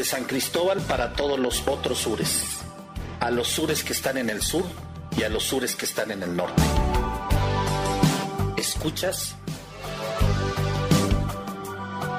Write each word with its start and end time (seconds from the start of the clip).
desde 0.00 0.16
San 0.16 0.24
Cristóbal 0.24 0.80
para 0.80 1.12
todos 1.12 1.38
los 1.38 1.68
otros 1.68 1.98
sures, 1.98 2.42
a 3.20 3.30
los 3.30 3.48
sures 3.48 3.84
que 3.84 3.92
están 3.92 4.16
en 4.16 4.30
el 4.30 4.40
sur 4.40 4.64
y 5.14 5.24
a 5.24 5.28
los 5.28 5.42
sures 5.42 5.76
que 5.76 5.84
están 5.84 6.10
en 6.10 6.22
el 6.22 6.34
norte. 6.34 6.62
¿Escuchas? 8.56 9.34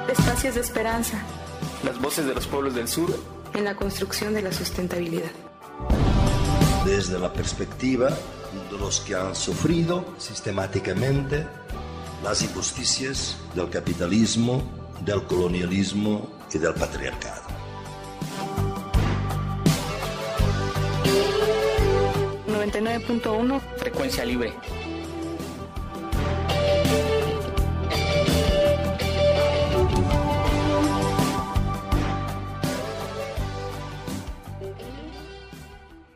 Espacios 0.08 0.54
de 0.54 0.60
esperanza. 0.60 1.18
Las 1.82 2.00
voces 2.00 2.24
de 2.24 2.34
los 2.36 2.46
pueblos 2.46 2.76
del 2.76 2.86
sur. 2.86 3.18
En 3.52 3.64
la 3.64 3.74
construcción 3.74 4.32
de 4.32 4.42
la 4.42 4.52
sustentabilidad. 4.52 5.32
Desde 6.84 7.18
la 7.18 7.32
perspectiva 7.32 8.10
de 8.10 8.78
los 8.78 9.00
que 9.00 9.16
han 9.16 9.34
sufrido 9.34 10.04
sistemáticamente 10.18 11.48
las 12.22 12.42
injusticias 12.42 13.36
del 13.56 13.70
capitalismo, 13.70 14.62
del 15.04 15.24
colonialismo 15.24 16.30
y 16.54 16.58
del 16.58 16.74
patriarcado. 16.74 17.61
...99.1... 22.72 23.60
Frecuencia 23.76 24.24
libre. 24.24 24.52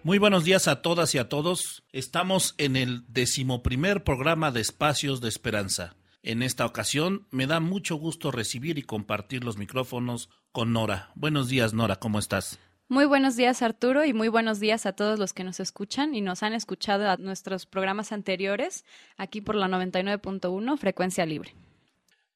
Muy 0.06 0.18
buenos 0.18 0.44
días 0.44 0.68
a 0.68 0.82
todas 0.82 1.16
y 1.16 1.18
a 1.18 1.28
todos. 1.28 1.82
Estamos 1.90 2.54
en 2.58 2.76
el 2.76 3.02
decimoprimer 3.08 4.04
programa 4.04 4.52
de 4.52 4.60
Espacios 4.60 5.20
de 5.20 5.28
Esperanza. 5.28 5.96
En 6.22 6.44
esta 6.44 6.64
ocasión 6.64 7.26
me 7.32 7.48
da 7.48 7.58
mucho 7.58 7.96
gusto 7.96 8.30
recibir 8.30 8.78
y 8.78 8.82
compartir 8.82 9.42
los 9.42 9.58
micrófonos 9.58 10.30
con 10.52 10.72
Nora. 10.72 11.10
Buenos 11.16 11.48
días, 11.48 11.74
Nora, 11.74 11.96
¿cómo 11.96 12.20
estás? 12.20 12.60
Muy 12.88 13.04
buenos 13.04 13.34
días, 13.34 13.62
Arturo, 13.62 14.04
y 14.04 14.12
muy 14.12 14.28
buenos 14.28 14.60
días 14.60 14.86
a 14.86 14.92
todos 14.92 15.18
los 15.18 15.32
que 15.32 15.42
nos 15.42 15.58
escuchan 15.58 16.14
y 16.14 16.20
nos 16.20 16.44
han 16.44 16.52
escuchado 16.52 17.10
a 17.10 17.16
nuestros 17.16 17.66
programas 17.66 18.12
anteriores 18.12 18.84
aquí 19.16 19.40
por 19.40 19.56
la 19.56 19.66
99.1 19.66 20.78
Frecuencia 20.78 21.26
Libre. 21.26 21.56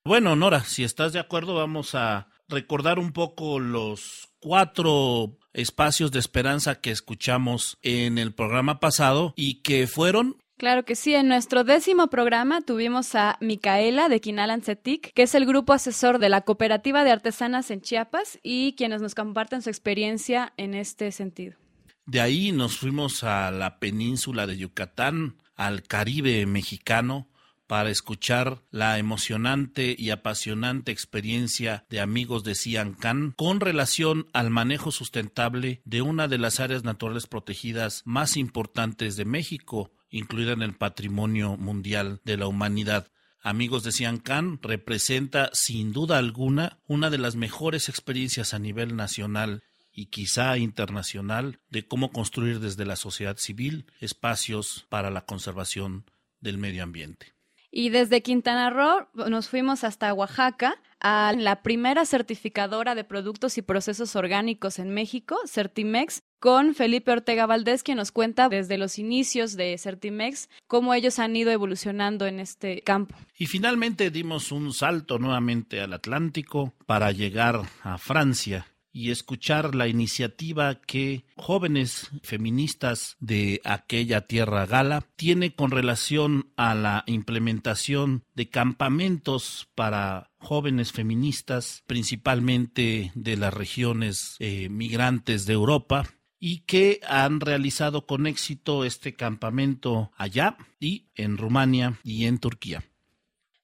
Bueno, 0.05 0.35
Nora, 0.35 0.65
si 0.65 0.83
estás 0.83 1.13
de 1.13 1.21
acuerdo, 1.21 1.55
vamos 1.55 1.95
a 1.95 2.27
recordar 2.49 2.99
un 2.99 3.13
poco 3.13 3.61
los 3.61 4.31
cuatro 4.41 5.39
espacios 5.53 6.11
de 6.11 6.19
esperanza 6.19 6.81
que 6.81 6.91
escuchamos 6.91 7.79
en 7.83 8.19
el 8.19 8.35
programa 8.35 8.81
pasado 8.81 9.35
y 9.37 9.63
que 9.63 9.87
fueron 9.87 10.43
Claro 10.61 10.85
que 10.85 10.95
sí, 10.95 11.15
en 11.15 11.27
nuestro 11.27 11.65
décimo 11.65 12.09
programa 12.09 12.61
tuvimos 12.61 13.15
a 13.15 13.39
Micaela 13.41 14.11
de 14.11 14.21
Quinalancetic, 14.21 15.11
que 15.15 15.23
es 15.23 15.35
el 15.35 15.47
grupo 15.47 15.73
asesor 15.73 16.19
de 16.19 16.29
la 16.29 16.43
Cooperativa 16.43 17.03
de 17.03 17.11
Artesanas 17.11 17.71
en 17.71 17.81
Chiapas 17.81 18.39
y 18.43 18.75
quienes 18.75 19.01
nos 19.01 19.15
comparten 19.15 19.63
su 19.63 19.71
experiencia 19.71 20.53
en 20.59 20.75
este 20.75 21.13
sentido. 21.13 21.57
De 22.05 22.21
ahí 22.21 22.53
nos 22.53 22.77
fuimos 22.77 23.25
a 23.25 23.51
la 23.51 23.79
península 23.79 24.47
de 24.47 24.59
Yucatán, 24.59 25.39
al 25.57 25.83
Caribe 25.83 26.45
mexicano, 26.45 27.31
para 27.67 27.89
escuchar 27.89 28.61
la 28.71 28.99
emocionante 28.99 29.97
y 29.97 30.11
apasionante 30.11 30.93
experiencia 30.93 31.87
de 31.89 32.01
amigos 32.01 32.45
de 32.45 32.55
Can 32.99 33.33
con 33.35 33.61
relación 33.61 34.27
al 34.35 34.51
manejo 34.51 34.91
sustentable 34.91 35.81
de 35.87 36.03
una 36.03 36.29
de 36.29 36.37
las 36.37 36.61
áreas 36.61 36.85
naturales 36.85 37.27
protegidas 37.27 38.03
más 38.05 38.37
importantes 38.37 39.17
de 39.17 39.25
México, 39.25 39.93
incluida 40.11 40.53
en 40.53 40.63
el 40.63 40.75
patrimonio 40.75 41.57
mundial 41.57 42.21
de 42.25 42.37
la 42.37 42.47
humanidad. 42.47 43.09
Amigos 43.43 43.85
de 43.85 43.93
Cian 43.93 44.19
Can 44.19 44.61
representa 44.61 45.51
sin 45.55 45.93
duda 45.93 46.19
alguna 46.19 46.79
una 46.87 47.09
de 47.09 47.19
las 47.19 47.37
mejores 47.37 47.89
experiencias 47.89 48.53
a 48.53 48.59
nivel 48.59 48.97
nacional 48.97 49.63
y 49.93 50.07
quizá 50.07 50.59
internacional 50.59 51.59
de 51.71 51.87
cómo 51.87 52.11
construir 52.11 52.61
desde 52.61 52.85
la 52.85 52.97
sociedad 52.97 53.37
civil 53.39 53.87
espacios 54.01 54.87
para 54.89 55.11
la 55.11 55.23
conservación 55.23 56.05
del 56.41 56.59
medio 56.59 56.83
ambiente. 56.83 57.35
Y 57.71 57.91
desde 57.91 58.23
Quintana 58.23 58.71
Roo 58.71 59.09
nos 59.29 59.49
fuimos 59.49 59.85
hasta 59.85 60.13
Oaxaca 60.13 60.83
a 61.01 61.33
la 61.37 61.63
primera 61.63 62.05
certificadora 62.05 62.95
de 62.95 63.05
productos 63.05 63.59
y 63.59 63.63
procesos 63.63 64.17
orgánicos 64.17 64.79
en 64.79 64.91
México, 64.93 65.39
Certimex, 65.47 66.23
con 66.41 66.75
Felipe 66.75 67.13
Ortega 67.13 67.47
Valdés, 67.47 67.83
quien 67.83 67.99
nos 67.99 68.11
cuenta 68.11 68.49
desde 68.49 68.79
los 68.79 68.99
inicios 68.99 69.57
de 69.57 69.77
Certimex 69.79 70.49
cómo 70.67 70.95
ellos 70.95 71.19
han 71.19 71.37
ido 71.37 71.51
evolucionando 71.51 72.27
en 72.27 72.41
este 72.41 72.81
campo. 72.81 73.15
Y 73.39 73.47
finalmente 73.47 74.11
dimos 74.11 74.51
un 74.51 74.73
salto 74.73 75.19
nuevamente 75.19 75.81
al 75.81 75.93
Atlántico 75.93 76.73
para 76.87 77.13
llegar 77.13 77.61
a 77.83 77.99
Francia 77.99 78.67
y 78.93 79.11
escuchar 79.11 79.75
la 79.75 79.87
iniciativa 79.87 80.75
que 80.75 81.25
jóvenes 81.37 82.11
feministas 82.23 83.17
de 83.21 83.61
aquella 83.65 84.23
tierra 84.23 84.67
gala 84.67 85.05
tiene 85.17 85.55
con 85.55 85.71
relación 85.71 86.51
a 86.57 86.75
la 86.75 87.05
implementación 87.07 88.25
de 88.35 88.49
campamentos 88.49 89.69
para 89.75 90.31
jóvenes 90.39 90.93
feministas, 90.93 91.85
principalmente 91.87 93.13
de 93.15 93.37
las 93.37 93.55
regiones 93.55 94.37
eh, 94.41 94.69
migrantes 94.69 95.47
de 95.47 95.53
Europa, 95.53 96.09
y 96.41 96.61
que 96.61 97.01
han 97.07 97.41
realizado 97.41 98.07
con 98.07 98.27
éxito 98.27 98.85
este 98.85 99.15
campamento 99.15 100.11
allá 100.17 100.57
y 100.81 101.07
en 101.15 101.37
Rumania 101.37 102.01
y 102.03 102.25
en 102.25 102.39
Turquía. 102.39 102.83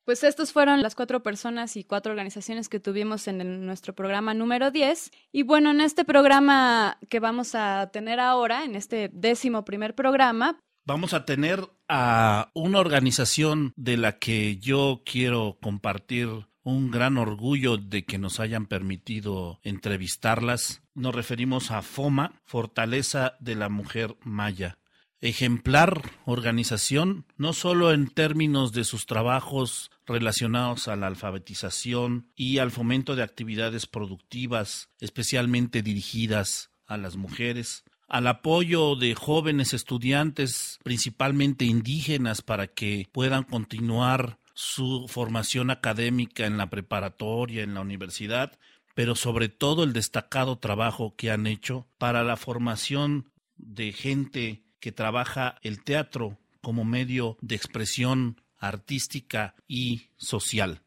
Pues 0.04 0.22
estos 0.22 0.52
fueron 0.52 0.82
las 0.82 0.94
cuatro 0.94 1.24
personas 1.24 1.76
y 1.76 1.82
cuatro 1.82 2.12
organizaciones 2.12 2.68
que 2.68 2.78
tuvimos 2.78 3.26
en 3.26 3.66
nuestro 3.66 3.92
programa 3.92 4.34
número 4.34 4.70
10. 4.70 5.10
Y 5.32 5.42
bueno, 5.42 5.72
en 5.72 5.80
este 5.80 6.04
programa 6.04 6.98
que 7.08 7.18
vamos 7.18 7.56
a 7.56 7.90
tener 7.92 8.20
ahora, 8.20 8.64
en 8.64 8.76
este 8.76 9.10
décimo 9.12 9.64
primer 9.64 9.96
programa, 9.96 10.60
vamos 10.84 11.12
a 11.12 11.24
tener 11.24 11.68
a 11.88 12.50
una 12.54 12.78
organización 12.78 13.72
de 13.74 13.96
la 13.96 14.18
que 14.18 14.58
yo 14.58 15.02
quiero 15.04 15.58
compartir 15.60 16.28
un 16.66 16.90
gran 16.90 17.16
orgullo 17.16 17.76
de 17.76 18.04
que 18.04 18.18
nos 18.18 18.40
hayan 18.40 18.66
permitido 18.66 19.60
entrevistarlas. 19.62 20.82
Nos 20.94 21.14
referimos 21.14 21.70
a 21.70 21.80
FOMA, 21.80 22.32
Fortaleza 22.44 23.36
de 23.38 23.54
la 23.54 23.68
Mujer 23.68 24.16
Maya 24.24 24.76
ejemplar 25.20 26.12
organización, 26.24 27.24
no 27.36 27.52
solo 27.52 27.92
en 27.92 28.08
términos 28.08 28.72
de 28.72 28.84
sus 28.84 29.06
trabajos 29.06 29.90
relacionados 30.06 30.88
a 30.88 30.96
la 30.96 31.06
alfabetización 31.06 32.30
y 32.34 32.58
al 32.58 32.70
fomento 32.70 33.16
de 33.16 33.22
actividades 33.22 33.86
productivas, 33.86 34.90
especialmente 35.00 35.82
dirigidas 35.82 36.70
a 36.86 36.96
las 36.96 37.16
mujeres, 37.16 37.84
al 38.08 38.26
apoyo 38.26 38.94
de 38.94 39.14
jóvenes 39.14 39.72
estudiantes, 39.72 40.78
principalmente 40.84 41.64
indígenas, 41.64 42.42
para 42.42 42.68
que 42.68 43.08
puedan 43.10 43.42
continuar 43.42 44.38
su 44.56 45.04
formación 45.06 45.70
académica 45.70 46.46
en 46.46 46.56
la 46.56 46.70
preparatoria, 46.70 47.62
en 47.62 47.74
la 47.74 47.82
universidad, 47.82 48.58
pero 48.94 49.14
sobre 49.14 49.50
todo 49.50 49.84
el 49.84 49.92
destacado 49.92 50.58
trabajo 50.58 51.14
que 51.14 51.30
han 51.30 51.46
hecho 51.46 51.86
para 51.98 52.24
la 52.24 52.38
formación 52.38 53.30
de 53.58 53.92
gente 53.92 54.64
que 54.80 54.92
trabaja 54.92 55.56
el 55.60 55.84
teatro 55.84 56.38
como 56.62 56.86
medio 56.86 57.36
de 57.42 57.54
expresión 57.54 58.40
artística 58.56 59.54
y 59.68 60.08
social. 60.16 60.80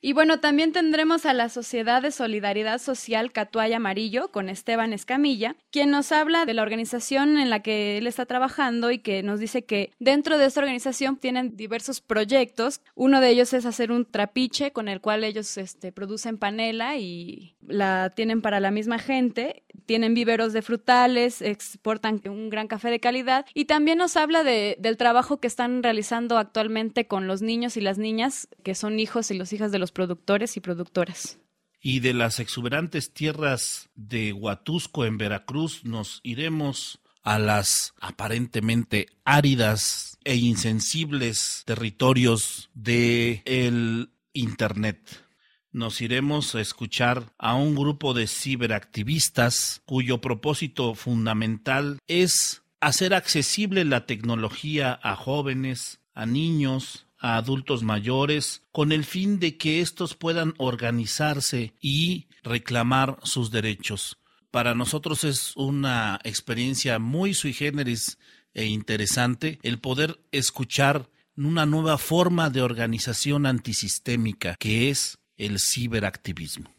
Y 0.00 0.12
bueno, 0.12 0.38
también 0.38 0.70
tendremos 0.70 1.26
a 1.26 1.32
la 1.32 1.48
Sociedad 1.48 2.02
de 2.02 2.12
Solidaridad 2.12 2.78
Social 2.78 3.32
Catuaya 3.32 3.78
Amarillo 3.78 4.30
con 4.30 4.48
Esteban 4.48 4.92
Escamilla, 4.92 5.56
quien 5.72 5.90
nos 5.90 6.12
habla 6.12 6.46
de 6.46 6.54
la 6.54 6.62
organización 6.62 7.36
en 7.36 7.50
la 7.50 7.62
que 7.62 7.98
él 7.98 8.06
está 8.06 8.24
trabajando 8.24 8.92
y 8.92 9.00
que 9.00 9.24
nos 9.24 9.40
dice 9.40 9.64
que 9.64 9.92
dentro 9.98 10.38
de 10.38 10.46
esta 10.46 10.60
organización 10.60 11.16
tienen 11.16 11.56
diversos 11.56 12.00
proyectos. 12.00 12.80
Uno 12.94 13.20
de 13.20 13.30
ellos 13.30 13.52
es 13.52 13.66
hacer 13.66 13.90
un 13.90 14.04
trapiche 14.04 14.70
con 14.70 14.86
el 14.88 15.00
cual 15.00 15.24
ellos 15.24 15.58
este, 15.58 15.90
producen 15.90 16.38
panela 16.38 16.96
y 16.96 17.56
la 17.66 18.10
tienen 18.10 18.40
para 18.40 18.60
la 18.60 18.70
misma 18.70 19.00
gente. 19.00 19.64
Tienen 19.86 20.14
viveros 20.14 20.52
de 20.52 20.62
frutales, 20.62 21.40
exportan 21.40 22.20
un 22.26 22.50
gran 22.50 22.68
café 22.68 22.90
de 22.90 23.00
calidad 23.00 23.46
y 23.54 23.64
también 23.64 23.98
nos 23.98 24.16
habla 24.16 24.44
de, 24.44 24.76
del 24.78 24.96
trabajo 24.96 25.40
que 25.40 25.46
están 25.46 25.82
realizando 25.82 26.36
actualmente 26.36 27.06
con 27.06 27.26
los 27.26 27.42
niños 27.42 27.76
y 27.76 27.80
las 27.80 27.96
niñas 27.96 28.48
que 28.62 28.74
son 28.74 29.00
hijos 29.00 29.30
y 29.30 29.34
los 29.34 29.52
hijas 29.52 29.72
de 29.72 29.78
los 29.78 29.87
productores 29.92 30.56
y 30.56 30.60
productoras. 30.60 31.38
Y 31.80 32.00
de 32.00 32.12
las 32.12 32.40
exuberantes 32.40 33.12
tierras 33.12 33.88
de 33.94 34.32
Huatusco 34.32 35.04
en 35.04 35.16
Veracruz 35.16 35.84
nos 35.84 36.20
iremos 36.22 37.00
a 37.22 37.38
las 37.38 37.94
aparentemente 38.00 39.08
áridas 39.24 40.18
e 40.24 40.36
insensibles 40.36 41.62
territorios 41.66 42.70
de 42.74 43.42
el 43.44 44.10
internet. 44.32 45.24
Nos 45.70 46.00
iremos 46.00 46.54
a 46.54 46.60
escuchar 46.60 47.32
a 47.38 47.54
un 47.54 47.74
grupo 47.74 48.14
de 48.14 48.26
ciberactivistas 48.26 49.82
cuyo 49.84 50.20
propósito 50.20 50.94
fundamental 50.94 51.98
es 52.08 52.62
hacer 52.80 53.12
accesible 53.12 53.84
la 53.84 54.06
tecnología 54.06 54.98
a 55.02 55.14
jóvenes, 55.14 56.00
a 56.14 56.26
niños, 56.26 57.06
a 57.18 57.36
adultos 57.36 57.82
mayores 57.82 58.62
con 58.72 58.92
el 58.92 59.04
fin 59.04 59.38
de 59.38 59.56
que 59.56 59.80
éstos 59.80 60.14
puedan 60.14 60.54
organizarse 60.58 61.74
y 61.80 62.28
reclamar 62.42 63.18
sus 63.22 63.50
derechos. 63.50 64.18
Para 64.50 64.74
nosotros 64.74 65.24
es 65.24 65.56
una 65.56 66.20
experiencia 66.24 66.98
muy 66.98 67.34
sui 67.34 67.52
generis 67.52 68.18
e 68.54 68.66
interesante 68.66 69.58
el 69.62 69.78
poder 69.78 70.20
escuchar 70.32 71.10
una 71.36 71.66
nueva 71.66 71.98
forma 71.98 72.50
de 72.50 72.62
organización 72.62 73.46
antisistémica 73.46 74.56
que 74.58 74.90
es 74.90 75.18
el 75.36 75.58
ciberactivismo. 75.58 76.77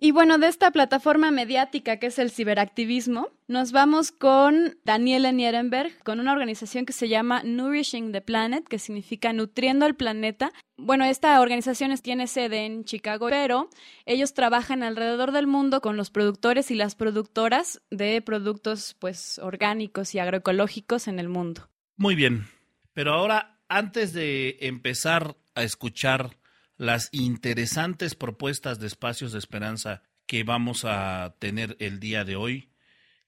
Y 0.00 0.12
bueno, 0.12 0.38
de 0.38 0.46
esta 0.46 0.70
plataforma 0.70 1.32
mediática 1.32 1.96
que 1.96 2.06
es 2.06 2.20
el 2.20 2.30
ciberactivismo, 2.30 3.30
nos 3.48 3.72
vamos 3.72 4.12
con 4.12 4.78
Daniela 4.84 5.32
Nierenberg, 5.32 6.04
con 6.04 6.20
una 6.20 6.32
organización 6.32 6.86
que 6.86 6.92
se 6.92 7.08
llama 7.08 7.42
Nourishing 7.42 8.12
the 8.12 8.20
Planet, 8.20 8.64
que 8.68 8.78
significa 8.78 9.32
nutriendo 9.32 9.86
el 9.86 9.96
planeta. 9.96 10.52
Bueno, 10.76 11.04
esta 11.04 11.40
organización 11.40 11.92
tiene 11.98 12.28
sede 12.28 12.64
en 12.64 12.84
Chicago, 12.84 13.26
pero 13.28 13.70
ellos 14.06 14.34
trabajan 14.34 14.84
alrededor 14.84 15.32
del 15.32 15.48
mundo 15.48 15.80
con 15.80 15.96
los 15.96 16.10
productores 16.10 16.70
y 16.70 16.76
las 16.76 16.94
productoras 16.94 17.82
de 17.90 18.22
productos 18.22 18.94
pues 19.00 19.40
orgánicos 19.40 20.14
y 20.14 20.20
agroecológicos 20.20 21.08
en 21.08 21.18
el 21.18 21.28
mundo. 21.28 21.68
Muy 21.96 22.14
bien, 22.14 22.46
pero 22.92 23.14
ahora 23.14 23.58
antes 23.68 24.12
de 24.12 24.58
empezar 24.60 25.36
a 25.56 25.64
escuchar 25.64 26.36
las 26.78 27.08
interesantes 27.12 28.14
propuestas 28.14 28.78
de 28.78 28.86
espacios 28.86 29.32
de 29.32 29.38
esperanza 29.38 30.02
que 30.26 30.44
vamos 30.44 30.84
a 30.84 31.34
tener 31.38 31.76
el 31.80 32.00
día 32.00 32.24
de 32.24 32.36
hoy, 32.36 32.70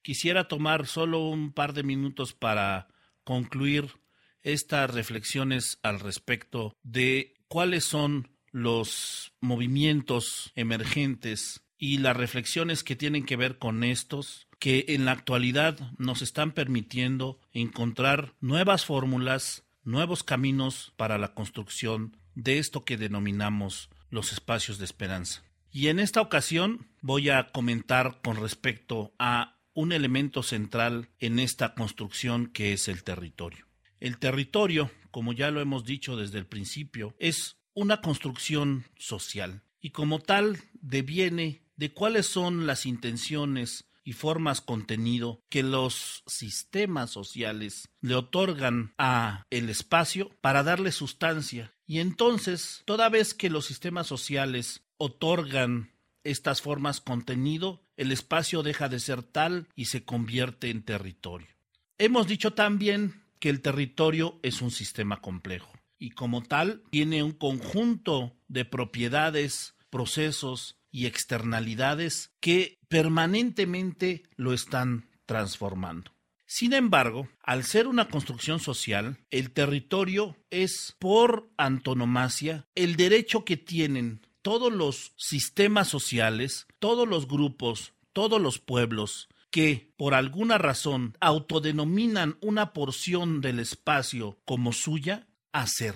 quisiera 0.01 0.47
tomar 0.47 0.87
solo 0.87 1.27
un 1.27 1.51
par 1.51 1.73
de 1.73 1.83
minutos 1.83 2.33
para 2.33 2.87
concluir 3.23 3.99
estas 4.41 4.91
reflexiones 4.91 5.79
al 5.83 5.99
respecto 5.99 6.75
de 6.81 7.35
cuáles 7.47 7.83
son 7.83 8.29
los 8.51 9.33
movimientos 9.41 10.51
emergentes 10.55 11.61
y 11.77 11.97
las 11.97 12.15
reflexiones 12.15 12.83
que 12.83 12.95
tienen 12.95 13.25
que 13.25 13.35
ver 13.35 13.57
con 13.57 13.83
estos 13.83 14.47
que 14.59 14.85
en 14.89 15.05
la 15.05 15.11
actualidad 15.11 15.77
nos 15.97 16.21
están 16.21 16.51
permitiendo 16.51 17.39
encontrar 17.51 18.35
nuevas 18.39 18.85
fórmulas, 18.85 19.63
nuevos 19.83 20.23
caminos 20.23 20.93
para 20.95 21.17
la 21.17 21.33
construcción 21.33 22.17
de 22.35 22.59
esto 22.59 22.85
que 22.85 22.97
denominamos 22.97 23.89
los 24.09 24.31
espacios 24.31 24.77
de 24.77 24.85
esperanza. 24.85 25.43
Y 25.71 25.87
en 25.87 25.99
esta 25.99 26.21
ocasión 26.21 26.87
voy 27.01 27.29
a 27.29 27.47
comentar 27.51 28.21
con 28.21 28.35
respecto 28.35 29.13
a 29.17 29.57
un 29.73 29.93
elemento 29.93 30.43
central 30.43 31.09
en 31.19 31.39
esta 31.39 31.73
construcción 31.73 32.47
que 32.47 32.73
es 32.73 32.87
el 32.87 33.03
territorio. 33.03 33.67
El 33.99 34.17
territorio, 34.17 34.91
como 35.11 35.31
ya 35.31 35.49
lo 35.51 35.61
hemos 35.61 35.85
dicho 35.85 36.17
desde 36.17 36.39
el 36.39 36.45
principio, 36.45 37.15
es 37.19 37.57
una 37.73 38.01
construcción 38.01 38.85
social 38.97 39.63
y 39.79 39.91
como 39.91 40.19
tal 40.19 40.57
deviene 40.73 41.63
de 41.77 41.93
cuáles 41.93 42.27
son 42.27 42.67
las 42.67 42.85
intenciones 42.85 43.85
y 44.03 44.13
formas 44.13 44.61
contenido 44.61 45.41
que 45.49 45.63
los 45.63 46.23
sistemas 46.25 47.11
sociales 47.11 47.87
le 48.01 48.15
otorgan 48.15 48.93
a 48.97 49.45
el 49.49 49.69
espacio 49.69 50.29
para 50.41 50.63
darle 50.63 50.91
sustancia 50.91 51.73
y 51.91 51.99
entonces, 51.99 52.83
toda 52.85 53.09
vez 53.09 53.33
que 53.33 53.49
los 53.49 53.65
sistemas 53.65 54.07
sociales 54.07 54.81
otorgan 54.95 55.91
estas 56.23 56.61
formas 56.61 57.01
contenido, 57.01 57.83
el 57.97 58.13
espacio 58.13 58.63
deja 58.63 58.87
de 58.87 59.01
ser 59.01 59.23
tal 59.23 59.67
y 59.75 59.87
se 59.87 60.05
convierte 60.05 60.69
en 60.69 60.83
territorio. 60.83 61.49
Hemos 61.97 62.27
dicho 62.27 62.53
también 62.53 63.25
que 63.39 63.49
el 63.49 63.59
territorio 63.59 64.39
es 64.41 64.61
un 64.61 64.71
sistema 64.71 65.19
complejo 65.19 65.73
y 65.99 66.11
como 66.11 66.41
tal 66.43 66.81
tiene 66.91 67.23
un 67.23 67.33
conjunto 67.33 68.37
de 68.47 68.63
propiedades, 68.63 69.75
procesos 69.89 70.77
y 70.91 71.07
externalidades 71.07 72.31
que 72.39 72.79
permanentemente 72.87 74.23
lo 74.37 74.53
están 74.53 75.09
transformando. 75.25 76.13
Sin 76.53 76.73
embargo, 76.73 77.29
al 77.41 77.63
ser 77.63 77.87
una 77.87 78.09
construcción 78.09 78.59
social, 78.59 79.17
el 79.29 79.51
territorio 79.51 80.35
es 80.49 80.97
por 80.99 81.49
antonomasia 81.55 82.67
el 82.75 82.97
derecho 82.97 83.45
que 83.45 83.55
tienen 83.55 84.27
todos 84.41 84.69
los 84.69 85.13
sistemas 85.15 85.87
sociales, 85.87 86.67
todos 86.79 87.07
los 87.07 87.29
grupos, 87.29 87.93
todos 88.11 88.41
los 88.41 88.59
pueblos 88.59 89.29
que, 89.49 89.93
por 89.95 90.13
alguna 90.13 90.57
razón, 90.57 91.15
autodenominan 91.21 92.37
una 92.41 92.73
porción 92.73 93.39
del 93.39 93.61
espacio 93.61 94.37
como 94.43 94.73
suya, 94.73 95.29
a 95.53 95.65
ser. 95.67 95.95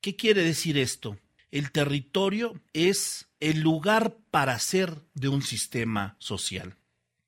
¿Qué 0.00 0.14
quiere 0.14 0.44
decir 0.44 0.78
esto? 0.78 1.18
El 1.50 1.72
territorio 1.72 2.62
es 2.72 3.28
el 3.40 3.62
lugar 3.62 4.16
para 4.30 4.60
ser 4.60 5.02
de 5.14 5.26
un 5.26 5.42
sistema 5.42 6.14
social. 6.20 6.76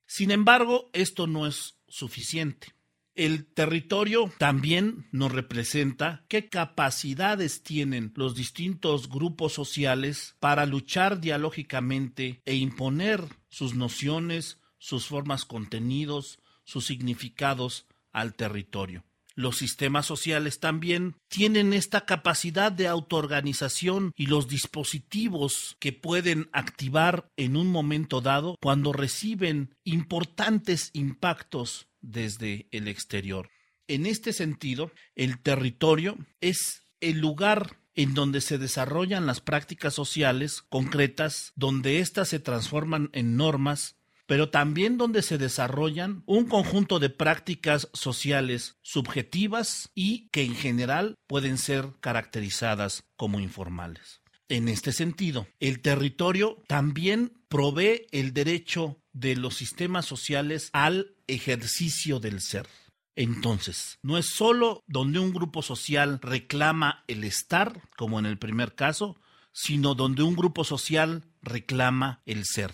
Sin 0.07 0.31
embargo, 0.31 0.89
esto 0.93 1.27
no 1.27 1.49
es 1.49 1.80
suficiente. 1.91 2.75
El 3.15 3.45
territorio 3.45 4.33
también 4.39 5.09
nos 5.13 5.33
representa 5.33 6.25
qué 6.29 6.49
capacidades 6.49 7.63
tienen 7.63 8.13
los 8.17 8.35
distintos 8.35 9.09
grupos 9.11 9.53
sociales 9.53 10.37
para 10.41 10.65
luchar 10.65 11.21
dialógicamente 11.21 12.41
e 12.47 12.55
imponer 12.55 13.23
sus 13.49 13.75
nociones, 13.75 14.61
sus 14.79 15.07
formas 15.07 15.45
contenidos, 15.45 16.39
sus 16.65 16.87
significados 16.87 17.87
al 18.13 18.35
territorio. 18.35 19.05
Los 19.41 19.57
sistemas 19.57 20.05
sociales 20.05 20.61
también 20.61 21.17
tienen 21.29 21.73
esta 21.73 22.05
capacidad 22.05 22.71
de 22.71 22.89
autoorganización 22.89 24.13
y 24.15 24.27
los 24.27 24.49
dispositivos 24.49 25.79
que 25.81 25.95
pueden 25.95 26.51
activar 26.53 27.27
en 27.39 27.57
un 27.57 27.69
momento 27.69 28.21
dado 28.21 28.59
cuando 28.61 28.93
reciben 28.93 29.75
importantes 29.83 30.91
impactos 30.93 31.89
desde 32.03 32.69
el 32.71 32.87
exterior. 32.87 33.49
En 33.89 34.05
este 34.05 34.35
sentido, 34.35 34.93
el 35.15 35.41
territorio 35.41 36.19
es 36.43 36.83
el 37.01 37.21
lugar 37.21 37.79
en 37.95 38.13
donde 38.13 38.43
se 38.43 38.59
desarrollan 38.59 39.25
las 39.25 39.41
prácticas 39.41 39.95
sociales 39.95 40.61
concretas, 40.69 41.53
donde 41.57 42.01
éstas 42.01 42.29
se 42.29 42.41
transforman 42.41 43.09
en 43.15 43.39
normas 43.39 43.97
pero 44.31 44.49
también 44.49 44.97
donde 44.97 45.23
se 45.23 45.39
desarrollan 45.39 46.23
un 46.25 46.47
conjunto 46.47 47.01
de 47.01 47.11
prácticas 47.11 47.89
sociales 47.93 48.77
subjetivas 48.81 49.91
y 49.93 50.29
que 50.29 50.45
en 50.45 50.55
general 50.55 51.17
pueden 51.27 51.59
ser 51.59 51.95
caracterizadas 51.99 53.03
como 53.17 53.41
informales. 53.41 54.21
En 54.49 54.69
este 54.69 54.93
sentido, 54.93 55.49
el 55.59 55.81
territorio 55.81 56.63
también 56.69 57.43
provee 57.49 58.07
el 58.13 58.33
derecho 58.33 59.01
de 59.13 59.35
los 59.35 59.57
sistemas 59.57 60.07
sociales 60.07 60.71
al 60.73 61.17
ejercicio 61.27 62.21
del 62.21 62.41
ser. 62.41 62.69
Entonces, 63.17 63.99
no 64.01 64.17
es 64.17 64.27
sólo 64.27 64.85
donde 64.87 65.19
un 65.19 65.33
grupo 65.33 65.61
social 65.61 66.21
reclama 66.23 67.03
el 67.09 67.25
estar, 67.25 67.83
como 67.97 68.21
en 68.21 68.27
el 68.27 68.39
primer 68.39 68.77
caso, 68.77 69.17
sino 69.51 69.97
donde 69.97 70.23
un 70.23 70.37
grupo 70.37 70.63
social 70.63 71.25
reclama 71.43 72.23
el 72.27 72.45
ser. 72.45 72.71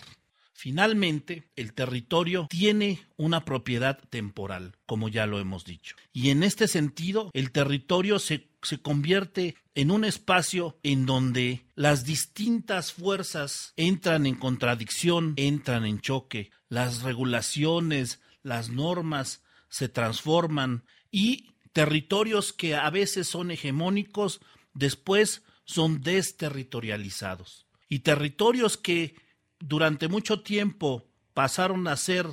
Finalmente, 0.67 1.45
el 1.55 1.75
territorio 1.75 2.49
tiene 2.51 2.99
una 3.17 3.45
propiedad 3.45 4.01
temporal, 4.11 4.75
como 4.85 5.09
ya 5.09 5.25
lo 5.25 5.39
hemos 5.39 5.65
dicho. 5.65 5.95
Y 6.13 6.31
en 6.31 6.43
este 6.43 6.67
sentido, 6.67 7.31
el 7.35 7.53
territorio 7.53 8.19
se, 8.19 8.49
se, 8.63 8.79
convierte 8.83 9.55
en 9.77 9.93
un 9.93 10.05
espacio 10.05 10.77
en 10.83 11.07
donde 11.07 11.67
las 11.77 12.05
distintas 12.05 12.93
fuerzas 12.93 13.75
entran 13.77 14.27
en 14.27 14.35
contradicción, 14.35 15.35
entran 15.37 15.87
en 15.87 16.01
choque, 16.01 16.51
las 16.69 17.03
regulaciones, 17.03 18.21
las 18.43 18.69
normas 18.69 19.45
se 19.69 19.89
transforman 19.89 20.83
y 21.13 21.55
territorios 21.75 22.53
que 22.53 22.75
a 22.75 22.91
veces 22.91 23.29
son 23.29 23.53
hegemónicos, 23.53 24.41
después 24.75 25.45
son 25.65 26.01
desterritorializados. 26.01 27.69
Y 27.89 28.01
territorios 28.01 28.77
que 28.77 29.15
durante 29.61 30.09
mucho 30.09 30.43
tiempo 30.43 31.09
pasaron 31.35 31.89
a 31.89 31.97
ser 31.97 32.27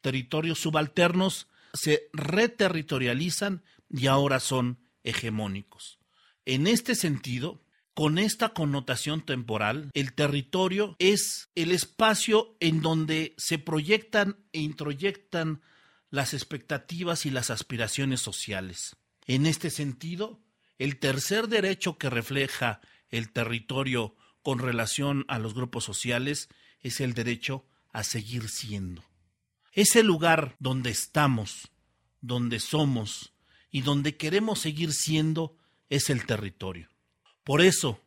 territorios 0.00 0.60
subalternos, 0.60 1.48
se 1.74 2.08
reterritorializan 2.12 3.62
y 3.90 4.06
ahora 4.06 4.40
son 4.40 4.78
hegemónicos. 5.04 5.98
En 6.44 6.66
este 6.66 6.94
sentido, 6.94 7.62
con 7.94 8.18
esta 8.18 8.50
connotación 8.50 9.24
temporal, 9.24 9.90
el 9.94 10.12
territorio 10.12 10.96
es 10.98 11.50
el 11.54 11.72
espacio 11.72 12.56
en 12.60 12.82
donde 12.82 13.34
se 13.38 13.58
proyectan 13.58 14.36
e 14.52 14.60
introyectan 14.60 15.62
las 16.10 16.34
expectativas 16.34 17.26
y 17.26 17.30
las 17.30 17.50
aspiraciones 17.50 18.20
sociales. 18.20 18.96
En 19.26 19.46
este 19.46 19.70
sentido, 19.70 20.40
el 20.78 20.98
tercer 20.98 21.48
derecho 21.48 21.98
que 21.98 22.10
refleja 22.10 22.80
el 23.08 23.32
territorio 23.32 24.14
con 24.46 24.60
relación 24.60 25.24
a 25.26 25.40
los 25.40 25.54
grupos 25.54 25.82
sociales 25.82 26.48
es 26.80 27.00
el 27.00 27.14
derecho 27.14 27.66
a 27.92 28.04
seguir 28.04 28.48
siendo. 28.48 29.02
Ese 29.72 30.04
lugar 30.04 30.54
donde 30.60 30.90
estamos, 30.90 31.72
donde 32.20 32.60
somos 32.60 33.32
y 33.72 33.80
donde 33.80 34.16
queremos 34.16 34.60
seguir 34.60 34.92
siendo 34.92 35.56
es 35.90 36.10
el 36.10 36.26
territorio. 36.26 36.88
Por 37.42 37.60
eso, 37.60 38.00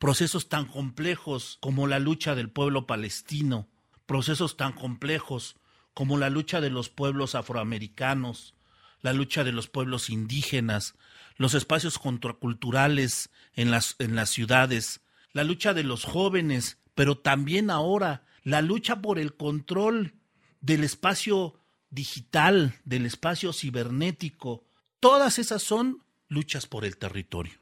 procesos 0.00 0.48
tan 0.48 0.64
complejos 0.64 1.58
como 1.60 1.86
la 1.86 2.00
lucha 2.00 2.34
del 2.34 2.50
pueblo 2.50 2.88
palestino, 2.88 3.68
procesos 4.06 4.56
tan 4.56 4.72
complejos 4.72 5.54
como 5.94 6.18
la 6.18 6.30
lucha 6.30 6.60
de 6.60 6.70
los 6.70 6.88
pueblos 6.88 7.36
afroamericanos, 7.36 8.54
la 9.02 9.12
lucha 9.12 9.44
de 9.44 9.52
los 9.52 9.68
pueblos 9.68 10.10
indígenas, 10.10 10.96
los 11.36 11.54
espacios 11.54 12.00
contraculturales 12.00 13.30
en 13.54 13.70
las, 13.70 13.94
en 14.00 14.16
las 14.16 14.30
ciudades, 14.30 15.00
la 15.36 15.44
lucha 15.44 15.74
de 15.74 15.84
los 15.84 16.04
jóvenes, 16.04 16.78
pero 16.94 17.18
también 17.18 17.68
ahora 17.68 18.24
la 18.42 18.62
lucha 18.62 19.02
por 19.02 19.18
el 19.18 19.36
control 19.36 20.14
del 20.62 20.82
espacio 20.82 21.60
digital, 21.90 22.80
del 22.86 23.04
espacio 23.04 23.52
cibernético, 23.52 24.64
todas 24.98 25.38
esas 25.38 25.62
son 25.62 26.02
luchas 26.28 26.64
por 26.66 26.86
el 26.86 26.96
territorio. 26.96 27.52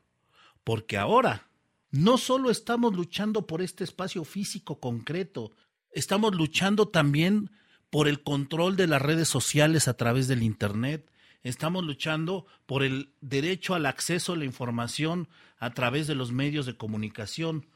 Porque 0.63 0.99
ahora 0.99 1.49
no 1.91 2.17
solo 2.17 2.53
estamos 2.53 2.95
luchando 2.95 3.49
por 3.49 3.61
este 3.61 3.83
espacio 3.83 4.23
físico 4.23 4.79
concreto, 4.79 5.51
estamos 5.91 6.33
luchando 6.37 6.87
también 6.87 7.51
por 7.91 8.07
el 8.07 8.23
control 8.23 8.77
de 8.77 8.87
las 8.87 9.03
redes 9.03 9.27
sociales 9.27 9.89
a 9.89 9.97
través 9.97 10.29
del 10.29 10.45
Internet, 10.45 11.11
estamos 11.45 11.85
luchando 11.85 12.47
por 12.67 12.83
el 12.83 13.15
derecho 13.21 13.75
al 13.75 13.87
acceso 13.87 14.33
a 14.33 14.37
la 14.37 14.45
información 14.45 15.29
a 15.59 15.71
través 15.73 16.07
de 16.09 16.17
los 16.17 16.33
medios 16.33 16.67
de 16.67 16.77
comunicación. 16.77 17.67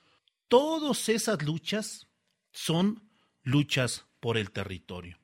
Todas 0.49 1.09
esas 1.09 1.43
luchas 1.43 2.09
son 2.51 3.03
luchas 3.45 4.07
por 4.21 4.37
el 4.37 4.51
territorio. 4.51 5.19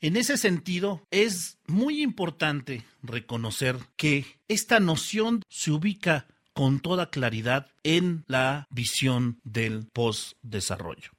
En 0.00 0.16
ese 0.16 0.36
sentido, 0.36 1.02
es 1.10 1.58
muy 1.66 2.02
importante 2.02 2.84
reconocer 3.02 3.76
que 3.96 4.26
esta 4.46 4.78
noción 4.78 5.42
se 5.48 5.72
ubica 5.72 6.26
con 6.52 6.80
toda 6.80 7.10
claridad 7.10 7.70
en 7.82 8.24
la 8.28 8.66
visión 8.70 9.40
del 9.42 9.86
postdesarrollo. 9.92 11.10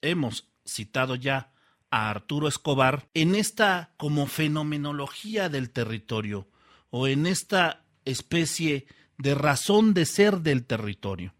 Hemos 0.00 0.48
citado 0.66 1.14
ya 1.14 1.51
a 1.92 2.10
Arturo 2.10 2.48
Escobar 2.48 3.06
en 3.14 3.36
esta 3.36 3.92
como 3.98 4.26
fenomenología 4.26 5.48
del 5.48 5.70
territorio 5.70 6.48
o 6.90 7.06
en 7.06 7.26
esta 7.26 7.84
especie 8.04 8.86
de 9.18 9.34
razón 9.34 9.94
de 9.94 10.06
ser 10.06 10.40
del 10.40 10.64
territorio. 10.64 11.34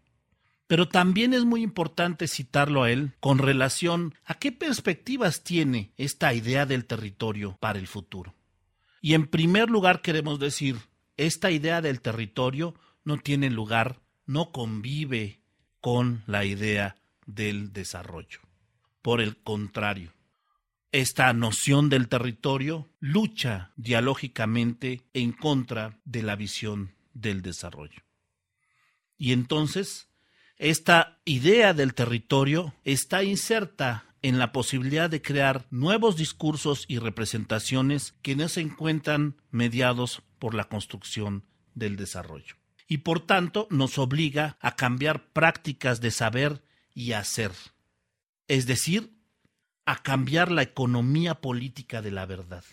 Pero 0.67 0.87
también 0.87 1.33
es 1.33 1.43
muy 1.43 1.63
importante 1.63 2.27
citarlo 2.27 2.83
a 2.83 2.91
él 2.91 3.13
con 3.19 3.39
relación 3.39 4.13
a 4.23 4.35
qué 4.35 4.51
perspectivas 4.51 5.43
tiene 5.43 5.91
esta 5.97 6.33
idea 6.33 6.65
del 6.65 6.85
territorio 6.85 7.57
para 7.59 7.79
el 7.79 7.87
futuro. 7.87 8.33
Y 9.01 9.15
en 9.15 9.27
primer 9.27 9.69
lugar 9.69 10.01
queremos 10.01 10.39
decir, 10.39 10.77
esta 11.17 11.51
idea 11.51 11.81
del 11.81 11.99
territorio 11.99 12.75
no 13.03 13.17
tiene 13.17 13.49
lugar, 13.49 14.01
no 14.25 14.51
convive 14.51 15.41
con 15.81 16.23
la 16.27 16.45
idea 16.45 16.95
del 17.25 17.73
desarrollo. 17.73 18.39
Por 19.01 19.19
el 19.19 19.35
contrario, 19.35 20.13
esta 20.93 21.33
noción 21.33 21.89
del 21.89 22.07
territorio 22.07 22.87
lucha 22.99 23.71
dialógicamente 23.75 25.01
en 25.13 25.31
contra 25.31 25.99
de 26.05 26.21
la 26.21 26.35
visión 26.35 26.93
del 27.13 27.41
desarrollo. 27.41 28.03
Y 29.17 29.33
entonces, 29.33 30.07
esta 30.57 31.19
idea 31.25 31.73
del 31.73 31.95
territorio 31.95 32.75
está 32.83 33.23
inserta 33.23 34.05
en 34.21 34.37
la 34.37 34.51
posibilidad 34.51 35.09
de 35.09 35.21
crear 35.21 35.65
nuevos 35.71 36.15
discursos 36.15 36.85
y 36.87 36.99
representaciones 36.99 38.13
que 38.21 38.35
no 38.35 38.47
se 38.47 38.61
encuentran 38.61 39.35
mediados 39.49 40.21
por 40.37 40.53
la 40.53 40.65
construcción 40.65 41.43
del 41.73 41.95
desarrollo. 41.95 42.55
Y 42.87 42.97
por 42.97 43.25
tanto 43.25 43.67
nos 43.71 43.97
obliga 43.97 44.57
a 44.61 44.75
cambiar 44.75 45.31
prácticas 45.31 46.01
de 46.01 46.11
saber 46.11 46.63
y 46.93 47.13
hacer, 47.13 47.51
es 48.47 48.67
decir, 48.67 49.11
a 49.85 50.01
cambiar 50.01 50.51
la 50.51 50.61
economía 50.61 51.35
política 51.41 52.01
de 52.01 52.11
la 52.11 52.25
verdad. 52.25 52.63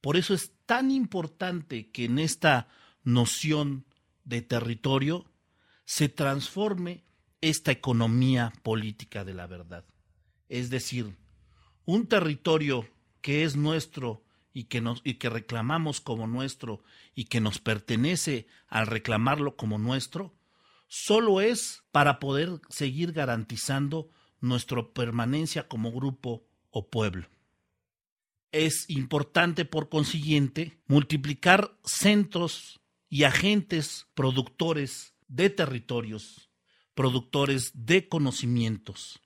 Por 0.00 0.16
eso 0.16 0.34
es 0.34 0.52
tan 0.66 0.90
importante 0.90 1.90
que 1.90 2.04
en 2.04 2.18
esta 2.18 2.68
noción 3.02 3.86
de 4.24 4.42
territorio 4.42 5.24
se 5.84 6.08
transforme 6.08 7.04
esta 7.40 7.72
economía 7.72 8.52
política 8.62 9.24
de 9.24 9.34
la 9.34 9.46
verdad. 9.46 9.84
Es 10.48 10.70
decir, 10.70 11.16
un 11.84 12.06
territorio 12.06 12.88
que 13.20 13.44
es 13.44 13.56
nuestro 13.56 14.24
y 14.52 14.64
que, 14.64 14.80
nos, 14.80 15.00
y 15.04 15.14
que 15.14 15.28
reclamamos 15.28 16.00
como 16.00 16.26
nuestro 16.26 16.82
y 17.14 17.24
que 17.24 17.40
nos 17.40 17.58
pertenece 17.58 18.46
al 18.68 18.86
reclamarlo 18.86 19.56
como 19.56 19.78
nuestro, 19.78 20.34
solo 20.88 21.40
es 21.40 21.82
para 21.92 22.18
poder 22.18 22.60
seguir 22.68 23.12
garantizando 23.12 24.10
nuestra 24.40 24.82
permanencia 24.92 25.68
como 25.68 25.92
grupo 25.92 26.46
o 26.70 26.88
pueblo. 26.88 27.28
Es 28.52 28.88
importante, 28.88 29.64
por 29.64 29.88
consiguiente, 29.88 30.80
multiplicar 30.86 31.76
centros 31.84 32.80
y 33.08 33.24
agentes 33.24 34.06
productores 34.14 35.14
de 35.28 35.50
territorios, 35.50 36.50
productores 36.94 37.72
de 37.74 38.08
conocimientos. 38.08 39.20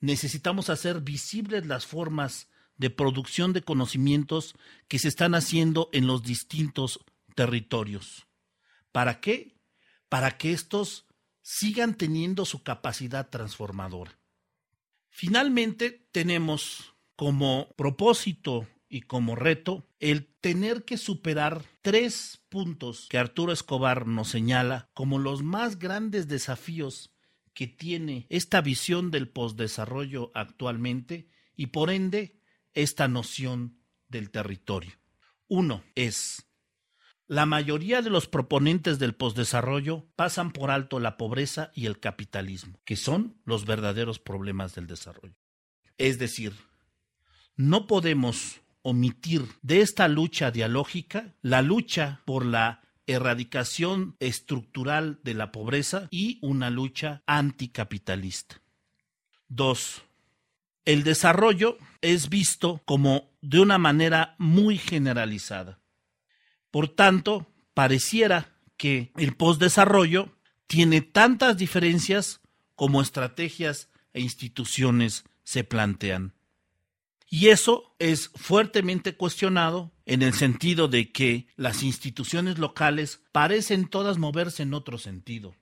Necesitamos 0.00 0.70
hacer 0.70 1.00
visibles 1.00 1.66
las 1.66 1.86
formas 1.86 2.48
de 2.76 2.90
producción 2.90 3.52
de 3.52 3.62
conocimientos 3.62 4.54
que 4.88 4.98
se 4.98 5.08
están 5.08 5.34
haciendo 5.34 5.88
en 5.92 6.06
los 6.06 6.22
distintos 6.22 6.98
territorios. 7.36 8.26
¿Para 8.90 9.20
qué? 9.20 9.56
Para 10.08 10.36
que 10.36 10.52
estos 10.52 11.06
sigan 11.42 11.96
teniendo 11.96 12.44
su 12.44 12.62
capacidad 12.62 13.28
transformadora. 13.28 14.18
Finalmente, 15.14 16.08
tenemos 16.10 16.94
como 17.16 17.68
propósito 17.76 18.66
y 18.88 19.02
como 19.02 19.36
reto 19.36 19.86
el 20.00 20.26
tener 20.40 20.84
que 20.84 20.96
superar 20.96 21.62
tres 21.82 22.42
puntos 22.48 23.08
que 23.10 23.18
Arturo 23.18 23.52
Escobar 23.52 24.06
nos 24.06 24.28
señala 24.28 24.90
como 24.94 25.18
los 25.18 25.42
más 25.42 25.78
grandes 25.78 26.28
desafíos 26.28 27.14
que 27.52 27.66
tiene 27.68 28.26
esta 28.30 28.62
visión 28.62 29.10
del 29.10 29.28
posdesarrollo 29.28 30.32
actualmente 30.34 31.28
y 31.54 31.66
por 31.66 31.90
ende 31.90 32.40
esta 32.72 33.06
noción 33.06 33.78
del 34.08 34.30
territorio. 34.30 34.92
Uno 35.46 35.84
es 35.94 36.46
la 37.32 37.46
mayoría 37.46 38.02
de 38.02 38.10
los 38.10 38.28
proponentes 38.28 38.98
del 38.98 39.14
posdesarrollo 39.14 40.06
pasan 40.16 40.52
por 40.52 40.70
alto 40.70 41.00
la 41.00 41.16
pobreza 41.16 41.72
y 41.74 41.86
el 41.86 41.98
capitalismo, 41.98 42.78
que 42.84 42.94
son 42.94 43.38
los 43.46 43.64
verdaderos 43.64 44.18
problemas 44.18 44.74
del 44.74 44.86
desarrollo. 44.86 45.34
Es 45.96 46.18
decir, 46.18 46.52
no 47.56 47.86
podemos 47.86 48.60
omitir 48.82 49.46
de 49.62 49.80
esta 49.80 50.08
lucha 50.08 50.50
dialógica 50.50 51.34
la 51.40 51.62
lucha 51.62 52.20
por 52.26 52.44
la 52.44 52.82
erradicación 53.06 54.14
estructural 54.20 55.18
de 55.22 55.32
la 55.32 55.52
pobreza 55.52 56.08
y 56.10 56.38
una 56.42 56.68
lucha 56.68 57.22
anticapitalista. 57.24 58.60
Dos, 59.48 60.02
el 60.84 61.02
desarrollo 61.02 61.78
es 62.02 62.28
visto 62.28 62.82
como 62.84 63.30
de 63.40 63.60
una 63.60 63.78
manera 63.78 64.34
muy 64.36 64.76
generalizada. 64.76 65.81
Por 66.72 66.88
tanto, 66.88 67.46
pareciera 67.74 68.56
que 68.76 69.12
el 69.16 69.36
postdesarrollo 69.36 70.34
tiene 70.66 71.02
tantas 71.02 71.56
diferencias 71.58 72.40
como 72.74 73.02
estrategias 73.02 73.90
e 74.14 74.22
instituciones 74.22 75.24
se 75.44 75.64
plantean. 75.64 76.34
Y 77.28 77.48
eso 77.48 77.94
es 77.98 78.30
fuertemente 78.34 79.16
cuestionado 79.16 79.92
en 80.06 80.22
el 80.22 80.32
sentido 80.32 80.88
de 80.88 81.12
que 81.12 81.46
las 81.56 81.82
instituciones 81.82 82.58
locales 82.58 83.20
parecen 83.32 83.86
todas 83.86 84.16
moverse 84.16 84.62
en 84.62 84.72
otro 84.72 84.96
sentido. 84.96 85.54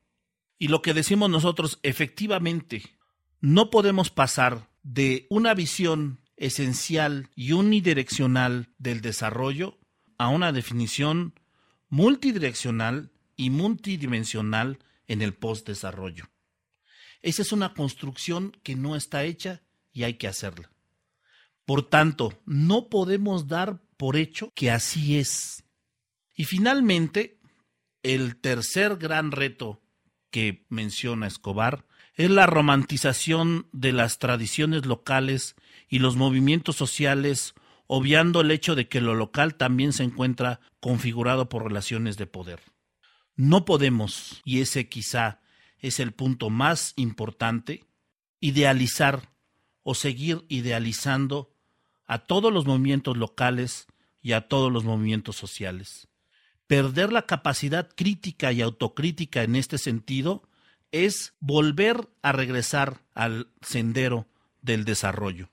Y 0.59 0.69
lo 0.69 0.81
que 0.81 0.95
decimos 0.95 1.29
nosotros, 1.29 1.81
efectivamente, 1.83 2.83
no 3.40 3.71
podemos 3.71 4.11
pasar 4.11 4.71
de 4.85 5.26
una 5.29 5.55
visión 5.55 6.21
esencial 6.37 7.31
y 7.35 7.52
unidireccional 7.52 8.69
del 8.79 9.00
desarrollo 9.00 9.79
a 10.20 10.28
una 10.28 10.52
definición 10.52 11.32
multidireccional 11.88 13.10
y 13.36 13.48
multidimensional 13.48 14.78
en 15.08 15.22
el 15.22 15.32
postdesarrollo. 15.32 16.26
Esa 17.22 17.40
es 17.40 17.52
una 17.52 17.72
construcción 17.72 18.54
que 18.62 18.76
no 18.76 18.96
está 18.96 19.24
hecha 19.24 19.62
y 19.94 20.02
hay 20.02 20.18
que 20.18 20.28
hacerla. 20.28 20.70
Por 21.64 21.88
tanto, 21.88 22.38
no 22.44 22.90
podemos 22.90 23.48
dar 23.48 23.80
por 23.96 24.18
hecho 24.18 24.52
que 24.54 24.70
así 24.70 25.16
es. 25.16 25.64
Y 26.34 26.44
finalmente, 26.44 27.40
el 28.02 28.36
tercer 28.36 28.96
gran 28.96 29.32
reto 29.32 29.80
que 30.30 30.66
menciona 30.68 31.28
Escobar 31.28 31.86
es 32.14 32.28
la 32.28 32.44
romantización 32.44 33.68
de 33.72 33.92
las 33.92 34.18
tradiciones 34.18 34.84
locales 34.84 35.56
y 35.88 36.00
los 36.00 36.16
movimientos 36.16 36.76
sociales 36.76 37.54
obviando 37.92 38.40
el 38.40 38.52
hecho 38.52 38.76
de 38.76 38.87
que 38.87 39.00
lo 39.00 39.16
local 39.16 39.56
también 39.56 39.92
se 39.92 40.04
encuentra 40.04 40.61
configurado 40.78 41.49
por 41.49 41.64
relaciones 41.64 42.16
de 42.16 42.28
poder. 42.28 42.61
No 43.35 43.64
podemos, 43.64 44.40
y 44.44 44.61
ese 44.61 44.88
quizá 44.88 45.40
es 45.80 45.99
el 45.99 46.12
punto 46.12 46.50
más 46.50 46.92
importante, 46.94 47.85
idealizar 48.38 49.32
o 49.82 49.97
seguir 49.97 50.44
idealizando 50.49 51.52
a 52.06 52.20
todos 52.20 52.52
los 52.52 52.64
movimientos 52.64 53.16
locales 53.16 53.88
y 54.23 54.35
a 54.35 54.47
todos 54.47 54.70
los 54.70 54.85
movimientos 54.85 55.35
sociales. 55.35 56.06
Perder 56.68 57.12
la 57.12 57.26
capacidad 57.26 57.88
crítica 57.97 58.52
y 58.52 58.62
autocrítica 58.62 59.42
en 59.42 59.56
este 59.56 59.78
sentido 59.78 60.49
es 60.92 61.35
volver 61.40 62.09
a 62.23 62.30
regresar 62.30 63.02
al 63.14 63.49
sendero 63.62 64.28
del 64.62 64.85
desarrollo. 64.85 65.50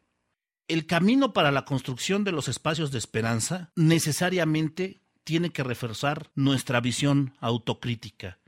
El 0.67 0.86
camino 0.86 1.31
para 1.31 1.51
la 1.51 1.63
construcción 1.63 2.25
de 2.25 2.33
los 2.33 2.50
espacios 2.50 2.91
de 2.91 2.97
esperanza 2.97 3.71
necesariamente 3.75 5.01
tiene 5.24 5.51
que 5.51 5.63
reforzar 5.63 6.29
nuestra 6.36 6.81
visión 6.81 7.33
autocrítica 7.39 8.39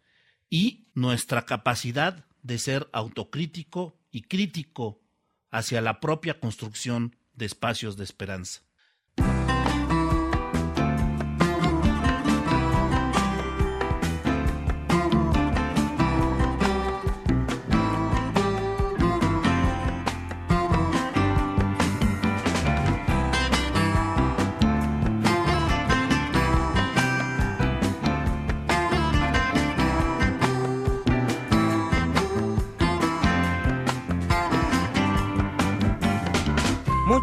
y 0.50 0.88
nuestra 0.94 1.46
capacidad 1.46 2.26
de 2.44 2.60
ser 2.60 2.90
autocrítico 2.92 3.98
y 4.12 4.24
crítico 4.24 5.02
hacia 5.50 5.80
la 5.80 6.02
propia 6.02 6.40
construcción 6.40 7.16
de 7.34 7.46
espacios 7.46 7.96
de 7.96 8.04
esperanza. 8.04 8.64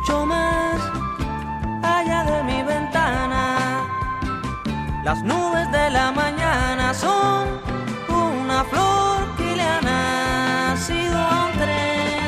Mucho 0.06 0.24
más 0.24 0.80
allá 1.82 2.22
de 2.24 2.44
mi 2.44 2.62
ventana. 2.62 3.82
Las 5.02 5.20
nubes 5.22 5.70
de 5.72 5.90
la 5.90 6.12
mañana 6.12 6.94
son 6.94 7.48
una 8.08 8.62
flor 8.64 9.36
que 9.36 9.56
le 9.56 9.62
ha 9.62 9.80
nacido 9.80 11.18
a 11.18 11.46
un 11.46 11.52
tren. 11.58 12.20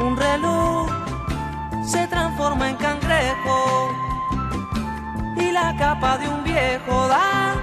Un 0.00 0.16
reloj 0.16 0.88
se 1.84 2.06
transforma 2.06 2.70
en 2.70 2.76
cangrejo 2.76 3.90
y 5.36 5.50
la 5.52 5.76
capa 5.76 6.16
de 6.16 6.28
un 6.28 6.42
viejo 6.42 7.08
da 7.08 7.54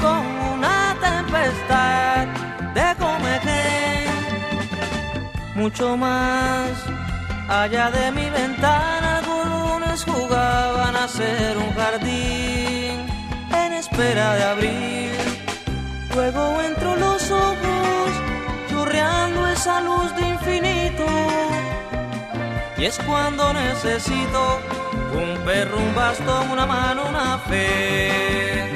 con 0.00 0.24
una 0.54 0.96
tempestad 0.98 2.26
de 2.72 2.94
comején. 2.96 4.08
Mucho 5.56 5.96
más 5.96 7.03
Allá 7.48 7.90
de 7.90 8.10
mi 8.10 8.30
ventana 8.30 9.18
algunos 9.18 10.02
jugaban 10.04 10.96
a 10.96 11.06
ser 11.06 11.58
un 11.58 11.74
jardín 11.74 13.06
en 13.52 13.72
espera 13.74 14.34
de 14.34 14.44
abrir. 14.44 15.12
Luego 16.14 16.62
entro 16.62 16.96
los 16.96 17.30
ojos 17.30 18.10
chorreando 18.70 19.46
esa 19.48 19.82
luz 19.82 20.14
de 20.16 20.28
infinito. 20.28 21.04
Y 22.78 22.86
es 22.86 22.98
cuando 23.06 23.52
necesito 23.52 24.60
un 25.12 25.38
perro, 25.44 25.76
un 25.76 25.94
bastón, 25.94 26.50
una 26.50 26.64
mano, 26.64 27.04
una 27.08 27.38
fe. 27.40 28.72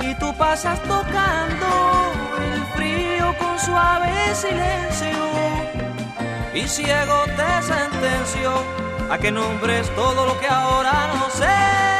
Y 0.00 0.14
tú 0.16 0.34
pasas 0.36 0.82
tocando 0.82 2.12
el 2.54 2.64
frío 2.74 3.36
con 3.38 3.56
suave 3.60 4.34
silencio 4.34 5.32
y 6.54 6.68
ciego 6.68 7.24
te 7.36 7.62
sentenció 7.62 8.52
a 9.10 9.18
que 9.18 9.30
nombres 9.30 9.88
todo 9.94 10.26
lo 10.26 10.38
que 10.40 10.46
ahora 10.46 11.08
no 11.14 11.30
sé. 11.30 11.91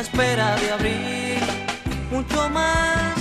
Espera 0.00 0.56
de 0.56 0.72
abrir 0.72 1.40
mucho 2.10 2.48
más. 2.50 3.14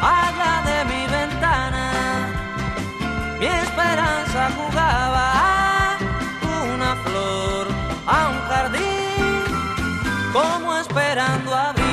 Allá 0.00 0.62
de 0.68 0.84
mi 0.90 1.06
ventana 1.06 1.90
mi 3.38 3.46
esperanza 3.46 4.50
jugaba 4.56 5.96
una 6.72 6.96
flor 7.04 7.66
a 8.06 8.28
un 8.30 8.40
jardín 8.48 9.44
como 10.32 10.76
esperando 10.78 11.54
abrir 11.54 11.87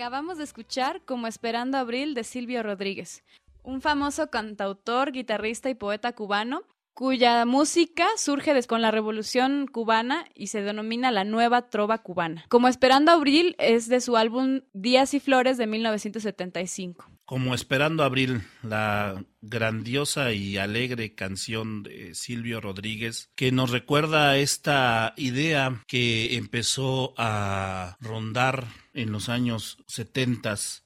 Acabamos 0.00 0.38
de 0.38 0.44
escuchar 0.44 1.02
Como 1.04 1.26
Esperando 1.26 1.76
Abril 1.76 2.14
de 2.14 2.24
Silvio 2.24 2.62
Rodríguez, 2.62 3.22
un 3.62 3.82
famoso 3.82 4.30
cantautor, 4.30 5.12
guitarrista 5.12 5.68
y 5.68 5.74
poeta 5.74 6.14
cubano 6.14 6.62
cuya 6.94 7.44
música 7.44 8.06
surge 8.16 8.58
con 8.66 8.80
la 8.80 8.90
Revolución 8.90 9.66
cubana 9.66 10.24
y 10.34 10.46
se 10.46 10.62
denomina 10.62 11.10
la 11.10 11.24
Nueva 11.24 11.68
Trova 11.68 11.98
Cubana. 11.98 12.46
Como 12.48 12.68
Esperando 12.68 13.10
Abril 13.12 13.56
es 13.58 13.88
de 13.88 14.00
su 14.00 14.16
álbum 14.16 14.62
Días 14.72 15.12
y 15.12 15.20
Flores 15.20 15.58
de 15.58 15.66
1975. 15.66 17.04
Como 17.30 17.54
Esperando 17.54 18.02
Abril, 18.02 18.42
la 18.60 19.24
grandiosa 19.40 20.32
y 20.32 20.56
alegre 20.56 21.14
canción 21.14 21.84
de 21.84 22.12
Silvio 22.16 22.60
Rodríguez, 22.60 23.30
que 23.36 23.52
nos 23.52 23.70
recuerda 23.70 24.36
esta 24.36 25.14
idea 25.16 25.84
que 25.86 26.34
empezó 26.34 27.14
a 27.16 27.96
rondar 28.00 28.66
en 28.94 29.12
los 29.12 29.28
años 29.28 29.78
setentas 29.86 30.82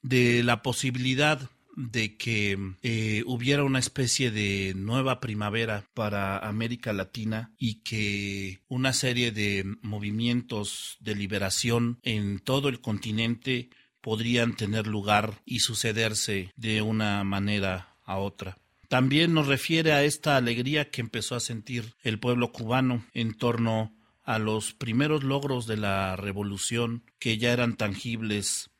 de 0.00 0.42
la 0.42 0.62
posibilidad 0.62 1.50
de 1.76 2.16
que 2.16 2.56
eh, 2.82 3.22
hubiera 3.26 3.62
una 3.62 3.78
especie 3.78 4.30
de 4.30 4.72
nueva 4.74 5.20
primavera 5.20 5.84
para 5.92 6.38
América 6.38 6.94
Latina 6.94 7.52
y 7.58 7.82
que 7.82 8.60
una 8.66 8.94
serie 8.94 9.30
de 9.30 9.64
movimientos 9.82 10.96
de 11.00 11.14
liberación 11.14 11.98
en 12.02 12.38
todo 12.38 12.70
el 12.70 12.80
continente 12.80 13.68
podrían 14.02 14.54
tener 14.54 14.86
lugar 14.86 15.40
y 15.46 15.60
sucederse 15.60 16.52
de 16.56 16.82
una 16.82 17.24
manera 17.24 17.96
a 18.04 18.18
otra. 18.18 18.58
También 18.88 19.32
nos 19.32 19.46
refiere 19.46 19.92
a 19.92 20.04
esta 20.04 20.36
alegría 20.36 20.90
que 20.90 21.00
empezó 21.00 21.34
a 21.34 21.40
sentir 21.40 21.94
el 22.02 22.18
pueblo 22.18 22.52
cubano 22.52 23.06
en 23.14 23.32
torno 23.32 23.96
a 24.22 24.38
los 24.38 24.74
primeros 24.74 25.24
logros 25.24 25.66
de 25.66 25.78
la 25.78 26.16
revolución 26.16 27.04
que 27.18 27.38
ya 27.38 27.52
eran 27.52 27.76
tangibles 27.76 28.70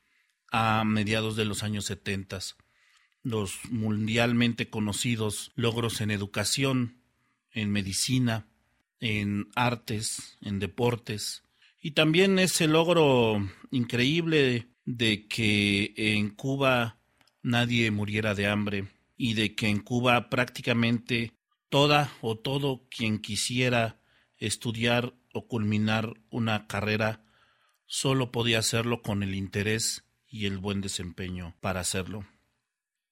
a 0.51 0.85
mediados 0.85 1.35
de 1.37 1.47
los 1.47 1.63
años 1.63 1.87
setentas 1.87 2.57
los 3.23 3.61
mundialmente 3.71 4.69
conocidos 4.69 5.53
logros 5.55 6.01
en 6.01 6.11
educación, 6.11 6.99
en 7.53 7.71
medicina, 7.71 8.47
en 9.01 9.49
artes, 9.55 10.39
en 10.41 10.59
deportes, 10.59 11.45
y 11.81 11.93
también 11.93 12.39
ese 12.39 12.69
logro 12.69 13.49
increíble 13.71 14.69
de 14.85 15.27
que 15.29 15.93
en 15.97 16.31
Cuba 16.31 16.99
nadie 17.43 17.91
muriera 17.91 18.35
de 18.35 18.47
hambre 18.47 18.89
y 19.17 19.35
de 19.35 19.55
que 19.55 19.69
en 19.69 19.81
Cuba 19.81 20.29
prácticamente 20.31 21.33
toda 21.69 22.13
o 22.21 22.37
todo 22.37 22.87
quien 22.91 23.19
quisiera 23.19 24.01
estudiar 24.37 25.15
o 25.33 25.47
culminar 25.47 26.15
una 26.31 26.67
carrera 26.67 27.25
solo 27.87 28.33
podía 28.33 28.59
hacerlo 28.59 29.03
con 29.03 29.23
el 29.23 29.35
interés 29.35 30.05
y 30.29 30.47
el 30.47 30.59
buen 30.59 30.81
desempeño 30.81 31.55
para 31.61 31.81
hacerlo. 31.81 32.27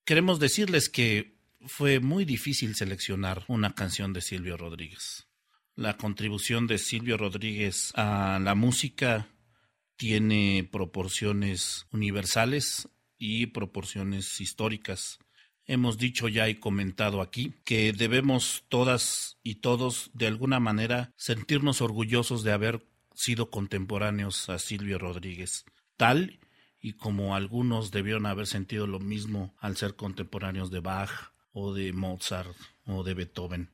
Queremos 0.05 0.41
decirles 0.41 0.89
que 0.89 1.37
fue 1.67 2.01
muy 2.01 2.25
difícil 2.25 2.75
seleccionar 2.75 3.45
una 3.47 3.75
canción 3.75 4.13
de 4.13 4.23
Silvio 4.23 4.57
Rodríguez. 4.57 5.29
La 5.77 5.97
contribución 5.97 6.67
de 6.67 6.79
Silvio 6.79 7.17
Rodríguez 7.17 7.93
a 7.95 8.39
la 8.43 8.55
música 8.55 9.29
tiene 10.01 10.67
proporciones 10.73 11.87
universales 11.93 12.89
y 13.19 13.49
proporciones 13.49 14.41
históricas. 14.41 15.19
Hemos 15.67 15.99
dicho 15.99 16.27
ya 16.27 16.49
y 16.49 16.55
comentado 16.55 17.21
aquí 17.21 17.53
que 17.65 17.93
debemos 17.93 18.65
todas 18.71 19.37
y 19.43 19.57
todos 19.57 20.11
de 20.15 20.27
alguna 20.27 20.59
manera 20.59 21.13
sentirnos 21.17 21.83
orgullosos 21.83 22.43
de 22.45 22.53
haber 22.53 22.87
sido 23.15 23.51
contemporáneos 23.51 24.49
a 24.49 24.59
Silvio 24.59 24.97
Rodríguez, 24.97 25.67
tal 25.99 26.41
y 26.81 26.95
como 26.95 27.35
algunos 27.35 27.91
debieron 27.91 28.25
haber 28.25 28.47
sentido 28.47 28.87
lo 28.87 29.01
mismo 29.01 29.55
al 29.59 29.77
ser 29.77 29.97
contemporáneos 29.97 30.71
de 30.71 30.81
Bach 30.81 31.35
o 31.53 31.75
de 31.75 31.93
Mozart 31.93 32.57
o 32.87 33.05
de 33.05 33.13
Beethoven. 33.13 33.69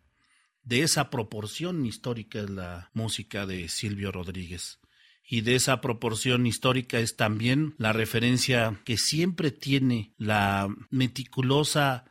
De 0.64 0.82
esa 0.82 1.08
proporción 1.08 1.86
histórica 1.86 2.40
es 2.40 2.50
la 2.50 2.90
música 2.94 3.46
de 3.46 3.68
Silvio 3.68 4.10
Rodríguez 4.10 4.80
y 5.28 5.40
de 5.40 5.56
esa 5.56 5.80
proporción 5.80 6.46
histórica 6.46 6.98
es 7.00 7.16
también 7.16 7.74
la 7.78 7.92
referencia 7.92 8.80
que 8.84 8.96
siempre 8.96 9.50
tiene 9.50 10.12
la 10.18 10.68
meticulosa, 10.90 12.04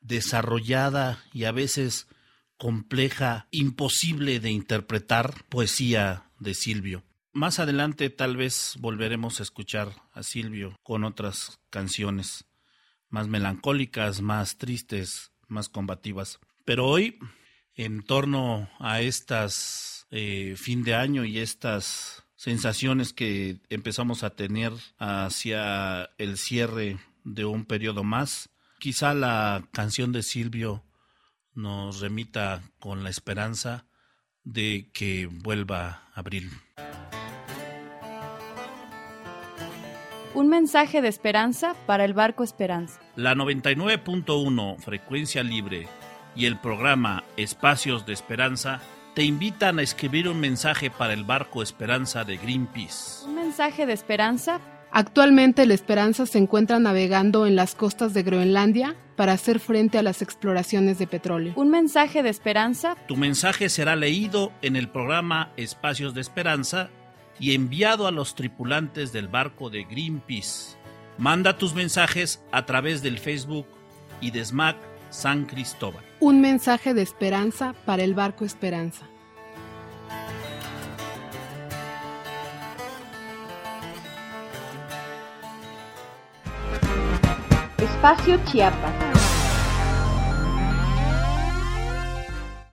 desarrollada 0.00 1.24
y 1.32 1.44
a 1.44 1.52
veces 1.52 2.08
compleja, 2.58 3.46
imposible 3.50 4.40
de 4.40 4.50
interpretar 4.50 5.44
poesía 5.48 6.24
de 6.38 6.54
Silvio. 6.54 7.04
Más 7.32 7.58
adelante 7.58 8.10
tal 8.10 8.36
vez 8.36 8.74
volveremos 8.80 9.40
a 9.40 9.44
escuchar 9.44 9.92
a 10.12 10.22
Silvio 10.22 10.76
con 10.82 11.04
otras 11.04 11.60
canciones 11.70 12.44
más 13.08 13.28
melancólicas, 13.28 14.20
más 14.20 14.58
tristes, 14.58 15.32
más 15.46 15.68
combativas. 15.68 16.40
Pero 16.64 16.86
hoy, 16.86 17.18
en 17.74 18.02
torno 18.02 18.68
a 18.78 19.00
estas 19.00 20.06
eh, 20.10 20.54
fin 20.56 20.82
de 20.82 20.94
año 20.94 21.24
y 21.24 21.38
estas 21.38 22.24
sensaciones 22.38 23.12
que 23.12 23.58
empezamos 23.68 24.22
a 24.22 24.30
tener 24.30 24.72
hacia 24.98 26.08
el 26.18 26.38
cierre 26.38 26.98
de 27.24 27.44
un 27.44 27.64
periodo 27.64 28.04
más. 28.04 28.48
Quizá 28.78 29.12
la 29.12 29.64
canción 29.72 30.12
de 30.12 30.22
Silvio 30.22 30.84
nos 31.52 32.00
remita 32.00 32.62
con 32.78 33.02
la 33.02 33.10
esperanza 33.10 33.86
de 34.44 34.88
que 34.94 35.26
vuelva 35.26 36.08
abril. 36.14 36.50
Un 40.34 40.48
mensaje 40.48 41.02
de 41.02 41.08
esperanza 41.08 41.74
para 41.86 42.04
el 42.04 42.14
barco 42.14 42.44
Esperanza. 42.44 43.00
La 43.16 43.34
99.1 43.34 44.78
frecuencia 44.78 45.42
libre 45.42 45.88
y 46.36 46.46
el 46.46 46.60
programa 46.60 47.24
Espacios 47.36 48.06
de 48.06 48.12
Esperanza 48.12 48.80
te 49.18 49.24
invitan 49.24 49.80
a 49.80 49.82
escribir 49.82 50.28
un 50.28 50.38
mensaje 50.38 50.92
para 50.92 51.12
el 51.12 51.24
barco 51.24 51.60
Esperanza 51.60 52.22
de 52.22 52.36
Greenpeace. 52.36 53.26
Un 53.26 53.34
mensaje 53.34 53.84
de 53.84 53.92
esperanza. 53.92 54.60
Actualmente 54.92 55.62
el 55.62 55.72
Esperanza 55.72 56.24
se 56.24 56.38
encuentra 56.38 56.78
navegando 56.78 57.44
en 57.44 57.56
las 57.56 57.74
costas 57.74 58.14
de 58.14 58.22
Groenlandia 58.22 58.94
para 59.16 59.32
hacer 59.32 59.58
frente 59.58 59.98
a 59.98 60.04
las 60.04 60.22
exploraciones 60.22 61.00
de 61.00 61.08
petróleo. 61.08 61.52
Un 61.56 61.68
mensaje 61.68 62.22
de 62.22 62.28
esperanza. 62.28 62.96
Tu 63.08 63.16
mensaje 63.16 63.68
será 63.70 63.96
leído 63.96 64.52
en 64.62 64.76
el 64.76 64.88
programa 64.88 65.50
Espacios 65.56 66.14
de 66.14 66.20
Esperanza 66.20 66.88
y 67.40 67.56
enviado 67.56 68.06
a 68.06 68.12
los 68.12 68.36
tripulantes 68.36 69.12
del 69.12 69.26
barco 69.26 69.68
de 69.68 69.82
Greenpeace. 69.82 70.76
Manda 71.18 71.58
tus 71.58 71.74
mensajes 71.74 72.40
a 72.52 72.66
través 72.66 73.02
del 73.02 73.18
Facebook 73.18 73.66
y 74.20 74.30
de 74.30 74.44
SMAC 74.44 74.76
San 75.10 75.46
Cristóbal. 75.46 76.07
Un 76.20 76.40
mensaje 76.40 76.94
de 76.94 77.02
esperanza 77.02 77.76
para 77.84 78.02
el 78.02 78.12
barco 78.12 78.44
Esperanza. 78.44 79.06
Espacio 87.78 88.40
Chiapas. 88.46 88.92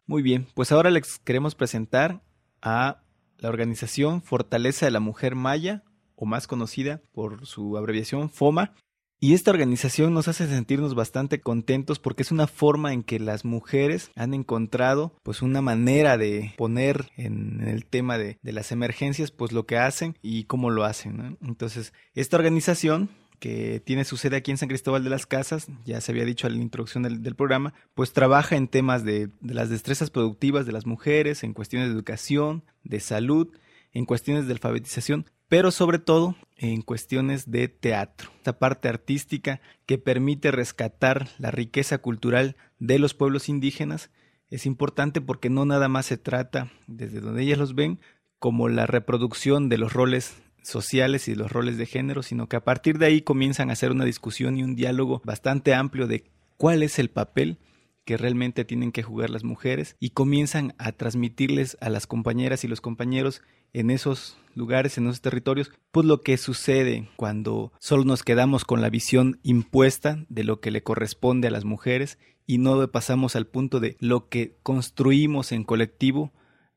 Muy 0.08 0.24
bien, 0.24 0.48
pues 0.56 0.72
ahora 0.72 0.90
les 0.90 1.20
queremos 1.20 1.54
presentar 1.54 2.24
a 2.64 3.04
la 3.38 3.50
organización 3.50 4.24
Fortaleza 4.24 4.88
de 4.88 4.92
la 4.92 5.00
Mujer 5.00 5.36
Maya, 5.36 5.84
o 6.16 6.26
más 6.26 6.48
conocida 6.48 7.02
por 7.12 7.46
su 7.46 7.78
abreviación 7.78 8.32
FOMA, 8.32 8.74
y 9.20 9.34
esta 9.34 9.52
organización 9.52 10.14
nos 10.14 10.28
hace 10.28 10.46
sentirnos 10.48 10.94
bastante 10.94 11.40
contentos 11.40 12.00
porque 12.00 12.24
es 12.24 12.32
una 12.32 12.48
forma 12.48 12.94
en 12.94 13.02
que 13.02 13.20
las 13.20 13.46
mujeres 13.46 14.12
han 14.16 14.34
encontrado 14.34 15.16
pues 15.24 15.42
una 15.42 15.62
manera 15.62 16.18
de 16.18 16.54
poner 16.58 17.10
en, 17.16 17.62
el 17.68 17.86
tema 17.86 18.18
de, 18.18 18.38
las 18.44 18.72
emergencias 18.72 19.32
pues 19.32 19.52
lo 19.52 19.66
que 19.66 19.78
hacen 19.78 20.18
y 20.22 20.44
cómo 20.44 20.70
lo 20.70 20.84
hacen. 20.84 21.38
Entonces, 21.42 21.94
esta 22.14 22.38
organización 22.38 23.10
que 23.40 23.82
tiene 23.84 24.06
su 24.06 24.18
sede 24.18 24.38
aquí 24.38 24.52
en 24.52 24.58
San 24.58 24.70
Cristóbal 24.70 25.04
de 25.04 25.10
las 25.10 25.26
Casas, 25.26 25.68
ya 25.86 26.02
se 26.02 26.12
había 26.12 26.26
dicho 26.26 26.48
en 26.48 26.56
la 26.58 26.62
introducción 26.62 27.04
del, 27.04 27.36
programa, 27.36 27.74
pues 27.94 28.14
trabaja 28.14 28.56
en 28.56 28.68
temas 28.68 29.04
de, 29.04 29.30
de 29.42 29.54
las 29.54 29.70
destrezas 29.70 30.10
productivas 30.10 30.66
de 30.66 30.72
las 30.72 30.86
mujeres, 30.86 31.44
en 31.44 31.54
cuestiones 31.54 31.90
de 31.90 31.96
educación, 31.96 32.64
de 32.84 33.00
salud, 33.00 33.50
en 33.92 34.06
cuestiones 34.06 34.48
de 34.48 34.54
alfabetización, 34.54 35.26
pero 35.48 35.72
sobre 35.72 36.00
todo 36.00 36.36
en 36.58 36.82
cuestiones 36.82 37.52
de 37.52 37.68
teatro, 37.68 38.32
esta 38.38 38.58
parte 38.58 38.88
artística 38.88 39.62
que 39.86 39.98
permite 39.98 40.52
rescatar 40.52 41.28
la 41.38 41.52
riqueza 41.52 41.98
cultural 41.98 42.56
de 42.80 43.00
los 43.00 43.14
pueblos 43.14 43.50
indígenas 43.50 44.10
es 44.50 44.66
importante 44.66 45.22
porque 45.22 45.50
no 45.50 45.66
nada 45.66 45.88
más 45.88 46.06
se 46.06 46.18
trata, 46.18 46.72
desde 46.88 47.20
donde 47.20 47.44
ellas 47.44 47.58
los 47.58 47.76
ven, 47.76 48.00
como 48.40 48.70
la 48.70 48.86
reproducción 48.86 49.70
de 49.70 49.78
los 49.78 49.94
roles 49.94 50.42
sociales 50.64 51.28
y 51.28 51.36
los 51.36 51.52
roles 51.52 51.78
de 51.78 51.86
género, 51.86 52.24
sino 52.24 52.48
que 52.48 52.56
a 52.56 52.64
partir 52.64 52.98
de 52.98 53.08
ahí 53.08 53.22
comienzan 53.22 53.70
a 53.70 53.74
hacer 53.74 53.92
una 53.92 54.06
discusión 54.06 54.58
y 54.58 54.64
un 54.64 54.76
diálogo 54.76 55.22
bastante 55.24 55.74
amplio 55.74 56.08
de 56.08 56.26
cuál 56.58 56.84
es 56.84 57.00
el 57.00 57.10
papel 57.10 57.58
que 58.06 58.18
realmente 58.18 58.64
tienen 58.64 58.92
que 58.92 59.04
jugar 59.04 59.30
las 59.30 59.44
mujeres 59.44 59.96
y 60.00 60.12
comienzan 60.12 60.74
a 60.78 60.92
transmitirles 60.92 61.78
a 61.82 61.90
las 61.90 62.08
compañeras 62.08 62.64
y 62.64 62.68
los 62.68 62.82
compañeros 62.82 63.42
en 63.74 63.90
esos 63.90 64.38
lugares, 64.54 64.98
en 64.98 65.08
esos 65.08 65.22
territorios, 65.22 65.72
pues 65.92 66.06
lo 66.06 66.22
que 66.22 66.38
sucede 66.38 67.10
cuando 67.18 67.74
solo 67.80 68.06
nos 68.06 68.24
quedamos 68.24 68.64
con 68.64 68.82
la 68.82 68.90
visión 68.90 69.40
impuesta 69.44 70.24
de 70.30 70.46
lo 70.46 70.62
que 70.62 70.72
le 70.72 70.84
corresponde 70.84 71.50
a 71.50 71.52
las 71.52 71.66
mujeres 71.66 72.18
y 72.48 72.60
no 72.60 72.90
pasamos 72.90 73.36
al 73.36 73.48
punto 73.48 73.80
de 73.80 73.98
lo 74.00 74.30
que 74.30 74.56
construimos 74.64 75.52
en 75.52 75.64
colectivo 75.64 76.32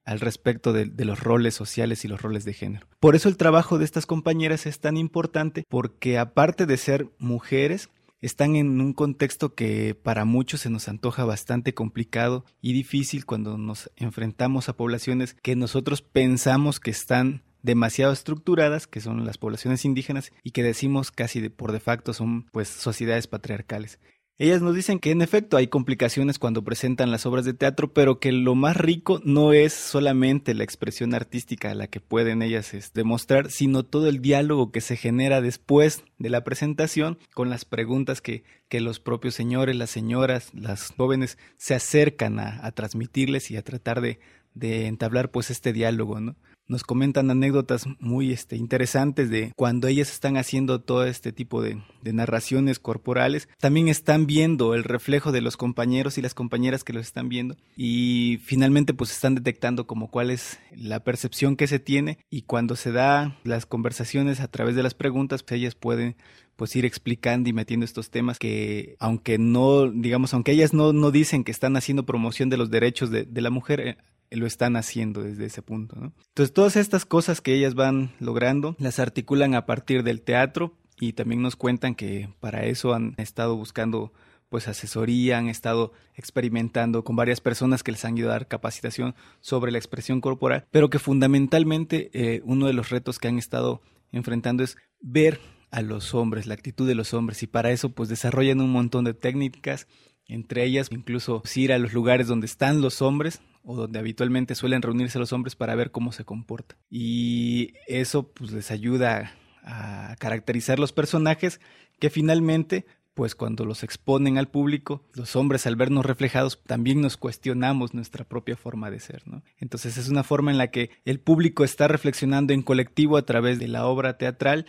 al 0.05 0.21
respecto 0.21 0.73
de, 0.73 0.87
de, 0.87 1.05
los 1.05 1.21
roles 1.21 1.55
sociales 1.55 2.03
y 2.05 2.09
los 2.09 2.23
roles 2.23 2.47
de 2.47 2.55
género. 2.55 2.87
Por 2.99 3.15
eso 3.15 3.29
el 3.29 3.37
trabajo 3.37 3.77
de 3.77 3.85
estas 3.85 4.07
compañeras 4.07 4.65
es 4.65 4.81
tan 4.81 4.97
importante 4.97 5.65
porque 5.69 6.17
aparte 6.17 6.65
de 6.65 6.79
ser 6.79 7.11
mujeres, 7.19 7.91
están 8.21 8.57
en 8.57 8.81
un 8.81 8.93
contexto 8.93 9.55
que 9.55 9.95
para 9.95 10.25
muchos 10.25 10.61
se 10.63 10.71
nos 10.71 10.89
antoja 10.89 11.25
bastante 11.25 11.75
complicado 11.75 12.45
y 12.61 12.73
difícil 12.73 13.27
cuando 13.27 13.59
nos 13.59 13.91
enfrentamos 13.97 14.69
a 14.69 14.77
poblaciones 14.77 15.35
que 15.35 15.57
nosotros 15.57 16.03
pensamos 16.03 16.81
que 16.81 16.91
están 16.91 17.43
demasiado 17.63 18.13
estructuradas, 18.13 18.87
que 18.87 19.01
son 19.01 19.25
las 19.25 19.39
poblaciones 19.39 19.85
indígenas 19.85 20.33
y 20.43 20.53
que 20.53 20.63
decimos 20.63 21.11
casi 21.11 21.41
de 21.41 21.51
por 21.51 21.73
de 21.73 21.81
facto 21.81 22.13
son 22.13 22.47
pues 22.53 22.69
sociedades 22.69 23.27
patriarcales. 23.27 23.99
Ellas 24.41 24.63
nos 24.63 24.77
dicen 24.77 25.01
que 25.01 25.11
en 25.11 25.21
efecto 25.21 25.57
hay 25.57 25.67
complicaciones 25.67 26.39
cuando 26.39 26.63
presentan 26.63 27.11
las 27.11 27.27
obras 27.27 27.45
de 27.45 27.55
teatro, 27.55 27.93
pero 27.93 28.21
que 28.21 28.31
lo 28.31 28.55
más 28.55 28.77
rico 28.77 29.21
no 29.25 29.53
es 29.53 29.73
solamente 29.73 30.55
la 30.55 30.63
expresión 30.63 31.13
artística 31.13 31.73
a 31.73 31.75
la 31.75 31.89
que 31.89 31.99
pueden 31.99 32.43
ellas 32.43 32.73
demostrar, 32.95 33.51
sino 33.51 33.83
todo 33.83 34.09
el 34.09 34.23
diálogo 34.23 34.71
que 34.71 34.81
se 34.81 34.97
genera 34.97 35.41
después 35.41 36.05
de 36.19 36.31
la 36.31 36.45
presentación 36.45 37.19
con 37.35 37.51
las 37.51 37.65
preguntas 37.65 38.21
que, 38.21 38.45
que 38.69 38.81
los 38.81 39.01
propios 39.01 39.35
señores, 39.35 39.75
las 39.75 39.91
señoras, 39.91 40.55
las 40.55 40.93
jóvenes 40.97 41.37
se 41.57 41.75
acercan 41.75 42.39
a, 42.39 42.71
transmitirles 42.71 43.51
y 43.51 43.57
a 43.57 43.63
tratar 43.63 44.01
de, 44.01 44.21
de 44.55 44.87
entablar 44.87 45.33
pues 45.33 45.51
este 45.51 45.73
diálogo, 45.73 46.21
¿no? 46.21 46.37
Nos 46.69 46.85
comentan 46.85 47.31
anécdotas 47.31 47.87
muy 47.99 48.33
este, 48.33 48.57
interesantes 48.57 49.31
de 49.31 49.53
cuando 49.57 49.89
ellas 49.89 50.11
están 50.11 50.37
haciendo 50.37 50.81
todo 50.81 51.07
este 51.07 51.33
tipo 51.33 51.63
de, 51.63 51.83
de, 52.03 52.13
narraciones 52.13 52.79
corporales, 52.79 53.49
también 53.59 53.89
están 53.89 54.27
viendo 54.27 54.75
el 54.75 54.85
reflejo 54.85 55.33
de 55.33 55.41
los 55.41 55.57
compañeros 55.57 56.19
y 56.19 56.23
las 56.23 56.35
compañeras 56.35 56.85
que 56.85 56.93
los 56.93 57.07
están 57.07 57.29
viendo 57.29 57.57
y 57.77 58.41
finalmente 58.45 58.95
pues 58.95 59.11
están 59.11 59.35
detectando 59.35 59.87
como 59.87 60.11
cuál 60.11 60.31
es 60.31 60.59
la 60.71 61.01
percepción 61.01 61.57
que 61.57 61.67
se 61.67 61.79
tiene 61.79 62.19
y 62.31 62.43
cuando 62.43 62.77
se 62.77 62.93
da 62.93 63.39
las 63.45 63.67
conversaciones 63.67 64.41
a 64.41 64.49
través 64.49 64.77
de 64.77 64.83
las 64.83 64.95
preguntas, 64.95 65.43
pues 65.43 65.61
ellas 65.61 65.75
pueden 65.75 66.17
pues 66.59 66.75
ir 66.75 66.85
explicando 66.85 67.49
y 67.49 67.53
metiendo 67.53 67.85
estos 67.85 68.11
temas 68.11 68.37
que 68.37 68.97
aunque 68.99 69.39
no, 69.39 69.89
digamos, 69.89 70.35
aunque 70.35 70.51
ellas 70.51 70.75
no, 70.75 70.93
no 70.93 71.13
dicen 71.13 71.45
que 71.45 71.53
están 71.53 71.77
haciendo 71.77 72.05
promoción 72.05 72.51
de 72.51 72.57
los 72.57 72.69
derechos 72.69 73.11
de, 73.11 73.29
la 73.33 73.51
mujer, 73.51 73.81
eh, 73.81 73.97
lo 74.31 74.47
están 74.47 74.77
haciendo 74.77 75.23
desde 75.23 75.47
ese 75.47 75.63
punto. 75.63 75.97
¿no? 75.97 76.13
Entonces 76.29 76.53
todas 76.53 76.77
estas 76.77 77.05
cosas 77.05 77.41
que 77.41 77.55
ellas 77.55 77.75
van 77.75 78.13
logrando 78.21 78.77
las 78.79 78.99
articulan 78.99 79.55
a 79.55 79.67
partir 79.67 80.03
del 80.03 80.23
teatro 80.23 80.75
y 81.01 81.13
también 81.13 81.43
nos 81.43 81.57
cuentan 81.57 81.95
que 81.95 82.29
para 82.41 82.65
eso 82.65 82.95
han 82.95 83.15
estado 83.19 83.57
buscando 83.57 84.13
pues 84.49 84.67
asesoría, 84.67 85.39
han 85.39 85.49
estado 85.49 85.93
experimentando 86.15 87.05
con 87.05 87.17
varias 87.17 87.41
personas 87.41 87.83
que 87.83 87.93
les 87.93 88.05
han 88.05 88.17
ido 88.17 88.29
a 88.29 88.33
dar 88.33 88.49
capacitación 88.49 89.15
sobre 89.41 89.73
la 89.73 89.79
expresión 89.79 90.21
corporal, 90.21 90.67
pero 90.71 90.89
que 90.89 90.99
fundamentalmente 90.99 92.11
eh, 92.13 92.41
uno 92.45 92.67
de 92.67 92.73
los 92.73 92.89
retos 92.89 93.19
que 93.19 93.29
han 93.29 93.39
estado 93.39 93.83
enfrentando 94.11 94.65
es 94.65 94.77
ver 95.01 95.39
a 95.71 95.83
los 95.83 96.15
hombres, 96.15 96.47
la 96.47 96.55
actitud 96.55 96.89
de 96.89 96.95
los 96.95 97.13
hombres 97.13 97.43
y 97.43 97.47
para 97.47 97.71
eso 97.71 97.91
pues 97.91 98.09
desarrollan 98.09 98.63
un 98.63 98.71
montón 98.71 99.05
de 99.05 99.13
técnicas, 99.13 99.87
entre 100.27 100.65
ellas 100.65 100.89
incluso 100.91 101.43
ir 101.55 101.73
a 101.73 101.79
los 101.79 101.93
lugares 101.93 102.27
donde 102.27 102.47
están 102.47 102.81
los 102.81 103.03
hombres 103.03 103.41
o 103.63 103.77
donde 103.77 103.99
habitualmente 103.99 104.55
suelen 104.55 104.83
reunirse 104.83 105.19
los 105.19 105.33
hombres 105.33 105.57
para 105.57 105.75
ver 105.75 105.91
cómo 105.91 106.13
se 106.13 106.25
comporta. 106.25 106.77
Y 106.91 107.75
eso 107.87 108.29
pues 108.29 108.53
les 108.53 108.71
ayuda 108.71 109.33
a 109.63 110.17
caracterizar 110.19 110.79
los 110.79 110.93
personajes 110.93 111.61
que 111.99 112.11
finalmente 112.11 112.87
pues 113.19 113.35
cuando 113.35 113.65
los 113.65 113.83
exponen 113.83 114.39
al 114.39 114.47
público, 114.47 115.03
los 115.13 115.35
hombres 115.35 115.67
al 115.67 115.75
vernos 115.75 116.07
reflejados 116.07 116.63
también 116.65 117.01
nos 117.01 117.17
cuestionamos 117.17 117.93
nuestra 117.93 118.25
propia 118.25 118.57
forma 118.57 118.93
de 118.93 119.01
ser, 119.01 119.27
¿no? 119.27 119.43
Entonces 119.59 119.99
es 119.99 120.09
una 120.09 120.23
forma 120.23 120.53
en 120.53 120.57
la 120.57 120.71
que 120.71 120.91
el 121.05 121.19
público 121.19 121.65
está 121.65 121.89
reflexionando 121.89 122.53
en 122.53 122.63
colectivo 122.63 123.17
a 123.17 123.27
través 123.27 123.59
de 123.59 123.67
la 123.67 123.87
obra 123.87 124.19
teatral 124.19 124.67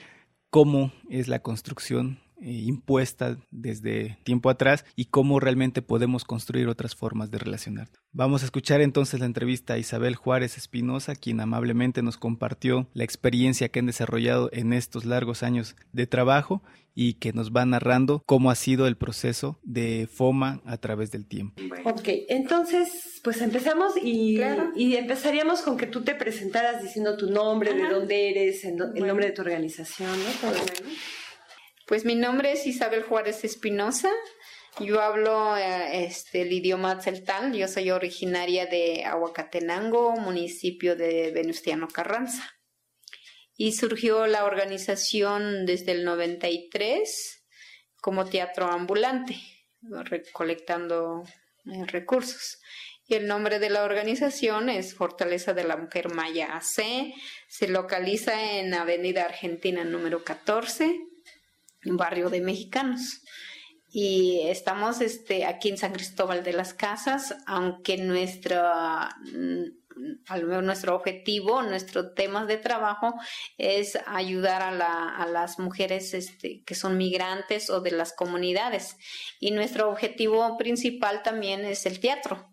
cómo 0.50 0.92
es 1.12 1.28
la 1.28 1.44
construcción 1.44 2.22
eh, 2.42 2.52
impuesta 2.66 3.38
desde 3.52 4.18
tiempo 4.24 4.50
atrás 4.50 4.86
y 4.96 5.06
cómo 5.06 5.40
realmente 5.40 5.82
podemos 5.82 6.24
construir 6.24 6.68
otras 6.68 6.96
formas 6.96 7.32
de 7.32 7.38
relacionar. 7.38 7.90
Vamos 8.12 8.42
a 8.42 8.46
escuchar 8.46 8.82
entonces 8.82 9.20
la 9.20 9.26
entrevista 9.26 9.74
a 9.74 9.78
Isabel 9.78 10.16
Juárez 10.16 10.58
Espinosa, 10.58 11.16
quien 11.16 11.42
amablemente 11.42 12.02
nos 12.02 12.18
compartió 12.18 12.88
la 12.94 13.04
experiencia 13.04 13.70
que 13.70 13.80
han 13.80 13.86
desarrollado 13.86 14.50
en 14.52 14.74
estos 14.74 15.06
largos 15.06 15.44
años 15.44 15.76
de 15.92 16.08
trabajo 16.08 16.64
y 16.96 17.14
que 17.14 17.34
nos 17.34 17.52
va 17.52 17.66
narrando 17.66 18.24
cómo 18.26 18.52
ha 18.52 18.56
sido 18.56 18.88
el 18.88 18.98
proceso 18.98 19.60
de 19.64 20.08
FOMA 20.12 20.62
a 20.66 20.78
través 20.78 21.12
del 21.12 21.26
tiempo. 21.26 21.62
Ok, 21.86 22.08
entonces 22.28 23.22
pues 23.24 23.42
empezamos 23.42 23.94
y, 24.02 24.40
y 24.76 24.96
empezaríamos 24.96 25.62
con 25.62 25.78
que 25.78 25.88
tú 25.88 26.02
te 26.02 26.16
presentaras 26.16 26.82
diciendo 26.82 27.16
tu 27.16 27.30
nombre, 27.30 27.74
de 27.74 27.90
dónde 27.90 28.30
eres, 28.32 28.66
el, 28.66 28.76
nombre 28.76 29.28
de 29.28 29.32
tu 29.32 29.42
organización, 29.42 30.10
¿no? 30.10 30.50
Pues 31.90 32.06
mi 32.06 32.14
nombre 32.14 32.52
es 32.52 32.68
Isabel 32.68 33.02
Juárez 33.02 33.44
Espinosa. 33.44 34.12
Yo 34.80 35.02
hablo 35.02 35.58
eh, 35.58 36.06
este, 36.06 36.44
el 36.44 36.54
idioma 36.54 37.02
celtal. 37.02 37.52
Yo 37.52 37.68
soy 37.68 37.90
originaria 37.90 38.68
de 38.68 39.06
Aguacatenango, 39.06 40.12
municipio 40.12 40.96
de 40.96 41.32
Venustiano 41.32 41.88
Carranza. 41.88 42.48
Y 43.58 43.72
surgió 43.72 44.28
la 44.28 44.46
organización 44.46 45.66
desde 45.66 45.94
el 45.94 46.06
93 46.06 47.44
como 48.00 48.26
teatro 48.26 48.68
ambulante, 48.68 49.40
recolectando 49.82 51.24
eh, 51.66 51.86
recursos. 51.88 52.60
Y 53.08 53.16
el 53.16 53.26
nombre 53.26 53.58
de 53.58 53.72
la 53.72 53.84
organización 53.84 54.70
es 54.70 54.94
Fortaleza 54.94 55.56
de 55.56 55.64
la 55.64 55.76
Mujer 55.76 56.14
Maya 56.14 56.56
AC. 56.56 57.16
Se 57.48 57.68
localiza 57.68 58.60
en 58.60 58.76
Avenida 58.76 59.24
Argentina 59.24 59.84
número 59.84 60.24
14 60.24 61.09
barrio 61.84 62.30
de 62.30 62.42
mexicanos. 62.42 63.22
Y 63.92 64.42
estamos 64.44 65.02
este, 65.02 65.46
aquí 65.46 65.70
en 65.70 65.78
San 65.78 65.94
Cristóbal 65.94 66.44
de 66.44 66.54
las 66.54 66.76
Casas, 66.76 67.36
aunque 67.48 67.98
mm, 67.98 68.12
nuestro 70.62 70.96
objetivo, 70.96 71.64
nuestro 71.64 72.14
tema 72.14 72.46
de 72.46 72.58
trabajo 72.58 73.16
es 73.58 73.98
ayudar 74.06 74.62
a, 74.62 74.72
la, 74.72 75.16
a 75.16 75.26
las 75.26 75.58
mujeres 75.58 76.14
este, 76.14 76.64
que 76.66 76.76
son 76.76 76.98
migrantes 76.98 77.72
o 77.72 77.82
de 77.82 77.90
las 77.92 78.14
comunidades. 78.14 78.96
Y 79.40 79.50
nuestro 79.52 79.90
objetivo 79.90 80.56
principal 80.58 81.24
también 81.24 81.66
es 81.66 81.88
el 81.88 82.00
teatro. 82.00 82.48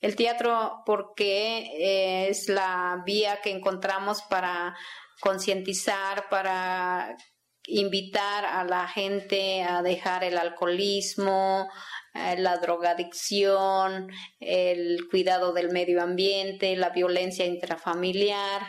El 0.00 0.16
teatro 0.16 0.82
porque 0.84 2.26
es 2.28 2.48
la 2.48 3.04
vía 3.06 3.40
que 3.40 3.50
encontramos 3.50 4.22
para 4.22 4.76
concientizar, 5.20 6.28
para 6.28 7.16
invitar 7.72 8.44
a 8.44 8.64
la 8.64 8.86
gente 8.86 9.62
a 9.62 9.82
dejar 9.82 10.24
el 10.24 10.38
alcoholismo, 10.38 11.68
eh, 12.14 12.36
la 12.38 12.58
drogadicción, 12.58 14.10
el 14.40 15.08
cuidado 15.10 15.52
del 15.52 15.70
medio 15.70 16.02
ambiente, 16.02 16.76
la 16.76 16.90
violencia 16.90 17.46
intrafamiliar. 17.46 18.62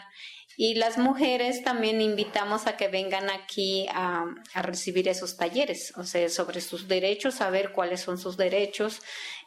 Y 0.56 0.76
las 0.76 0.98
mujeres 1.00 1.64
también 1.64 2.00
invitamos 2.00 2.68
a 2.68 2.78
que 2.78 2.88
vengan 2.88 3.30
aquí 3.32 3.88
a, 3.92 4.26
recibir 4.62 5.08
esos 5.08 5.36
talleres, 5.36 5.94
o 5.98 6.04
sea, 6.04 6.30
sobre 6.30 6.62
sus 6.62 6.88
derechos, 6.88 7.36
saber 7.36 7.72
cuáles 7.72 8.02
son 8.02 8.20
sus 8.20 8.38
derechos 8.38 9.02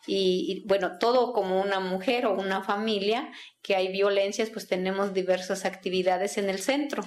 y, 0.07 0.64
bueno, 0.66 0.99
todo 0.99 1.33
como 1.33 1.61
una 1.61 1.79
mujer 1.79 2.27
o 2.27 2.33
una 2.35 2.62
familia 2.62 3.31
que 3.62 3.77
hay 3.77 3.88
violencias, 3.88 4.51
pues 4.51 4.66
tenemos 4.66 5.14
diversas 5.14 5.64
actividades 5.64 6.38
en 6.38 6.51
el 6.51 6.59
centro. 6.59 7.05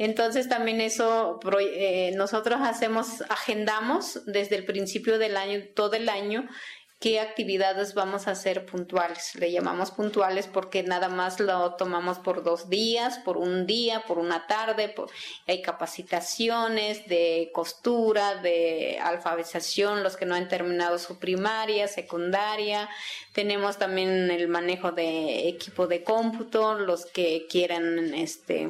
Entonces 0.00 0.48
también 0.48 0.80
eso 0.80 1.38
eh, 1.60 2.12
nosotros 2.16 2.60
hacemos, 2.62 3.20
agendamos 3.28 4.22
desde 4.24 4.56
el 4.56 4.64
principio 4.64 5.18
del 5.18 5.36
año, 5.36 5.60
todo 5.74 5.92
el 5.92 6.08
año, 6.08 6.48
qué 7.00 7.20
actividades 7.20 7.92
vamos 7.92 8.26
a 8.26 8.30
hacer 8.30 8.64
puntuales. 8.64 9.34
Le 9.34 9.52
llamamos 9.52 9.90
puntuales 9.90 10.46
porque 10.46 10.82
nada 10.82 11.10
más 11.10 11.38
lo 11.38 11.74
tomamos 11.74 12.18
por 12.18 12.42
dos 12.42 12.70
días, 12.70 13.18
por 13.18 13.36
un 13.36 13.66
día, 13.66 14.04
por 14.06 14.18
una 14.18 14.46
tarde. 14.46 14.94
hay 15.46 15.60
capacitaciones 15.60 17.06
de 17.06 17.50
costura, 17.52 18.36
de 18.36 18.98
alfabetización, 19.02 20.02
los 20.02 20.16
que 20.16 20.24
no 20.24 20.34
han 20.34 20.48
terminado 20.48 20.98
su 20.98 21.18
primaria, 21.18 21.88
secundaria. 21.88 22.88
Tenemos 23.34 23.76
también 23.76 24.30
el 24.30 24.48
manejo 24.48 24.92
de 24.92 25.46
equipo 25.46 25.86
de 25.86 26.02
cómputo, 26.02 26.78
los 26.78 27.04
que 27.04 27.46
quieran 27.50 28.14
este 28.14 28.66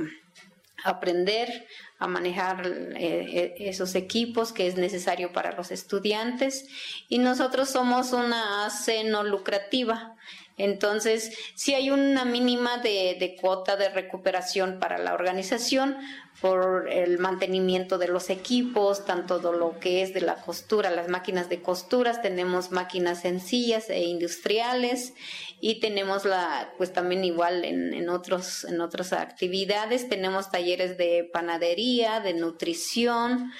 aprender 0.84 1.66
a 1.98 2.06
manejar 2.06 2.66
eh, 2.66 3.54
e, 3.58 3.68
esos 3.68 3.94
equipos 3.94 4.52
que 4.52 4.66
es 4.66 4.76
necesario 4.76 5.32
para 5.32 5.52
los 5.52 5.70
estudiantes 5.70 6.66
y 7.08 7.18
nosotros 7.18 7.70
somos 7.70 8.12
una 8.12 8.66
AC 8.66 9.04
no 9.04 9.22
lucrativa. 9.22 10.16
Entonces, 10.56 11.32
si 11.54 11.72
hay 11.72 11.90
una 11.90 12.26
mínima 12.26 12.78
de, 12.78 13.16
de 13.18 13.36
cuota 13.40 13.76
de 13.76 13.88
recuperación 13.88 14.78
para 14.78 14.98
la 14.98 15.14
organización, 15.14 15.96
por 16.40 16.88
el 16.90 17.18
mantenimiento 17.18 17.98
de 17.98 18.08
los 18.08 18.30
equipos, 18.30 19.04
tanto 19.04 19.38
de 19.38 19.56
lo 19.56 19.78
que 19.78 20.02
es 20.02 20.14
de 20.14 20.22
la 20.22 20.36
costura, 20.36 20.90
las 20.90 21.08
máquinas 21.08 21.50
de 21.50 21.60
costuras, 21.60 22.22
tenemos 22.22 22.70
máquinas 22.70 23.20
sencillas 23.20 23.90
e 23.90 24.04
industriales 24.04 25.12
y 25.60 25.80
tenemos 25.80 26.24
la, 26.24 26.72
pues 26.76 26.92
también 26.92 27.24
igual 27.24 27.64
en, 27.64 27.92
en 27.94 28.08
otros, 28.08 28.64
en 28.64 28.80
otras 28.80 29.12
actividades, 29.12 30.08
tenemos 30.08 30.50
talleres 30.50 30.96
de 30.96 31.28
panadería, 31.32 32.20
de 32.20 32.34
nutrición, 32.34 33.52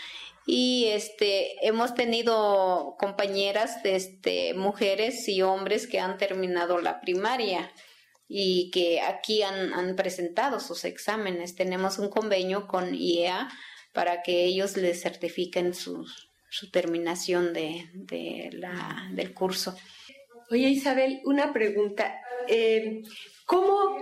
y 0.46 0.86
este 0.86 1.66
hemos 1.66 1.94
tenido 1.94 2.96
compañeras 2.98 3.82
de 3.82 3.94
este 3.96 4.54
mujeres 4.54 5.28
y 5.28 5.42
hombres 5.42 5.86
que 5.86 6.00
han 6.00 6.18
terminado 6.18 6.80
la 6.80 7.00
primaria 7.00 7.70
y 8.32 8.70
que 8.70 9.00
aquí 9.00 9.42
han, 9.42 9.96
presentado 9.96 10.60
sus 10.60 10.84
exámenes. 10.84 11.56
Tenemos 11.56 11.98
un 11.98 12.08
convenio 12.08 12.68
con 12.68 12.94
IEA 12.94 13.48
para 13.92 14.22
que 14.22 14.44
ellos 14.44 14.76
les 14.76 15.02
certifiquen 15.02 15.74
su, 15.74 16.06
su 16.48 16.70
terminación 16.70 17.52
de, 17.52 18.50
la, 18.52 19.08
del 19.12 19.34
curso. 19.34 19.76
Oye 20.50 20.68
Isabel, 20.68 21.20
una 21.24 21.52
pregunta. 21.52 22.20
Eh, 22.48 23.02
¿Cómo 23.46 23.96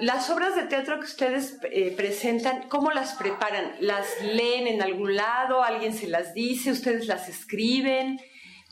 las 0.00 0.30
obras 0.30 0.56
de 0.56 0.64
teatro 0.64 0.98
que 0.98 1.06
ustedes 1.06 1.58
eh, 1.70 1.94
presentan, 1.96 2.68
cómo 2.68 2.90
las 2.90 3.14
preparan? 3.14 3.76
¿Las 3.78 4.06
leen 4.20 4.66
en 4.66 4.82
algún 4.82 5.14
lado? 5.14 5.62
¿Alguien 5.62 5.94
se 5.94 6.08
las 6.08 6.34
dice? 6.34 6.72
¿Ustedes 6.72 7.06
las 7.06 7.28
escriben? 7.28 8.18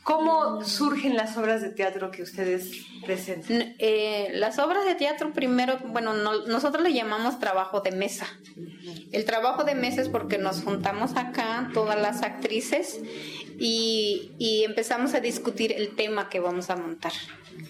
¿Cómo 0.03 0.65
surgen 0.65 1.15
las 1.15 1.37
obras 1.37 1.61
de 1.61 1.71
teatro 1.71 2.11
que 2.11 2.23
ustedes 2.23 2.85
presentan? 3.05 3.77
Eh, 3.79 4.31
las 4.33 4.59
obras 4.59 4.85
de 4.87 4.95
teatro 4.95 5.33
primero, 5.33 5.79
bueno, 5.89 6.15
nosotros 6.15 6.83
le 6.83 6.95
llamamos 6.95 7.39
trabajo 7.39 7.81
de 7.81 7.93
mesa. 7.93 8.27
El 9.13 9.25
trabajo 9.27 9.63
de 9.65 9.75
mesa 9.75 10.01
es 10.01 10.09
porque 10.09 10.39
nos 10.39 10.63
juntamos 10.63 11.17
acá, 11.17 11.71
todas 11.75 12.01
las 12.01 12.23
actrices, 12.23 13.01
y, 13.61 14.33
y 14.39 14.65
empezamos 14.65 15.15
a 15.15 15.21
discutir 15.21 15.73
el 15.73 15.95
tema 15.95 16.29
que 16.29 16.41
vamos 16.41 16.71
a 16.71 16.77
montar. 16.77 17.13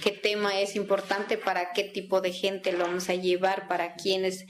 ¿Qué 0.03 0.13
tema 0.13 0.61
es 0.61 0.77
importante? 0.77 1.37
¿Para 1.37 1.73
qué 1.73 1.85
tipo 1.85 2.21
de 2.21 2.33
gente 2.33 2.73
lo 2.73 2.85
vamos 2.85 3.09
a 3.09 3.15
llevar? 3.15 3.69
¿Para 3.69 3.95
quién 3.95 4.25
es, 4.25 4.47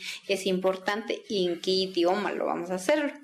importante? 0.46 1.22
¿Y 1.28 1.48
en 1.48 1.60
qué 1.60 1.70
idioma 1.70 2.32
lo 2.32 2.46
vamos 2.46 2.70
a 2.70 2.74
hacer? 2.74 3.14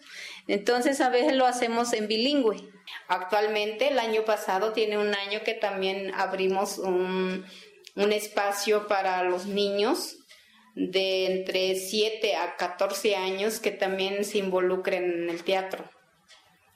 Entonces 0.48 1.00
a 1.00 1.11
veces 1.11 1.35
lo 1.35 1.46
hacemos 1.46 1.92
en 1.92 2.09
bilingüe 2.09 2.70
Actualmente, 3.09 3.88
el 3.88 3.98
año 3.98 4.24
pasado 4.24 4.72
tiene 4.72 4.98
un 4.98 5.14
año 5.14 5.40
que 5.44 5.55
también 5.55 6.12
abrimos 6.14 6.79
un, 6.79 7.44
espacio 7.96 8.87
para 8.87 9.22
los 9.24 9.46
niños 9.46 10.16
de 10.74 11.26
entre 11.26 11.76
7 11.76 12.37
a 12.37 12.57
14 12.57 13.16
años 13.16 13.59
que 13.59 13.70
también 13.70 14.24
se 14.24 14.38
involucren 14.38 15.05
en 15.05 15.31
el 15.31 15.42
teatro. 15.44 15.85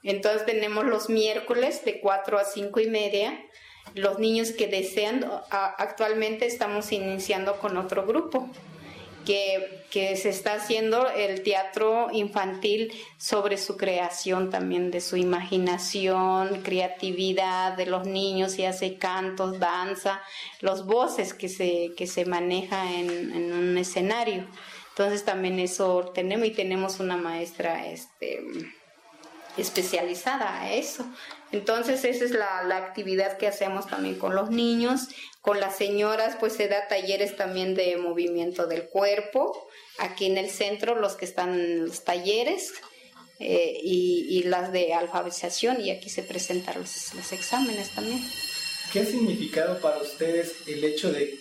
Entonces 0.02 0.46
tenemos 0.46 0.84
los 0.84 1.10
miércoles 1.10 1.84
de 1.84 2.00
4 2.00 2.38
a 2.38 2.44
5 2.44 2.80
y 2.80 2.88
media. 2.88 3.38
Los 3.94 4.18
niños 4.18 4.52
que 4.52 4.66
desean, 4.66 5.24
actualmente 5.50 6.46
estamos 6.46 6.92
iniciando 6.92 7.58
con 7.58 7.76
otro 7.76 8.06
grupo 8.06 8.48
que, 9.24 10.16
se 10.16 10.28
está 10.28 10.54
haciendo 10.54 11.08
el 11.08 11.42
teatro 11.42 12.08
infantil 12.12 12.92
sobre 13.18 13.58
su 13.58 13.76
creación 13.76 14.50
también, 14.50 14.90
de 14.90 15.00
su 15.00 15.16
imaginación, 15.16 16.62
creatividad 16.62 17.76
de 17.76 17.86
los 17.86 18.06
niños, 18.06 18.58
y 18.58 18.64
hace 18.64 18.96
cantos, 18.96 19.58
danza, 19.58 20.20
los 20.60 20.86
voces 20.86 21.34
que 21.34 21.48
se, 21.48 21.92
que 21.96 22.06
se 22.06 22.24
maneja 22.24 22.92
en, 22.92 23.10
en 23.32 23.52
un 23.52 23.78
escenario. 23.78 24.46
Entonces 24.90 25.24
también 25.24 25.58
eso 25.58 26.10
tenemos 26.14 26.46
y 26.46 26.50
tenemos 26.50 27.00
una 27.00 27.16
maestra 27.16 27.86
este, 27.86 28.40
especializada 29.56 30.60
a 30.60 30.72
eso. 30.72 31.04
Entonces 31.52 32.04
esa 32.04 32.24
es 32.24 32.30
la, 32.30 32.62
la, 32.62 32.76
actividad 32.76 33.36
que 33.36 33.46
hacemos 33.46 33.86
también 33.86 34.16
con 34.16 34.34
los 34.34 34.50
niños. 34.50 35.08
Con 35.40 35.60
las 35.60 35.76
señoras 35.76 36.36
pues 36.38 36.54
se 36.54 36.68
da 36.68 36.86
talleres 36.88 37.36
también 37.36 37.74
de 37.74 37.96
movimiento 37.96 38.66
del 38.66 38.88
cuerpo. 38.88 39.68
Aquí 39.98 40.26
en 40.26 40.38
el 40.38 40.50
centro 40.50 40.94
los 40.94 41.16
que 41.16 41.24
están 41.24 41.54
en 41.54 41.86
los 41.86 42.04
talleres 42.04 42.72
eh, 43.38 43.80
y, 43.82 44.42
las 44.44 44.70
de 44.70 44.92
alfabetización 44.92 45.80
y 45.80 45.90
aquí 45.90 46.10
se 46.10 46.22
presentan 46.22 46.78
los, 46.78 47.14
los 47.14 47.32
exámenes 47.32 47.90
también. 47.94 48.20
¿Qué 48.92 49.00
ha 49.00 49.06
significado 49.06 49.80
para 49.80 49.98
ustedes 49.98 50.66
el 50.66 50.84
hecho 50.84 51.10
de 51.10 51.38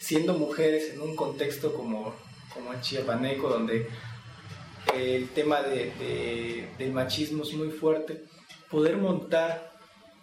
siendo 0.00 0.34
mujeres 0.34 0.92
en 0.94 1.00
un 1.00 1.14
contexto 1.14 1.74
como, 1.74 2.14
como 2.54 2.72
en 2.72 2.80
Chiapaneco 2.80 3.48
donde 3.48 3.86
el 4.94 5.28
tema 5.30 5.62
de, 5.62 6.68
del 6.78 6.92
machismo 6.92 7.42
es 7.42 7.52
muy 7.52 7.70
fuerte, 7.70 8.24
poder 8.70 8.96
montar 8.96 9.72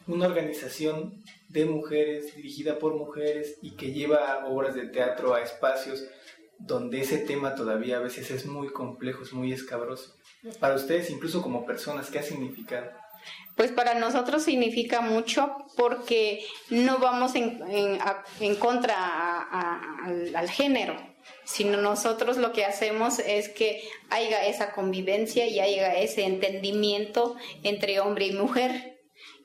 una 0.08 0.28
organización 0.28 1.24
de 1.50 1.66
mujeres, 1.66 2.36
dirigida 2.36 2.80
por 2.80 2.96
mujeres 2.96 3.58
y 3.62 3.72
que 3.72 3.92
lleva 3.94 4.46
obras 4.48 4.76
de 4.76 4.88
teatro 4.88 5.34
a 5.34 5.42
espacios 5.42 6.04
donde 6.60 7.02
ese 7.02 7.20
tema 7.20 7.56
todavía 7.56 7.98
a 7.98 8.02
veces 8.02 8.32
es 8.32 8.46
muy 8.46 8.70
complejo, 8.70 9.24
es 9.24 9.34
muy 9.34 9.52
escabroso. 9.52 10.16
Para 10.60 10.76
ustedes, 10.76 11.10
incluso 11.10 11.42
como 11.42 11.66
personas, 11.66 12.10
¿qué 12.10 12.20
ha 12.20 12.24
significado? 12.24 12.90
Pues 13.56 13.72
para 13.72 13.94
nosotros 13.96 14.44
significa 14.44 15.02
mucho 15.02 15.56
porque 15.78 16.44
no 16.70 16.98
vamos 16.98 17.36
en, 17.36 17.62
en, 18.40 18.56
contra 18.56 19.42
al 20.34 20.50
género 20.50 21.13
sino 21.46 21.78
nosotros 21.78 22.38
lo 22.38 22.52
que 22.52 22.66
hacemos 22.66 23.20
es 23.20 23.50
que 23.50 23.84
haya 24.10 24.46
esa 24.46 24.72
convivencia 24.72 25.46
y 25.48 25.60
haya 25.60 25.96
ese 25.96 26.24
entendimiento 26.24 27.36
entre 27.64 28.00
hombre 28.00 28.28
y 28.28 28.34
mujer, 28.34 28.94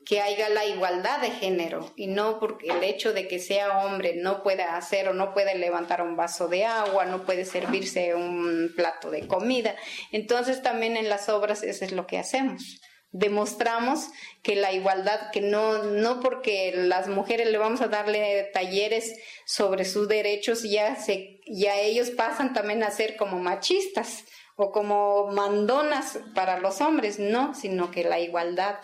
que 0.05 0.21
haya 0.21 0.49
la 0.49 0.65
igualdad 0.65 1.21
de 1.21 1.29
género 1.29 1.93
y 1.95 2.07
no 2.07 2.39
porque 2.39 2.69
el 2.69 2.83
hecho 2.83 3.13
de 3.13 3.27
que 3.27 3.37
sea 3.37 3.85
hombre 3.85 4.15
no 4.15 4.41
pueda 4.41 4.75
hacer 4.75 5.07
o 5.07 5.13
no 5.13 5.33
puede 5.33 5.55
levantar 5.55 6.01
un 6.01 6.15
vaso 6.15 6.47
de 6.47 6.65
agua, 6.65 7.05
no 7.05 7.25
puede 7.25 7.45
servirse 7.45 8.15
un 8.15 8.73
plato 8.75 9.11
de 9.11 9.27
comida. 9.27 9.75
Entonces 10.11 10.63
también 10.63 10.97
en 10.97 11.09
las 11.09 11.29
obras 11.29 11.61
eso 11.61 11.85
es 11.85 11.91
lo 11.91 12.07
que 12.07 12.17
hacemos 12.17 12.81
demostramos 13.11 14.09
que 14.43 14.55
la 14.55 14.71
igualdad, 14.71 15.31
que 15.31 15.41
no, 15.41 15.83
no 15.83 16.19
porque 16.19 16.73
las 16.75 17.07
mujeres 17.07 17.49
le 17.51 17.57
vamos 17.57 17.81
a 17.81 17.87
darle 17.87 18.49
talleres 18.53 19.15
sobre 19.45 19.85
sus 19.85 20.07
derechos, 20.07 20.63
ya, 20.63 20.95
se, 20.95 21.41
ya 21.47 21.79
ellos 21.79 22.11
pasan 22.11 22.53
también 22.53 22.83
a 22.83 22.91
ser 22.91 23.15
como 23.17 23.39
machistas 23.39 24.25
o 24.55 24.71
como 24.71 25.27
mandonas 25.27 26.19
para 26.35 26.59
los 26.59 26.81
hombres, 26.81 27.17
no, 27.17 27.55
sino 27.55 27.91
que 27.91 28.03
la 28.03 28.19
igualdad 28.19 28.75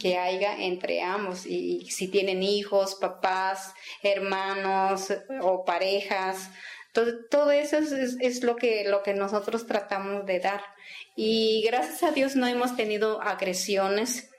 que 0.00 0.16
haya 0.16 0.56
entre 0.56 1.02
ambos. 1.02 1.44
Y, 1.44 1.90
si 1.90 2.08
tienen 2.08 2.42
hijos, 2.42 2.94
papás, 2.94 3.74
hermanos 4.02 5.12
o 5.42 5.64
parejas, 5.64 6.50
todo, 7.30 7.50
eso 7.50 7.78
es, 7.78 8.42
lo, 8.42 8.56
que, 8.56 8.88
lo 8.88 9.02
que 9.02 9.14
nosotros 9.14 9.66
tratamos 9.66 10.26
de 10.26 10.40
dar. 10.40 10.62
Y 11.16 11.62
gracias 11.66 12.02
a 12.02 12.12
Dios 12.12 12.36
no 12.36 12.46
hemos 12.46 12.76
tenido 12.76 13.20
agresiones 13.20 14.30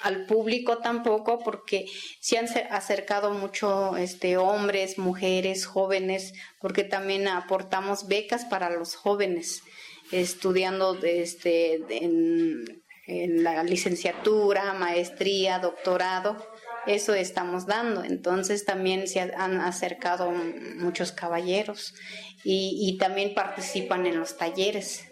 al 0.00 0.26
público 0.26 0.78
tampoco 0.78 1.38
porque 1.42 1.86
se 2.20 2.38
han 2.38 2.46
acercado 2.70 3.30
mucho 3.30 3.96
este 3.96 4.36
hombres, 4.36 4.98
mujeres, 4.98 5.66
jóvenes, 5.66 6.34
porque 6.60 6.84
también 6.84 7.28
aportamos 7.28 8.06
becas 8.06 8.44
para 8.44 8.70
los 8.70 8.94
jóvenes 8.94 9.62
estudiando 10.12 10.98
este 11.02 11.80
en 13.06 13.44
la 13.44 13.62
licenciatura, 13.62 14.74
maestría, 14.74 15.58
doctorado, 15.60 16.36
eso 16.86 17.14
estamos 17.14 17.66
dando. 17.66 18.04
Entonces 18.04 18.64
también 18.64 19.08
se 19.08 19.20
han 19.20 19.60
acercado 19.60 20.30
muchos 20.30 21.12
caballeros 21.12 21.94
y, 22.44 22.78
y 22.80 22.98
también 22.98 23.34
participan 23.34 24.06
en 24.06 24.18
los 24.18 24.36
talleres 24.36 25.04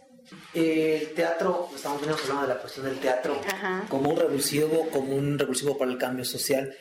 el 0.55 1.13
teatro, 1.15 1.69
estamos 1.75 2.03
hablando 2.03 2.43
de 2.43 2.49
la 2.49 2.61
cuestión 2.61 2.87
del 2.87 2.99
teatro 2.99 3.41
como 3.89 4.11
un 4.11 4.17
revulsivo, 4.17 4.89
como 4.91 5.17
un 5.17 5.39
revulsivo 5.39 5.77
para 5.77 5.91
el 5.91 5.99
cambio 5.99 6.25
social. 6.25 6.75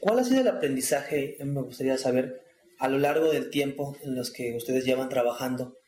¿Cuál 0.00 0.18
ha 0.18 0.24
sido 0.24 0.42
el 0.42 0.48
aprendizaje, 0.48 1.36
me 1.40 1.62
gustaría 1.62 1.98
saber, 1.98 2.42
a 2.78 2.88
lo 2.88 2.98
largo 2.98 3.30
del 3.30 3.50
tiempo 3.50 3.96
en 4.02 4.14
los 4.14 4.30
que 4.30 4.54
ustedes 4.54 4.84
llevan 4.84 5.08
trabajando 5.08 5.78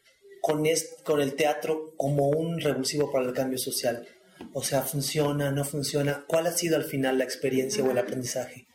con, 0.40 0.64
con 1.04 1.20
el 1.20 1.34
teatro 1.34 1.92
como 1.96 2.28
un 2.28 2.60
revulsivo 2.60 3.12
para 3.12 3.26
el 3.26 3.34
cambio 3.34 3.58
social? 3.58 4.06
O 4.52 4.62
sea, 4.62 4.82
¿funciona, 4.82 5.50
no 5.50 5.64
funciona? 5.64 6.24
¿Cuál 6.26 6.46
ha 6.46 6.52
sido 6.52 6.76
al 6.76 6.84
final 6.84 7.18
la 7.18 7.24
experiencia 7.24 7.84
o 7.84 7.90
el 7.90 7.98
aprendizaje? 7.98 8.66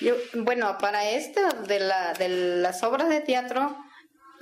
Yo, 0.00 0.14
bueno, 0.34 0.78
para 0.78 1.10
esto 1.10 1.40
de, 1.66 1.78
la, 1.80 2.14
de 2.14 2.28
las 2.28 2.82
obras 2.82 3.08
de 3.08 3.20
teatro, 3.20 3.76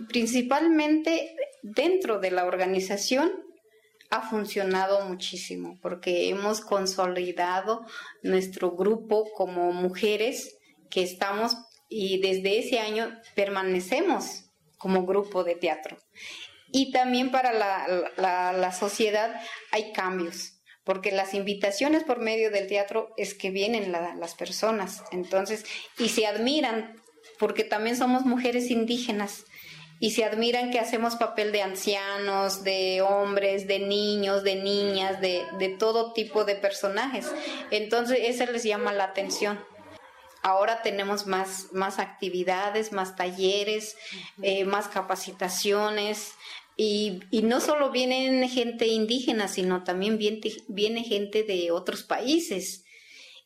principalmente 0.08 1.34
dentro 1.62 2.20
de 2.20 2.30
la 2.30 2.44
organización 2.44 3.32
ha 4.10 4.22
funcionado 4.22 5.04
muchísimo 5.06 5.78
porque 5.82 6.30
hemos 6.30 6.60
consolidado 6.60 7.84
nuestro 8.22 8.70
grupo 8.70 9.26
como 9.36 9.72
mujeres 9.72 10.56
que 10.90 11.02
estamos 11.02 11.56
y 11.88 12.20
desde 12.20 12.58
ese 12.58 12.78
año 12.78 13.18
permanecemos 13.34 14.44
como 14.78 15.04
grupo 15.04 15.44
de 15.44 15.56
teatro. 15.56 15.98
Y 16.72 16.92
también 16.92 17.30
para 17.30 17.52
la, 17.52 18.72
sociedad 18.72 19.40
hay 19.72 19.92
cambios, 19.92 20.60
porque 20.84 21.12
las 21.12 21.34
invitaciones 21.34 22.04
por 22.04 22.18
medio 22.18 22.50
del 22.50 22.66
teatro 22.66 23.12
es 23.16 23.34
que 23.34 23.50
vienen 23.50 23.92
las 23.92 24.34
personas, 24.34 25.02
entonces, 25.12 25.64
y 25.98 26.10
se 26.10 26.26
admiran, 26.26 27.00
porque 27.38 27.64
también 27.64 27.96
somos 27.96 28.24
mujeres 28.24 28.70
indígenas 28.70 29.44
y 30.00 30.12
se 30.12 30.24
admiran 30.24 30.70
que 30.70 30.78
hacemos 30.78 31.16
papel 31.16 31.50
de 31.50 31.62
ancianos, 31.62 32.62
de 32.62 33.02
hombres, 33.02 33.66
de 33.66 33.80
niños, 33.80 34.44
de 34.44 34.56
niñas, 34.56 35.20
de, 35.20 35.44
de 35.58 35.70
todo 35.70 36.12
tipo 36.12 36.44
de 36.44 36.54
personajes. 36.54 37.26
Entonces, 37.70 38.18
eso 38.22 38.50
les 38.50 38.62
llama 38.62 38.92
la 38.92 39.04
atención. 39.04 39.58
Ahora 40.42 40.82
tenemos 40.82 41.26
más, 41.26 41.72
más 41.72 41.98
actividades, 41.98 42.92
más 42.92 43.16
talleres, 43.16 43.96
eh, 44.40 44.64
más 44.64 44.86
capacitaciones. 44.88 46.32
Y, 46.80 47.20
y, 47.32 47.42
no 47.42 47.60
solo 47.60 47.90
vienen 47.90 48.48
gente 48.48 48.86
indígena, 48.86 49.48
sino 49.48 49.82
también 49.82 50.16
viene, 50.16 50.40
viene 50.68 51.02
gente 51.02 51.42
de 51.42 51.72
otros 51.72 52.04
países 52.04 52.84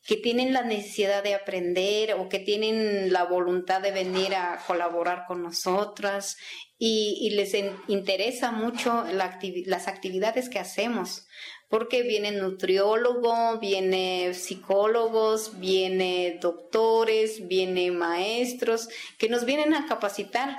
que 0.05 0.17
tienen 0.17 0.53
la 0.53 0.63
necesidad 0.63 1.23
de 1.23 1.33
aprender 1.33 2.13
o 2.13 2.29
que 2.29 2.39
tienen 2.39 3.11
la 3.11 3.23
voluntad 3.23 3.81
de 3.81 3.91
venir 3.91 4.35
a 4.35 4.61
colaborar 4.67 5.25
con 5.27 5.41
nosotras 5.41 6.37
y, 6.77 7.31
les 7.31 7.55
interesa 7.87 8.51
mucho 8.51 9.05
las 9.05 9.87
actividades 9.87 10.49
que 10.49 10.59
hacemos 10.59 11.25
porque 11.73 12.03
viene 12.03 12.31
nutriólogo, 12.31 13.57
viene 13.57 14.35
psicólogos, 14.35 15.59
viene 15.59 16.37
doctores, 16.39 17.47
viene 17.47 17.89
maestros 17.89 18.89
que 19.17 19.27
nos 19.27 19.43
vienen 19.43 19.73
a 19.73 19.87
capacitar. 19.87 20.55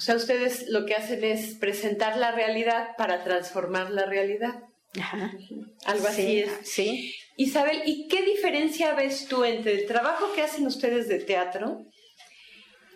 O 0.00 0.02
sea, 0.02 0.16
ustedes 0.16 0.66
lo 0.70 0.86
que 0.86 0.94
hacen 0.94 1.22
es 1.24 1.56
presentar 1.56 2.16
la 2.16 2.32
realidad 2.32 2.96
para 2.96 3.22
transformar 3.22 3.90
la 3.90 4.06
realidad. 4.06 4.62
Ajá. 4.98 5.30
Algo 5.84 6.08
así 6.08 6.38
es. 6.38 6.50
Sí. 6.62 7.14
Isabel, 7.36 7.82
¿y 7.84 8.08
qué 8.08 8.22
diferencia 8.22 8.94
ves 8.94 9.26
tú 9.28 9.44
entre 9.44 9.74
el 9.74 9.86
trabajo 9.86 10.32
que 10.34 10.40
hacen 10.40 10.66
ustedes 10.66 11.06
de 11.06 11.18
teatro 11.18 11.84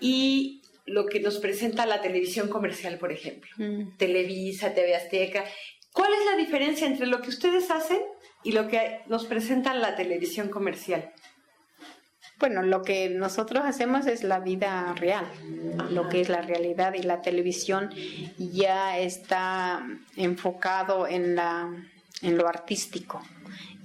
y 0.01 0.63
lo 0.87 1.05
que 1.05 1.21
nos 1.21 1.37
presenta 1.41 1.85
la 1.85 2.01
televisión 2.01 2.49
comercial, 2.49 2.97
por 2.97 3.13
ejemplo? 3.13 3.51
Mm. 3.59 3.99
Televisa, 3.99 4.73
TV 4.73 4.97
Azteca. 4.97 5.45
¿Cuál 5.93 6.11
es 6.15 6.25
la 6.25 6.39
diferencia 6.39 6.87
entre 6.87 7.07
lo 7.07 7.21
que 7.21 7.29
ustedes 7.29 7.71
hacen 7.71 8.01
y 8.45 8.53
lo 8.53 8.67
que 8.67 9.01
nos 9.09 9.27
presenta 9.27 9.75
la 9.75 9.95
televisión 9.95 10.49
comercial? 10.49 11.13
Bueno, 12.47 12.63
lo 12.63 12.83
que 12.83 13.09
nosotros 13.09 13.65
hacemos 13.65 14.07
es 14.07 14.23
la 14.23 14.39
vida 14.39 14.95
real, 14.99 15.25
lo 15.89 16.11
que 16.11 16.21
es 16.21 16.29
la 16.29 16.43
realidad 16.43 16.93
y 16.93 17.03
la 17.03 17.23
televisión 17.23 17.89
ya 18.37 18.99
está 18.99 19.83
enfocado 20.15 21.09
en 21.09 21.37
la 21.37 21.71
en 22.21 22.37
lo 22.37 22.47
artístico, 22.47 23.23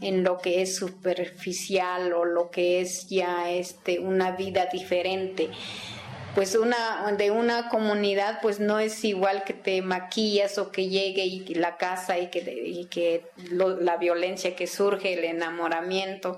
en 0.01 0.25
lo 0.25 0.39
que 0.39 0.61
es 0.61 0.75
superficial 0.75 2.11
o 2.11 2.25
lo 2.25 2.51
que 2.51 2.81
es 2.81 3.07
ya 3.07 3.49
este 3.49 3.99
una 3.99 4.31
vida 4.31 4.65
diferente 4.65 5.49
pues 6.35 6.55
una 6.55 7.11
de 7.17 7.31
una 7.31 7.69
comunidad 7.69 8.39
pues 8.41 8.59
no 8.59 8.79
es 8.79 9.03
igual 9.03 9.43
que 9.45 9.53
te 9.53 9.81
maquillas 9.81 10.57
o 10.57 10.71
que 10.71 10.89
llegue 10.89 11.25
y 11.25 11.55
la 11.55 11.77
casa 11.77 12.19
y 12.19 12.27
que, 12.27 12.39
y 12.39 12.85
que 12.85 13.25
la 13.49 13.97
violencia 13.97 14.55
que 14.55 14.67
surge, 14.67 15.13
el 15.13 15.23
enamoramiento. 15.23 16.37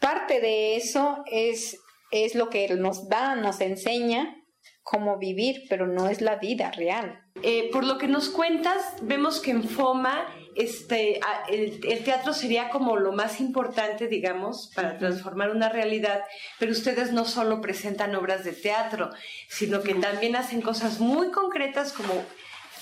Parte 0.00 0.40
de 0.40 0.76
eso 0.76 1.24
es, 1.26 1.78
es 2.10 2.34
lo 2.34 2.50
que 2.50 2.68
nos 2.68 3.08
da, 3.08 3.34
nos 3.34 3.60
enseña 3.60 4.36
cómo 4.82 5.18
vivir, 5.18 5.64
pero 5.68 5.86
no 5.86 6.08
es 6.08 6.20
la 6.20 6.36
vida 6.36 6.70
real. 6.70 7.20
Eh, 7.42 7.70
por 7.72 7.84
lo 7.84 7.98
que 7.98 8.06
nos 8.06 8.28
cuentas, 8.28 8.94
vemos 9.02 9.40
que 9.40 9.50
en 9.50 9.64
FOMA 9.64 10.26
este, 10.54 11.20
el, 11.48 12.02
teatro 12.02 12.32
sería 12.32 12.70
como 12.70 12.96
lo 12.96 13.12
más 13.12 13.40
importante, 13.40 14.08
digamos, 14.08 14.72
para 14.74 14.96
transformar 14.96 15.50
una 15.50 15.68
realidad, 15.68 16.22
pero 16.58 16.72
ustedes 16.72 17.12
no 17.12 17.26
solo 17.26 17.60
presentan 17.60 18.14
obras 18.14 18.42
de 18.42 18.52
teatro, 18.52 19.10
sino 19.48 19.82
que 19.82 19.94
también 19.94 20.34
hacen 20.34 20.62
cosas 20.62 20.98
muy 20.98 21.30
concretas 21.30 21.92
como 21.92 22.14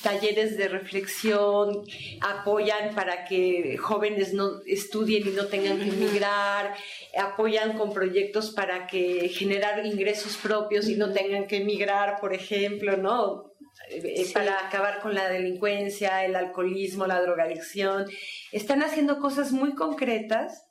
talleres 0.04 0.56
de 0.56 0.68
reflexión, 0.68 1.84
apoyan 2.20 2.94
para 2.94 3.24
que 3.24 3.76
jóvenes 3.78 4.32
no 4.32 4.60
estudien 4.66 5.26
y 5.26 5.32
no 5.32 5.46
tengan 5.46 5.78
que 5.78 5.88
emigrar, 5.88 6.74
apoyan 7.18 7.76
con 7.76 7.92
proyectos 7.92 8.52
para 8.52 8.86
que 8.86 9.28
generar 9.30 9.84
ingresos 9.84 10.36
propios 10.36 10.88
y 10.88 10.94
no 10.94 11.12
tengan 11.12 11.48
que 11.48 11.56
emigrar, 11.56 12.20
por 12.20 12.32
ejemplo, 12.32 12.96
¿no? 12.96 13.54
Eh, 13.90 14.30
para 14.32 14.66
acabar 14.66 15.00
con 15.00 15.14
la 15.14 15.28
delincuencia, 15.28 16.24
el 16.24 16.36
alcoholismo, 16.36 17.06
la 17.06 17.20
drogadicción. 17.20 18.06
Están 18.52 18.82
haciendo 18.82 19.18
cosas 19.18 19.52
muy 19.52 19.74
concretas 19.74 20.66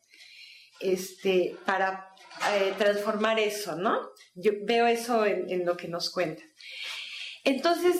este, 0.79 1.55
para 1.65 2.13
eh, 2.53 2.73
transformar 2.77 3.39
eso, 3.39 3.75
¿no? 3.75 3.99
Yo 4.35 4.51
veo 4.63 4.87
eso 4.87 5.25
en, 5.25 5.65
lo 5.65 5.77
que 5.77 5.87
nos 5.87 6.09
cuentan. 6.09 6.45
Entonces, 7.43 7.95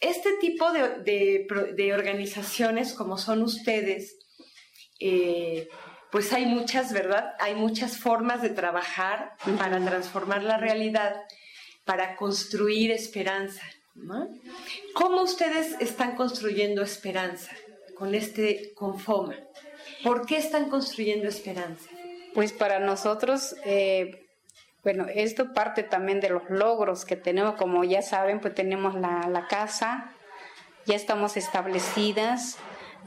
este 0.00 0.32
tipo 0.40 0.72
de, 0.72 1.92
organizaciones 1.94 2.94
como 2.94 3.18
son 3.18 3.42
ustedes, 3.42 4.16
eh, 4.98 5.68
pues 6.10 6.32
hay 6.32 6.46
muchas, 6.46 6.92
¿verdad? 6.92 7.34
Hay 7.38 7.54
muchas 7.54 7.98
formas 7.98 8.42
de 8.42 8.50
trabajar 8.50 9.36
para 9.58 9.78
transformar 9.84 10.42
la 10.42 10.56
realidad, 10.56 11.14
para 11.84 12.16
construir 12.16 12.90
esperanza. 12.90 13.62
¿Cómo 14.94 15.22
ustedes 15.22 15.76
están 15.80 16.16
construyendo 16.16 16.82
esperanza 16.82 17.52
con 17.96 18.14
este 18.14 18.72
Confoma? 18.74 19.36
¿Por 20.02 20.26
qué 20.26 20.38
están 20.38 20.70
construyendo 20.70 21.28
esperanza? 21.28 21.90
Pues 22.32 22.52
para 22.52 22.80
nosotros, 22.80 23.54
eh, 23.64 24.29
bueno, 24.82 25.06
esto 25.14 25.52
parte 25.52 25.82
también 25.82 26.20
de 26.20 26.30
los 26.30 26.48
logros 26.48 27.04
que 27.04 27.16
tenemos, 27.16 27.54
como 27.56 27.84
ya 27.84 28.02
saben, 28.02 28.40
pues 28.40 28.54
tenemos 28.54 28.94
la, 28.94 29.28
la 29.28 29.46
casa, 29.46 30.12
ya 30.86 30.96
estamos 30.96 31.36
establecidas, 31.36 32.58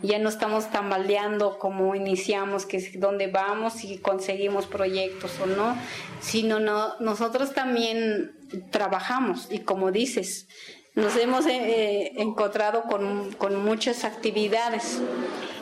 ya 0.02 0.20
no 0.20 0.30
estamos 0.30 0.70
tambaleando 0.72 1.58
como 1.60 1.96
iniciamos, 1.96 2.66
que 2.66 2.78
es 2.78 3.00
dónde 3.00 3.28
vamos 3.28 3.84
y 3.84 3.98
conseguimos 3.98 4.66
proyectos 4.66 5.40
o 5.40 5.46
no, 5.46 5.76
sino 6.22 6.60
no, 6.60 7.00
nosotros 7.00 7.54
también 7.54 8.34
trabajamos. 8.72 9.48
Y 9.52 9.60
como 9.60 9.92
dices, 9.92 10.48
nos 10.96 11.16
hemos 11.16 11.46
eh, 11.48 11.56
eh, 11.56 12.12
encontrado 12.18 12.84
con, 12.84 13.32
con, 13.34 13.64
muchas 13.64 14.04
actividades. 14.04 15.02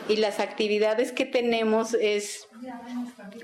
Y 0.08 0.16
las 0.16 0.40
actividades 0.40 1.12
que 1.12 1.24
tenemos 1.24 1.94
es, 1.94 2.48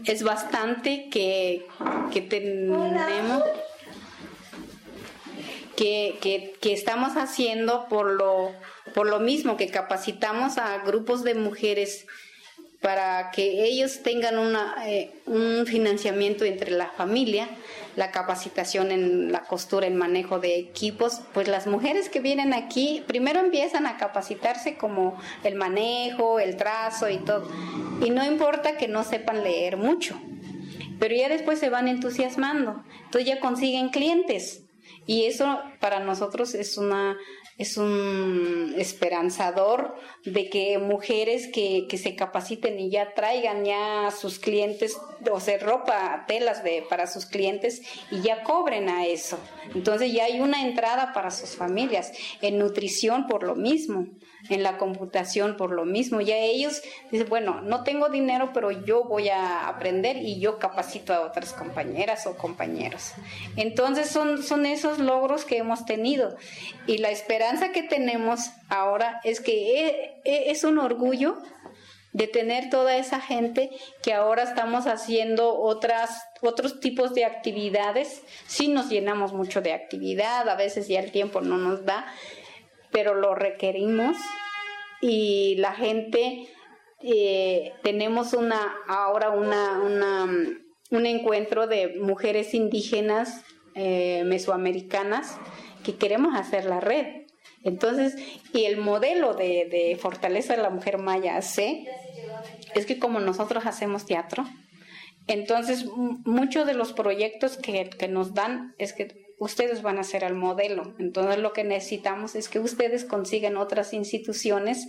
es 0.05 0.23
bastante 0.23 1.09
que, 1.09 1.67
que 2.13 2.21
tenemos 2.21 3.43
que, 5.77 6.19
que, 6.21 6.57
que, 6.61 6.73
estamos 6.73 7.17
haciendo 7.17 7.87
por 7.89 8.13
lo, 8.13 8.51
por 8.95 9.07
lo 9.07 9.21
mismo 9.21 9.57
que 9.57 9.69
capacitamos 9.69 10.59
a 10.59 10.79
grupos 10.79 11.23
de 11.23 11.37
mujeres 11.37 12.07
para 12.81 13.33
que 13.33 13.65
ellos 13.65 14.03
tengan 14.03 14.39
una, 14.39 14.77
eh, 14.87 15.11
un 15.27 15.67
financiamiento 15.67 16.45
entre 16.45 16.71
la 16.71 16.91
familia, 16.91 17.49
la 17.97 18.13
capacitación 18.13 18.93
en 18.93 19.33
la 19.33 19.43
costura, 19.43 19.89
en 19.89 19.97
manejo 19.97 20.39
de 20.39 20.57
equipos, 20.57 21.23
pues 21.35 21.49
las 21.49 21.67
mujeres 21.67 22.09
que 22.09 22.21
vienen 22.21 22.55
aquí 22.55 23.03
primero 23.09 23.41
empiezan 23.41 23.87
a 23.87 23.97
capacitarse 23.97 24.77
como 24.77 25.21
el 25.43 25.57
manejo, 25.57 26.39
el 26.39 26.57
trazo 26.57 27.11
y 27.11 27.19
todo. 27.19 27.49
Y 28.01 28.11
no 28.11 28.25
importa 28.25 28.77
que 28.77 28.87
no 28.87 29.03
sepan 29.03 29.43
leer 29.43 29.77
mucho, 29.77 30.21
pero 31.01 31.17
ya 31.17 31.29
después 31.29 31.59
se 31.59 31.71
van 31.71 31.89
entusiasmando, 31.89 32.85
entonces 33.05 33.27
ya 33.27 33.41
consiguen 33.41 33.89
clientes. 33.89 34.63
Y 35.05 35.25
eso 35.25 35.61
para 35.81 35.99
nosotros 35.99 36.55
es 36.55 36.79
una 36.79 37.17
es 37.59 37.77
un 37.77 38.75
esperanzador 38.79 39.97
de 40.25 40.49
que 40.49 40.79
mujeres 40.79 41.49
que, 41.53 41.87
que, 41.89 41.99
se 41.99 42.15
capaciten 42.15 42.79
y 42.79 42.89
ya 42.89 43.15
traigan 43.15 43.65
ya 43.65 44.13
sus 44.13 44.39
clientes, 44.39 44.97
o 45.31 45.41
sea, 45.41 45.59
ropa, 45.59 46.25
telas 46.29 46.63
de, 46.63 46.87
para 46.89 47.09
sus 47.09 47.27
clientes 47.27 47.83
y 48.13 48.21
ya 48.21 48.45
cobren 48.45 48.89
a 48.89 49.07
eso. 49.07 49.39
Entonces 49.75 50.13
ya 50.13 50.27
hay 50.27 50.41
una 50.41 50.63
entrada 50.63 51.13
para 51.13 51.33
sus 51.33 51.57
familias. 51.57 52.13
En 52.41 52.59
nutrición 52.59 53.27
por 53.27 53.43
lo 53.43 53.57
mismo 53.57 54.07
en 54.49 54.63
la 54.63 54.79
computación 54.79 55.57
por 55.57 55.73
lo 55.73 55.85
mismo. 55.85 56.21
Ya 56.21 56.37
ellos 56.37 56.83
dicen, 57.11 57.29
bueno, 57.29 57.61
no 57.61 57.85
tengo 57.85 58.09
dinero, 58.09 58.51
pero 58.53 58.71
yo 58.71 59.05
voy 59.05 59.29
a 59.29 59.69
aprender 59.69 60.17
y 60.17 60.41
yo 60.41 60.59
capacito 60.59 61.13
a 61.13 61.21
otras 61.21 61.53
compañeras 61.53 62.27
o 62.27 62.37
compañeros. 62.37 63.13
Entonces 63.57 64.09
son, 64.09 64.43
son 64.43 64.67
esos 64.67 64.99
logros 64.99 65.45
que 65.45 65.59
hemos 65.59 65.85
tenido. 65.85 66.37
Y 66.87 66.99
la 66.99 67.11
esperanza 67.11 67.73
que 67.73 67.83
tenemos 67.83 68.51
ahora 68.69 69.21
es 69.25 69.41
que 69.41 69.87
e, 69.87 70.21
e, 70.25 70.51
es 70.51 70.65
un 70.65 70.79
orgullo 70.79 71.39
de 72.13 72.27
tener 72.27 72.71
toda 72.71 72.97
esa 72.97 73.21
gente 73.21 73.71
que 74.03 74.15
ahora 74.15 74.43
estamos 74.43 74.87
haciendo 74.87 75.57
otras 75.59 76.11
otros 76.41 76.81
tipos 76.81 77.15
de 77.15 77.25
actividades. 77.25 78.23
Sí 78.47 78.69
nos 78.69 78.89
llenamos 78.89 79.33
mucho 79.33 79.61
de 79.61 79.73
actividad, 79.73 80.49
a 80.49 80.55
veces 80.55 80.89
ya 80.89 81.01
el 81.01 81.11
tiempo 81.11 81.41
no 81.41 81.59
nos 81.59 81.85
da, 81.85 82.07
pero 82.93 83.15
lo 83.15 83.35
requerimos 83.35 84.17
y 85.01 85.57
la 85.57 85.73
gente 85.73 86.49
eh, 87.03 87.73
tenemos 87.83 88.33
una 88.33 88.77
ahora 88.89 89.31
una, 89.31 89.81
una, 89.81 90.25
un 90.91 91.07
encuentro 91.07 91.67
de 91.67 91.97
mujeres 92.01 92.55
indígenas 92.55 93.45
eh, 93.75 94.25
mesoamericanas 94.25 95.39
que 95.85 95.95
queremos 95.97 96.35
hacer 96.35 96.65
la 96.65 96.81
red. 96.81 97.27
Entonces, 97.65 98.17
y 98.53 98.65
el 98.65 98.77
modelo 98.77 99.35
de, 99.35 99.69
de 99.71 99.97
fortaleza 100.01 100.57
de 100.57 100.63
la 100.63 100.71
mujer 100.71 100.99
maya 100.99 101.41
C 101.43 101.87
es 102.75 102.87
que 102.87 102.99
como 102.99 103.21
nosotros 103.21 103.67
hacemos 103.67 104.07
teatro, 104.07 104.45
entonces 105.27 105.85
muchos 106.25 106.67
de 106.67 106.75
los 106.75 106.93
proyectos 106.93 107.57
que, 107.57 107.91
que 107.91 108.09
nos 108.09 108.35
dan 108.35 108.75
es 108.79 108.93
que 108.93 109.28
ustedes 109.39 109.83
van 109.83 109.99
a 109.99 110.05
ser 110.05 110.25
el 110.25 110.35
modelo. 110.35 110.95
Entonces 110.99 111.39
lo 111.39 111.53
que 111.53 111.65
necesitamos 111.65 112.35
es 112.35 112.49
que 112.49 112.59
ustedes 112.59 113.05
consigan 113.05 113.57
otras 113.57 113.93
instituciones 113.93 114.89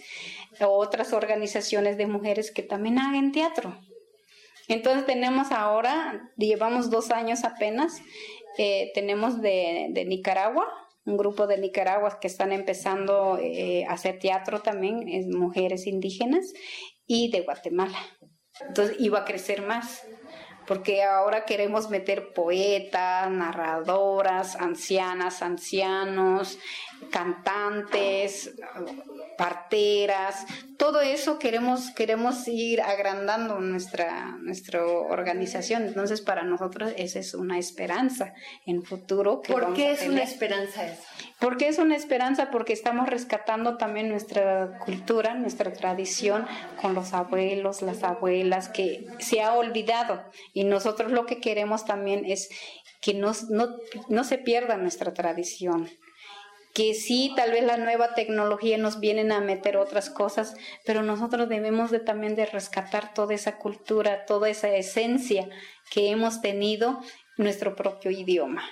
o 0.60 0.68
otras 0.68 1.14
organizaciones 1.14 1.98
de 1.98 2.08
mujeres 2.08 2.52
que 2.52 2.64
también 2.64 3.00
hagan 3.00 3.32
teatro. 3.32 3.78
Entonces 4.68 5.06
tenemos 5.06 5.52
ahora, 5.52 6.32
llevamos 6.38 6.90
dos 6.90 7.10
años 7.10 7.44
apenas, 7.44 8.02
eh, 8.58 8.92
tenemos 8.94 9.42
de, 9.42 10.06
Nicaragua, 10.08 10.68
un 11.06 11.18
grupo 11.18 11.48
de 11.48 11.58
Nicaragua 11.58 12.20
que 12.22 12.28
están 12.28 12.52
empezando 12.52 13.40
eh, 13.42 13.86
a 13.88 13.94
hacer 13.94 14.20
teatro 14.20 14.62
también, 14.62 15.08
es 15.08 15.26
mujeres 15.28 15.88
indígenas, 15.88 16.54
y 17.08 17.32
de 17.32 17.42
Guatemala. 17.42 17.98
Entonces 18.68 18.98
iba 19.00 19.20
a 19.20 19.26
crecer 19.26 19.64
más 19.64 20.04
porque 20.70 21.02
ahora 21.02 21.46
queremos 21.46 21.90
meter 21.90 22.32
poetas, 22.32 23.28
narradoras, 23.32 24.56
ancianas, 24.56 25.42
ancianos, 25.42 26.60
cantantes, 27.12 28.54
parteras, 29.38 30.46
todo 30.78 31.02
eso 31.02 31.40
queremos 31.40 31.92
queremos 31.92 32.48
ir 32.48 32.82
agrandando 32.82 33.60
nuestra 33.60 34.38
nuestra 34.42 34.86
organización. 34.86 35.84
Entonces 35.88 36.22
para 36.22 36.44
nosotros 36.44 36.92
esa 36.98 37.20
es 37.20 37.34
una 37.34 37.58
esperanza 37.58 38.34
en 38.66 38.84
futuro. 38.84 39.42
Que 39.42 39.54
¿Por 39.54 39.74
qué 39.74 39.92
es 39.92 40.08
una 40.08 40.24
esperanza 40.24 40.86
eso? 40.86 41.02
Porque 41.40 41.70
es 41.70 41.78
una 41.78 41.96
esperanza 41.96 42.52
porque 42.52 42.74
estamos 42.74 43.08
rescatando 43.08 43.78
también 43.78 44.10
nuestra 44.10 44.78
cultura, 44.80 45.36
nuestra 45.36 45.72
tradición 45.72 46.46
con 46.82 46.94
los 46.94 47.14
abuelos, 47.14 47.82
las 47.82 48.04
abuelas, 48.04 48.68
que 48.68 49.06
se 49.20 49.42
ha 49.42 49.54
olvidado. 49.54 50.22
Y 50.54 50.66
nosotros 50.66 51.12
lo 51.12 51.26
que 51.26 51.40
queremos 51.40 51.86
también 51.86 52.26
es 52.26 52.50
que 53.02 53.14
no, 53.14 53.32
no 54.10 54.24
se 54.26 54.38
pierda 54.38 54.76
nuestra 54.76 55.14
tradición 55.14 55.90
que 56.80 56.94
sí, 56.94 57.34
tal 57.36 57.52
vez 57.52 57.66
la 57.66 57.76
nueva 57.76 58.14
tecnología 58.14 58.78
nos 58.78 59.02
vienen 59.02 59.34
a 59.34 59.42
meter 59.42 59.76
otras 59.76 60.10
cosas, 60.10 60.56
pero 60.86 61.04
nosotros 61.04 61.50
debemos 61.50 61.92
de 61.92 62.00
también 62.00 62.36
de 62.36 62.46
rescatar 62.46 63.14
toda 63.14 63.34
esa 63.34 63.58
cultura, 63.58 64.26
toda 64.26 64.48
esa 64.48 64.70
esencia 64.70 65.50
que 65.92 66.10
hemos 66.10 66.40
tenido 66.40 67.02
nuestro 67.36 67.76
propio 67.76 68.12
idioma. 68.12 68.64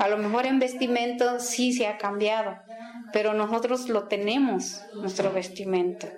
A 0.00 0.08
lo 0.08 0.16
mejor 0.18 0.44
en 0.44 0.58
vestimento 0.58 1.38
sí 1.38 1.72
se 1.72 1.86
ha 1.86 1.98
cambiado, 1.98 2.58
pero 3.12 3.32
nosotros 3.32 3.88
lo 3.88 4.08
tenemos, 4.08 4.82
nuestro 4.94 5.32
vestimento. 5.32 6.08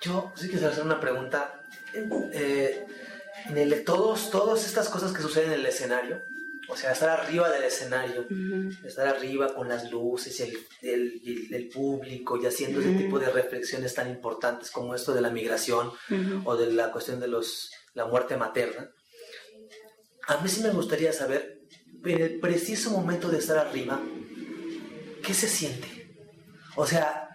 Yo 0.00 0.32
sí 0.34 0.48
quisiera 0.48 0.72
hacer 0.72 0.82
una 0.82 0.98
pregunta. 0.98 1.60
Eh, 2.32 2.84
en 3.48 3.58
el, 3.58 3.84
todos, 3.84 4.30
todas 4.30 4.66
estas 4.66 4.88
cosas 4.88 5.12
que 5.12 5.22
suceden 5.22 5.52
en 5.52 5.60
el 5.60 5.66
escenario, 5.66 6.20
o 6.68 6.76
sea, 6.76 6.92
estar 6.92 7.08
arriba 7.10 7.50
del 7.50 7.64
escenario, 7.64 8.26
estar 8.84 9.06
arriba 9.06 9.54
con 9.54 9.68
las 9.68 9.90
luces 9.90 10.40
y 10.40 10.86
el, 10.86 11.70
público 11.72 12.36
y 12.36 12.46
haciendo 12.46 12.80
ese 12.80 12.92
tipo 12.92 13.18
de 13.18 13.30
reflexiones 13.30 13.94
tan 13.94 14.08
importantes 14.08 14.70
como 14.70 14.94
esto 14.94 15.12
de 15.12 15.20
la 15.20 15.30
migración 15.30 15.92
o 16.44 16.56
de 16.56 16.72
la 16.72 16.90
cuestión 16.90 17.20
de 17.20 17.28
los, 17.28 17.70
la 17.94 18.06
muerte 18.06 18.36
materna. 18.36 18.90
A 20.28 20.38
mí 20.38 20.48
sí 20.48 20.62
me 20.62 20.70
gustaría 20.70 21.12
saber, 21.12 21.60
en 22.04 22.20
el 22.20 22.40
preciso 22.40 22.90
momento 22.90 23.28
de 23.28 23.38
estar 23.38 23.58
arriba, 23.58 24.00
¿qué 25.22 25.34
se 25.34 25.48
siente? 25.48 26.14
O 26.74 26.86
sea, 26.86 27.28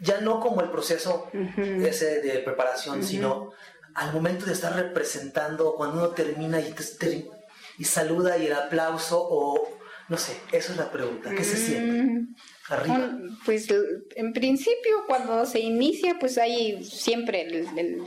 ya 0.00 0.20
no 0.20 0.40
como 0.40 0.60
el 0.60 0.70
proceso 0.70 1.30
ese 1.56 2.20
de 2.22 2.38
preparación, 2.40 3.04
sino 3.04 3.52
al 3.94 4.12
momento 4.12 4.46
de 4.46 4.52
estar 4.52 4.74
representando, 4.74 5.74
cuando 5.74 5.98
uno 5.98 6.08
termina 6.10 6.60
y 6.60 6.72
te, 6.72 7.28
y 7.78 7.84
saluda 7.84 8.36
y 8.38 8.46
el 8.46 8.52
aplauso 8.52 9.18
o 9.20 9.68
no 10.08 10.16
sé, 10.16 10.32
eso 10.52 10.72
es 10.72 10.78
la 10.78 10.90
pregunta, 10.90 11.30
¿qué 11.34 11.44
se 11.44 11.56
mm. 11.56 11.66
siente? 11.66 12.42
Arriba. 12.68 13.10
Pues 13.44 13.68
en 14.16 14.32
principio 14.32 15.04
cuando 15.06 15.44
se 15.46 15.60
inicia 15.60 16.18
pues 16.18 16.38
hay 16.38 16.82
siempre 16.84 17.42
el, 17.42 18.02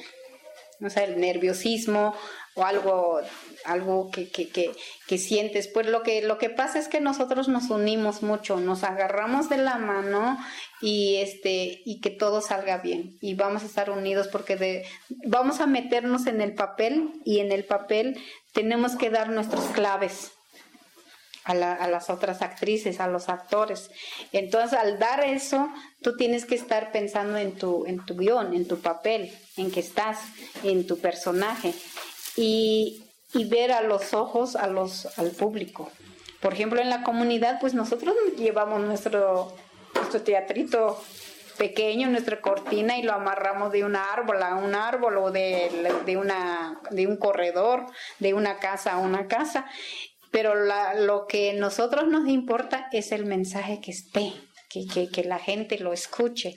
no 0.80 0.90
sé, 0.90 1.04
el 1.04 1.20
nerviosismo 1.20 2.16
o 2.56 2.66
algo 2.66 3.22
algo 3.66 4.12
que, 4.12 4.30
que, 4.30 4.50
que, 4.50 4.72
que, 5.08 5.18
sientes. 5.18 5.68
Pues 5.68 5.88
lo 5.88 6.04
que, 6.04 6.22
lo 6.22 6.38
que 6.38 6.50
pasa 6.50 6.80
es 6.80 6.88
que 6.88 7.00
nosotros 7.00 7.48
nos 7.48 7.70
unimos 7.70 8.24
mucho, 8.24 8.60
nos 8.60 8.84
agarramos 8.84 9.50
de 9.50 9.58
la 9.58 9.78
mano 9.78 10.38
y, 10.82 11.18
este, 11.18 11.82
y 11.86 12.02
que 12.02 12.10
todo 12.10 12.42
salga 12.42 12.78
bien. 12.78 13.18
Y 13.22 13.36
vamos 13.36 13.64
a 13.64 13.66
estar 13.66 13.90
unidos 13.90 14.28
porque 14.28 14.56
de, 14.56 14.86
vamos 15.26 15.60
a 15.60 15.68
meternos 15.68 16.28
en 16.28 16.42
el 16.42 16.54
papel 16.54 17.22
y 17.26 17.40
en 17.40 17.52
el 17.52 17.66
papel 17.66 18.20
tenemos 18.54 18.96
que 18.96 19.10
dar 19.10 19.30
nuestras 19.30 19.66
claves. 19.68 20.32
A, 21.44 21.54
a, 21.54 21.88
las 21.88 22.12
otras 22.12 22.44
actrices, 22.44 23.00
a 23.00 23.08
los 23.08 23.28
actores. 23.28 23.90
Entonces, 24.32 24.78
al 24.78 25.00
dar 25.00 25.24
eso, 25.24 25.70
tú 26.04 26.16
tienes 26.16 26.46
que 26.46 26.54
estar 26.54 26.92
pensando 26.92 27.36
en 27.40 27.54
tu, 27.54 27.88
en 27.88 28.06
tu 28.06 28.16
guion, 28.16 28.54
en 28.54 28.68
tu 28.68 28.78
papel, 28.78 29.36
en 29.58 29.72
que 29.72 29.80
estás, 29.80 30.20
en 30.64 30.86
tu 30.86 31.00
personaje. 31.00 31.74
Y, 32.36 33.04
ver 33.50 33.72
a 33.72 33.82
los 33.82 34.14
ojos 34.14 34.56
a 34.56 34.68
los, 34.68 35.18
al 35.18 35.32
público. 35.32 35.90
Por 36.42 36.54
ejemplo, 36.54 36.80
en 36.80 36.92
la 36.92 37.02
comunidad, 37.02 37.60
pues 37.60 37.74
nosotros 37.74 38.14
llevamos 38.38 38.82
nuestro 38.82 39.52
teatrito 40.24 41.02
pequeño, 41.62 42.10
nuestra 42.10 42.42
cortina 42.42 42.98
y 42.98 43.04
lo 43.04 43.14
amarramos 43.14 43.72
de 43.72 43.86
un 43.86 43.96
árbol 43.96 44.42
a 44.42 44.56
un 44.56 44.74
árbol 44.74 45.18
o 45.20 45.30
de, 45.30 45.70
de, 46.08 46.18
una, 46.18 46.82
de 46.90 47.06
un 47.06 47.18
corredor, 47.18 47.86
de 48.18 48.34
una 48.34 48.58
casa 48.58 48.94
a 48.94 48.98
una 48.98 49.28
casa. 49.28 49.68
Pero 50.32 50.56
la, 50.56 50.96
lo 50.96 51.28
que 51.28 51.52
a 51.52 51.54
nosotros 51.54 52.08
nos 52.08 52.28
importa 52.28 52.88
es 52.92 53.12
el 53.12 53.28
mensaje 53.28 53.80
que 53.80 53.92
esté, 53.92 54.34
que, 54.70 54.88
que, 54.88 55.10
que 55.10 55.24
la 55.24 55.38
gente 55.38 55.78
lo 55.78 55.94
escuche. 55.94 56.56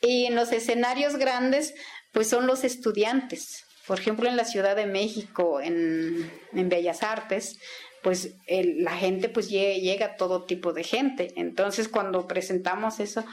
Y 0.00 0.24
en 0.24 0.36
los 0.36 0.52
escenarios 0.52 1.16
grandes, 1.16 1.74
pues 2.12 2.30
son 2.30 2.46
los 2.46 2.64
estudiantes, 2.64 3.66
por 3.86 3.98
ejemplo, 3.98 4.28
en 4.28 4.36
la 4.36 4.44
Ciudad 4.44 4.76
de 4.76 4.86
México, 4.86 5.60
en, 5.60 6.30
Bellas 6.52 7.02
Artes, 7.02 7.58
pues 8.02 8.34
la 8.46 8.96
gente 8.96 9.28
pues 9.28 9.48
llega, 9.50 10.16
todo 10.16 10.44
tipo 10.44 10.72
de 10.72 10.84
gente. 10.84 11.32
Entonces, 11.36 11.88
cuando 11.88 12.26
presentamos 12.26 13.00
eso, 13.00 13.24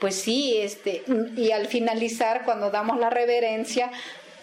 pues 0.00 0.14
sí, 0.14 0.58
este, 0.58 1.02
y 1.36 1.50
al 1.50 1.66
finalizar, 1.66 2.44
cuando 2.44 2.70
damos 2.70 2.98
la 2.98 3.10
reverencia, 3.10 3.90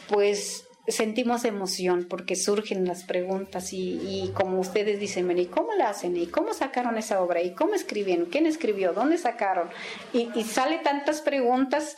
pues 0.09 0.65
sentimos 0.87 1.45
emoción 1.45 2.05
porque 2.07 2.35
surgen 2.35 2.85
las 2.85 3.03
preguntas 3.03 3.69
y, 3.71 4.31
como 4.35 4.59
ustedes 4.59 4.99
dicen, 4.99 5.35
¿y 5.37 5.45
cómo 5.47 5.73
la 5.73 5.89
hacen? 5.89 6.15
¿Y 6.15 6.27
cómo 6.27 6.53
sacaron 6.53 6.97
esa 6.97 7.21
obra? 7.21 7.41
¿Y 7.41 7.53
cómo 7.53 7.73
escribieron? 7.73 8.27
¿Quién 8.27 8.45
escribió? 8.45 8.93
¿Dónde 8.93 9.17
sacaron? 9.17 9.69
Y, 10.13 10.29
y 10.35 10.43
sale 10.43 10.79
tantas 10.79 11.21
preguntas 11.21 11.95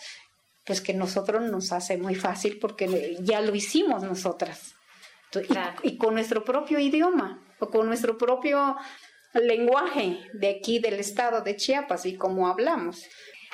pues 0.65 0.81
que 0.81 0.93
nosotros 0.93 1.43
nos 1.49 1.71
hace 1.71 1.97
muy 1.97 2.13
fácil 2.13 2.59
porque 2.59 3.17
ya 3.21 3.41
lo 3.41 3.55
hicimos 3.55 4.03
nosotras. 4.03 4.75
Y, 5.83 5.97
con 5.97 6.13
nuestro 6.13 6.43
propio 6.43 6.79
idioma 6.79 7.41
o 7.59 7.69
con 7.69 7.87
nuestro 7.87 8.17
propio 8.17 8.75
lenguaje 9.33 10.19
de 10.33 10.49
aquí 10.49 10.79
del 10.79 10.95
estado 10.95 11.41
de 11.41 11.55
Chiapas 11.55 12.05
y 12.05 12.15
cómo 12.15 12.47
hablamos. 12.47 13.05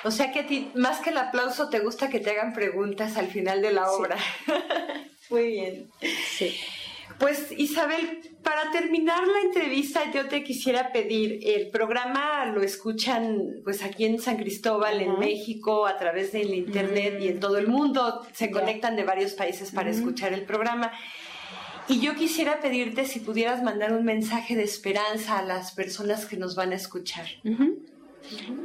O 0.04 0.10
sea 0.10 0.32
que 0.32 0.40
a 0.40 0.46
ti, 0.46 0.70
más 0.74 1.00
que 1.00 1.10
el 1.10 1.18
aplauso, 1.18 1.70
te 1.70 1.80
gusta 1.80 2.10
que 2.10 2.20
te 2.20 2.30
hagan 2.30 2.52
preguntas 2.52 3.16
al 3.16 3.28
final 3.28 3.62
de 3.62 3.72
la 3.72 3.90
obra. 3.90 4.16
Muy 5.30 5.46
bien. 5.46 5.90
Sí. 6.36 6.54
Pues 7.18 7.52
Isabel, 7.56 8.20
para 8.42 8.70
terminar 8.70 9.26
la 9.26 9.40
entrevista 9.40 10.10
yo 10.12 10.28
te 10.28 10.42
quisiera 10.42 10.92
pedir, 10.92 11.40
el 11.44 11.70
programa 11.70 12.44
lo 12.46 12.62
escuchan 12.62 13.60
pues 13.62 13.82
aquí 13.82 14.04
en 14.04 14.20
San 14.20 14.36
Cristóbal, 14.36 15.00
en 15.00 15.18
México, 15.18 15.86
a 15.86 15.96
través 15.96 16.32
del 16.32 16.52
internet 16.52 17.18
y 17.20 17.28
en 17.28 17.40
todo 17.40 17.58
el 17.58 17.68
mundo, 17.68 18.26
se 18.32 18.50
conectan 18.50 18.96
de 18.96 19.04
varios 19.04 19.32
países 19.32 19.70
para 19.70 19.90
escuchar 19.90 20.32
el 20.32 20.42
programa. 20.42 20.92
Y 21.86 22.00
yo 22.00 22.14
quisiera 22.14 22.60
pedirte 22.60 23.04
si 23.04 23.20
pudieras 23.20 23.62
mandar 23.62 23.92
un 23.92 24.04
mensaje 24.04 24.56
de 24.56 24.64
esperanza 24.64 25.38
a 25.38 25.42
las 25.42 25.72
personas 25.72 26.26
que 26.26 26.36
nos 26.36 26.56
van 26.56 26.72
a 26.72 26.76
escuchar. 26.76 27.26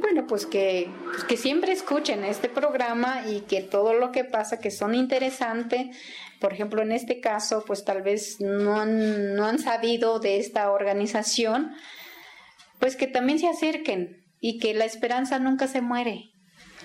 Bueno, 0.00 0.26
pues 0.26 0.46
que, 0.46 0.90
pues 1.04 1.24
que 1.24 1.36
siempre 1.36 1.72
escuchen 1.72 2.24
este 2.24 2.48
programa 2.48 3.24
y 3.28 3.42
que 3.42 3.60
todo 3.60 3.94
lo 3.94 4.10
que 4.10 4.24
pasa, 4.24 4.58
que 4.58 4.70
son 4.70 4.94
interesantes, 4.94 5.96
por 6.40 6.52
ejemplo, 6.52 6.80
en 6.82 6.92
este 6.92 7.20
caso, 7.20 7.64
pues 7.66 7.84
tal 7.84 8.02
vez 8.02 8.40
no 8.40 8.80
han, 8.80 9.34
no 9.34 9.44
han 9.44 9.58
sabido 9.58 10.18
de 10.18 10.38
esta 10.38 10.70
organización, 10.70 11.72
pues 12.78 12.96
que 12.96 13.06
también 13.06 13.38
se 13.38 13.48
acerquen 13.48 14.24
y 14.40 14.58
que 14.58 14.72
la 14.72 14.86
esperanza 14.86 15.38
nunca 15.38 15.68
se 15.68 15.82
muere. 15.82 16.29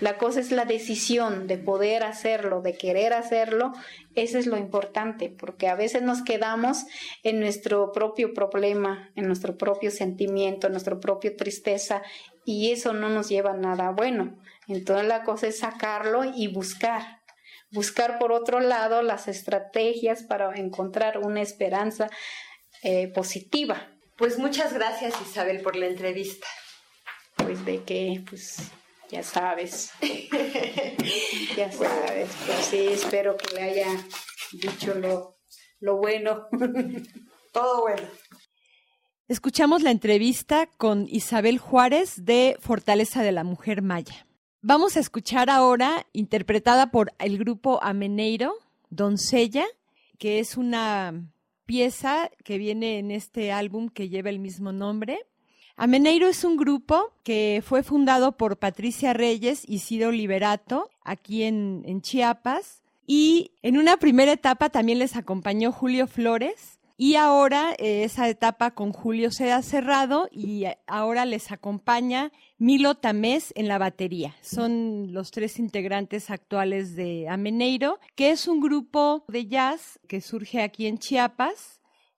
La 0.02 0.18
cosa 0.18 0.42
es 0.42 0.52
la 0.52 0.66
decisión 0.66 1.48
de 1.48 1.58
poder 1.58 2.04
hacerlo, 2.04 2.62
de 2.62 2.78
querer 2.78 3.14
hacerlo. 3.14 3.72
Eso 4.14 4.38
es 4.38 4.46
lo 4.46 4.58
importante, 4.58 5.30
porque 5.30 5.70
a 5.70 5.76
veces 5.76 6.02
nos 6.02 6.22
quedamos 6.22 6.86
en 7.24 7.40
nuestro 7.40 7.94
propio 7.94 8.34
problema, 8.34 9.10
en 9.16 9.28
nuestro 9.28 9.58
propio 9.58 9.92
sentimiento, 9.92 10.68
en 10.68 10.74
nuestra 10.74 11.00
propia 11.00 11.36
tristeza, 11.38 12.02
y 12.44 12.72
eso 12.72 12.94
no 12.94 13.10
nos 13.10 13.30
lleva 13.30 13.52
a 13.52 13.58
nada 13.58 13.92
bueno. 13.92 14.38
Entonces 14.68 15.08
la 15.08 15.24
cosa 15.24 15.48
es 15.48 15.60
sacarlo 15.60 16.24
y 16.26 16.48
buscar, 16.48 17.22
buscar 17.72 18.20
por 18.20 18.34
otro 18.34 18.60
lado 18.60 19.02
las 19.02 19.28
estrategias 19.30 20.24
para 20.24 20.54
encontrar 20.56 21.20
una 21.20 21.42
esperanza 21.42 22.10
eh, 22.84 23.08
positiva. 23.08 23.90
Pues 24.18 24.38
muchas 24.38 24.74
gracias 24.74 25.14
Isabel 25.22 25.62
por 25.62 25.76
la 25.76 25.88
entrevista. 25.88 26.48
Pues 27.38 27.64
de 27.66 27.84
que, 27.84 28.24
pues 28.30 28.72
ya 29.10 29.24
sabes, 29.24 29.92
ya 31.56 31.72
sabes, 31.72 32.30
pues 32.46 32.66
sí, 32.70 32.88
espero 32.88 33.38
que 33.38 33.56
le 33.56 33.62
haya 33.62 33.88
dicho 34.52 34.94
lo, 34.96 35.36
lo 35.80 35.98
bueno, 35.98 36.48
todo 37.54 37.82
bueno. 37.82 38.08
Escuchamos 39.28 39.82
la 39.82 39.92
entrevista 39.92 40.68
con 40.78 41.08
Isabel 41.10 41.58
Juárez 41.58 42.26
de 42.26 42.58
Fortaleza 42.60 43.24
de 43.24 43.32
la 43.32 43.44
Mujer 43.44 43.82
Maya. 43.82 44.28
Vamos 44.62 44.98
a 44.98 45.00
escuchar 45.00 45.50
ahora, 45.50 46.06
interpretada 46.14 46.92
por 46.92 47.14
el 47.20 47.38
grupo 47.38 47.80
Ameneiro, 47.84 48.56
Doncella, 48.90 49.66
que 50.18 50.40
es 50.40 50.58
una 50.58 51.32
pieza 51.66 52.30
que 52.44 52.58
viene 52.58 53.00
en 53.00 53.12
este 53.12 53.52
álbum 53.52 53.90
que 53.90 54.10
lleva 54.10 54.30
el 54.30 54.40
mismo 54.40 54.72
nombre. 54.72 55.20
Ameneiro 55.78 56.30
es 56.30 56.46
un 56.46 56.56
grupo 56.56 57.12
que 57.24 57.62
fue 57.66 57.84
fundado 57.84 58.38
por 58.38 58.58
Patricia 58.58 59.12
Reyes 59.12 59.64
y 59.68 59.80
Ciro 59.80 60.12
Liberato 60.12 60.90
aquí 61.04 61.44
en, 61.44 62.02
Chiapas. 62.02 62.82
Y 63.06 63.52
en 63.62 63.78
una 63.78 63.98
primera 63.98 64.32
etapa 64.32 64.70
también 64.70 65.00
les 65.00 65.16
acompañó 65.18 65.72
Julio 65.72 66.08
Flores, 66.08 66.80
y 66.98 67.16
ahora 67.16 67.74
eh, 67.78 68.04
esa 68.06 68.30
etapa 68.30 68.72
con 68.72 68.94
Julio 68.94 69.30
se 69.30 69.52
ha 69.52 69.62
cerrado 69.62 70.30
y 70.32 70.64
eh, 70.64 70.78
ahora 70.88 71.26
les 71.26 71.52
acompaña 71.52 72.32
Milo 72.58 72.96
Tamés 72.96 73.52
en 73.58 73.68
la 73.68 73.78
batería. 73.78 74.34
Son 74.42 75.12
los 75.12 75.32
tres 75.32 75.60
integrantes 75.60 76.30
actuales 76.30 76.96
de 76.96 77.28
Ameneiro, 77.28 78.00
que 78.16 78.32
es 78.32 78.48
un 78.48 78.62
grupo 78.62 79.26
de 79.28 79.48
jazz 79.48 80.00
que 80.08 80.22
surge 80.22 80.62
aquí 80.62 80.88
en 80.88 80.98
Chiapas 80.98 81.75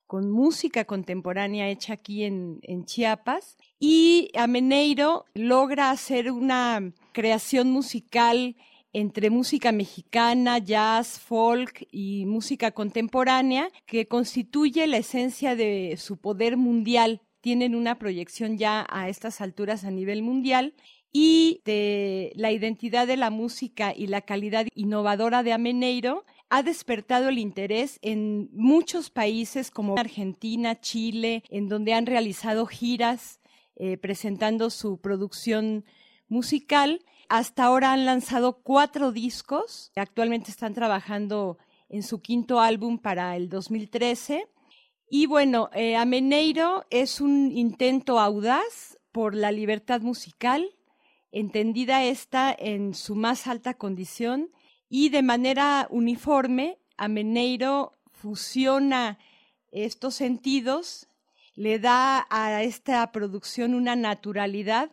con 0.08 0.30
música 0.30 0.86
contemporánea 0.86 1.68
hecha 1.68 1.92
aquí 1.92 2.24
en, 2.24 2.84
Chiapas. 2.86 3.56
Y 3.78 4.30
Ameneiro 4.34 5.26
logra 5.34 5.90
hacer 5.90 6.32
una 6.32 6.92
creación 7.12 7.70
musical 7.70 8.56
entre 8.94 9.28
música 9.28 9.70
mexicana, 9.70 10.58
jazz, 10.58 11.20
folk 11.20 11.86
y 11.92 12.24
música 12.24 12.70
contemporánea, 12.72 13.68
que 13.86 14.08
constituye 14.08 14.86
la 14.86 14.96
esencia 14.96 15.54
de 15.54 15.96
su 15.98 16.16
poder 16.16 16.56
mundial. 16.56 17.20
Tienen 17.42 17.74
una 17.74 17.98
proyección 17.98 18.56
ya 18.56 18.86
a 18.90 19.10
estas 19.10 19.42
alturas 19.42 19.84
a 19.84 19.90
nivel 19.90 20.22
mundial 20.22 20.74
y 21.12 21.60
de 21.66 22.32
la 22.34 22.50
identidad 22.50 23.06
de 23.06 23.18
la 23.18 23.30
música 23.30 23.92
y 23.94 24.06
la 24.06 24.22
calidad 24.22 24.66
innovadora 24.74 25.42
de 25.42 25.52
Ameneiro 25.52 26.24
ha 26.50 26.62
despertado 26.62 27.28
el 27.28 27.38
interés 27.38 27.98
en 28.02 28.48
muchos 28.52 29.10
países 29.10 29.70
como 29.70 29.98
Argentina, 29.98 30.80
Chile, 30.80 31.42
en 31.50 31.68
donde 31.68 31.94
han 31.94 32.06
realizado 32.06 32.66
giras 32.66 33.40
eh, 33.76 33.96
presentando 33.96 34.70
su 34.70 34.98
producción 34.98 35.84
musical 36.28 37.00
hasta 37.28 37.64
ahora 37.64 37.92
han 37.92 38.06
lanzado 38.06 38.62
cuatro 38.62 39.12
discos. 39.12 39.92
Actualmente 39.96 40.50
están 40.50 40.72
trabajando 40.72 41.58
en 41.90 42.02
su 42.02 42.20
quinto 42.22 42.60
álbum 42.60 42.98
para 42.98 43.36
el 43.36 43.50
2013. 43.50 44.48
Y 45.10 45.26
bueno, 45.26 45.68
eh, 45.74 45.96
Ameneiro 45.96 46.86
es 46.90 47.20
un 47.20 47.52
intento 47.54 48.18
audaz 48.18 48.98
por 49.12 49.34
la 49.34 49.52
libertad 49.52 50.00
musical, 50.00 50.74
entendida 51.32 52.04
esta 52.04 52.54
en 52.58 52.94
su 52.94 53.14
más 53.14 53.46
alta 53.46 53.74
condición 53.74 54.50
y 54.88 55.10
de 55.10 55.22
manera 55.22 55.86
uniforme, 55.90 56.78
Ameneiro 56.96 57.92
fusiona 58.10 59.18
estos 59.70 60.14
sentidos, 60.14 61.08
le 61.54 61.78
da 61.78 62.26
a 62.30 62.62
esta 62.62 63.10
producción 63.12 63.74
una 63.74 63.96
naturalidad 63.96 64.90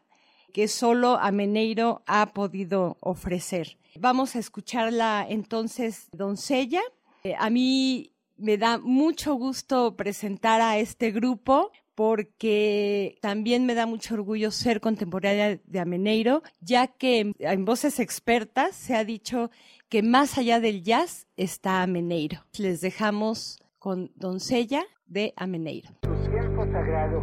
que 0.54 0.68
solo 0.68 1.18
Ameneiro 1.18 2.02
ha 2.08 2.34
podido 2.34 2.98
ofrecer. 3.02 3.78
Vamos 4.00 4.36
a 4.36 4.40
escucharla 4.40 5.26
entonces, 5.28 6.08
doncella. 6.12 6.82
Eh, 7.24 7.36
a 7.38 7.50
mí 7.50 8.12
me 8.38 8.58
da 8.58 8.78
mucho 8.78 9.36
gusto 9.36 9.96
presentar 9.96 10.62
a 10.62 10.78
este 10.78 11.12
grupo 11.12 11.72
porque 11.96 13.18
también 13.22 13.66
me 13.66 13.74
da 13.74 13.86
mucho 13.86 14.14
orgullo 14.14 14.52
ser 14.52 14.82
contemporánea 14.82 15.58
de 15.64 15.80
Ameneiro, 15.80 16.44
ya 16.60 16.88
que 16.88 17.32
en, 17.40 17.66
voces 17.66 18.00
expertas 18.00 18.76
se 18.76 18.96
ha 18.96 19.04
dicho 19.04 19.50
que 19.90 20.04
más 20.04 20.38
allá 20.38 20.60
del 20.60 20.84
jazz 20.84 21.28
está 21.38 21.82
Ameneiro. 21.82 22.40
Les 22.60 22.82
dejamos 22.82 23.60
con 23.80 24.12
Doncella 24.16 24.84
de 25.08 25.34
Ameneiro. 25.38 25.90
sagrado 26.02 27.22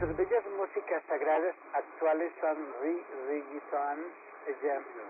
sus 0.00 0.16
bellas 0.16 0.44
músicas 0.58 1.02
sagradas 1.08 1.54
actuales 1.72 2.32
son 2.40 2.56
reggaeton, 2.82 3.98
ejemplos, 4.46 5.08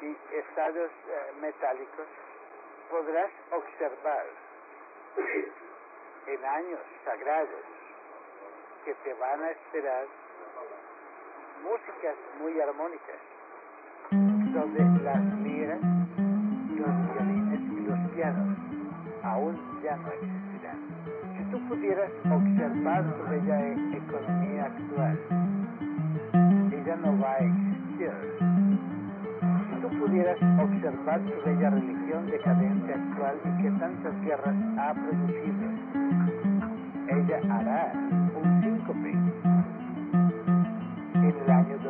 y 0.00 0.16
estados 0.34 0.90
eh, 0.90 1.40
metálicos. 1.40 2.06
Podrás 2.90 3.30
observar 3.52 4.26
en 6.26 6.44
años 6.44 6.80
sagrados 7.04 7.64
que 8.84 8.94
te 8.94 9.14
van 9.14 9.42
a 9.42 9.50
esperar 9.50 10.06
músicas 11.62 12.16
muy 12.40 12.60
armónicas, 12.60 13.20
donde 14.10 15.02
las 15.02 15.22
liras, 15.40 15.80
los 15.80 17.14
violines 17.14 17.60
y 17.60 17.80
los 17.86 18.10
pianos 18.14 18.56
aún 19.22 19.80
ya 19.82 19.96
no 19.96 20.08
existirán 20.12 21.28
tú 21.50 21.58
pudieras 21.68 22.10
observar 22.30 23.04
su 23.04 23.30
bella 23.30 23.68
economía 23.96 24.64
actual, 24.66 25.18
ella 26.72 26.96
no 26.96 27.18
va 27.20 27.32
a 27.32 27.38
existir. 27.38 28.67
Tú 29.80 29.88
pudieras 29.90 30.36
observar 30.60 31.20
su 31.22 31.48
bella 31.48 31.70
religión 31.70 32.26
decadente 32.26 32.94
actual 32.94 33.36
y 33.44 33.62
que 33.62 33.70
tantas 33.78 34.20
guerras 34.22 34.56
ha 34.76 34.92
producido, 34.92 35.70
ella 37.08 37.40
hará 37.48 37.92
un 38.42 38.62
síncope 38.62 39.10
en 41.14 41.24
el 41.24 41.50
año 41.50 41.78
2012. 41.84 41.87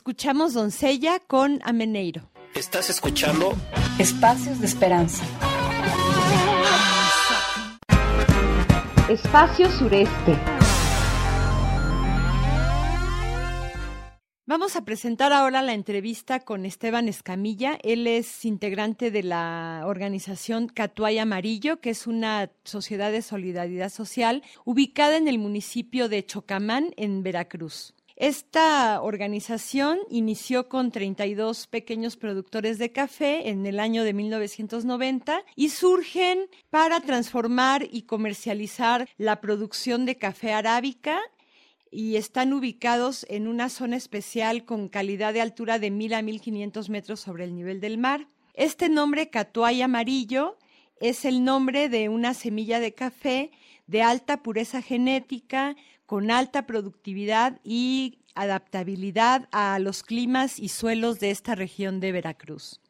Escuchamos 0.00 0.54
Doncella 0.54 1.18
con 1.18 1.60
Ameneiro. 1.62 2.30
Estás 2.54 2.88
escuchando 2.88 3.52
Espacios 3.98 4.58
de 4.58 4.64
Esperanza. 4.64 5.22
Espacio 9.10 9.70
Sureste. 9.70 10.38
Vamos 14.46 14.74
a 14.74 14.86
presentar 14.86 15.34
ahora 15.34 15.60
la 15.60 15.74
entrevista 15.74 16.40
con 16.40 16.64
Esteban 16.64 17.06
Escamilla. 17.06 17.78
Él 17.82 18.06
es 18.06 18.46
integrante 18.46 19.10
de 19.10 19.22
la 19.22 19.82
organización 19.84 20.68
Catuay 20.68 21.18
Amarillo, 21.18 21.82
que 21.82 21.90
es 21.90 22.06
una 22.06 22.50
sociedad 22.64 23.12
de 23.12 23.20
solidaridad 23.20 23.90
social 23.90 24.42
ubicada 24.64 25.18
en 25.18 25.28
el 25.28 25.38
municipio 25.38 26.08
de 26.08 26.24
Chocamán, 26.24 26.94
en 26.96 27.22
Veracruz. 27.22 27.94
Esta 28.20 29.00
organización 29.00 29.98
inició 30.10 30.68
con 30.68 30.90
32 30.90 31.66
pequeños 31.68 32.18
productores 32.18 32.76
de 32.76 32.92
café 32.92 33.48
en 33.48 33.64
el 33.64 33.80
año 33.80 34.04
de 34.04 34.12
1990 34.12 35.42
y 35.56 35.70
surgen 35.70 36.50
para 36.68 37.00
transformar 37.00 37.88
y 37.90 38.02
comercializar 38.02 39.08
la 39.16 39.40
producción 39.40 40.04
de 40.04 40.18
café 40.18 40.52
arábica 40.52 41.18
y 41.90 42.16
están 42.16 42.52
ubicados 42.52 43.24
en 43.30 43.48
una 43.48 43.70
zona 43.70 43.96
especial 43.96 44.66
con 44.66 44.90
calidad 44.90 45.32
de 45.32 45.40
altura 45.40 45.78
de 45.78 45.90
1000 45.90 46.12
a 46.12 46.20
1500 46.20 46.90
metros 46.90 47.20
sobre 47.20 47.44
el 47.44 47.54
nivel 47.54 47.80
del 47.80 47.96
mar. 47.96 48.28
Este 48.52 48.90
nombre 48.90 49.30
Catuay 49.30 49.80
amarillo 49.80 50.58
es 51.00 51.24
el 51.24 51.42
nombre 51.42 51.88
de 51.88 52.10
una 52.10 52.34
semilla 52.34 52.80
de 52.80 52.92
café 52.92 53.50
de 53.86 54.02
alta 54.02 54.42
pureza 54.42 54.82
genética, 54.82 55.74
con 56.10 56.32
alta 56.32 56.66
productividad 56.66 57.60
y 57.62 58.18
adaptabilidad 58.34 59.48
a 59.52 59.78
los 59.78 60.02
climas 60.02 60.58
y 60.58 60.68
suelos 60.68 61.20
de 61.20 61.30
esta 61.30 61.54
región 61.54 62.00
de 62.00 62.10
Veracruz. 62.10 62.80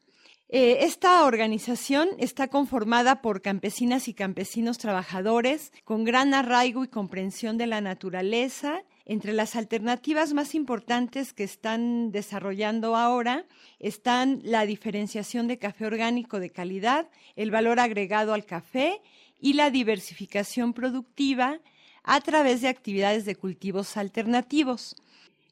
Eh, 0.49 0.87
esta 0.87 1.27
organización 1.27 2.09
está 2.17 2.49
conformada 2.49 3.21
por 3.21 3.43
campesinas 3.43 4.09
y 4.09 4.15
campesinos 4.15 4.79
trabajadores 4.79 5.71
con 5.85 6.05
gran 6.05 6.33
arraigo 6.33 6.83
y 6.83 6.89
comprensión 6.89 7.59
de 7.59 7.67
la 7.67 7.83
naturaleza 7.83 8.85
entre 9.05 9.35
las 9.35 9.55
alternativas 9.55 10.33
más 10.33 10.55
importantes 10.55 11.35
que 11.35 11.45
están 11.45 12.13
desarrollando 12.13 12.97
ahora 12.97 13.45
están 13.81 14.41
la 14.45 14.65
diferenciación 14.65 15.47
de 15.47 15.59
café 15.59 15.85
orgánico 15.85 16.41
de 16.41 16.49
calidad, 16.49 17.11
el 17.37 17.51
valor 17.51 17.81
agregado 17.81 18.33
al 18.33 18.47
café 18.47 19.03
y 19.39 19.53
la 19.53 19.71
diversificación 19.71 20.73
productiva 20.73 21.61
a 22.03 22.21
través 22.21 22.61
de 22.61 22.69
actividades 22.69 23.25
de 23.25 23.37
cultivos 23.37 23.97
alternativos. 23.97 24.97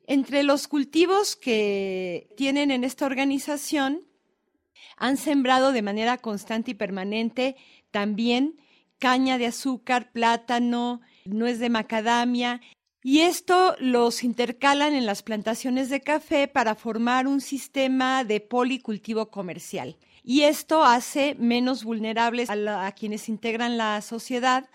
Entre 0.07 0.43
los 0.43 0.69
cultivos 0.69 1.37
que 1.37 2.29
tienen 2.37 2.71
en 2.71 2.85
esta 2.85 3.07
organización, 3.07 4.03
han 4.97 5.17
sembrado 5.17 5.73
de 5.73 5.83
manera 5.83 6.19
constante 6.19 6.73
y 6.73 6.75
permanente 6.75 7.57
también 7.91 8.59
caña 8.99 9.39
de 9.39 9.47
azúcar, 9.47 10.11
plátano, 10.13 11.01
nuez 11.25 11.59
de 11.59 11.71
macadamia 11.71 12.61
y 13.03 13.21
esto 13.21 13.77
los 13.79 14.25
intercalan 14.25 14.95
en 14.95 15.07
las 15.07 15.23
plantaciones 15.23 15.89
de 15.89 16.01
café 16.01 16.49
para 16.49 16.75
formar 16.75 17.27
un 17.27 17.41
sistema 17.41 18.25
de 18.25 18.41
policultivo 18.41 19.31
comercial. 19.31 19.97
Y 20.25 20.43
esto 20.43 20.83
hace 20.83 21.37
menos 21.37 21.85
vulnerables 21.85 22.51
a, 22.51 22.93
quienes 22.93 23.29
integran 23.29 23.79
la 23.79 24.03
sociedad 24.03 24.69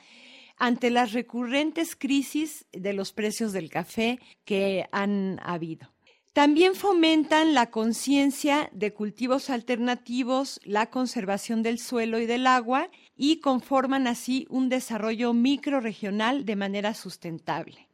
ante 0.58 0.90
las 0.90 1.14
recurrentes 1.14 1.96
crisis 1.96 2.66
de 2.72 2.94
los 2.94 3.14
precios 3.14 3.54
del 3.54 3.70
café 3.70 4.20
que 4.46 4.88
han 4.92 5.40
habido. 5.44 5.94
También 6.34 6.74
fomentan 6.74 7.54
la 7.54 7.70
conciencia 7.70 8.70
de 8.74 8.92
cultivos 8.92 9.52
alternativos, 9.52 10.60
la 10.64 10.90
conservación 10.90 11.62
del 11.62 11.78
suelo 11.78 12.20
y 12.20 12.26
del 12.26 12.48
agua 12.48 12.90
y 13.16 13.40
conforman 13.40 14.08
así 14.08 14.48
un 14.50 14.68
desarrollo 14.68 15.34
microregional 15.34 16.44
de 16.44 16.56
manera 16.56 16.96
sustentable. 16.96 17.88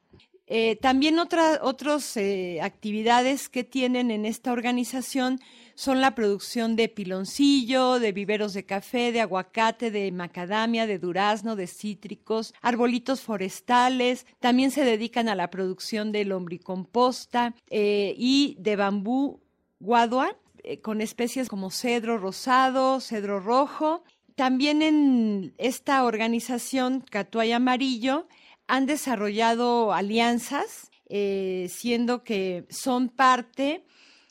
Eh, 0.47 0.77
también 0.77 1.19
otras 1.19 2.17
eh, 2.17 2.59
actividades 2.61 3.49
que 3.49 3.65
tienen 3.65 4.09
en 4.09 4.25
esta 4.25 4.53
organización 4.53 5.39
son 5.79 6.01
la 6.01 6.13
producción 6.13 6.75
de 6.75 6.89
piloncillo, 6.89 7.99
de 7.99 8.11
viveros 8.11 8.51
de 8.51 8.65
café, 8.65 9.13
de 9.13 9.21
aguacate, 9.21 9.91
de 9.91 10.11
macadamia, 10.11 10.85
de 10.85 10.99
durazno, 10.99 11.55
de 11.55 11.67
cítricos, 11.67 12.53
arbolitos 12.61 13.21
forestales. 13.21 14.25
También 14.41 14.71
se 14.71 14.83
dedican 14.83 15.29
a 15.29 15.35
la 15.35 15.49
producción 15.49 16.11
de 16.11 16.25
lombricomposta 16.25 17.55
eh, 17.69 18.13
y 18.17 18.57
de 18.59 18.75
bambú 18.75 19.39
guadua 19.79 20.35
con 20.81 20.99
especies 20.99 21.47
como 21.47 21.71
cedro 21.71 22.17
rosado, 22.17 22.99
cedro 22.99 23.39
rojo. 23.39 24.03
También 24.35 24.81
en 24.81 25.53
esta 25.57 26.03
organización 26.03 27.05
Catuay 27.09 27.53
Amarillo 27.53 28.27
han 28.67 28.85
desarrollado 28.85 29.93
alianzas, 29.93 30.91
eh, 31.07 31.67
siendo 31.69 32.25
que 32.25 32.65
son 32.69 33.07
parte 33.07 33.85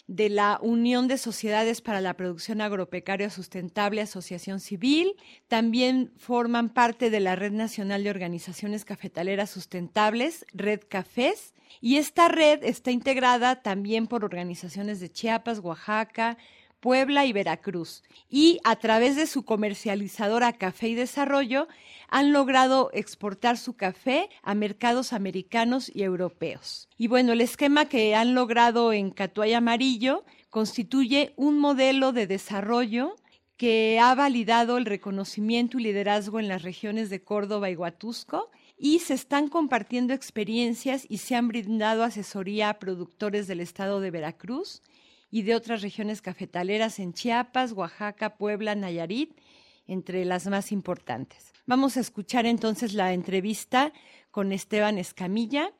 de 0.08 0.30
la 0.30 0.58
Unión 0.62 1.06
de 1.06 1.18
Sociedades 1.18 1.82
para 1.82 2.00
la 2.00 2.14
Producción 2.14 2.62
Agropecuaria 2.62 3.28
Sustentable 3.28 4.00
Asociación 4.00 4.58
Civil, 4.58 5.14
también 5.48 6.10
forman 6.16 6.70
parte 6.70 7.10
de 7.10 7.20
la 7.20 7.36
Red 7.36 7.52
Nacional 7.52 8.02
de 8.02 8.10
Organizaciones 8.10 8.86
Cafetaleras 8.86 9.50
Sustentables, 9.50 10.46
Red 10.54 10.80
Cafés, 10.88 11.52
y 11.82 11.98
esta 11.98 12.28
red 12.28 12.64
está 12.64 12.90
integrada 12.90 13.62
también 13.62 14.06
por 14.06 14.24
organizaciones 14.24 14.98
de 14.98 15.12
Chiapas, 15.12 15.58
Oaxaca, 15.58 16.38
Puebla 16.80 17.26
y 17.26 17.32
Veracruz. 17.32 18.02
Y 18.28 18.60
a 18.64 18.76
través 18.76 19.16
de 19.16 19.26
su 19.26 19.44
comercializadora 19.44 20.52
Café 20.52 20.88
y 20.88 20.94
Desarrollo 20.94 21.68
han 22.08 22.32
logrado 22.32 22.90
exportar 22.92 23.58
su 23.58 23.76
café 23.76 24.28
a 24.42 24.54
mercados 24.54 25.12
americanos 25.12 25.90
y 25.94 26.02
europeos. 26.02 26.88
Y 26.96 27.08
bueno, 27.08 27.32
el 27.32 27.40
esquema 27.40 27.86
que 27.86 28.14
han 28.14 28.34
logrado 28.34 28.92
en 28.92 29.10
Catuay 29.10 29.54
Amarillo 29.54 30.24
constituye 30.50 31.32
un 31.36 31.58
modelo 31.58 32.12
de 32.12 32.26
desarrollo 32.26 33.16
que 33.56 33.98
ha 34.00 34.14
validado 34.14 34.78
el 34.78 34.86
reconocimiento 34.86 35.78
y 35.78 35.82
liderazgo 35.82 36.38
en 36.38 36.48
las 36.48 36.62
regiones 36.62 37.10
de 37.10 37.22
Córdoba 37.22 37.68
y 37.68 37.76
Huatusco 37.76 38.50
y 38.78 39.00
se 39.00 39.14
están 39.14 39.48
compartiendo 39.48 40.14
experiencias 40.14 41.04
y 41.08 41.18
se 41.18 41.34
han 41.34 41.48
brindado 41.48 42.04
asesoría 42.04 42.70
a 42.70 42.78
productores 42.78 43.48
del 43.48 43.60
estado 43.60 44.00
de 44.00 44.12
Veracruz 44.12 44.82
y 45.30 45.42
de 45.42 45.54
otras 45.54 45.82
regiones 45.82 46.22
cafetaleras 46.22 46.98
en 46.98 47.12
Chiapas, 47.12 47.72
Oaxaca, 47.72 48.36
Puebla, 48.36 48.74
Nayarit, 48.74 49.38
entre 49.86 50.24
las 50.24 50.46
más 50.46 50.70
importantes. 50.72 51.52
Vamos 51.66 51.96
a 51.96 52.00
escuchar 52.00 52.46
entonces 52.46 52.94
la 52.94 53.12
entrevista 53.12 53.92
con 54.30 54.52
Esteban 54.52 54.98
Escamilla 54.98 55.72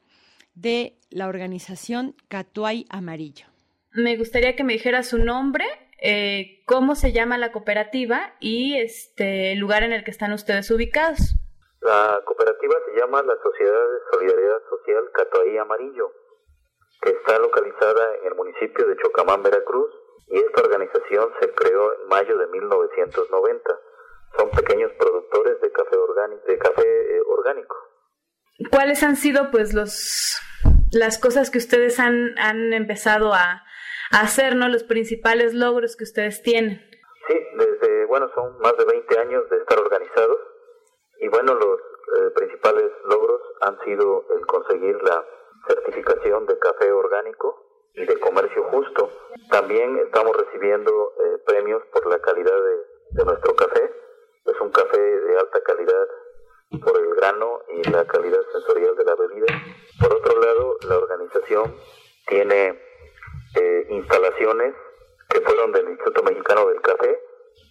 de 0.55 0.99
la 1.11 1.29
organización 1.29 2.15
Catuay 2.29 2.87
Amarillo. 2.89 3.47
Me 3.93 4.17
gustaría 4.17 4.57
que 4.57 4.65
me 4.65 4.73
dijera 4.73 5.03
su 5.03 5.19
nombre, 5.19 5.65
eh, 6.01 6.63
cómo 6.67 6.95
se 6.95 7.13
llama 7.13 7.39
la 7.39 7.53
cooperativa 7.53 8.35
y 8.41 8.75
este 8.77 9.53
el 9.53 9.59
lugar 9.59 9.83
en 9.83 9.93
el 9.93 10.05
que 10.05 10.11
están 10.11 10.33
ustedes 10.33 10.71
ubicados. 10.71 11.35
La 11.81 12.21
cooperativa 12.25 12.75
se 12.87 13.01
llama 13.01 13.23
la 13.23 13.35
Sociedad 13.43 13.73
de 13.73 13.99
Solidaridad 14.13 14.59
Social 14.69 15.05
Catuay 15.13 15.59
Amarillo 15.59 16.13
está 17.09 17.39
localizada 17.39 18.17
en 18.23 18.27
el 18.29 18.35
municipio 18.35 18.87
de 18.87 18.97
Chocamán, 18.97 19.43
Veracruz, 19.43 19.91
y 20.29 20.39
esta 20.39 20.63
organización 20.63 21.31
se 21.41 21.51
creó 21.53 21.93
en 21.95 22.09
mayo 22.09 22.37
de 22.37 22.47
1990. 22.49 23.81
Son 24.37 24.51
pequeños 24.51 24.93
productores 24.99 25.61
de 25.61 25.73
café 25.73 25.97
orgánico. 25.97 26.43
De 26.47 26.59
café, 26.59 27.17
eh, 27.17 27.21
orgánico. 27.27 27.77
¿Cuáles 28.71 29.03
han 29.03 29.17
sido 29.17 29.51
pues 29.51 29.73
los 29.73 30.39
las 30.93 31.19
cosas 31.19 31.51
que 31.51 31.59
ustedes 31.59 32.01
han, 32.01 32.39
han 32.39 32.73
empezado 32.73 33.33
a, 33.35 33.63
hacer, 34.11 34.57
¿no? 34.57 34.69
Los 34.69 34.85
principales 34.85 35.53
logros 35.53 35.95
que 35.95 36.05
ustedes 36.05 36.43
tienen. 36.43 36.81
Sí, 37.29 37.39
desde, 37.59 38.07
bueno, 38.07 38.31
son 38.35 38.59
más 38.61 38.75
de 38.79 38.87
20 38.87 39.19
años 39.19 39.51
de 39.51 39.59
estar 39.59 39.79
organizados 39.79 40.39
y 41.21 41.29
bueno, 41.29 41.55
los 41.55 41.79
eh, 41.79 42.31
principales 42.35 42.91
logros 43.05 43.43
han 43.61 43.79
sido 43.85 44.25
el 44.35 44.47
conseguir 44.47 44.97
la 45.03 45.23
certificación 45.69 46.47
de 46.47 46.59
café 46.59 46.91
orgánico 46.91 47.91
y 47.95 48.05
de 48.05 48.19
comercio 48.19 48.65
justo. 48.65 49.11
También 49.51 49.99
estamos 49.99 50.37
recibiendo 50.37 50.91
eh, 50.91 51.39
premios 51.47 51.83
por 51.93 52.07
la 52.07 52.19
calidad 52.21 52.57
de, 53.13 53.25
nuestro 53.25 53.55
café. 53.55 53.91
Es 54.47 54.61
un 54.61 54.71
café 54.71 54.99
de 54.99 55.39
alta 55.39 55.61
calidad 55.63 56.09
por 56.83 56.99
el 56.99 57.15
grano 57.15 57.61
y 57.69 57.91
la 57.91 58.07
calidad 58.07 58.41
sensorial 58.53 58.97
de 58.97 59.05
la 59.05 59.15
bebida. 59.15 59.47
Por 60.01 60.15
otro 60.15 60.41
lado, 60.41 60.77
la 60.89 60.99
organización 60.99 61.75
tiene 62.27 62.81
eh, 63.61 63.87
instalaciones 63.91 64.75
que 65.29 65.41
fueron 65.41 65.73
del 65.73 65.89
Instituto 65.91 66.23
Mexicano 66.23 66.67
del 66.69 66.81
Café 66.81 67.28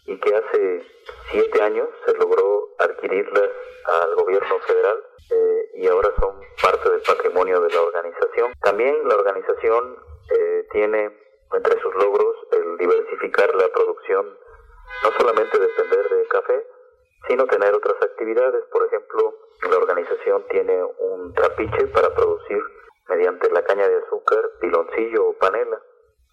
y 0.08 0.18
que 0.20 0.36
hace 0.36 0.84
siete 1.32 1.62
años 1.62 1.88
se 2.06 2.14
logró 2.16 2.70
adquirirlas 2.80 3.50
al 3.86 4.16
gobierno 4.16 4.60
federal 4.60 5.04
eh, 5.30 5.72
y 5.76 5.88
ahora 5.88 6.10
son 6.20 6.40
parte 6.62 6.90
del 6.90 7.02
patrimonio 7.02 7.62
de 7.62 7.70
la 7.70 7.82
organización. 7.82 8.54
También 8.62 8.96
la 9.08 9.16
organización 9.16 9.98
eh, 10.32 10.68
tiene 10.72 11.12
entre 11.54 11.80
sus 11.82 11.94
logros 11.96 12.36
el 12.52 12.78
diversificar 12.78 13.54
la 13.56 13.68
producción, 13.70 14.26
no 15.04 15.12
solamente 15.18 15.60
depender 15.60 16.10
de 16.10 16.28
café, 16.28 16.66
sino 17.28 17.46
tener 17.46 17.76
otras 17.76 18.02
actividades. 18.02 18.64
Por 18.72 18.86
ejemplo, 18.86 19.36
la 19.70 19.78
organización 19.78 20.46
tiene 20.50 20.84
un 21.00 21.34
trapiche 21.34 21.88
para 21.88 22.14
producir 22.16 22.64
mediante 23.10 23.50
la 23.52 23.64
caña 23.64 23.88
de 23.88 23.98
azúcar, 23.98 24.52
piloncillo 24.62 25.28
o 25.28 25.34
panela. 25.34 25.82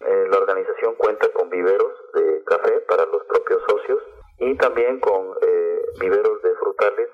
Eh, 0.01 0.27
la 0.29 0.37
organización 0.37 0.95
cuenta 0.95 1.27
con 1.33 1.49
viveros 1.49 1.93
de 2.13 2.43
café 2.43 2.79
para 2.81 3.05
los 3.05 3.23
propios 3.25 3.61
socios 3.69 4.03
y 4.39 4.55
también 4.57 4.99
con 4.99 5.35
eh, 5.41 5.85
viveros 5.99 6.41
de 6.41 6.53
frutales 6.55 7.09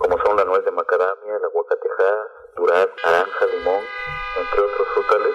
como 0.00 0.16
son 0.24 0.34
la 0.34 0.44
nuez 0.44 0.64
de 0.64 0.70
macadamia, 0.70 1.36
el 1.36 1.44
aguacatejá, 1.44 2.28
duraz, 2.56 2.88
naranja, 3.04 3.46
limón, 3.46 3.84
entre 4.40 4.60
otros 4.62 4.88
frutales, 4.94 5.34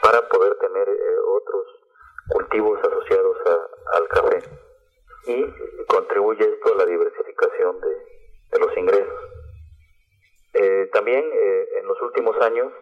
para 0.00 0.28
poder 0.28 0.54
tener 0.58 0.88
eh, 0.88 1.18
otros 1.26 1.66
cultivos 2.28 2.78
asociados 2.78 3.36
al 3.92 4.08
café. 4.08 4.42
Y 5.26 5.44
contribuye 5.86 6.40
esto 6.40 6.72
a 6.72 6.76
la 6.76 6.86
diversificación 6.86 7.80
de, 7.80 8.58
los 8.60 8.76
ingresos. 8.76 9.20
Eh, 10.54 10.88
también 10.92 11.28
eh, 11.32 11.68
en 11.80 11.86
los 11.88 12.00
últimos 12.02 12.40
años 12.42 12.72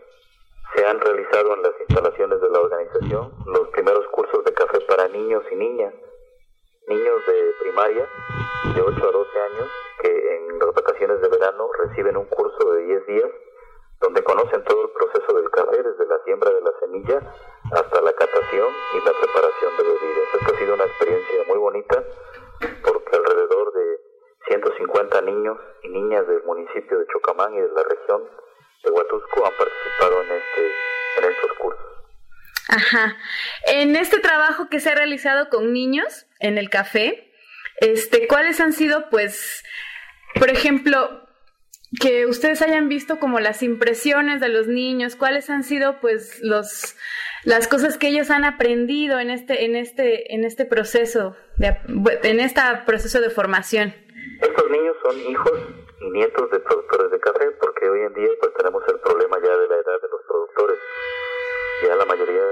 se 0.74 0.86
han 0.86 1.00
realizado 1.00 1.54
en 1.54 1.62
las 1.62 1.72
instalaciones 1.80 2.40
de 2.40 2.50
la 2.50 2.60
organización 2.60 3.32
los 3.46 3.68
primeros 3.68 4.06
cursos 4.08 4.44
de 4.44 4.52
café 4.52 4.80
para 4.82 5.08
niños 5.08 5.42
y 5.50 5.56
niñas, 5.56 5.94
niños 6.86 7.26
de 7.26 7.52
primaria 7.62 8.08
de 8.74 8.82
8 8.82 9.08
a 9.08 9.12
12 9.12 9.40
años 9.40 9.68
que 10.02 10.36
en 10.36 10.58
las 10.58 10.74
vacaciones 10.74 11.20
de 11.20 11.28
verano 11.28 11.68
reciben 11.84 12.16
un 12.16 12.26
curso 12.26 12.72
de 12.72 12.84
10 12.84 13.06
días 13.06 13.30
donde 14.00 14.22
conocen 14.22 14.62
todo 14.64 14.82
el 14.82 14.90
proceso 14.90 15.32
del 15.34 15.50
café, 15.50 15.82
desde 15.82 16.06
la 16.06 16.22
siembra 16.24 16.50
de 16.50 16.60
la 16.60 16.72
semilla 16.80 17.34
hasta 17.72 18.00
la 18.00 18.12
catación 18.12 18.68
y 18.94 19.04
la 19.04 19.12
preparación 19.12 19.76
de 19.76 19.82
bebidas. 19.82 20.34
Esta 20.34 20.54
ha 20.54 20.58
sido 20.58 20.74
una 20.74 20.84
experiencia 20.84 21.44
muy 21.48 21.58
bonita 21.58 22.04
porque 22.84 23.16
alrededor 23.16 23.72
de 23.72 24.00
150 24.46 25.22
niños 25.22 25.58
y 25.82 25.88
niñas 25.88 26.26
del 26.28 26.42
municipio 26.44 26.98
de 26.98 27.06
Chocamán 27.06 27.54
y 27.54 27.60
de 27.60 27.68
la 27.68 27.82
región 27.82 28.22
de 28.88 28.94
Huatusco 28.94 29.46
han 29.46 29.52
participado 29.56 30.22
en, 30.22 30.28
este, 30.32 30.60
en 31.18 31.32
estos 31.32 31.58
cursos. 31.58 31.86
Ajá. 32.68 33.16
En 33.66 33.96
este 33.96 34.18
trabajo 34.20 34.68
que 34.68 34.80
se 34.80 34.90
ha 34.90 34.94
realizado 34.94 35.48
con 35.48 35.72
niños 35.72 36.26
en 36.38 36.58
el 36.58 36.70
café, 36.70 37.32
este, 37.80 38.26
¿cuáles 38.26 38.60
han 38.60 38.72
sido, 38.72 39.08
pues, 39.10 39.64
por 40.34 40.50
ejemplo, 40.50 41.28
que 42.00 42.26
ustedes 42.26 42.60
hayan 42.62 42.88
visto 42.88 43.18
como 43.18 43.40
las 43.40 43.62
impresiones 43.62 44.40
de 44.40 44.48
los 44.48 44.66
niños, 44.66 45.16
cuáles 45.16 45.48
han 45.48 45.64
sido 45.64 46.00
pues 46.00 46.38
los 46.42 46.96
las 47.44 47.66
cosas 47.66 47.96
que 47.96 48.08
ellos 48.08 48.30
han 48.30 48.44
aprendido 48.44 49.18
en 49.20 49.30
este 49.30 49.64
en 49.64 49.74
este 49.74 50.34
en 50.34 50.44
este 50.44 50.66
proceso 50.66 51.34
de, 51.56 51.78
en 52.24 52.40
este 52.40 52.60
proceso 52.84 53.22
de 53.22 53.30
formación. 53.30 53.94
Estos 54.42 54.70
niños 54.70 54.96
son 55.02 55.18
hijos 55.30 55.52
y 56.00 56.10
nietos 56.10 56.50
de 56.50 56.60
productores 56.60 57.10
de 57.10 57.20
café 57.20 57.50
porque 57.60 57.88
hoy 57.88 58.02
en 58.02 58.14
día 58.14 58.28
pues 58.40 58.54
tenemos 58.54 58.82
el 58.88 59.00
problema 59.00 59.38
ya 59.38 59.56
de 59.56 59.68
la 59.68 59.76
edad 59.76 60.00
de 60.00 60.08
los 60.08 60.22
productores. 60.22 60.78
Ya 61.82 61.96
la 61.96 62.04
mayoría 62.04 62.44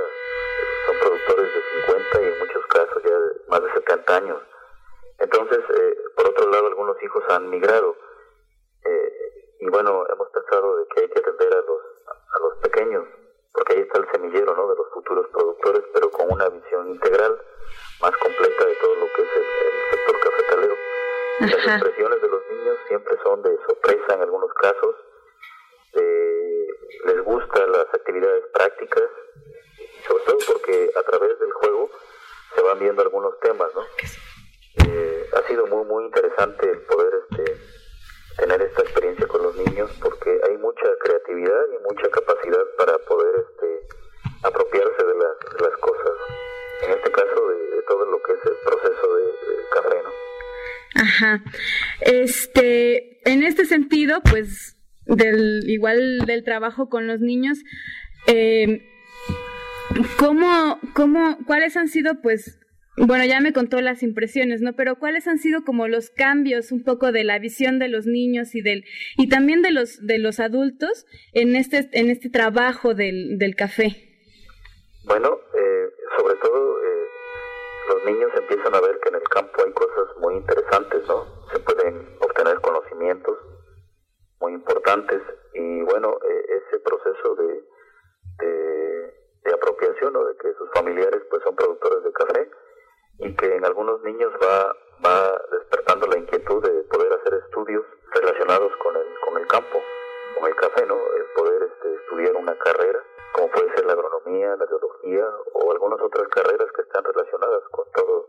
son 0.87 0.97
productores 1.01 1.55
de 1.55 1.63
50 1.87 2.23
y 2.23 2.25
en 2.27 2.39
muchos 2.39 2.67
casos 2.67 3.03
ya 3.05 3.19
de 3.19 3.33
más 3.49 3.63
de 3.63 3.73
70 3.73 4.17
años. 4.17 4.43
Entonces, 5.19 5.59
eh, 5.59 5.97
por 6.15 6.29
otro 6.29 6.51
lado, 6.51 6.67
algunos 6.67 7.03
hijos 7.03 7.25
han 7.29 7.49
migrado 7.49 7.97
eh, 8.85 9.57
y 9.61 9.69
bueno, 9.69 10.05
hemos 10.13 10.29
pensado 10.31 10.77
de 10.77 10.87
que 10.89 11.01
hay 11.01 11.09
que 11.09 11.19
atender 11.21 11.55
a 11.55 11.63
los, 11.63 11.83
a 12.07 12.39
los 12.41 12.55
pequeños, 12.63 13.05
porque 13.53 13.75
ahí 13.75 13.81
está 13.81 13.99
el 13.99 14.11
semillero 14.13 14.55
¿no? 14.55 14.69
de 14.69 14.77
los 14.77 14.89
futuros 14.93 15.27
productores, 15.29 15.83
pero 15.93 16.11
con 16.11 16.31
una 16.31 16.49
visión 16.49 16.91
integral 16.91 17.41
más 18.01 18.17
completa 18.19 18.65
de 18.65 18.75
todo 18.77 18.95
lo 18.95 19.07
que 19.15 19.23
es 19.23 19.29
el, 19.37 19.45
cafetalero. 19.81 19.96
Las 21.41 21.53
expresiones 21.53 22.23
de 22.23 22.29
los 22.29 22.43
niños 22.51 22.79
siempre 22.89 23.17
son 23.23 23.43
de 23.43 23.57
sorpresa 23.67 24.15
en 24.15 24.23
algunos 24.23 24.53
casos, 24.55 24.95
les 27.07 27.23
gustan 27.23 27.71
las 27.73 27.87
actividades 27.93 28.45
prácticas, 28.53 29.05
sobre 30.09 30.25
todo 30.25 30.39
porque 30.49 30.91
a 30.97 31.03
través 31.03 31.39
del 31.39 31.53
juego 31.53 31.91
se 32.55 32.63
van 32.63 32.79
viendo 32.79 33.03
algunos 33.03 33.39
temas, 33.41 33.69
¿no? 33.75 33.83
Eh, 34.89 35.31
ha 35.35 35.47
sido 35.47 35.67
muy, 35.67 35.85
muy 35.85 36.05
interesante 36.05 36.71
el 36.71 36.81
poder 36.83 37.13
este, 37.31 37.57
tener 38.39 38.63
esta 38.63 38.83
experiencia 38.83 39.27
con 39.29 39.43
los 39.43 39.55
niños 39.57 39.91
porque 40.03 40.41
hay 40.49 40.57
mucha 40.59 40.87
creatividad 41.01 41.65
y 41.75 41.83
mucha 41.85 42.09
capacidad 42.11 42.65
para 42.77 42.99
poder 42.99 43.47
este, 43.49 43.87
apropiarse 44.43 45.05
de, 45.05 45.15
las 45.15 45.77
cosas. 45.81 46.13
En 46.83 46.91
este 46.93 47.11
caso, 47.13 47.49
de, 47.49 47.83
todo 47.83 48.05
lo 48.07 48.23
que 48.23 48.33
es 48.33 48.47
el 48.47 48.57
proceso 48.65 49.15
de, 49.17 49.33
café, 49.71 50.03
¿no? 50.03 50.26
Ajá. 50.97 51.45
Este, 52.01 53.21
en 53.31 53.43
este 53.43 53.67
sentido, 53.67 54.23
pues, 54.23 54.77
del 55.07 55.69
igual 55.69 56.21
del 56.27 56.43
trabajo 56.43 56.89
con 56.89 57.07
los 57.07 57.21
niños, 57.21 57.59
eh, 58.27 58.83
¿cómo, 60.19 60.81
cómo, 60.95 61.39
cuáles 61.47 61.77
han 61.77 61.89
sido, 61.89 62.23
pues, 62.23 62.59
bueno, 62.97 63.27
ya 63.27 63.41
me 63.41 63.53
contó 63.53 63.83
las 63.83 64.03
impresiones, 64.03 64.63
¿no? 64.63 64.73
Pero 64.73 64.99
¿cuáles 64.99 65.29
han 65.29 65.39
sido 65.39 65.65
como 65.65 65.87
los 65.87 66.09
cambios 66.09 66.73
un 66.73 66.83
poco 66.83 67.13
de 67.13 67.25
la 67.25 67.39
visión 67.39 67.79
de 67.79 67.89
los 67.89 68.07
niños 68.07 68.55
y 68.55 68.63
del 68.63 68.87
y 69.19 69.29
también 69.29 69.61
de 69.61 69.71
los 69.71 70.07
de 70.07 70.19
los 70.19 70.41
adultos 70.41 71.05
en 71.35 71.57
este 71.57 71.91
en 71.93 72.09
este 72.09 72.31
trabajo 72.31 72.95
del, 72.95 73.37
del 73.37 73.55
café? 73.55 74.17
Bueno, 75.05 75.29
eh, 75.29 75.87
sobre 76.19 76.37
todo 76.37 76.86
los 77.89 78.05
niños 78.05 78.31
empiezan 78.35 78.75
a 78.75 78.81
ver 78.81 78.99
que 79.01 79.09
en 79.09 79.15
el 79.17 79.29
campo 79.29 79.63
hay 79.65 79.73
cosas 79.73 80.17
muy 80.19 80.35
interesantes, 80.35 81.07
¿no? 81.07 81.27
Se 81.53 81.59
pueden 81.61 82.17
obtener 82.21 82.61
conocimientos 82.61 83.39
muy 84.41 84.53
importantes 84.55 85.23
y 85.55 85.83
bueno, 85.83 86.19
eh, 86.23 86.47
ese 86.49 86.81
proceso 86.81 87.35
de, 87.37 87.65
de, 89.45 89.55
apropiación, 89.55 90.13
¿no? 90.13 90.25
De 90.25 90.37
que 90.37 90.53
sus 90.55 90.71
familiares 90.75 91.23
pues 91.31 91.43
son 91.43 91.55
productores 91.57 92.03
de 92.05 92.13
café 92.13 92.51
y 93.19 93.35
que 93.37 93.57
en 93.57 93.65
algunos 93.65 94.03
niños 94.03 94.33
va, 94.43 94.77
va 95.05 95.41
despertando 95.53 96.07
la 96.09 96.19
inquietud 96.19 96.63
de 96.63 96.83
poder 96.85 97.13
hacer 97.13 97.35
estudios 97.45 97.85
relacionados 98.13 98.73
con 98.83 98.97
el, 98.97 99.07
con 99.25 99.39
el 99.41 99.47
campo, 99.47 99.81
con 100.39 100.49
el 100.49 100.57
café, 100.57 100.85
¿no? 100.87 100.97
El 100.97 101.25
poder 101.35 101.63
este, 101.63 101.95
estudiar 101.95 102.37
una 102.37 102.59
carrera, 102.59 103.03
como 103.33 103.51
puede 103.51 103.75
ser 103.75 103.85
la 103.87 103.93
agronomía, 103.93 104.57
la 104.57 104.67
biología 104.67 105.27
o 105.55 105.73
algunas 105.73 106.01
otras 106.01 106.29
carreras 106.29 106.69
que 106.75 106.83
están 106.83 107.05
relacionadas 107.05 107.63
con 107.71 107.91
todo 107.93 108.29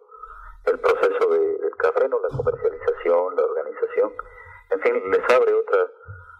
el 0.65 0.79
proceso 0.79 1.29
de, 1.29 1.57
del 1.57 1.75
café, 1.77 2.07
¿no? 2.09 2.19
La 2.19 2.35
comercialización, 2.35 3.35
la 3.35 3.43
organización, 3.43 4.13
en 4.69 4.81
fin, 4.81 5.11
les 5.11 5.33
abre 5.33 5.53
otra, 5.53 5.87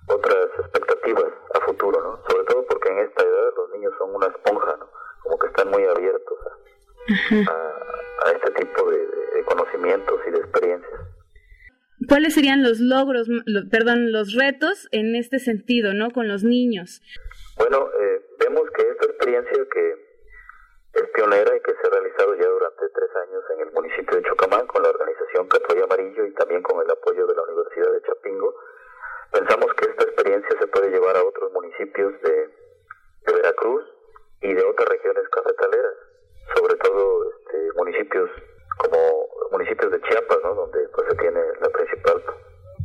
otras 0.10 0.48
expectativas 0.60 1.32
a 1.54 1.60
futuro, 1.62 2.02
¿no? 2.02 2.20
Sobre 2.30 2.44
todo 2.46 2.66
porque 2.66 2.90
en 2.90 3.00
esta 3.00 3.24
edad 3.24 3.54
los 3.56 3.70
niños 3.72 3.94
son 3.98 4.16
una 4.16 4.28
esponja, 4.28 4.76
¿no? 4.78 4.90
Como 5.24 5.40
que 5.40 5.48
están 5.48 5.70
muy 5.70 5.86
abiertos 5.86 6.38
a, 7.50 8.32
este 8.32 8.52
tipo 8.52 8.90
de, 8.90 9.08
conocimientos 9.46 10.20
y 10.28 10.32
de 10.32 10.40
experiencias. 10.40 11.02
¿Cuáles 12.08 12.36
serían 12.36 12.62
los 12.62 12.80
logros, 12.80 13.28
perdón, 13.72 14.12
los 14.12 14.34
retos 14.36 14.88
en 14.92 15.16
este 15.16 15.40
sentido, 15.40 15.94
¿no? 15.94 16.12
Con 16.12 16.28
los 16.28 16.44
niños. 16.44 17.02
Bueno, 17.58 17.90
eh, 18.00 18.22
vemos 18.40 18.70
que 18.70 18.84
esta 18.84 19.06
experiencia 19.06 19.58
que 19.74 20.08
es 20.94 21.10
pionera 21.14 21.56
y 21.56 21.62
que 21.62 21.74
se 21.74 21.88
ha 21.88 21.90
realizado 21.90 22.36
ya 22.36 22.48
durante 22.48 22.90
tres 22.90 23.10
años 23.16 23.44
en 23.56 23.68
el 23.68 23.72
municipio 23.74 24.18
de 24.18 24.24
Chocamán 24.30 24.68
con 24.68 24.84
la 24.84 24.90
organización 24.90 25.48
Catoya 25.48 25.84
Amarillo 25.86 26.26
y 26.26 26.34
también 26.34 26.62
con 26.62 26.84
el 26.86 26.92
apoyo 26.92 27.26
de 27.26 27.36
la 27.36 27.44
Universidad 27.44 27.92
de 27.92 28.02
Chapingo, 28.02 28.56
pensamos 29.34 29.74
que 29.74 29.90
esta 29.90 30.04
experiencia 30.04 30.60
se 30.60 30.68
puede 30.68 30.92
llevar 30.92 31.18
a 31.18 31.24
otros 31.24 31.52
municipios 31.52 32.14
de 32.22 32.50
Veracruz 33.26 33.84
y 34.42 34.54
de 34.54 34.64
otras 34.64 34.88
regiones 34.90 35.28
cafetaleras 35.30 36.08
sobre 36.56 36.76
todo 36.78 37.32
este, 37.32 37.74
municipios 37.76 38.30
como 38.78 39.30
municipios 39.52 39.92
de 39.92 40.02
Chiapas, 40.02 40.40
¿no? 40.44 40.56
donde 40.56 40.88
pues 40.90 41.08
se 41.10 41.16
tiene 41.18 41.42
la 41.60 41.70
principal 41.70 42.24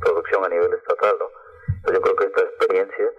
producción 0.01 0.45
a 0.45 0.49
nivel 0.49 0.73
estatal. 0.75 1.17
¿no? 1.19 1.93
yo 1.93 2.01
creo 2.01 2.17
que 2.17 2.27
esta 2.27 2.43
experiencia 2.43 3.13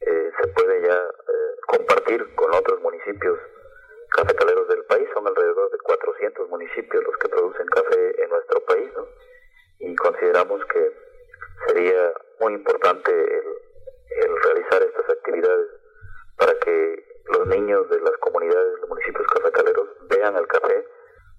eh, 0.00 0.30
se 0.40 0.48
puede 0.48 0.82
ya 0.82 0.96
eh, 0.96 1.56
compartir 1.66 2.34
con 2.34 2.54
otros 2.54 2.80
municipios 2.80 3.38
cafetaleros 4.10 4.68
del 4.68 4.84
país. 4.84 5.08
Son 5.14 5.26
alrededor 5.26 5.70
de 5.70 5.78
400 5.78 6.48
municipios 6.48 7.04
los 7.04 7.16
que 7.18 7.28
producen 7.28 7.66
café 7.66 8.22
en 8.22 8.30
nuestro 8.30 8.64
país. 8.64 8.90
¿no? 8.96 9.06
Y 9.80 9.94
consideramos 9.96 10.64
que 10.66 10.92
sería 11.66 12.12
muy 12.40 12.54
importante 12.54 13.10
el 13.12 14.42
realizar 14.42 14.82
estas 14.82 15.08
actividades 15.10 15.68
para 16.36 16.54
que 16.54 17.04
los 17.32 17.46
niños 17.46 17.88
de 17.90 18.00
las 18.00 18.16
comunidades, 18.18 18.80
los 18.80 18.88
municipios 18.88 19.26
cafetaleros, 19.28 19.88
vean 20.08 20.36
al 20.36 20.46
café 20.48 20.86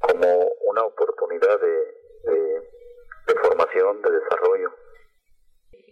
como 0.01 0.51
una 0.65 0.83
oportunidad 0.83 1.59
de, 1.59 2.31
de, 3.27 3.35
formación, 3.41 4.01
de 4.01 4.11
desarrollo. 4.11 4.71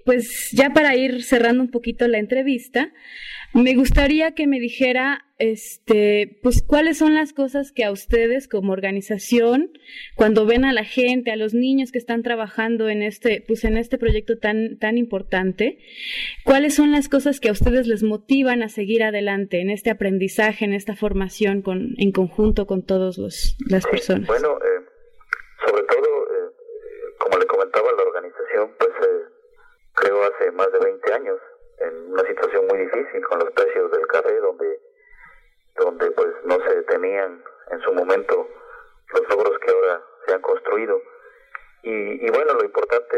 Pues 0.09 0.49
ya 0.53 0.71
para 0.71 0.95
ir 0.95 1.21
cerrando 1.21 1.61
un 1.61 1.69
poquito 1.69 2.07
la 2.07 2.17
entrevista, 2.17 2.91
me 3.53 3.75
gustaría 3.75 4.31
que 4.31 4.47
me 4.47 4.59
dijera 4.59 5.23
este, 5.37 6.39
pues 6.41 6.63
cuáles 6.63 6.97
son 6.97 7.13
las 7.13 7.31
cosas 7.31 7.71
que 7.71 7.83
a 7.83 7.91
ustedes 7.91 8.47
como 8.47 8.73
organización, 8.73 9.71
cuando 10.15 10.47
ven 10.47 10.65
a 10.65 10.73
la 10.73 10.83
gente, 10.83 11.29
a 11.29 11.35
los 11.35 11.53
niños 11.53 11.91
que 11.91 11.99
están 11.99 12.23
trabajando 12.23 12.89
en 12.89 13.03
este, 13.03 13.43
pues 13.47 13.63
en 13.65 13.77
este 13.77 13.99
proyecto 13.99 14.39
tan, 14.39 14.79
tan 14.79 14.97
importante, 14.97 15.77
cuáles 16.43 16.73
son 16.73 16.91
las 16.91 17.07
cosas 17.07 17.39
que 17.39 17.49
a 17.49 17.51
ustedes 17.51 17.85
les 17.85 18.01
motivan 18.01 18.63
a 18.63 18.69
seguir 18.69 19.03
adelante 19.03 19.61
en 19.61 19.69
este 19.69 19.91
aprendizaje, 19.91 20.65
en 20.65 20.73
esta 20.73 20.95
formación 20.95 21.61
con, 21.61 21.93
en 21.99 22.11
conjunto 22.11 22.65
con 22.65 22.83
todas 22.83 23.19
las 23.69 23.85
personas. 23.85 24.25
Bueno, 24.25 24.57
eh, 24.57 24.85
sobre 25.67 25.83
todo, 25.83 26.23
eh, 26.25 27.15
como 27.19 27.37
le 27.37 27.45
comentaba, 27.45 27.91
la 27.91 28.01
organización, 28.01 28.71
pues 28.79 28.89
eh, 29.03 29.28
creo 29.99 30.23
hace 30.23 30.51
más 30.51 30.71
de 30.71 30.79
20 30.79 31.13
años 31.13 31.39
en 31.79 32.13
una 32.13 32.23
situación 32.23 32.67
muy 32.67 32.79
difícil 32.79 33.25
con 33.27 33.39
los 33.39 33.51
precios 33.51 33.91
del 33.91 34.07
café 34.07 34.35
donde 34.39 34.79
donde 35.75 36.11
pues 36.11 36.29
no 36.43 36.57
se 36.65 36.81
tenían 36.83 37.43
en 37.71 37.81
su 37.81 37.93
momento 37.93 38.47
los 39.13 39.29
logros 39.29 39.57
que 39.59 39.71
ahora 39.71 40.03
se 40.25 40.33
han 40.33 40.41
construido. 40.41 41.01
Y, 41.83 42.25
y 42.25 42.29
bueno 42.31 42.53
lo 42.53 42.65
importante 42.65 43.17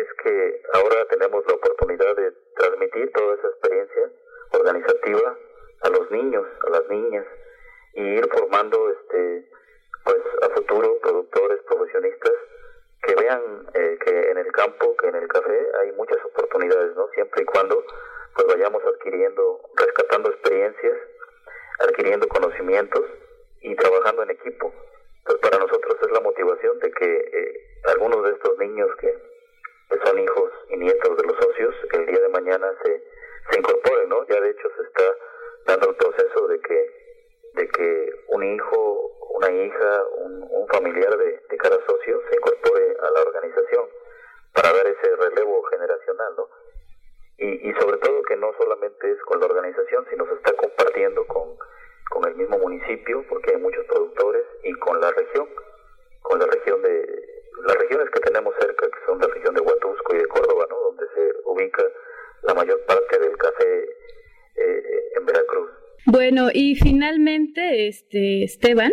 es 0.00 0.06
que 0.22 0.62
ahora 0.72 1.06
tenemos 1.10 1.44
la 1.46 1.54
oportunidad 1.54 2.16
de 2.16 2.32
transmitir 2.56 3.12
toda 3.12 3.34
esa 3.34 3.48
experiencia 3.48 4.10
organizativa 4.52 5.36
a 5.82 5.88
los 5.90 6.10
niños 6.10 6.46
a 6.66 6.70
las 6.70 6.88
niñas 6.88 7.26
y 7.94 8.02
ir 8.02 8.28
formando 8.32 8.90
este 8.90 9.48
pues 10.04 10.18
a 10.42 10.48
futuro 10.50 10.98
productores 11.00 11.62
profesionistas 11.62 12.32
que 13.02 13.14
vean 13.14 13.66
eh, 13.74 13.98
que 14.04 14.30
en 14.30 14.38
el 14.38 14.52
campo, 14.52 14.96
que 14.96 15.08
en 15.08 15.16
el 15.16 15.28
café 15.28 15.66
hay 15.82 15.92
muchas 15.92 16.18
oportunidades, 16.24 16.94
¿no? 16.96 17.08
Siempre 17.14 17.42
y 17.42 17.46
cuando 17.46 17.84
pues 18.34 18.46
vayamos 18.46 18.82
adquiriendo, 18.84 19.60
rescatando 19.76 20.30
experiencias, 20.30 20.98
adquiriendo 21.80 22.28
conocimientos 22.28 23.04
y 23.62 23.74
trabajando 23.74 24.22
en 24.22 24.30
equipo. 24.30 24.72
Entonces 25.18 25.40
para 25.50 25.58
nosotros 25.64 25.96
es 26.02 26.10
la 26.10 26.20
motivación 26.20 26.78
de 26.78 26.90
que 26.92 27.30
eh, 27.32 27.80
algunos 27.84 28.24
de 28.24 28.30
estos 28.32 28.58
niños 28.58 28.88
que, 29.00 29.30
son 30.04 30.18
hijos 30.18 30.50
y 30.70 30.76
nietos 30.76 31.16
de 31.16 31.24
los 31.24 31.36
socios, 31.36 31.74
el 31.92 32.06
día 32.06 32.20
de 32.20 32.28
mañana 32.28 32.72
se, 32.82 33.02
se 33.50 33.58
incorporen, 33.58 34.08
¿no? 34.08 34.24
Ya 34.28 34.40
de 34.40 34.50
hecho 34.50 34.68
se 34.76 34.82
está 34.84 35.02
dando 35.66 35.90
el 35.90 35.96
proceso 35.96 36.46
de 36.46 36.60
que, 36.60 36.99
de 37.54 37.68
que 37.68 38.12
un 38.28 38.44
hijo 38.44 39.20
una 39.40 39.50
hija, 39.50 40.04
un, 40.18 40.68
familiar 40.68 41.16
de, 41.16 41.40
de, 41.48 41.56
cada 41.56 41.76
socio 41.86 42.20
se 42.28 42.36
incorpore 42.36 42.96
a 43.00 43.10
la 43.10 43.22
organización 43.22 43.88
para 44.54 44.72
dar 44.72 44.86
ese 44.86 45.16
relevo 45.16 45.62
generacional, 45.64 46.34
¿no? 46.36 46.48
Y, 47.38 47.70
y 47.70 47.74
sobre 47.74 47.96
todo 47.98 48.22
que 48.22 48.36
no 48.36 48.52
solamente 48.58 49.10
es 49.10 49.20
con 49.22 49.40
la 49.40 49.46
organización, 49.46 50.06
sino 50.10 50.26
se 50.26 50.34
está 50.34 50.52
compartiendo 50.52 51.26
con, 51.26 51.56
con 52.10 52.28
el 52.28 52.36
mismo 52.36 52.58
municipio, 52.58 53.24
porque 53.28 53.52
hay 53.52 53.56
muchos 53.56 53.84
productores, 53.86 54.44
y 54.62 54.72
con 54.74 55.00
la 55.00 55.10
región, 55.10 55.48
con 56.22 56.38
la 56.38 56.46
región 56.46 56.82
de, 56.82 57.42
las 57.64 57.76
regiones 57.76 58.10
que 58.10 58.20
tenemos 58.20 58.54
cerca, 58.60 58.86
que 58.86 59.06
son 59.06 59.18
la 59.20 59.26
región 59.26 59.54
de 59.54 59.60
Huatusco 59.60 60.14
y 60.14 60.18
de 60.18 60.28
Córdoba, 60.28 60.66
¿no? 60.68 60.76
Donde 60.80 61.06
se 61.14 61.32
ubica 61.44 61.82
la 62.42 62.54
mayor 62.54 62.80
parte 62.84 63.18
del 63.18 63.36
café 63.36 63.96
eh, 64.56 65.12
en 65.16 65.26
Veracruz. 65.26 65.70
Bueno, 66.06 66.48
y 66.52 66.74
finalmente, 66.76 67.88
este, 67.88 68.44
Esteban, 68.44 68.92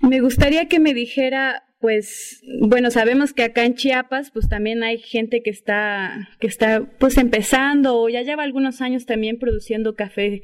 me 0.00 0.20
gustaría 0.20 0.68
que 0.68 0.80
me 0.80 0.94
dijera, 0.94 1.64
pues, 1.84 2.40
bueno, 2.60 2.90
sabemos 2.90 3.34
que 3.34 3.42
acá 3.42 3.66
en 3.66 3.74
Chiapas, 3.74 4.30
pues 4.30 4.48
también 4.48 4.82
hay 4.82 4.96
gente 4.96 5.42
que 5.42 5.50
está, 5.50 6.30
que 6.40 6.46
está, 6.46 6.82
pues, 6.98 7.18
empezando 7.18 8.00
o 8.00 8.08
ya 8.08 8.22
lleva 8.22 8.42
algunos 8.42 8.80
años 8.80 9.04
también 9.04 9.38
produciendo 9.38 9.94
café, 9.94 10.40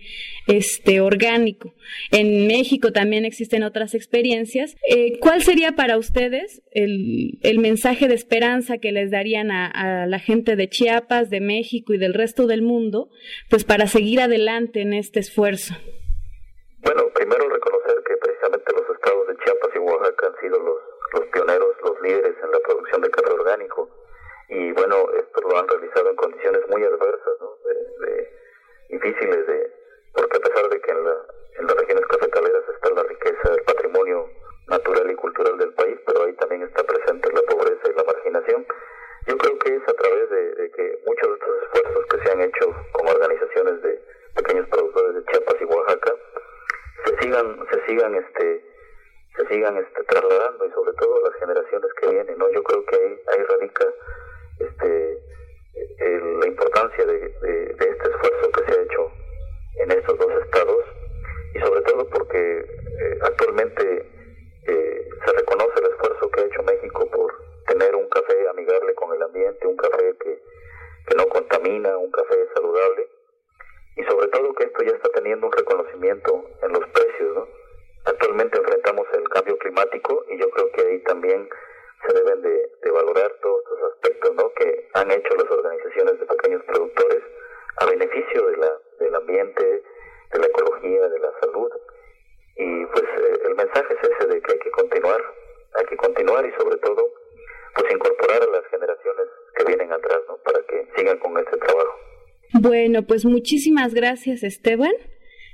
este, 0.48 1.00
orgánico. 1.00 1.72
En 2.10 2.46
México 2.46 2.92
también 2.92 3.24
existen 3.24 3.62
otras 3.62 3.94
experiencias. 3.94 4.76
Eh, 4.86 5.18
¿Cuál 5.18 5.42
sería 5.42 5.72
para 5.72 5.96
ustedes 5.96 6.60
el, 6.72 7.38
el, 7.40 7.58
mensaje 7.58 8.06
de 8.06 8.16
esperanza 8.16 8.76
que 8.76 8.92
les 8.92 9.10
darían 9.10 9.50
a, 9.50 10.02
a 10.02 10.06
la 10.06 10.18
gente 10.18 10.56
de 10.56 10.68
Chiapas, 10.68 11.30
de 11.30 11.40
México 11.40 11.94
y 11.94 11.98
del 11.98 12.12
resto 12.12 12.46
del 12.48 12.60
mundo, 12.60 13.08
pues, 13.48 13.64
para 13.64 13.86
seguir 13.86 14.20
adelante 14.20 14.82
en 14.82 14.92
este 14.92 15.20
esfuerzo? 15.20 15.74
Bueno, 16.82 17.04
primero 17.14 17.48
reconocer 17.48 17.94
que 18.06 18.16
precisamente 18.18 18.72
los 18.74 18.94
estados 18.94 19.26
de 19.26 19.36
Chiapas 19.42 19.70
y 19.74 19.78
Oaxaca 19.78 20.26
han 20.26 20.40
sido 20.42 20.58
los, 20.58 20.89
los 21.12 21.26
pioneros, 21.26 21.76
los 21.82 22.00
líderes 22.00 22.36
en 22.42 22.50
la 22.50 22.58
producción 22.60 23.02
de 23.02 23.10
café 23.10 23.32
orgánico. 23.32 23.88
Y 24.48 24.72
bueno, 24.72 24.96
esto 25.18 25.40
lo 25.42 25.58
han 25.58 25.68
realizado 25.68 26.10
en 26.10 26.16
condiciones 26.16 26.62
muy 26.68 26.82
adversas, 26.82 27.34
¿no? 27.40 27.56
de, 27.64 28.30
difíciles, 28.88 29.46
de, 29.46 29.72
porque 30.12 30.36
a 30.36 30.40
pesar 30.40 30.68
de 30.68 30.80
que 30.80 30.90
en, 30.90 31.04
la, 31.04 31.16
en 31.58 31.66
las 31.66 31.76
regiones 31.76 32.06
cafetaleras 32.06 32.64
está 32.74 32.90
la 32.90 33.02
riqueza, 33.04 33.54
el 33.54 33.62
patrimonio 33.62 34.28
natural 34.66 35.10
y 35.10 35.14
cultural 35.14 35.58
del 35.58 35.72
país, 35.74 35.98
pero 36.06 36.24
ahí 36.24 36.32
también 36.34 36.62
está 36.62 36.82
presente 36.82 37.32
la 37.32 37.42
pobreza 37.42 37.90
y 37.90 37.94
la 37.94 38.04
marginación. 38.04 38.66
Yo 39.26 39.36
creo 39.38 39.58
que 39.58 39.76
es 39.76 39.82
a 39.88 39.92
través 39.92 40.30
de, 40.30 40.54
de 40.54 40.70
que 40.72 40.98
muchos 41.06 41.28
de 41.28 41.34
estos 41.34 41.62
esfuerzos 41.62 42.06
que 42.06 42.18
se 42.22 42.32
han 42.32 42.40
hecho 42.40 42.74
como 42.92 43.10
organizaciones 43.10 43.82
de 43.82 44.02
pequeños 44.34 44.68
productores 44.68 45.14
de 45.14 45.24
Chiapas 45.26 45.56
y 45.60 45.64
Oaxaca, 45.64 46.14
se 47.04 47.18
sigan 47.18 47.66
se 47.70 47.86
sigan 47.86 48.14
este 48.14 48.69
se 49.36 49.46
sigan 49.46 49.76
este 49.76 50.02
trasladando 50.04 50.66
y 50.66 50.70
sobre 50.72 50.92
todo 50.94 51.20
las 51.22 51.34
generaciones 51.40 51.92
que 51.94 52.08
vienen 52.08 52.38
no 52.38 52.50
yo 52.50 52.62
creo 52.62 52.84
que 52.84 52.96
ahí, 52.96 53.20
ahí 53.28 53.44
radica 53.44 53.86
este 54.58 55.22
la 56.40 56.46
importancia 56.46 57.04
de, 57.06 57.26
este 57.78 58.10
esfuerzo 58.10 58.50
que 58.52 58.64
se 58.72 58.78
ha 58.78 58.82
hecho 58.82 59.12
en 59.76 59.90
estos 59.92 60.18
dos 60.18 60.32
estados 60.44 60.84
y 61.54 61.60
sobre 61.60 61.80
todo 61.82 62.08
porque 62.08 62.58
eh, 62.58 63.18
actualmente 63.22 64.06
eh, 64.66 65.08
se 65.24 65.32
reconoce 65.32 65.80
el 65.80 65.90
esfuerzo 65.92 66.30
que 66.30 66.40
ha 66.40 66.44
hecho 66.44 66.62
México 66.62 67.10
por 67.10 67.34
tener 67.66 67.94
un 67.94 68.08
café 68.08 68.48
amigable 68.48 68.94
con 68.94 69.14
el 69.14 69.22
ambiente 69.22 69.66
un 69.66 69.76
café 69.76 70.14
que, 70.20 70.42
que 71.06 71.14
no 71.16 71.26
contamina 71.28 71.96
un 71.96 72.10
café 72.10 72.48
saludable 72.54 73.08
y 73.96 74.02
sobre 74.04 74.28
todo 74.28 74.54
que 74.54 74.64
esto 74.64 74.82
ya 74.82 74.92
está 74.92 75.08
teniendo 75.10 75.46
un 75.46 75.52
reconocimiento 75.52 76.44
en 76.62 76.72
los 76.72 76.88
precios. 76.88 77.34
¿no? 77.34 77.48
Actualmente 78.04 78.58
enfrentamos 78.58 79.06
el 79.12 79.28
cambio 79.28 79.58
climático 79.58 80.24
y 80.30 80.38
yo 80.38 80.50
creo 80.50 80.72
que 80.72 80.80
ahí 80.80 80.98
también 81.00 81.48
se 82.06 82.14
deben 82.14 82.42
de, 82.42 82.70
valorar 82.90 83.30
todos 83.40 83.60
estos 83.62 83.92
aspectos 83.92 84.34
¿no? 84.34 84.52
que 84.54 84.88
han 84.94 85.10
hecho 85.10 85.34
las 85.36 85.50
organizaciones 85.50 86.18
de 86.18 86.26
pequeños 86.26 86.62
productores 86.64 87.22
a 87.76 87.86
beneficio 87.86 88.46
de 88.48 88.56
la, 88.56 88.72
del 88.98 89.14
ambiente, 89.14 89.82
de 90.32 90.38
la 90.38 90.46
ecología, 90.46 91.08
de 91.08 91.18
la 91.18 91.32
salud. 91.40 91.70
Y 92.56 92.86
pues 92.86 93.04
eh, 93.04 93.40
el 93.44 93.54
mensaje 93.54 93.94
es 93.94 94.10
ese 94.10 94.26
de 94.26 94.42
que 94.42 94.52
hay 94.52 94.58
que 94.58 94.70
continuar, 94.70 95.22
hay 95.74 95.84
que 95.86 95.96
continuar 95.96 96.44
y 96.46 96.52
sobre 96.60 96.76
todo 96.78 97.12
pues 97.74 97.92
incorporar 97.92 98.42
a 98.42 98.50
las 98.50 98.66
generaciones 98.66 99.26
que 99.54 99.64
vienen 99.64 99.92
atrás 99.92 100.20
¿no? 100.26 100.36
para 100.38 100.60
que 100.62 100.88
sigan 100.96 101.18
con 101.18 101.38
este 101.38 101.56
trabajo. 101.58 101.98
Bueno, 103.00 103.08
pues 103.08 103.24
muchísimas 103.24 103.94
gracias 103.94 104.42
Esteban. 104.42 104.92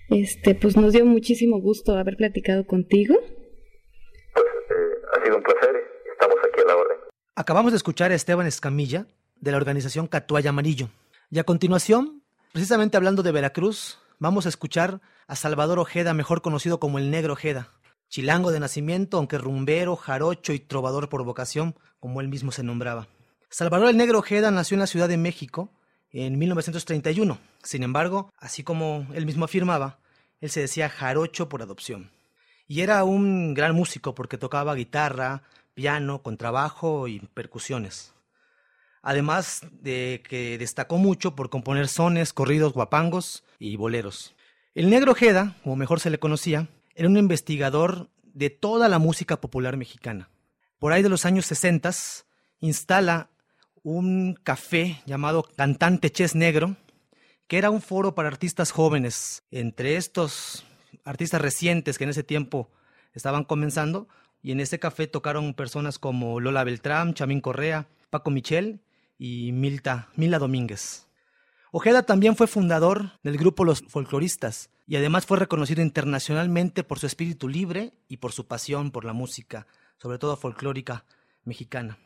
Este, 0.08 0.56
pues 0.56 0.76
nos 0.76 0.92
dio 0.92 1.06
muchísimo 1.06 1.60
gusto 1.60 1.96
haber 1.96 2.16
platicado 2.16 2.66
contigo. 2.66 3.14
Pues 4.34 4.44
eh, 4.44 4.74
ha 5.12 5.24
sido 5.24 5.36
un 5.36 5.42
placer 5.44 5.76
y 6.04 6.10
estamos 6.10 6.36
aquí 6.44 6.60
a 6.60 6.66
la 6.66 6.76
orden. 6.76 6.96
Acabamos 7.36 7.70
de 7.70 7.76
escuchar 7.76 8.10
a 8.10 8.16
Esteban 8.16 8.48
Escamilla 8.48 9.06
de 9.36 9.52
la 9.52 9.58
organización 9.58 10.08
Catuaya 10.08 10.50
Amarillo. 10.50 10.88
Y 11.30 11.38
a 11.38 11.44
continuación, 11.44 12.24
precisamente 12.52 12.96
hablando 12.96 13.22
de 13.22 13.30
Veracruz, 13.30 14.00
vamos 14.18 14.46
a 14.46 14.48
escuchar 14.48 15.00
a 15.28 15.36
Salvador 15.36 15.78
Ojeda, 15.78 16.14
mejor 16.14 16.42
conocido 16.42 16.80
como 16.80 16.98
el 16.98 17.12
Negro 17.12 17.34
Ojeda. 17.34 17.70
Chilango 18.08 18.50
de 18.50 18.58
nacimiento, 18.58 19.18
aunque 19.18 19.38
rumbero, 19.38 19.94
jarocho 19.94 20.52
y 20.52 20.58
trovador 20.58 21.08
por 21.08 21.22
vocación, 21.22 21.76
como 22.00 22.20
él 22.20 22.26
mismo 22.26 22.50
se 22.50 22.64
nombraba. 22.64 23.06
Salvador 23.50 23.90
el 23.90 23.96
Negro 23.96 24.18
Ojeda 24.18 24.50
nació 24.50 24.74
en 24.74 24.80
la 24.80 24.88
Ciudad 24.88 25.08
de 25.08 25.16
México 25.16 25.70
en 26.12 26.38
1931. 26.38 27.38
Sin 27.62 27.82
embargo, 27.82 28.32
así 28.38 28.62
como 28.62 29.06
él 29.14 29.26
mismo 29.26 29.44
afirmaba, 29.44 29.98
él 30.40 30.50
se 30.50 30.60
decía 30.60 30.88
jarocho 30.88 31.48
por 31.48 31.62
adopción. 31.62 32.10
Y 32.68 32.80
era 32.80 33.04
un 33.04 33.54
gran 33.54 33.74
músico 33.74 34.14
porque 34.14 34.38
tocaba 34.38 34.74
guitarra, 34.74 35.42
piano, 35.74 36.22
contrabajo 36.22 37.06
y 37.08 37.20
percusiones. 37.20 38.12
Además 39.02 39.62
de 39.70 40.22
que 40.28 40.58
destacó 40.58 40.98
mucho 40.98 41.36
por 41.36 41.48
componer 41.48 41.86
sones, 41.86 42.32
corridos, 42.32 42.72
guapangos 42.72 43.44
y 43.58 43.76
boleros. 43.76 44.34
El 44.74 44.90
negro 44.90 45.14
Jeda, 45.14 45.56
como 45.62 45.76
mejor 45.76 46.00
se 46.00 46.10
le 46.10 46.18
conocía, 46.18 46.68
era 46.94 47.08
un 47.08 47.16
investigador 47.16 48.10
de 48.22 48.50
toda 48.50 48.88
la 48.88 48.98
música 48.98 49.40
popular 49.40 49.76
mexicana. 49.76 50.28
Por 50.78 50.92
ahí 50.92 51.02
de 51.02 51.08
los 51.08 51.24
años 51.24 51.46
60 51.46 51.90
instala 52.60 53.30
un 53.86 54.34
café 54.42 55.00
llamado 55.06 55.44
Cantante 55.44 56.10
Ches 56.10 56.34
Negro, 56.34 56.74
que 57.46 57.56
era 57.56 57.70
un 57.70 57.80
foro 57.80 58.16
para 58.16 58.26
artistas 58.26 58.72
jóvenes. 58.72 59.44
Entre 59.52 59.94
estos 59.96 60.66
artistas 61.04 61.40
recientes 61.40 61.96
que 61.96 62.02
en 62.02 62.10
ese 62.10 62.24
tiempo 62.24 62.68
estaban 63.14 63.44
comenzando, 63.44 64.08
y 64.42 64.50
en 64.50 64.58
ese 64.58 64.80
café 64.80 65.06
tocaron 65.06 65.54
personas 65.54 66.00
como 66.00 66.40
Lola 66.40 66.64
Beltrán, 66.64 67.14
Chamín 67.14 67.40
Correa, 67.40 67.86
Paco 68.10 68.32
Michel 68.32 68.80
y 69.18 69.52
Milta, 69.52 70.08
Mila 70.16 70.40
Domínguez. 70.40 71.06
Ojeda 71.70 72.02
también 72.02 72.34
fue 72.34 72.48
fundador 72.48 73.12
del 73.22 73.38
grupo 73.38 73.64
Los 73.64 73.84
Folcloristas, 73.86 74.68
y 74.88 74.96
además 74.96 75.26
fue 75.26 75.38
reconocido 75.38 75.80
internacionalmente 75.80 76.82
por 76.82 76.98
su 76.98 77.06
espíritu 77.06 77.48
libre 77.48 77.92
y 78.08 78.16
por 78.16 78.32
su 78.32 78.48
pasión 78.48 78.90
por 78.90 79.04
la 79.04 79.12
música, 79.12 79.68
sobre 79.96 80.18
todo 80.18 80.36
folclórica 80.36 81.04
mexicana. 81.44 81.98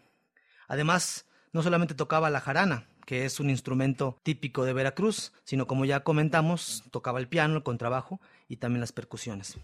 Además, 0.69 1.25
no 1.53 1.63
solamente 1.63 1.95
tocaba 1.95 2.31
la 2.31 2.41
jarana, 2.41 2.87
que 3.07 3.25
es 3.25 3.41
un 3.41 3.51
instrumento 3.51 4.19
típico 4.23 4.65
de 4.65 4.73
Veracruz, 4.73 5.33
sino 5.45 5.67
como 5.67 5.85
ya 5.85 6.05
comentamos, 6.05 6.85
tocaba 6.91 7.19
el 7.19 7.29
piano, 7.29 7.57
el 7.57 7.63
contrabajo 7.63 8.21
y 8.49 8.57
también 8.57 8.81
las 8.81 8.93
percusiones. 8.93 9.57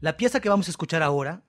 La 0.00 0.16
pieza 0.16 0.40
que 0.40 0.48
vamos 0.48 0.68
a 0.68 0.70
escuchar 0.70 1.02
ahora 1.02 1.42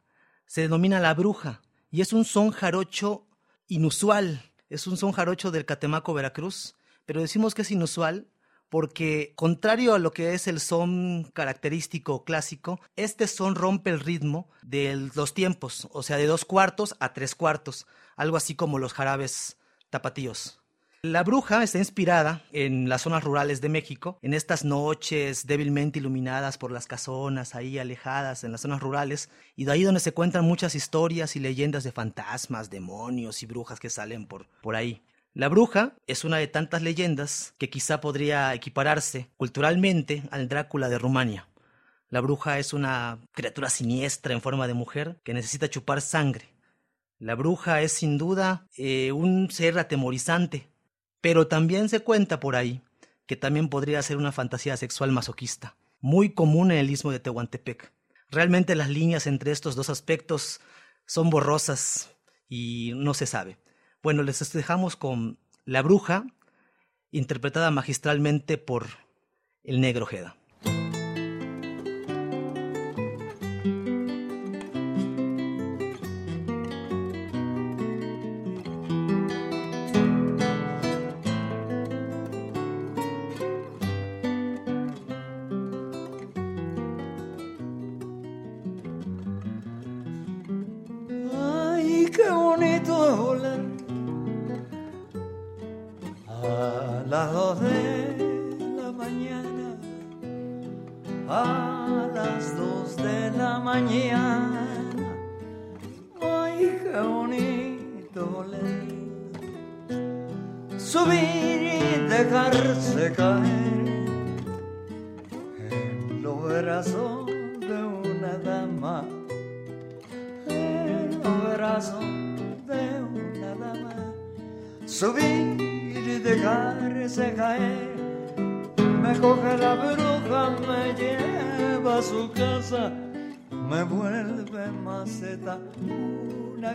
se 0.46 0.62
denomina 0.62 1.00
La 1.00 1.14
Bruja 1.14 1.62
y 1.90 2.02
es 2.02 2.14
un 2.14 2.26
son 2.26 2.52
jarocho 2.52 3.28
inusual, 3.68 4.42
es 4.70 4.88
un 4.88 4.98
son 4.98 5.12
jarocho 5.12 5.52
del 5.52 5.66
Catemaco, 5.66 6.14
Veracruz, 6.14 6.76
pero 7.06 7.22
decimos 7.22 7.54
que 7.54 7.64
es 7.64 7.72
inusual 7.72 8.28
porque 8.70 9.34
contrario 9.36 9.94
a 9.94 10.00
lo 10.00 10.14
que 10.14 10.34
es 10.34 10.48
el 10.48 10.62
son 10.62 11.30
característico 11.34 12.24
clásico, 12.24 12.80
este 12.96 13.28
son 13.28 13.56
rompe 13.56 13.90
el 13.90 14.00
ritmo 14.00 14.50
de 14.62 15.10
los 15.14 15.34
tiempos, 15.34 15.90
o 15.92 16.04
sea, 16.04 16.16
de 16.16 16.26
dos 16.26 16.46
cuartos 16.46 16.96
a 17.02 17.12
tres 17.12 17.36
cuartos, 17.36 17.86
algo 18.16 18.38
así 18.38 18.56
como 18.56 18.80
los 18.80 18.94
jarabes 18.94 19.58
tapatíos. 19.92 20.58
La 21.04 21.24
bruja 21.24 21.64
está 21.64 21.80
inspirada 21.80 22.44
en 22.52 22.88
las 22.88 23.02
zonas 23.02 23.24
rurales 23.24 23.60
de 23.60 23.70
México, 23.70 24.20
en 24.22 24.36
estas 24.36 24.64
noches 24.64 25.48
débilmente 25.48 25.98
iluminadas 25.98 26.60
por 26.60 26.72
las 26.72 26.86
casonas, 26.86 27.56
ahí 27.56 27.80
alejadas 27.80 28.44
en 28.44 28.52
las 28.52 28.62
zonas 28.62 28.82
rurales, 28.82 29.30
y 29.56 29.66
de 29.66 29.72
ahí 29.72 29.84
donde 29.84 30.00
se 30.00 30.14
cuentan 30.14 30.46
muchas 30.46 30.76
historias 30.76 31.36
y 31.36 31.40
leyendas 31.40 31.84
de 31.84 31.92
fantasmas, 31.92 32.70
demonios 32.70 33.42
y 33.42 33.48
brujas 33.48 33.80
que 33.80 33.90
salen 33.90 34.28
por, 34.28 34.48
por 34.62 34.76
ahí. 34.76 35.02
La 35.34 35.50
bruja 35.50 35.94
es 36.06 36.24
una 36.24 36.38
de 36.38 36.48
tantas 36.48 36.84
leyendas 36.84 37.56
que 37.58 37.72
quizá 37.72 38.00
podría 38.00 38.54
equipararse 38.54 39.32
culturalmente 39.38 40.22
al 40.30 40.50
Drácula 40.50 40.88
de 40.88 41.00
Rumania. 41.00 41.48
La 42.10 42.22
bruja 42.22 42.60
es 42.60 42.74
una 42.74 43.18
criatura 43.32 43.72
siniestra 43.72 44.34
en 44.34 44.42
forma 44.42 44.68
de 44.68 44.76
mujer 44.76 45.20
que 45.24 45.34
necesita 45.34 45.70
chupar 45.70 46.02
sangre. 46.02 46.50
La 47.22 47.36
bruja 47.36 47.84
es 47.84 47.92
sin 47.92 48.18
duda 48.18 48.68
eh, 48.78 49.12
un 49.12 49.52
ser 49.52 49.78
atemorizante, 49.78 50.72
pero 51.22 51.46
también 51.46 51.88
se 51.88 52.00
cuenta 52.00 52.40
por 52.40 52.56
ahí 52.56 52.82
que 53.28 53.36
también 53.36 53.70
podría 53.70 54.02
ser 54.02 54.18
una 54.18 54.32
fantasía 54.32 54.76
sexual 54.76 55.12
masoquista, 55.12 55.78
muy 56.00 56.34
común 56.34 56.72
en 56.72 56.80
el 56.80 56.90
istmo 56.90 57.12
de 57.12 57.20
Tehuantepec. 57.20 57.94
Realmente 58.32 58.74
las 58.74 58.90
líneas 58.90 59.28
entre 59.28 59.52
estos 59.52 59.76
dos 59.76 59.92
aspectos 59.92 60.62
son 61.06 61.30
borrosas 61.30 62.10
y 62.50 62.94
no 62.96 63.14
se 63.14 63.28
sabe. 63.28 63.60
Bueno, 64.02 64.24
les 64.24 64.52
dejamos 64.52 64.96
con 64.96 65.38
La 65.64 65.84
Bruja, 65.84 66.26
interpretada 67.12 67.70
magistralmente 67.70 68.58
por 68.58 68.88
el 69.64 69.80
negro 69.80 70.08
Jeda. 70.08 70.41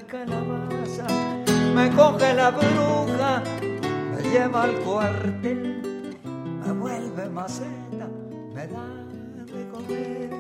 Calabaza, 0.06 1.06
me 1.74 1.90
coge 1.90 2.34
la 2.34 2.50
bruja, 2.50 3.42
me 4.12 4.30
lleva 4.30 4.62
al 4.64 4.74
cuartel, 4.80 6.16
me 6.64 6.72
vuelve 6.72 7.28
maceta, 7.28 8.08
me 8.54 8.66
da 8.68 8.88
de 9.52 9.68
comer. 9.68 10.30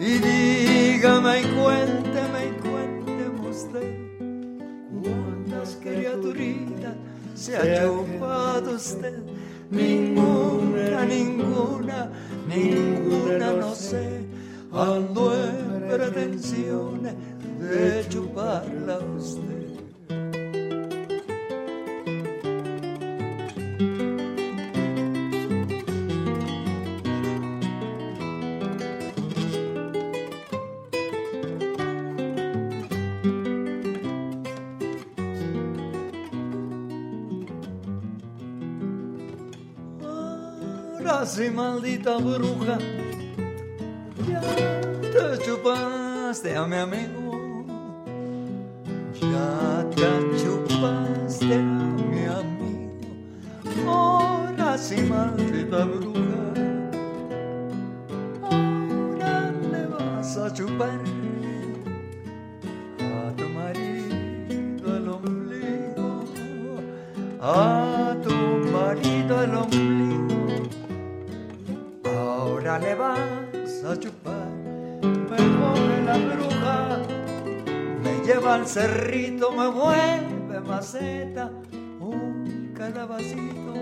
Y 0.00 0.18
dígame 0.18 1.40
y 1.40 1.44
cuénteme 1.44 2.46
y 2.46 2.52
cuénteme 2.68 3.48
usted, 3.48 3.96
cuántas 5.02 5.76
criaturitas 5.82 6.94
se 7.34 7.56
ha 7.56 7.82
chupado 7.82 8.76
usted. 8.76 9.18
Ninguna, 9.70 11.04
ninguna, 11.04 12.10
ninguna, 12.48 13.52
no 13.52 13.74
sé, 13.74 14.24
ando 14.72 15.34
en 15.34 15.88
pretensiones 15.88 17.14
de 17.58 18.08
chuparla 18.08 18.98
usted. 19.16 19.58
Ahora 40.98 41.26
sí, 41.26 41.50
maldita 41.50 42.18
bruja, 42.18 42.78
ya 44.28 44.40
te 45.00 45.44
chupaste 45.44 46.54
a 46.54 46.66
mi 46.66 46.76
amigo 46.76 47.27
cerrito, 78.68 79.50
me 79.50 79.66
vuelve 79.68 80.60
maceta, 80.60 81.50
un 82.00 82.74
calabacito, 82.76 83.72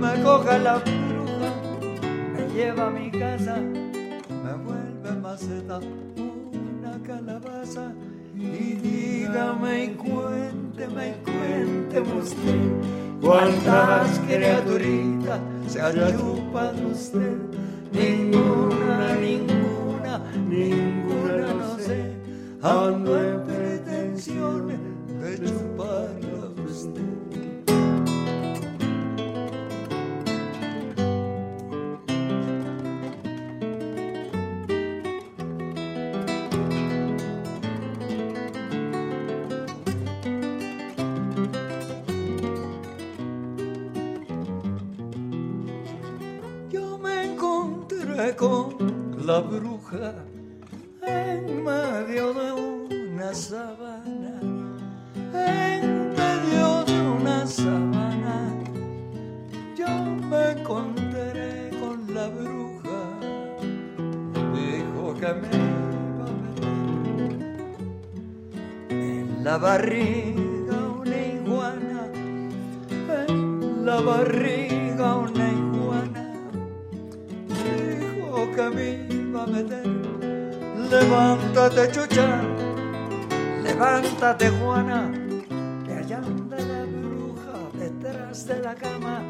me 0.00 0.22
coge 0.22 0.58
la 0.58 0.78
bruja, 0.78 1.50
me 2.32 2.54
lleva 2.54 2.86
a 2.86 2.90
mi 2.90 3.10
casa, 3.10 3.56
me 3.56 4.54
vuelve 4.64 5.20
maceta, 5.20 5.80
una 6.16 6.98
calabaza, 7.06 7.92
y 8.34 8.74
dígame 8.76 9.84
y 9.84 9.88
cuénteme 9.90 11.08
y 11.10 11.14
cuénteme 11.22 12.12
usted, 12.14 13.20
cuántas 13.20 14.18
criaturitas 14.20 15.40
se 15.68 15.82
ha 15.82 15.92
chupado 15.92 16.88
usted, 16.90 17.36
ninguna, 17.92 18.25
que 65.20 65.32
me 65.32 65.48
iba 65.48 66.26
a 66.26 66.32
meter 66.44 66.72
en 68.90 69.44
la 69.44 69.56
barriga 69.56 70.76
una 71.00 71.16
iguana, 71.16 72.00
en 73.28 73.86
la 73.86 74.00
barriga 74.00 75.16
una 75.16 75.48
iguana, 75.48 76.24
dijo 77.48 78.50
que 78.54 78.70
me 78.74 79.14
iba 79.14 79.42
a 79.42 79.46
meter. 79.46 79.86
Levántate, 80.90 81.90
chucha, 81.92 82.42
levántate, 83.62 84.50
Juana, 84.50 85.10
que 85.84 85.92
allá 85.94 86.18
anda 86.18 86.56
la 86.58 86.84
bruja 86.84 87.56
detrás 87.74 88.46
de 88.46 88.58
la 88.60 88.74
cama. 88.74 89.22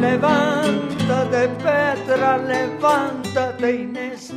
Levántate, 0.00 1.48
Petra, 1.62 2.38
levántate, 2.38 3.72
Inés, 3.82 4.32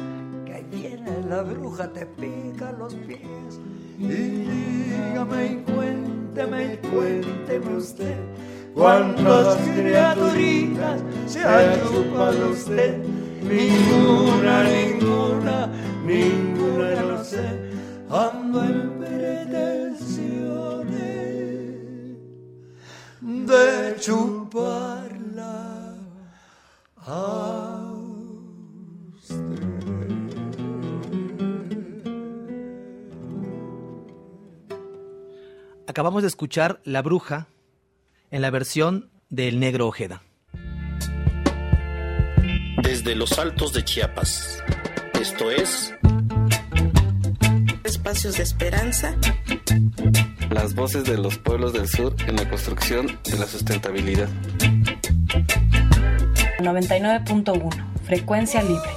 la 1.36 1.44
bruja, 1.44 1.92
te 1.92 2.06
pica 2.06 2.72
los 2.80 2.94
pies. 2.94 3.60
Y 4.00 4.08
dígame 4.08 5.46
y 5.46 5.56
cuénteme 5.74 6.74
y 6.74 6.78
cuénteme 6.88 7.76
usted, 7.76 8.18
cuántas 8.74 9.58
criaturitas 9.58 11.02
se 11.28 11.44
ha 11.44 11.74
chupado 11.84 12.52
usted. 12.52 13.04
Ninguna, 13.44 14.64
ninguna 14.64 15.70
ninguna 16.06 17.02
no 17.02 17.24
sé, 17.24 17.46
ando 18.10 18.64
en 18.64 19.00
pretensiones 19.00 20.36
de 23.22 23.96
chuparla 24.00 25.96
a 26.98 27.65
Acabamos 35.96 36.24
de 36.24 36.28
escuchar 36.28 36.82
La 36.84 37.02
Bruja 37.02 37.48
en 38.30 38.42
la 38.42 38.50
versión 38.50 39.12
del 39.30 39.62
Negro 39.62 39.88
Ojeda. 39.88 40.24
Desde 42.84 43.16
los 43.16 43.40
altos 43.40 43.72
de 43.72 43.86
Chiapas. 43.86 44.62
Esto 45.18 45.50
es 45.52 45.94
Espacios 47.86 48.36
de 48.36 48.44
Esperanza. 48.44 49.16
Las 50.50 50.76
voces 50.76 51.06
de 51.06 51.18
los 51.18 51.38
pueblos 51.38 51.72
del 51.72 51.88
sur 51.88 52.14
en 52.28 52.36
la 52.36 52.50
construcción 52.50 53.18
de 53.24 53.38
la 53.38 53.48
sustentabilidad. 53.48 54.28
99.1 56.60 58.04
Frecuencia 58.04 58.62
libre. 58.64 58.92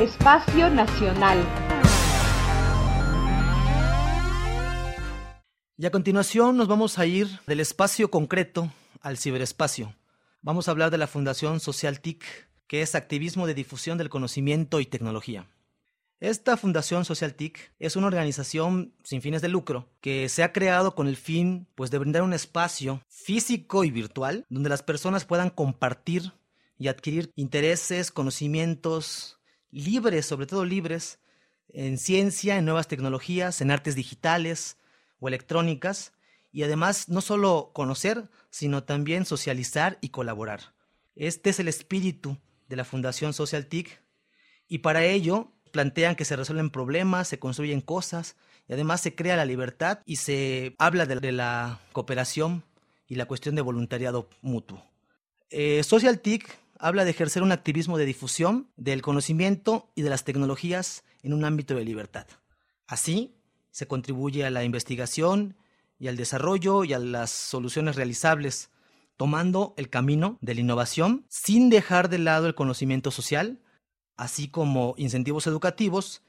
Espacio 0.00 0.70
Nacional. 0.70 1.36
Y 5.78 5.86
a 5.86 5.90
continuación 5.90 6.58
nos 6.58 6.68
vamos 6.68 6.98
a 6.98 7.06
ir 7.06 7.28
del 7.46 7.58
espacio 7.58 8.10
concreto 8.10 8.70
al 9.00 9.16
ciberespacio. 9.16 9.94
Vamos 10.42 10.68
a 10.68 10.70
hablar 10.70 10.90
de 10.90 10.98
la 10.98 11.06
Fundación 11.06 11.60
Social 11.60 12.00
TIC, 12.00 12.24
que 12.66 12.82
es 12.82 12.94
activismo 12.94 13.46
de 13.46 13.54
difusión 13.54 13.96
del 13.96 14.10
conocimiento 14.10 14.80
y 14.80 14.86
tecnología. 14.86 15.48
Esta 16.20 16.58
Fundación 16.58 17.06
Social 17.06 17.34
TIC 17.34 17.72
es 17.78 17.96
una 17.96 18.08
organización 18.08 18.92
sin 19.02 19.22
fines 19.22 19.40
de 19.40 19.48
lucro 19.48 19.88
que 20.02 20.28
se 20.28 20.42
ha 20.42 20.52
creado 20.52 20.94
con 20.94 21.08
el 21.08 21.16
fin 21.16 21.66
pues, 21.74 21.90
de 21.90 21.98
brindar 21.98 22.22
un 22.22 22.34
espacio 22.34 23.02
físico 23.08 23.82
y 23.82 23.90
virtual 23.90 24.44
donde 24.50 24.68
las 24.68 24.82
personas 24.82 25.24
puedan 25.24 25.48
compartir 25.48 26.32
y 26.76 26.88
adquirir 26.88 27.32
intereses, 27.34 28.10
conocimientos 28.10 29.40
libres, 29.70 30.26
sobre 30.26 30.46
todo 30.46 30.66
libres, 30.66 31.18
en 31.70 31.96
ciencia, 31.96 32.58
en 32.58 32.66
nuevas 32.66 32.88
tecnologías, 32.88 33.62
en 33.62 33.70
artes 33.70 33.94
digitales 33.94 34.76
o 35.22 35.28
electrónicas, 35.28 36.12
y 36.50 36.64
además 36.64 37.08
no 37.08 37.20
solo 37.20 37.70
conocer, 37.72 38.28
sino 38.50 38.82
también 38.82 39.24
socializar 39.24 39.96
y 40.00 40.08
colaborar. 40.08 40.74
Este 41.14 41.50
es 41.50 41.60
el 41.60 41.68
espíritu 41.68 42.36
de 42.68 42.76
la 42.76 42.84
Fundación 42.84 43.32
Social 43.32 43.66
TIC 43.66 44.02
y 44.66 44.78
para 44.78 45.04
ello 45.04 45.52
plantean 45.70 46.16
que 46.16 46.24
se 46.24 46.34
resuelven 46.34 46.70
problemas, 46.70 47.28
se 47.28 47.38
construyen 47.38 47.80
cosas 47.80 48.36
y 48.68 48.72
además 48.72 49.00
se 49.00 49.14
crea 49.14 49.36
la 49.36 49.44
libertad 49.44 50.00
y 50.06 50.16
se 50.16 50.74
habla 50.78 51.06
de, 51.06 51.30
la 51.30 51.78
cooperación 51.92 52.64
y 53.06 53.14
la 53.14 53.26
cuestión 53.26 53.54
de 53.54 53.62
voluntariado 53.62 54.28
mutuo. 54.40 54.84
Eh, 55.50 55.84
Social 55.84 56.18
TIC 56.18 56.48
habla 56.78 57.04
de 57.04 57.12
ejercer 57.12 57.44
un 57.44 57.52
activismo 57.52 57.96
de 57.96 58.06
difusión 58.06 58.68
del 58.76 59.02
conocimiento 59.02 59.88
y 59.94 60.02
de 60.02 60.10
las 60.10 60.24
tecnologías 60.24 61.04
en 61.22 61.32
un 61.32 61.44
ámbito 61.44 61.76
de 61.76 61.84
libertad. 61.84 62.26
Así, 62.88 63.36
se 63.72 63.88
contribuye 63.88 64.44
a 64.44 64.50
la 64.50 64.62
investigación 64.62 65.56
y 65.98 66.06
al 66.06 66.16
desarrollo 66.16 66.84
y 66.84 66.92
a 66.92 67.00
las 67.00 67.30
soluciones 67.30 67.96
realizables 67.96 68.70
tomando 69.16 69.74
el 69.76 69.88
camino 69.88 70.38
de 70.40 70.54
la 70.54 70.60
innovación 70.60 71.24
sin 71.28 71.70
dejar 71.70 72.08
de 72.08 72.18
lado 72.18 72.46
el 72.46 72.54
conocimiento 72.54 73.10
social, 73.10 73.60
así 74.16 74.48
como 74.48 74.94
incentivos 74.96 75.46
educativos, 75.46 76.22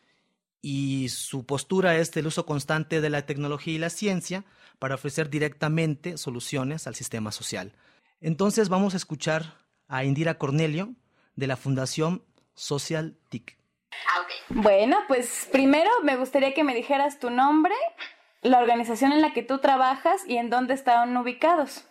y 0.61 1.09
su 1.09 1.45
postura 1.45 1.97
es 1.97 2.15
el 2.15 2.27
uso 2.27 2.45
constante 2.45 3.01
de 3.01 3.09
la 3.09 3.25
tecnología 3.25 3.73
y 3.73 3.77
la 3.77 3.89
ciencia 3.89 4.45
para 4.79 4.95
ofrecer 4.95 5.29
directamente 5.29 6.17
soluciones 6.17 6.87
al 6.87 6.95
sistema 6.95 7.31
social. 7.31 7.73
Entonces 8.21 8.69
vamos 8.69 8.93
a 8.93 8.97
escuchar 8.97 9.57
a 9.89 10.05
Indira 10.05 10.37
Cornelio 10.37 10.95
de 11.35 11.47
la 11.47 11.57
Fundación 11.57 12.23
Social 12.53 13.17
TIC. 13.29 13.62
Ah, 14.07 14.25
bueno, 14.49 15.03
pues 15.07 15.47
primero 15.51 15.89
me 16.03 16.15
gustaría 16.15 16.53
que 16.53 16.63
me 16.63 16.75
dijeras 16.75 17.19
tu 17.19 17.29
nombre, 17.29 17.75
la 18.41 18.59
organización 18.59 19.11
en 19.11 19.21
la 19.21 19.33
que 19.33 19.43
tú 19.43 19.59
trabajas 19.59 20.21
y 20.27 20.37
en 20.37 20.49
dónde 20.49 20.73
están 20.73 21.15
ubicados. 21.17 21.85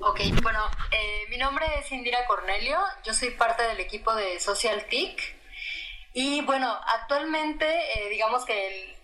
Ok, 0.00 0.20
bueno, 0.42 0.60
eh, 0.90 1.24
mi 1.30 1.38
nombre 1.38 1.66
es 1.78 1.90
Indira 1.90 2.26
Cornelio, 2.26 2.78
yo 3.04 3.14
soy 3.14 3.30
parte 3.30 3.62
del 3.62 3.80
equipo 3.80 4.14
de 4.14 4.38
Social 4.38 4.84
TIC 4.86 5.18
y 6.12 6.42
bueno, 6.42 6.78
actualmente 6.86 7.66
eh, 7.66 8.10
digamos 8.10 8.44
que 8.44 8.94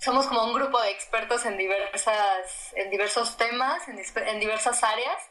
somos 0.00 0.26
como 0.26 0.44
un 0.44 0.54
grupo 0.54 0.80
de 0.80 0.90
expertos 0.90 1.44
en, 1.44 1.58
diversas, 1.58 2.72
en 2.74 2.90
diversos 2.90 3.36
temas, 3.36 3.82
en, 3.88 4.40
diversas 4.40 4.82
áreas 4.82 5.22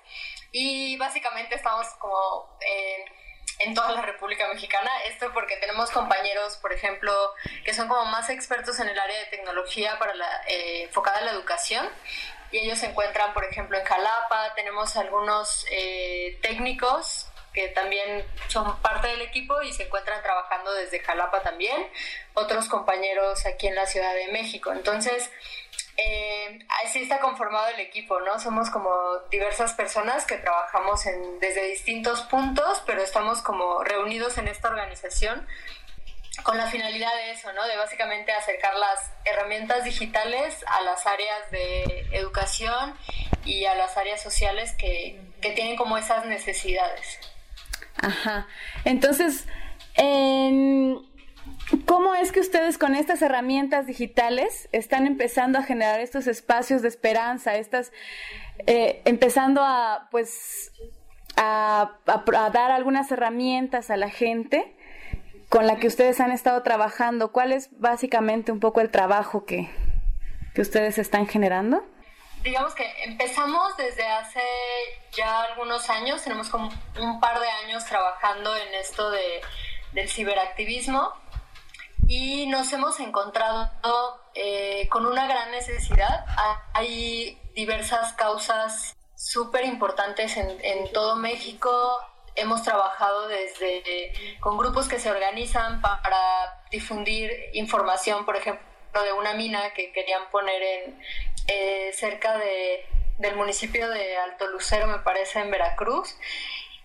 y 0.52 0.98
básicamente 0.98 1.56
estamos 1.56 1.88
como 2.00 2.58
en 2.62 3.19
toda 3.74 3.92
la 3.92 4.02
República 4.02 4.48
Mexicana. 4.48 4.90
Esto 5.06 5.32
porque 5.34 5.58
tenemos 5.58 5.92
compañeros, 5.92 6.58
por 6.58 6.74
ejemplo, 6.74 7.12
que 7.64 7.74
son 7.74 7.88
como 7.88 8.06
más 8.06 8.30
expertos 8.30 8.80
en 8.80 8.90
el 8.90 9.00
área 9.00 9.20
de 9.20 9.26
tecnología 9.26 10.00
para 10.00 10.16
la, 10.16 10.42
eh, 10.48 10.84
enfocada 10.84 11.20
en 11.20 11.26
la 11.26 11.32
educación 11.32 11.88
y 12.52 12.60
ellos 12.60 12.80
se 12.80 12.88
encuentran, 12.88 13.34
por 13.34 13.46
ejemplo, 13.46 13.78
en 13.78 13.86
Jalapa. 13.86 14.56
Tenemos 14.56 14.96
algunos 14.98 15.66
eh, 15.72 16.40
técnicos 16.42 17.28
que 17.54 17.68
también 17.70 18.26
son 18.48 18.80
parte 18.82 19.08
del 19.08 19.22
equipo 19.22 19.62
y 19.62 19.74
se 19.74 19.84
encuentran 19.84 20.22
trabajando 20.22 20.72
desde 20.74 21.00
Jalapa 21.00 21.42
también, 21.42 21.90
otros 22.36 22.70
compañeros 22.70 23.46
aquí 23.46 23.68
en 23.68 23.76
la 23.76 23.88
Ciudad 23.88 24.14
de 24.14 24.28
México. 24.28 24.72
Entonces, 24.72 25.30
eh, 26.02 26.60
así 26.84 27.02
está 27.02 27.20
conformado 27.20 27.68
el 27.70 27.80
equipo, 27.80 28.20
¿no? 28.22 28.40
Somos 28.40 28.70
como 28.70 28.90
diversas 29.32 29.74
personas 29.74 30.26
que 30.26 30.38
trabajamos 30.38 31.06
en, 31.06 31.40
desde 31.40 31.68
distintos 31.68 32.22
puntos, 32.24 32.82
pero 32.86 33.02
estamos 33.02 33.42
como 33.42 33.84
reunidos 33.84 34.38
en 34.38 34.48
esta 34.48 34.70
organización 34.70 35.46
con 36.44 36.58
la 36.58 36.68
finalidad 36.68 37.14
de 37.16 37.32
eso, 37.32 37.52
¿no? 37.54 37.68
De 37.68 37.76
básicamente 37.76 38.32
acercar 38.32 38.74
las 38.76 39.12
herramientas 39.26 39.84
digitales 39.84 40.64
a 40.68 40.82
las 40.82 41.06
áreas 41.06 41.52
de 41.52 42.08
educación 42.12 42.96
y 43.44 43.66
a 43.66 43.76
las 43.76 43.98
áreas 43.98 44.22
sociales 44.22 44.74
que, 44.78 45.20
que 45.42 45.52
tienen 45.52 45.76
como 45.76 45.98
esas 45.98 46.26
necesidades. 46.26 47.20
Ajá. 48.02 48.48
Entonces, 48.86 49.46
¿cómo 51.86 52.16
es 52.16 52.32
que 52.32 52.40
ustedes 52.40 52.78
con 52.78 52.96
estas 52.96 53.22
herramientas 53.22 53.88
digitales 53.88 54.70
están 54.72 55.08
empezando 55.08 55.60
a 55.60 55.64
generar 55.64 56.00
estos 56.00 56.28
espacios 56.28 56.82
de 56.82 56.88
esperanza, 56.88 57.56
estas, 57.56 57.92
eh, 58.68 59.02
empezando 59.06 59.62
a, 59.64 60.08
pues, 60.12 60.72
a, 61.36 61.98
a 62.06 62.50
dar 62.50 62.72
algunas 62.72 63.12
herramientas 63.12 63.90
a 63.90 63.98
la 63.98 64.10
gente? 64.10 64.76
con 65.50 65.66
la 65.66 65.78
que 65.78 65.88
ustedes 65.88 66.20
han 66.20 66.32
estado 66.32 66.62
trabajando, 66.62 67.32
¿cuál 67.32 67.52
es 67.52 67.70
básicamente 67.80 68.52
un 68.52 68.60
poco 68.60 68.82
el 68.82 68.92
trabajo 68.92 69.46
que, 69.46 69.68
que 70.54 70.62
ustedes 70.62 71.00
están 71.00 71.26
generando? 71.26 71.84
digamos 72.44 72.74
que 72.74 72.86
empezamos 73.04 73.76
desde 73.78 74.06
hace 74.08 74.42
ya 75.12 75.44
algunos 75.44 75.90
años, 75.90 76.24
tenemos 76.24 76.50
como 76.50 76.70
un 77.00 77.20
par 77.20 77.40
de 77.40 77.48
años 77.66 77.86
trabajando 77.86 78.56
en 78.56 78.74
esto 78.76 79.12
de, 79.12 79.42
del 79.92 80.10
ciberactivismo 80.10 81.14
y 82.10 82.48
nos 82.48 82.74
hemos 82.74 83.00
encontrado 83.00 83.70
eh, 84.34 84.88
con 84.90 85.06
una 85.06 85.28
gran 85.28 85.52
necesidad. 85.52 86.26
Hay 86.74 87.40
diversas 87.54 88.14
causas 88.14 88.98
súper 89.16 89.66
importantes 89.66 90.36
en, 90.36 90.50
en 90.64 90.92
todo 90.92 91.16
México. 91.16 91.70
Hemos 92.36 92.64
trabajado 92.64 93.28
desde 93.28 94.12
con 94.40 94.58
grupos 94.58 94.88
que 94.88 94.98
se 94.98 95.12
organizan 95.12 95.82
para 95.82 96.64
difundir 96.72 97.32
información, 97.54 98.26
por 98.26 98.36
ejemplo, 98.36 98.64
de 99.04 99.14
una 99.14 99.36
mina 99.36 99.72
que 99.76 99.92
querían 99.92 100.32
poner 100.32 100.64
en 100.64 101.02
eh, 101.48 101.92
cerca 101.94 102.40
de, 102.40 102.86
del 103.20 103.36
municipio 103.36 103.88
de 103.88 104.18
Alto 104.18 104.48
Lucero, 104.48 104.88
me 104.88 104.98
parece, 105.00 105.42
en 105.42 105.52
Veracruz 105.52 106.16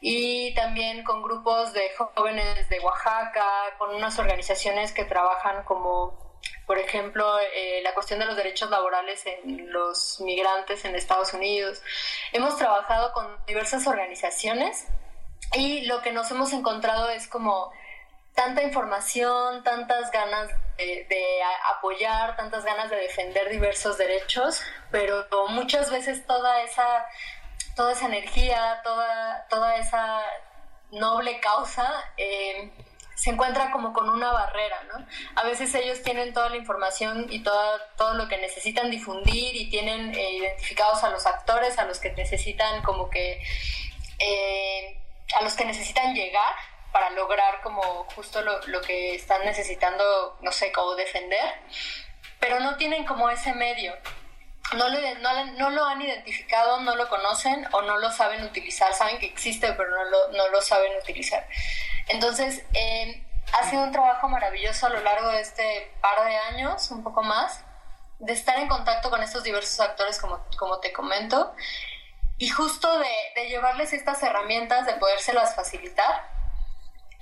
y 0.06 0.52
también 0.52 1.02
con 1.02 1.22
grupos 1.22 1.72
de 1.72 1.88
jóvenes 1.96 2.68
de 2.68 2.78
Oaxaca, 2.80 3.48
con 3.78 3.94
unas 3.94 4.18
organizaciones 4.18 4.92
que 4.92 5.06
trabajan 5.06 5.64
como, 5.64 6.38
por 6.66 6.76
ejemplo, 6.78 7.38
eh, 7.40 7.80
la 7.82 7.94
cuestión 7.94 8.18
de 8.18 8.26
los 8.26 8.36
derechos 8.36 8.68
laborales 8.68 9.24
en 9.24 9.72
los 9.72 10.20
migrantes 10.20 10.84
en 10.84 10.94
Estados 10.94 11.32
Unidos. 11.32 11.80
Hemos 12.34 12.58
trabajado 12.58 13.14
con 13.14 13.34
diversas 13.46 13.86
organizaciones 13.86 14.86
y 15.54 15.86
lo 15.86 16.02
que 16.02 16.12
nos 16.12 16.30
hemos 16.30 16.52
encontrado 16.52 17.08
es 17.08 17.26
como 17.26 17.72
tanta 18.34 18.62
información, 18.62 19.62
tantas 19.62 20.10
ganas 20.10 20.50
de, 20.76 21.40
apoyar, 21.76 22.36
tantas 22.36 22.64
ganas 22.64 22.90
de 22.90 22.96
defender 22.96 23.48
diversos 23.48 23.96
derechos, 23.96 24.60
pero 24.90 25.24
muchas 25.48 25.90
veces 25.90 26.26
toda 26.26 26.62
esa, 26.62 27.06
toda 27.74 27.92
esa 27.92 28.06
energía, 28.06 28.80
toda, 28.82 29.46
toda 29.48 29.76
esa 29.76 30.22
noble 30.90 31.40
causa 31.40 31.92
eh, 32.16 32.70
se 33.14 33.30
encuentra 33.30 33.70
como 33.70 33.92
con 33.92 34.08
una 34.08 34.32
barrera, 34.32 34.82
¿no? 34.92 35.06
A 35.36 35.44
veces 35.44 35.74
ellos 35.74 36.02
tienen 36.02 36.32
toda 36.32 36.50
la 36.50 36.56
información 36.56 37.26
y 37.30 37.42
todo, 37.42 37.80
todo 37.96 38.14
lo 38.14 38.28
que 38.28 38.38
necesitan 38.38 38.90
difundir 38.90 39.56
y 39.56 39.70
tienen 39.70 40.14
eh, 40.14 40.30
identificados 40.32 41.02
a 41.04 41.10
los 41.10 41.24
actores, 41.26 41.78
a 41.78 41.84
los 41.84 41.98
que 42.00 42.12
necesitan 42.12 42.82
como 42.82 43.10
que... 43.10 43.42
Eh, 44.18 45.00
a 45.36 45.42
los 45.42 45.54
que 45.54 45.64
necesitan 45.64 46.14
llegar 46.14 46.54
para 46.92 47.10
lograr 47.10 47.60
como 47.62 47.82
justo 48.14 48.42
lo, 48.42 48.60
lo 48.66 48.80
que 48.82 49.14
están 49.14 49.44
necesitando, 49.44 50.38
no 50.42 50.52
sé, 50.52 50.70
cómo 50.70 50.94
defender, 50.94 51.54
pero 52.38 52.60
no 52.60 52.76
tienen 52.76 53.04
como 53.04 53.30
ese 53.30 53.52
medio. 53.54 53.94
No, 54.72 54.88
no, 54.88 55.44
no, 55.52 55.70
lo 55.70 55.84
han 55.84 56.00
identificado, 56.00 56.80
no 56.80 56.96
lo 56.96 57.08
conocen 57.08 57.68
o 57.72 57.82
no 57.82 57.98
lo 57.98 58.10
saben 58.10 58.42
utilizar. 58.44 58.92
Saben 58.94 59.18
que 59.18 59.26
existe, 59.26 59.72
pero 59.74 59.90
no 59.90 60.04
lo, 60.04 60.32
no 60.32 60.48
lo 60.48 60.60
saben 60.62 60.92
utilizar. 61.00 61.46
Entonces, 62.08 62.64
eh, 62.72 63.22
ha 63.52 63.70
sido 63.70 63.82
un 63.82 63.92
trabajo 63.92 64.28
maravilloso 64.28 64.86
a 64.86 64.90
lo 64.90 65.00
largo 65.00 65.28
de 65.28 65.40
este 65.40 65.92
par 66.00 66.24
de 66.24 66.36
años, 66.36 66.90
un 66.90 67.04
poco 67.04 67.22
más, 67.22 67.62
de 68.18 68.32
estar 68.32 68.58
en 68.58 68.68
contacto 68.68 69.10
con 69.10 69.22
estos 69.22 69.44
diversos 69.44 69.78
actores, 69.80 70.18
como, 70.18 70.44
como 70.58 70.80
te 70.80 70.92
comento, 70.92 71.54
y 72.38 72.48
justo 72.48 72.98
de, 72.98 73.12
de 73.36 73.48
llevarles 73.48 73.92
estas 73.92 74.22
herramientas, 74.22 74.86
de 74.86 74.94
podérselas 74.94 75.54
facilitar 75.54 76.34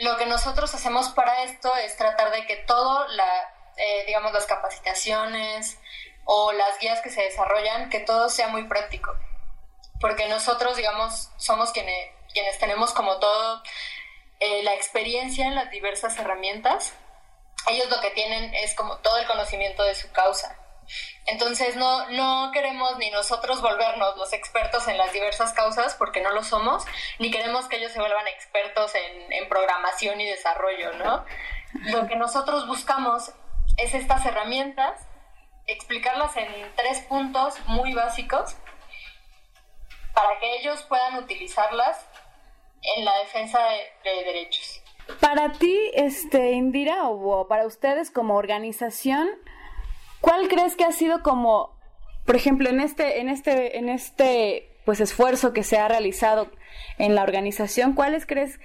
lo 0.03 0.17
que 0.17 0.27
nosotros 0.27 0.75
hacemos 0.75 1.11
para 1.11 1.45
esto 1.45 1.75
es 1.77 1.97
tratar 1.97 2.33
de 2.33 2.45
que 2.45 2.57
todo, 2.57 3.07
la, 3.09 3.55
eh, 3.77 4.05
digamos, 4.07 4.33
las 4.33 4.47
capacitaciones 4.47 5.79
o 6.25 6.53
las 6.53 6.79
guías 6.79 7.01
que 7.01 7.11
se 7.11 7.23
desarrollan, 7.23 7.91
que 7.91 8.01
todo 8.01 8.29
sea 8.29 8.49
muy 8.49 8.65
práctico. 8.65 9.15
Porque 10.01 10.29
nosotros, 10.29 10.77
digamos, 10.77 11.31
somos 11.37 11.71
quienes, 11.73 12.11
quienes 12.33 12.59
tenemos 12.59 12.93
como 12.93 13.19
todo 13.19 13.63
eh, 14.41 14.63
la 14.63 14.75
experiencia 14.75 15.47
en 15.47 15.55
las 15.55 15.71
diversas 15.71 16.19
herramientas. 16.19 16.95
Ellos 17.69 17.89
lo 17.91 18.01
que 18.01 18.11
tienen 18.11 18.55
es 18.55 18.75
como 18.75 18.97
todo 18.99 19.19
el 19.19 19.27
conocimiento 19.27 19.85
de 19.85 19.95
su 19.95 20.11
causa. 20.11 20.59
Entonces 21.27 21.77
no, 21.77 22.09
no 22.09 22.51
queremos 22.53 22.99
ni 22.99 23.11
nosotros 23.11 23.63
volvernos 23.63 24.17
los 24.17 24.33
expertos 24.33 24.89
en 24.89 24.99
las 24.99 25.13
diversas 25.13 25.53
causas 25.53 25.95
porque 25.95 26.21
no 26.21 26.33
lo 26.33 26.43
somos, 26.43 26.85
ni 27.19 27.31
queremos 27.31 27.69
que 27.69 27.77
ellos 27.77 27.93
se 27.93 28.01
vuelvan 28.01 28.27
expertos 28.27 28.95
en, 28.95 29.33
en 29.33 29.49
programación 29.49 30.21
y 30.21 30.27
desarrollo, 30.27 30.93
¿no? 30.95 31.25
Lo 31.73 32.07
que 32.07 32.17
nosotros 32.17 32.67
buscamos 32.67 33.33
es 33.77 33.95
estas 33.95 34.27
herramientas, 34.27 35.01
explicarlas 35.67 36.37
en 36.37 36.49
tres 36.77 37.01
puntos 37.09 37.55
muy 37.67 37.95
básicos 37.95 38.57
para 40.15 40.39
que 40.41 40.57
ellos 40.59 40.83
puedan 40.89 41.17
utilizarlas 41.17 42.07
en 42.97 43.05
la 43.05 43.17
defensa 43.19 43.59
de, 43.65 44.11
de 44.11 44.25
derechos. 44.25 44.83
Para 45.21 45.53
ti, 45.53 45.91
este, 45.95 46.53
Indira, 46.53 47.09
o 47.09 47.49
para 47.49 47.67
ustedes 47.67 48.11
como 48.11 48.37
organización, 48.37 49.29
¿Cuál 50.23 50.47
crees 50.47 50.77
que 50.77 50.85
ha 50.85 50.93
sido 50.93 51.21
como, 51.25 51.77
por 52.25 52.37
ejemplo, 52.37 52.71
en 52.71 52.81
este, 52.81 53.21
en 53.21 53.29
este, 53.29 53.77
en 53.77 53.89
este 53.89 54.69
pues 54.85 55.01
esfuerzo 55.01 55.53
que 55.53 55.65
se 55.65 55.79
ha 55.79 55.89
realizado 55.89 56.49
en 56.99 57.17
la 57.17 57.25
organización, 57.25 57.95
cuáles 57.95 58.25
crees 58.25 58.61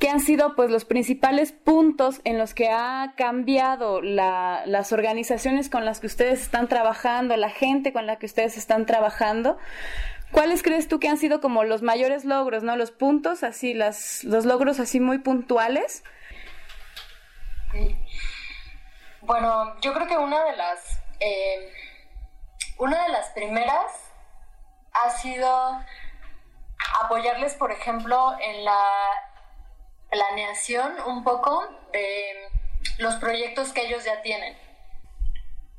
que 0.00 0.08
han 0.08 0.20
sido 0.20 0.56
pues 0.56 0.70
los 0.70 0.86
principales 0.86 1.52
puntos 1.52 2.22
en 2.24 2.38
los 2.38 2.54
que 2.54 2.70
ha 2.70 3.12
cambiado 3.16 4.00
la, 4.00 4.62
las 4.64 4.92
organizaciones 4.92 5.68
con 5.68 5.84
las 5.84 6.00
que 6.00 6.06
ustedes 6.06 6.40
están 6.40 6.68
trabajando, 6.68 7.36
la 7.36 7.50
gente 7.50 7.92
con 7.92 8.06
la 8.06 8.16
que 8.16 8.24
ustedes 8.24 8.56
están 8.56 8.86
trabajando? 8.86 9.58
¿Cuáles 10.32 10.62
crees 10.62 10.88
tú 10.88 11.00
que 11.00 11.08
han 11.08 11.18
sido 11.18 11.40
como 11.42 11.64
los 11.64 11.82
mayores 11.82 12.24
logros, 12.24 12.62
no? 12.62 12.76
Los 12.76 12.92
puntos 12.92 13.42
así, 13.42 13.74
las, 13.74 14.24
los 14.24 14.46
logros 14.46 14.80
así 14.80 15.00
muy 15.00 15.18
puntuales. 15.18 16.02
Bueno, 19.20 19.78
yo 19.82 19.92
creo 19.92 20.06
que 20.06 20.16
una 20.16 20.42
de 20.44 20.56
las 20.56 21.02
eh, 21.20 21.72
una 22.78 23.02
de 23.02 23.10
las 23.10 23.28
primeras 23.30 23.92
ha 24.92 25.10
sido 25.10 25.78
apoyarles, 27.02 27.54
por 27.54 27.70
ejemplo, 27.70 28.32
en 28.40 28.64
la 28.64 28.80
planeación 30.10 30.94
un 31.06 31.24
poco 31.24 31.66
de 31.92 32.48
los 32.98 33.14
proyectos 33.16 33.72
que 33.72 33.86
ellos 33.86 34.04
ya 34.04 34.20
tienen. 34.22 34.56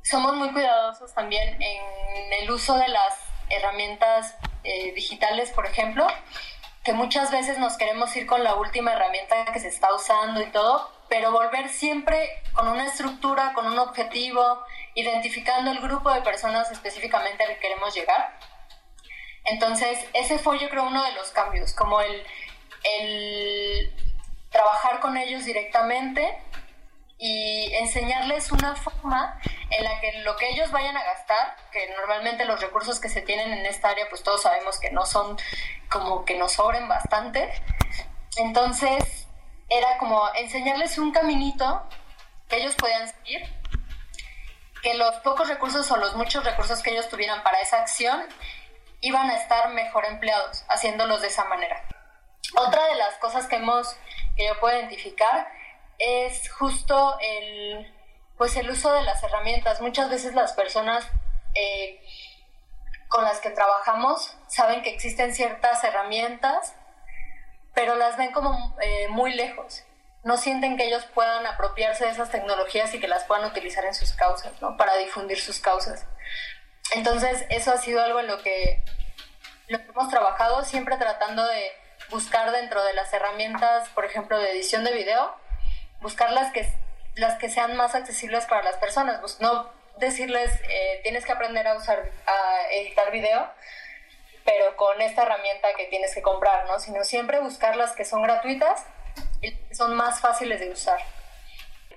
Somos 0.02 0.34
muy 0.34 0.50
cuidadosos 0.52 1.14
también 1.14 1.60
en 1.62 2.32
el 2.42 2.50
uso 2.50 2.76
de 2.76 2.88
las 2.88 3.14
herramientas 3.50 4.36
eh, 4.64 4.92
digitales, 4.94 5.50
por 5.50 5.66
ejemplo, 5.66 6.06
que 6.84 6.92
muchas 6.92 7.30
veces 7.30 7.58
nos 7.58 7.76
queremos 7.76 8.14
ir 8.16 8.26
con 8.26 8.42
la 8.42 8.54
última 8.54 8.92
herramienta 8.92 9.44
que 9.52 9.60
se 9.60 9.68
está 9.68 9.94
usando 9.94 10.42
y 10.42 10.46
todo, 10.46 10.90
pero 11.08 11.30
volver 11.30 11.68
siempre 11.68 12.42
con 12.54 12.68
una 12.68 12.86
estructura, 12.86 13.52
con 13.54 13.66
un 13.66 13.78
objetivo, 13.78 14.64
identificando 14.94 15.70
el 15.70 15.80
grupo 15.80 16.10
de 16.12 16.22
personas 16.22 16.70
específicamente 16.72 17.44
al 17.44 17.50
que 17.50 17.60
queremos 17.60 17.94
llegar. 17.94 18.38
Entonces, 19.44 19.98
ese 20.12 20.38
fue 20.38 20.58
yo 20.58 20.68
creo 20.70 20.84
uno 20.84 21.04
de 21.04 21.12
los 21.12 21.30
cambios, 21.30 21.72
como 21.74 22.00
el 22.00 22.24
trabajar 24.52 25.00
con 25.00 25.16
ellos 25.16 25.44
directamente 25.44 26.38
y 27.18 27.72
enseñarles 27.74 28.50
una 28.52 28.74
forma 28.74 29.40
en 29.70 29.84
la 29.84 30.00
que 30.00 30.12
lo 30.22 30.36
que 30.36 30.50
ellos 30.50 30.70
vayan 30.70 30.96
a 30.96 31.04
gastar, 31.04 31.56
que 31.70 31.88
normalmente 31.96 32.44
los 32.44 32.60
recursos 32.60 33.00
que 33.00 33.08
se 33.08 33.22
tienen 33.22 33.52
en 33.52 33.64
esta 33.64 33.90
área, 33.90 34.08
pues 34.08 34.22
todos 34.22 34.42
sabemos 34.42 34.78
que 34.78 34.90
no 34.90 35.06
son 35.06 35.38
como 35.88 36.24
que 36.24 36.36
nos 36.36 36.52
sobren 36.52 36.88
bastante. 36.88 37.52
Entonces, 38.36 39.28
era 39.68 39.98
como 39.98 40.22
enseñarles 40.34 40.98
un 40.98 41.12
caminito 41.12 41.88
que 42.48 42.56
ellos 42.56 42.74
podían 42.74 43.08
seguir, 43.08 43.42
que 44.82 44.94
los 44.94 45.14
pocos 45.20 45.48
recursos 45.48 45.90
o 45.90 45.96
los 45.96 46.16
muchos 46.16 46.44
recursos 46.44 46.82
que 46.82 46.90
ellos 46.90 47.08
tuvieran 47.08 47.42
para 47.42 47.60
esa 47.60 47.80
acción 47.80 48.26
iban 49.00 49.30
a 49.30 49.36
estar 49.36 49.70
mejor 49.70 50.04
empleados 50.06 50.64
haciéndolos 50.68 51.22
de 51.22 51.28
esa 51.28 51.44
manera. 51.44 51.82
Otra 52.56 52.84
de 52.86 52.96
las 52.96 53.14
cosas 53.16 53.46
que 53.46 53.56
hemos 53.56 53.96
que 54.36 54.46
yo 54.46 54.58
puedo 54.60 54.76
identificar 54.76 55.48
es 55.98 56.50
justo 56.52 57.16
el 57.20 57.92
pues 58.36 58.56
el 58.56 58.68
uso 58.70 58.92
de 58.92 59.02
las 59.02 59.22
herramientas. 59.22 59.80
Muchas 59.80 60.10
veces 60.10 60.34
las 60.34 60.52
personas 60.52 61.06
eh, 61.54 62.00
con 63.08 63.24
las 63.24 63.40
que 63.40 63.50
trabajamos 63.50 64.36
saben 64.48 64.82
que 64.82 64.90
existen 64.90 65.34
ciertas 65.34 65.84
herramientas 65.84 66.74
pero 67.74 67.94
las 67.96 68.16
ven 68.16 68.32
como 68.32 68.76
eh, 68.80 69.08
muy 69.08 69.32
lejos. 69.34 69.84
No 70.24 70.36
sienten 70.36 70.76
que 70.76 70.86
ellos 70.86 71.04
puedan 71.14 71.46
apropiarse 71.46 72.04
de 72.04 72.10
esas 72.10 72.30
tecnologías 72.30 72.94
y 72.94 73.00
que 73.00 73.08
las 73.08 73.24
puedan 73.24 73.44
utilizar 73.44 73.84
en 73.84 73.94
sus 73.94 74.12
causas, 74.12 74.52
¿no? 74.60 74.76
Para 74.76 74.96
difundir 74.96 75.40
sus 75.40 75.58
causas. 75.58 76.06
Entonces, 76.94 77.44
eso 77.48 77.72
ha 77.72 77.78
sido 77.78 78.02
algo 78.02 78.20
en 78.20 78.28
lo 78.28 78.42
que, 78.42 78.84
lo 79.68 79.78
que 79.78 79.88
hemos 79.88 80.08
trabajado, 80.10 80.64
siempre 80.64 80.96
tratando 80.96 81.44
de 81.44 81.72
buscar 82.10 82.52
dentro 82.52 82.82
de 82.84 82.94
las 82.94 83.12
herramientas, 83.12 83.88
por 83.90 84.04
ejemplo, 84.04 84.38
de 84.38 84.50
edición 84.50 84.84
de 84.84 84.92
video, 84.92 85.34
buscar 86.00 86.32
las 86.32 86.52
que, 86.52 86.68
las 87.14 87.38
que 87.38 87.48
sean 87.48 87.76
más 87.76 87.94
accesibles 87.94 88.44
para 88.46 88.62
las 88.62 88.76
personas. 88.76 89.20
Pues 89.20 89.40
no, 89.40 89.70
decirles, 89.98 90.50
eh, 90.68 91.00
tienes 91.02 91.24
que 91.24 91.32
aprender 91.32 91.66
a 91.66 91.76
usar, 91.76 92.10
a 92.26 92.72
editar 92.72 93.10
video, 93.12 93.46
pero 94.44 94.76
con 94.76 95.00
esta 95.00 95.22
herramienta 95.22 95.68
que 95.76 95.86
tienes 95.86 96.14
que 96.14 96.22
comprar, 96.22 96.66
¿no? 96.66 96.78
Sino 96.78 97.04
siempre 97.04 97.40
buscar 97.40 97.76
las 97.76 97.92
que 97.92 98.04
son 98.04 98.22
gratuitas 98.22 98.84
y 99.40 99.54
son 99.74 99.94
más 99.94 100.20
fáciles 100.20 100.60
de 100.60 100.70
usar. 100.70 100.98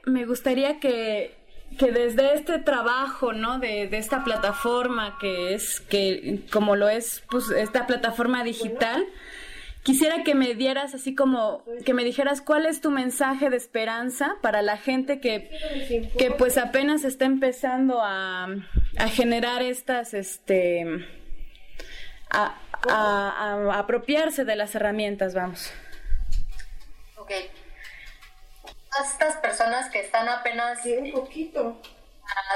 Me 0.06 0.26
gustaría 0.26 0.80
que, 0.80 1.36
que 1.80 1.92
desde 1.92 2.36
este 2.36 2.60
trabajo, 2.60 3.34
¿no? 3.34 3.58
De, 3.60 3.88
de, 3.88 3.98
esta 3.98 4.24
plataforma 4.24 5.18
que 5.20 5.56
es, 5.56 5.80
que 5.80 6.42
como 6.52 6.76
lo 6.76 6.90
es, 6.90 7.24
pues 7.30 7.50
esta 7.50 7.88
plataforma 7.88 8.44
digital, 8.44 9.06
quisiera 9.86 10.24
que 10.24 10.34
me 10.34 10.56
dieras 10.56 10.96
así 10.96 11.14
como, 11.14 11.64
que 11.86 11.94
me 11.94 12.04
dijeras 12.04 12.42
cuál 12.42 12.66
es 12.66 12.82
tu 12.82 12.90
mensaje 12.90 13.52
de 13.52 13.56
esperanza 13.56 14.36
para 14.42 14.64
la 14.64 14.78
gente 14.78 15.22
que, 15.22 15.52
que 16.18 16.32
pues 16.32 16.58
apenas 16.58 17.04
está 17.04 17.26
empezando 17.26 18.02
a, 18.02 18.48
a 18.98 19.08
generar 19.10 19.62
estas, 19.62 20.16
este, 20.16 20.84
a, 22.32 22.58
a, 22.90 23.80
apropiarse 23.80 24.44
de 24.44 24.56
las 24.56 24.74
herramientas, 24.74 25.36
vamos. 25.36 25.72
Ok. 27.18 27.32
Estas 29.04 29.36
personas 29.38 29.90
que 29.92 30.00
están 30.00 30.28
apenas 30.30 30.80
un 30.86 31.12
poquito 31.12 31.80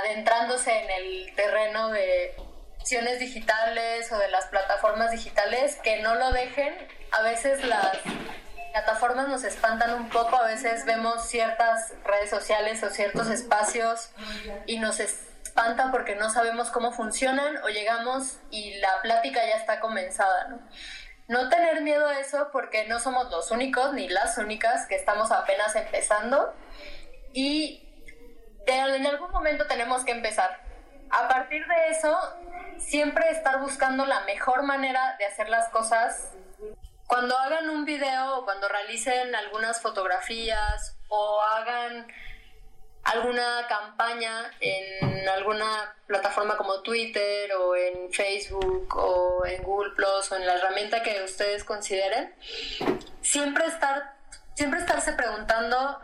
adentrándose 0.04 0.72
en 0.72 0.90
el 0.90 1.36
terreno 1.36 1.90
de 1.90 2.34
acciones 2.80 3.20
digitales 3.20 4.12
o 4.12 4.18
de 4.18 4.30
las 4.30 4.46
plataformas 4.46 5.12
digitales, 5.12 5.78
que 5.84 6.02
no 6.02 6.16
lo 6.16 6.32
dejen. 6.32 6.74
A 7.12 7.22
veces 7.24 7.64
las 7.66 7.98
plataformas 8.72 9.28
nos 9.28 9.44
espantan 9.44 9.94
un 9.94 10.10
poco, 10.10 10.36
a 10.38 10.46
veces 10.46 10.86
vemos 10.86 11.28
ciertas 11.28 11.94
redes 12.04 12.30
sociales 12.30 12.84
o 12.84 12.90
ciertos 12.90 13.30
espacios 13.30 14.12
y 14.66 14.80
nos 14.80 15.00
espanta 15.00 15.92
porque 15.92 16.16
no 16.16 16.30
sabemos 16.30 16.70
cómo 16.70 16.92
funcionan 16.92 17.58
o 17.58 17.70
llegamos 17.70 18.38
y 18.52 18.76
la 18.80 19.02
plática 19.02 19.46
ya 19.46 19.56
está 19.56 19.80
comenzada, 19.80 20.48
¿no? 20.48 20.60
No 21.28 21.48
tener 21.50 21.82
miedo 21.82 22.08
a 22.08 22.20
eso 22.20 22.50
porque 22.52 22.88
no 22.88 23.00
somos 23.00 23.30
los 23.30 23.52
únicos 23.52 23.94
ni 23.94 24.08
las 24.08 24.38
únicas 24.38 24.88
que 24.88 24.96
estamos 24.96 25.32
apenas 25.32 25.76
empezando 25.76 26.56
y 27.34 27.86
en 28.66 29.06
algún 29.06 29.32
momento 29.32 29.66
tenemos 29.68 30.04
que 30.06 30.12
empezar. 30.12 30.60
A 31.12 31.28
partir 31.28 31.66
de 31.66 31.90
eso, 31.90 32.18
siempre 32.80 33.30
estar 33.30 33.60
buscando 33.60 34.06
la 34.06 34.22
mejor 34.22 34.64
manera 34.64 35.16
de 35.18 35.26
hacer 35.26 35.50
las 35.50 35.70
cosas. 35.70 36.32
Cuando 37.08 37.38
hagan 37.38 37.70
un 37.70 37.86
video 37.86 38.44
cuando 38.46 38.68
realicen 38.68 39.34
algunas 39.36 39.82
fotografías 39.82 40.96
o 41.08 41.42
hagan 41.42 42.08
alguna 43.04 43.66
campaña 43.68 44.52
en 44.60 45.28
alguna 45.28 45.96
plataforma 46.06 46.58
como 46.58 46.82
Twitter 46.82 47.52
o 47.54 47.76
en 47.76 48.12
Facebook 48.12 48.96
o 48.96 49.46
en 49.46 49.64
Google 49.64 49.92
Plus 49.96 50.32
o 50.32 50.36
en 50.36 50.46
la 50.46 50.56
herramienta 50.56 51.02
que 51.02 51.24
ustedes 51.24 51.64
consideren, 51.64 52.36
siempre 53.22 53.66
estar 53.66 54.20
siempre 54.60 54.82
estarse 54.82 55.14
preguntando 55.14 56.02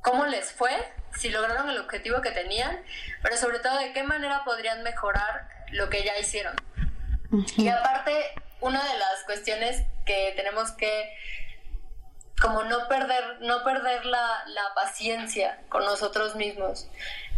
cómo 0.00 0.24
les 0.24 0.52
fue, 0.52 0.70
si 1.18 1.30
lograron 1.30 1.70
el 1.70 1.78
objetivo 1.78 2.20
que 2.20 2.30
tenían, 2.30 2.78
pero 3.22 3.36
sobre 3.36 3.58
todo 3.58 3.78
de 3.78 3.92
qué 3.92 4.02
manera 4.02 4.42
podrían 4.44 4.82
mejorar 4.82 5.48
lo 5.72 5.88
que 5.88 6.04
ya 6.04 6.18
hicieron. 6.18 6.54
Y 7.56 7.68
aparte, 7.68 8.12
una 8.60 8.82
de 8.82 8.98
las 8.98 9.24
cuestiones 9.24 9.82
que 10.04 10.32
tenemos 10.36 10.72
que 10.72 11.12
como 12.40 12.64
no 12.64 12.86
perder, 12.86 13.40
no 13.40 13.64
perder 13.64 14.04
la, 14.04 14.44
la, 14.46 14.74
paciencia 14.74 15.58
con 15.70 15.84
nosotros 15.84 16.36
mismos. 16.36 16.86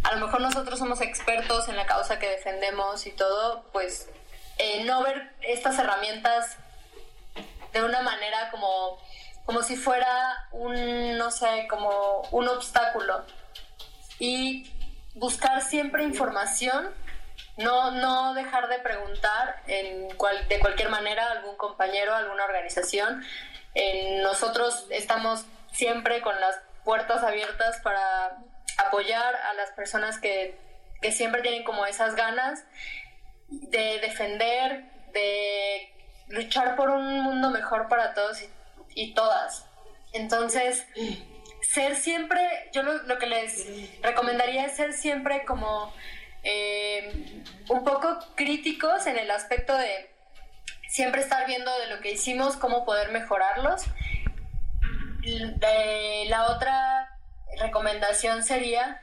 A 0.03 0.13
lo 0.15 0.25
mejor 0.25 0.41
nosotros 0.41 0.77
somos 0.77 0.99
expertos 1.01 1.69
en 1.69 1.77
la 1.77 1.85
causa 1.85 2.19
que 2.19 2.29
defendemos 2.29 3.05
y 3.05 3.11
todo, 3.11 3.63
pues 3.71 4.09
eh, 4.57 4.83
no 4.83 5.01
ver 5.03 5.31
estas 5.41 5.79
herramientas 5.79 6.57
de 7.71 7.83
una 7.83 8.01
manera 8.01 8.49
como, 8.51 8.99
como 9.45 9.63
si 9.63 9.77
fuera 9.77 10.47
un, 10.51 11.17
no 11.17 11.31
sé, 11.31 11.67
como 11.69 12.21
un 12.31 12.47
obstáculo. 12.49 13.23
Y 14.19 14.71
buscar 15.15 15.61
siempre 15.61 16.03
información, 16.03 16.93
no, 17.57 17.91
no 17.91 18.33
dejar 18.33 18.67
de 18.69 18.79
preguntar 18.79 19.63
en 19.67 20.15
cual, 20.15 20.47
de 20.47 20.59
cualquier 20.59 20.89
manera 20.89 21.27
a 21.27 21.31
algún 21.31 21.55
compañero, 21.55 22.13
a 22.13 22.19
alguna 22.19 22.45
organización, 22.45 23.23
nosotros 24.23 24.85
estamos 24.89 25.45
siempre 25.71 26.21
con 26.21 26.39
las 26.39 26.59
puertas 26.83 27.23
abiertas 27.23 27.79
para 27.81 28.37
apoyar 28.77 29.35
a 29.35 29.53
las 29.53 29.71
personas 29.71 30.19
que, 30.19 30.57
siempre 31.11 31.41
tienen 31.41 31.63
como 31.63 31.85
esas 31.85 32.15
ganas 32.15 32.65
de 33.47 33.99
defender, 33.99 34.83
de 35.13 35.93
luchar 36.27 36.75
por 36.75 36.89
un 36.89 37.21
mundo 37.21 37.49
mejor 37.51 37.87
para 37.87 38.13
todos 38.13 38.43
y, 38.95 39.13
todas. 39.13 39.65
Entonces, 40.11 40.85
ser 41.61 41.95
siempre, 41.95 42.41
yo 42.73 42.83
lo, 42.83 43.17
que 43.19 43.27
les 43.27 43.67
recomendaría 44.01 44.65
es 44.65 44.75
ser 44.75 44.93
siempre 44.93 45.45
como 45.45 45.93
eh, 46.43 47.43
un 47.69 47.83
poco 47.83 48.19
críticos 48.35 49.07
en 49.07 49.17
el 49.17 49.29
aspecto 49.31 49.77
de 49.77 50.09
siempre 50.87 51.21
estar 51.21 51.45
viendo 51.45 51.71
de 51.79 51.87
lo 51.87 52.01
que 52.01 52.11
hicimos, 52.11 52.57
cómo 52.57 52.85
poder 52.85 53.11
mejorarlos. 53.11 53.83
la 56.27 56.47
otra 56.47 57.19
recomendación 57.59 58.43
sería 58.43 59.01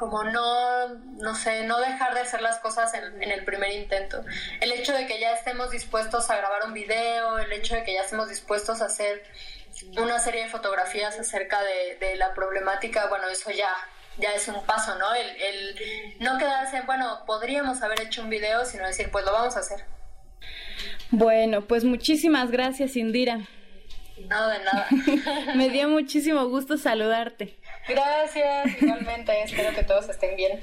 como 0.00 0.24
no, 0.24 0.88
no 0.88 1.34
sé, 1.34 1.64
no 1.64 1.78
dejar 1.78 2.14
de 2.14 2.20
hacer 2.20 2.40
las 2.40 2.58
cosas 2.60 2.94
en, 2.94 3.30
el 3.30 3.44
primer 3.44 3.70
intento. 3.72 4.24
El 4.62 4.72
hecho 4.72 4.94
de 4.94 5.06
que 5.06 5.20
ya 5.20 5.34
estemos 5.34 5.70
dispuestos 5.70 6.30
a 6.30 6.38
grabar 6.38 6.64
un 6.64 6.72
video, 6.72 7.38
el 7.38 7.52
hecho 7.52 7.74
de 7.74 7.84
que 7.84 7.92
ya 7.92 8.00
estemos 8.00 8.30
dispuestos 8.30 8.80
a 8.80 8.86
hacer 8.86 9.22
una 9.96 10.18
serie 10.18 10.44
de 10.44 10.48
fotografías 10.48 11.18
acerca 11.18 11.58
de, 11.62 12.16
la 12.16 12.34
problemática, 12.34 13.08
bueno, 13.08 13.28
eso 13.28 13.50
ya, 13.50 13.72
ya 14.18 14.34
es 14.34 14.48
un 14.48 14.64
paso, 14.64 14.96
¿no? 14.98 15.14
El, 15.14 15.28
el 15.40 16.16
no 16.20 16.38
quedarse, 16.38 16.82
bueno, 16.82 17.24
podríamos 17.26 17.82
haber 17.82 18.00
hecho 18.02 18.22
un 18.22 18.30
video, 18.30 18.64
sino 18.64 18.86
decir, 18.86 19.10
pues 19.10 19.24
lo 19.24 19.32
vamos 19.32 19.56
a 19.56 19.60
hacer. 19.60 19.84
Bueno, 21.10 21.62
pues 21.62 21.84
muchísimas 21.84 22.50
gracias, 22.50 22.96
Indira. 22.96 23.48
No, 24.28 24.48
de 24.48 24.58
nada. 24.60 24.86
Me 25.56 25.70
dio 25.70 25.88
muchísimo 25.88 26.46
gusto 26.48 26.76
saludarte. 26.76 27.58
Gracias, 27.88 28.82
igualmente. 28.82 29.42
Espero 29.42 29.74
que 29.74 29.82
todos 29.82 30.08
estén 30.08 30.36
bien. 30.36 30.60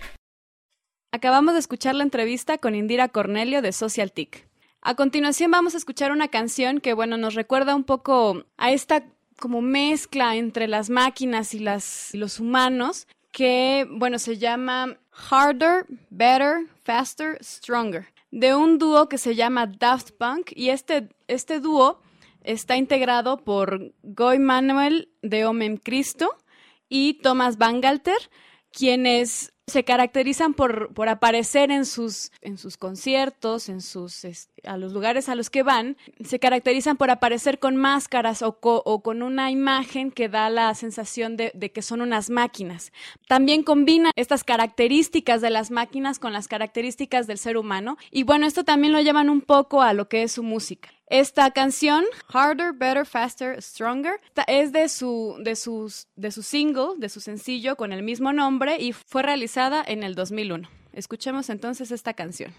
Acabamos 1.11 1.53
de 1.53 1.59
escuchar 1.59 1.95
la 1.95 2.03
entrevista 2.03 2.57
con 2.57 2.75
Indira 2.75 3.07
Cornelio 3.09 3.61
de 3.61 3.71
Social 3.71 4.11
TIC. 4.11 4.46
A 4.87 4.95
continuación 4.95 5.51
vamos 5.51 5.75
a 5.75 5.79
escuchar 5.79 6.13
una 6.13 6.29
canción 6.29 6.79
que, 6.79 6.93
bueno, 6.93 7.17
nos 7.17 7.33
recuerda 7.33 7.75
un 7.75 7.83
poco 7.83 8.45
a 8.55 8.71
esta 8.71 9.03
como 9.37 9.61
mezcla 9.61 10.37
entre 10.37 10.69
las 10.69 10.89
máquinas 10.89 11.53
y, 11.53 11.59
los 11.59 12.39
humanos, 12.39 13.05
que, 13.33 13.85
bueno, 13.91 14.17
se 14.17 14.37
llama 14.37 14.97
Harder, 15.11 15.85
Better, 16.09 16.67
Faster, 16.85 17.37
Stronger. 17.43 18.07
De 18.31 18.55
un 18.55 18.77
dúo 18.77 19.09
que 19.09 19.17
se 19.17 19.35
llama 19.35 19.67
Daft 19.67 20.11
Punk 20.11 20.53
y 20.55 20.69
este, 20.69 21.09
este 21.27 21.59
dúo 21.59 21.99
está 22.45 22.77
integrado 22.77 23.43
por 23.43 23.93
Goy 24.03 24.39
Manuel 24.39 25.09
de 25.21 25.45
Omem 25.45 25.75
Cristo 25.75 26.37
y 26.87 27.15
Thomas 27.15 27.57
Bangalter, 27.57 28.29
quienes 28.71 29.51
se 29.67 29.83
caracterizan 29.83 30.53
por, 30.53 30.93
por 30.93 31.09
aparecer 31.09 31.71
en 31.71 31.85
sus, 31.85 32.31
en 32.41 32.57
sus 32.57 32.77
conciertos, 32.77 33.67
en 33.67 33.81
sus, 33.81 34.25
a 34.63 34.77
los 34.77 34.93
lugares 34.93 35.27
a 35.27 35.35
los 35.35 35.49
que 35.49 35.61
van, 35.61 35.97
se 36.23 36.39
caracterizan 36.39 36.95
por 36.95 37.11
aparecer 37.11 37.59
con 37.59 37.75
máscaras 37.75 38.41
o, 38.41 38.59
con 39.01 39.21
una 39.21 39.51
imagen 39.51 40.11
que 40.11 40.29
da 40.29 40.49
la 40.49 40.73
sensación 40.73 41.35
de, 41.35 41.51
de, 41.53 41.71
que 41.73 41.81
son 41.81 41.99
unas 41.99 42.29
máquinas. 42.29 42.93
También 43.27 43.61
combinan 43.61 44.13
estas 44.15 44.45
características 44.45 45.41
de 45.41 45.49
las 45.49 45.69
máquinas 45.69 46.17
con 46.17 46.31
las 46.31 46.47
características 46.47 47.27
del 47.27 47.37
ser 47.37 47.57
humano 47.57 47.97
y 48.09 48.23
bueno, 48.23 48.47
esto 48.47 48.63
también 48.63 48.93
lo 48.93 49.01
llevan 49.01 49.29
un 49.29 49.41
poco 49.41 49.81
a 49.81 49.91
lo 49.91 50.07
que 50.07 50.23
es 50.23 50.31
su 50.31 50.43
música. 50.43 50.89
Esta 51.09 51.51
canción, 51.51 52.03
Harder, 52.27 52.73
Better, 52.73 53.05
Faster, 53.05 53.61
Stronger, 53.61 54.19
es 54.45 54.73
de 54.73 54.89
su, 54.89 55.37
de, 55.39 55.55
sus, 55.55 56.07
de 56.17 56.31
su 56.31 56.43
single, 56.43 56.97
de 56.97 57.07
su 57.07 57.21
sencillo 57.21 57.77
con 57.77 57.93
el 57.93 58.03
mismo 58.03 58.33
nombre 58.33 58.77
y 58.81 58.91
fue 58.91 59.23
realizada 59.23 59.81
en 59.87 60.03
el 60.03 60.15
2001. 60.15 60.67
Escuchemos 60.91 61.49
entonces 61.49 61.91
esta 61.91 62.13
canción. 62.13 62.53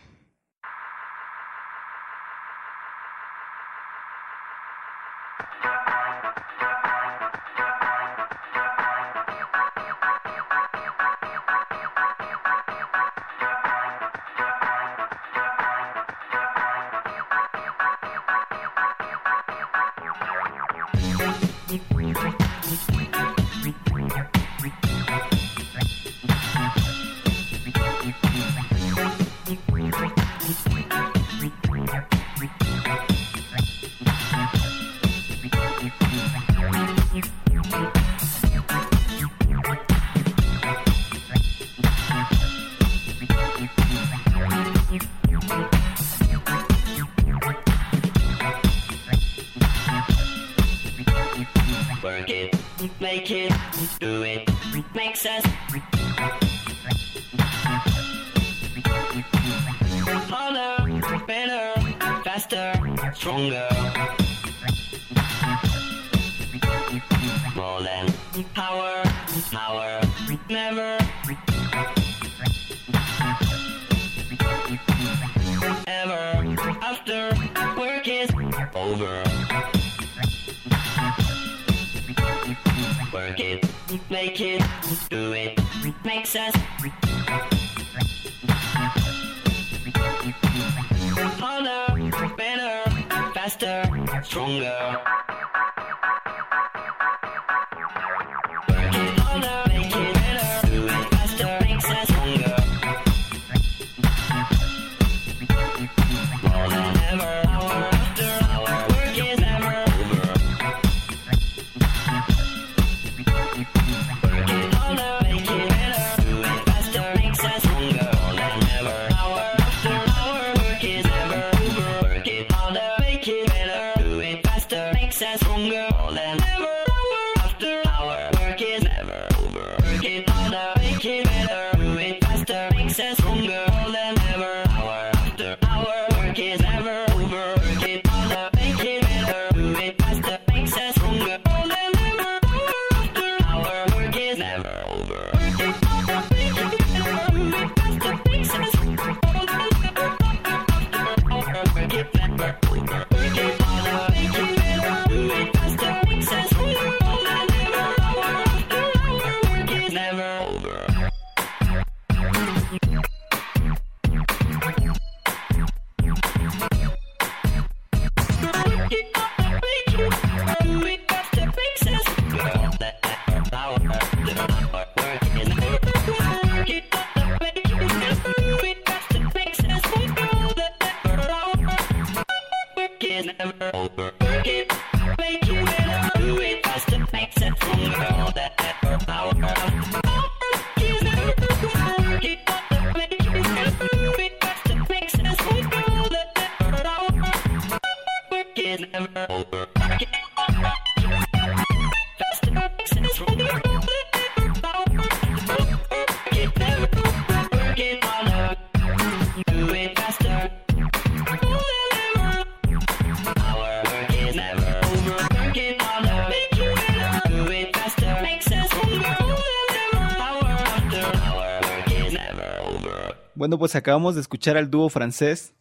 Bueno, 223.48 223.60
pues 223.60 223.76
acabamos 223.76 224.14
de 224.14 224.20
escuchar 224.20 224.58
al 224.58 224.70
dúo 224.70 224.90
francés 224.90 225.54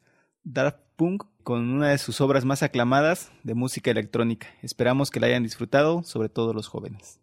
Daft 0.43 0.79
Punk 0.97 1.23
con 1.43 1.69
una 1.69 1.87
de 1.91 1.97
sus 1.97 2.19
obras 2.19 2.43
más 2.43 2.61
aclamadas 2.61 3.31
de 3.43 3.53
música 3.53 3.89
electrónica. 3.91 4.47
Esperamos 4.61 5.09
que 5.09 5.21
la 5.21 5.27
hayan 5.27 5.43
disfrutado, 5.43 6.03
sobre 6.03 6.27
todo 6.27 6.51
los 6.51 6.67
jóvenes. 6.67 7.21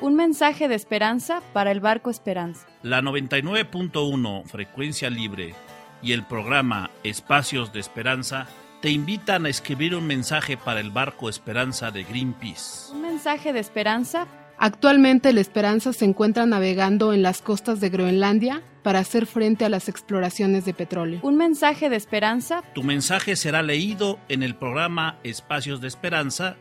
Un 0.00 0.14
mensaje 0.14 0.68
de 0.68 0.76
esperanza 0.76 1.42
para 1.52 1.72
el 1.72 1.80
barco 1.80 2.10
Esperanza. 2.10 2.64
La 2.84 3.02
99.1 3.02 4.44
Frecuencia 4.44 5.10
Libre 5.10 5.56
y 6.00 6.12
el 6.12 6.24
programa 6.26 6.92
Espacios 7.02 7.72
de 7.72 7.80
Esperanza 7.80 8.46
te 8.82 8.90
invitan 8.90 9.46
a 9.46 9.48
escribir 9.48 9.96
un 9.96 10.06
mensaje 10.06 10.56
para 10.56 10.78
el 10.78 10.92
barco 10.92 11.28
Esperanza 11.28 11.90
de 11.90 12.04
Greenpeace. 12.04 12.92
Un 12.92 13.02
mensaje 13.02 13.52
de 13.52 13.58
esperanza. 13.58 14.28
Actualmente 14.60 15.28
el 15.28 15.38
Esperanza 15.38 15.92
se 15.92 16.04
encuentra 16.04 16.44
navegando 16.44 17.12
en 17.12 17.22
las 17.22 17.42
costas 17.42 17.80
de 17.80 17.90
Groenlandia 17.90 18.62
para 18.82 18.98
hacer 18.98 19.26
frente 19.26 19.64
a 19.64 19.68
las 19.68 19.88
exploraciones 19.88 20.64
de 20.64 20.74
petróleo. 20.74 21.20
Un 21.22 21.36
mensaje 21.36 21.88
de 21.88 21.96
esperanza. 21.96 22.62
Tu 22.74 22.82
mensaje 22.82 23.36
será 23.36 23.62
leído 23.62 24.18
en 24.28 24.42
el 24.42 24.56
programa 24.56 25.18
Espacios 25.22 25.80
de 25.80 25.86
Esperanza 25.86 26.56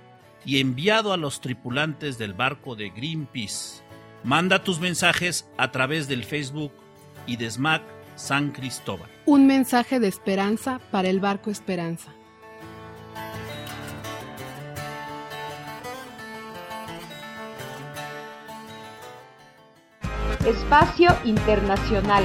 y 0.45 0.59
enviado 0.59 1.11
a 1.11 1.17
los 1.17 1.41
tripulantes 1.41 2.19
del 2.19 2.33
barco 2.33 2.75
de 2.75 2.89
Greenpeace. 2.89 3.81
Manda 4.23 4.63
tus 4.63 4.79
mensajes 4.79 5.47
a 5.57 5.71
través 5.71 6.07
del 6.07 6.23
Facebook 6.23 6.73
y 7.25 7.37
de 7.37 7.49
SMAC 7.49 7.81
San 8.15 8.51
Cristóbal. 8.51 9.09
Un 9.25 9.47
mensaje 9.47 9.99
de 9.99 10.07
esperanza 10.07 10.79
para 10.91 11.09
el 11.09 11.19
barco 11.19 11.49
Esperanza. 11.49 12.11
Espacio 20.47 21.09
Internacional. 21.25 22.23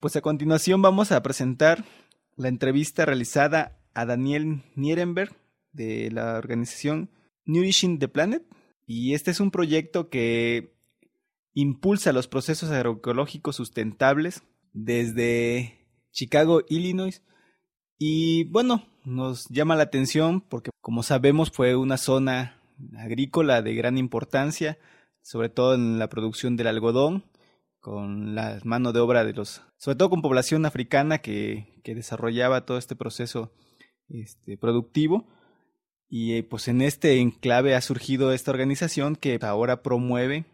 Pues 0.00 0.16
a 0.16 0.20
continuación 0.20 0.82
vamos 0.82 1.12
a 1.12 1.22
presentar 1.22 1.82
la 2.36 2.48
entrevista 2.48 3.06
realizada 3.06 3.80
a 3.94 4.04
Daniel 4.04 4.64
Nierenberg 4.74 5.34
de 5.72 6.10
la 6.10 6.34
organización 6.34 7.08
Nourishing 7.46 7.98
the 7.98 8.08
Planet. 8.08 8.42
Y 8.84 9.14
este 9.14 9.30
es 9.30 9.40
un 9.40 9.50
proyecto 9.50 10.10
que 10.10 10.76
impulsa 11.54 12.12
los 12.12 12.28
procesos 12.28 12.70
agroecológicos 12.70 13.56
sustentables 13.56 14.42
desde 14.74 15.88
Chicago, 16.10 16.60
Illinois. 16.68 17.22
Y 17.96 18.44
bueno, 18.50 18.86
nos 19.06 19.48
llama 19.48 19.74
la 19.74 19.84
atención 19.84 20.42
porque 20.42 20.68
como 20.82 21.02
sabemos 21.02 21.50
fue 21.50 21.76
una 21.76 21.96
zona 21.96 22.55
agrícola 22.98 23.62
de 23.62 23.74
gran 23.74 23.98
importancia, 23.98 24.78
sobre 25.22 25.48
todo 25.48 25.74
en 25.74 25.98
la 25.98 26.08
producción 26.08 26.56
del 26.56 26.68
algodón, 26.68 27.24
con 27.80 28.34
la 28.34 28.58
mano 28.64 28.92
de 28.92 29.00
obra 29.00 29.24
de 29.24 29.32
los, 29.32 29.62
sobre 29.76 29.96
todo 29.96 30.10
con 30.10 30.22
población 30.22 30.66
africana 30.66 31.18
que, 31.18 31.80
que 31.84 31.94
desarrollaba 31.94 32.66
todo 32.66 32.78
este 32.78 32.96
proceso 32.96 33.52
este, 34.08 34.56
productivo. 34.56 35.28
Y 36.08 36.34
eh, 36.34 36.44
pues 36.44 36.68
en 36.68 36.82
este 36.82 37.18
enclave 37.18 37.74
ha 37.74 37.80
surgido 37.80 38.32
esta 38.32 38.52
organización 38.52 39.16
que 39.16 39.38
ahora 39.42 39.82
promueve 39.82 40.46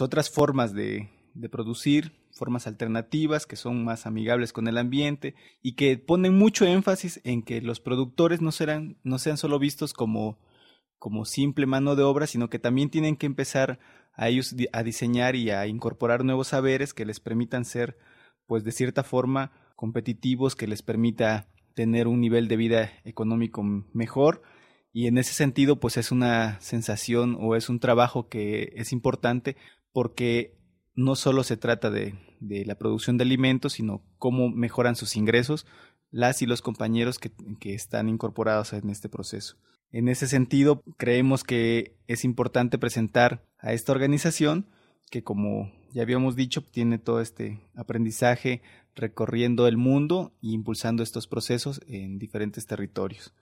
otras 0.00 0.30
formas 0.30 0.72
de, 0.74 1.10
de 1.34 1.48
producir, 1.48 2.12
formas 2.32 2.66
alternativas 2.66 3.46
que 3.46 3.56
son 3.56 3.84
más 3.84 4.06
amigables 4.06 4.52
con 4.52 4.68
el 4.68 4.78
ambiente 4.78 5.34
y 5.62 5.74
que 5.74 5.98
ponen 5.98 6.36
mucho 6.36 6.64
énfasis 6.66 7.20
en 7.24 7.42
que 7.42 7.60
los 7.60 7.80
productores 7.80 8.40
no, 8.40 8.52
serán, 8.52 8.98
no 9.02 9.18
sean 9.18 9.36
solo 9.36 9.58
vistos 9.58 9.92
como, 9.92 10.38
como 10.98 11.24
simple 11.24 11.66
mano 11.66 11.96
de 11.96 12.02
obra, 12.02 12.26
sino 12.26 12.50
que 12.50 12.58
también 12.58 12.90
tienen 12.90 13.16
que 13.16 13.26
empezar 13.26 13.78
a 14.14 14.28
ellos 14.28 14.54
a 14.72 14.82
diseñar 14.82 15.36
y 15.36 15.50
a 15.50 15.66
incorporar 15.66 16.24
nuevos 16.24 16.48
saberes 16.48 16.92
que 16.92 17.04
les 17.04 17.20
permitan 17.20 17.64
ser, 17.64 17.98
pues 18.46 18.64
de 18.64 18.72
cierta 18.72 19.04
forma, 19.04 19.52
competitivos 19.76 20.56
que 20.56 20.66
les 20.66 20.82
permita 20.82 21.46
tener 21.74 22.08
un 22.08 22.20
nivel 22.20 22.48
de 22.48 22.56
vida 22.56 22.92
económico 23.04 23.62
mejor 23.62 24.42
y 24.92 25.06
en 25.06 25.18
ese 25.18 25.32
sentido 25.32 25.78
pues 25.78 25.96
es 25.96 26.10
una 26.10 26.60
sensación 26.60 27.36
o 27.40 27.54
es 27.54 27.68
un 27.68 27.78
trabajo 27.78 28.28
que 28.28 28.72
es 28.74 28.92
importante 28.92 29.56
porque 29.92 30.58
no 30.96 31.14
solo 31.14 31.44
se 31.44 31.56
trata 31.56 31.90
de, 31.90 32.16
de 32.40 32.64
la 32.64 32.74
producción 32.74 33.16
de 33.16 33.22
alimentos, 33.22 33.74
sino 33.74 34.02
cómo 34.18 34.48
mejoran 34.48 34.96
sus 34.96 35.14
ingresos 35.14 35.66
las 36.10 36.42
y 36.42 36.46
los 36.46 36.62
compañeros 36.62 37.18
que, 37.18 37.30
que 37.60 37.74
están 37.74 38.08
incorporados 38.08 38.72
en 38.72 38.90
este 38.90 39.08
proceso. 39.08 39.56
En 39.90 40.08
ese 40.08 40.26
sentido, 40.28 40.82
creemos 40.96 41.44
que 41.44 41.96
es 42.06 42.24
importante 42.24 42.78
presentar 42.78 43.42
a 43.58 43.72
esta 43.72 43.92
organización 43.92 44.66
que, 45.10 45.22
como 45.22 45.72
ya 45.92 46.02
habíamos 46.02 46.36
dicho, 46.36 46.62
tiene 46.62 46.98
todo 46.98 47.20
este 47.20 47.60
aprendizaje 47.74 48.60
recorriendo 48.94 49.66
el 49.66 49.76
mundo 49.76 50.34
e 50.42 50.48
impulsando 50.48 51.02
estos 51.02 51.26
procesos 51.26 51.80
en 51.86 52.18
diferentes 52.18 52.66
territorios. 52.66 53.34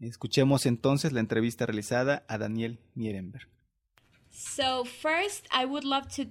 Escuchemos 0.00 0.66
entonces 0.66 1.12
la 1.12 1.20
entrevista 1.20 1.64
realizada 1.64 2.24
a 2.28 2.36
Daniel 2.36 2.80
Nierenberg. 2.94 3.48
So 4.30 4.84
first, 4.84 5.46
I 5.50 5.64
would 5.64 5.84
love 5.84 6.08
to 6.16 6.24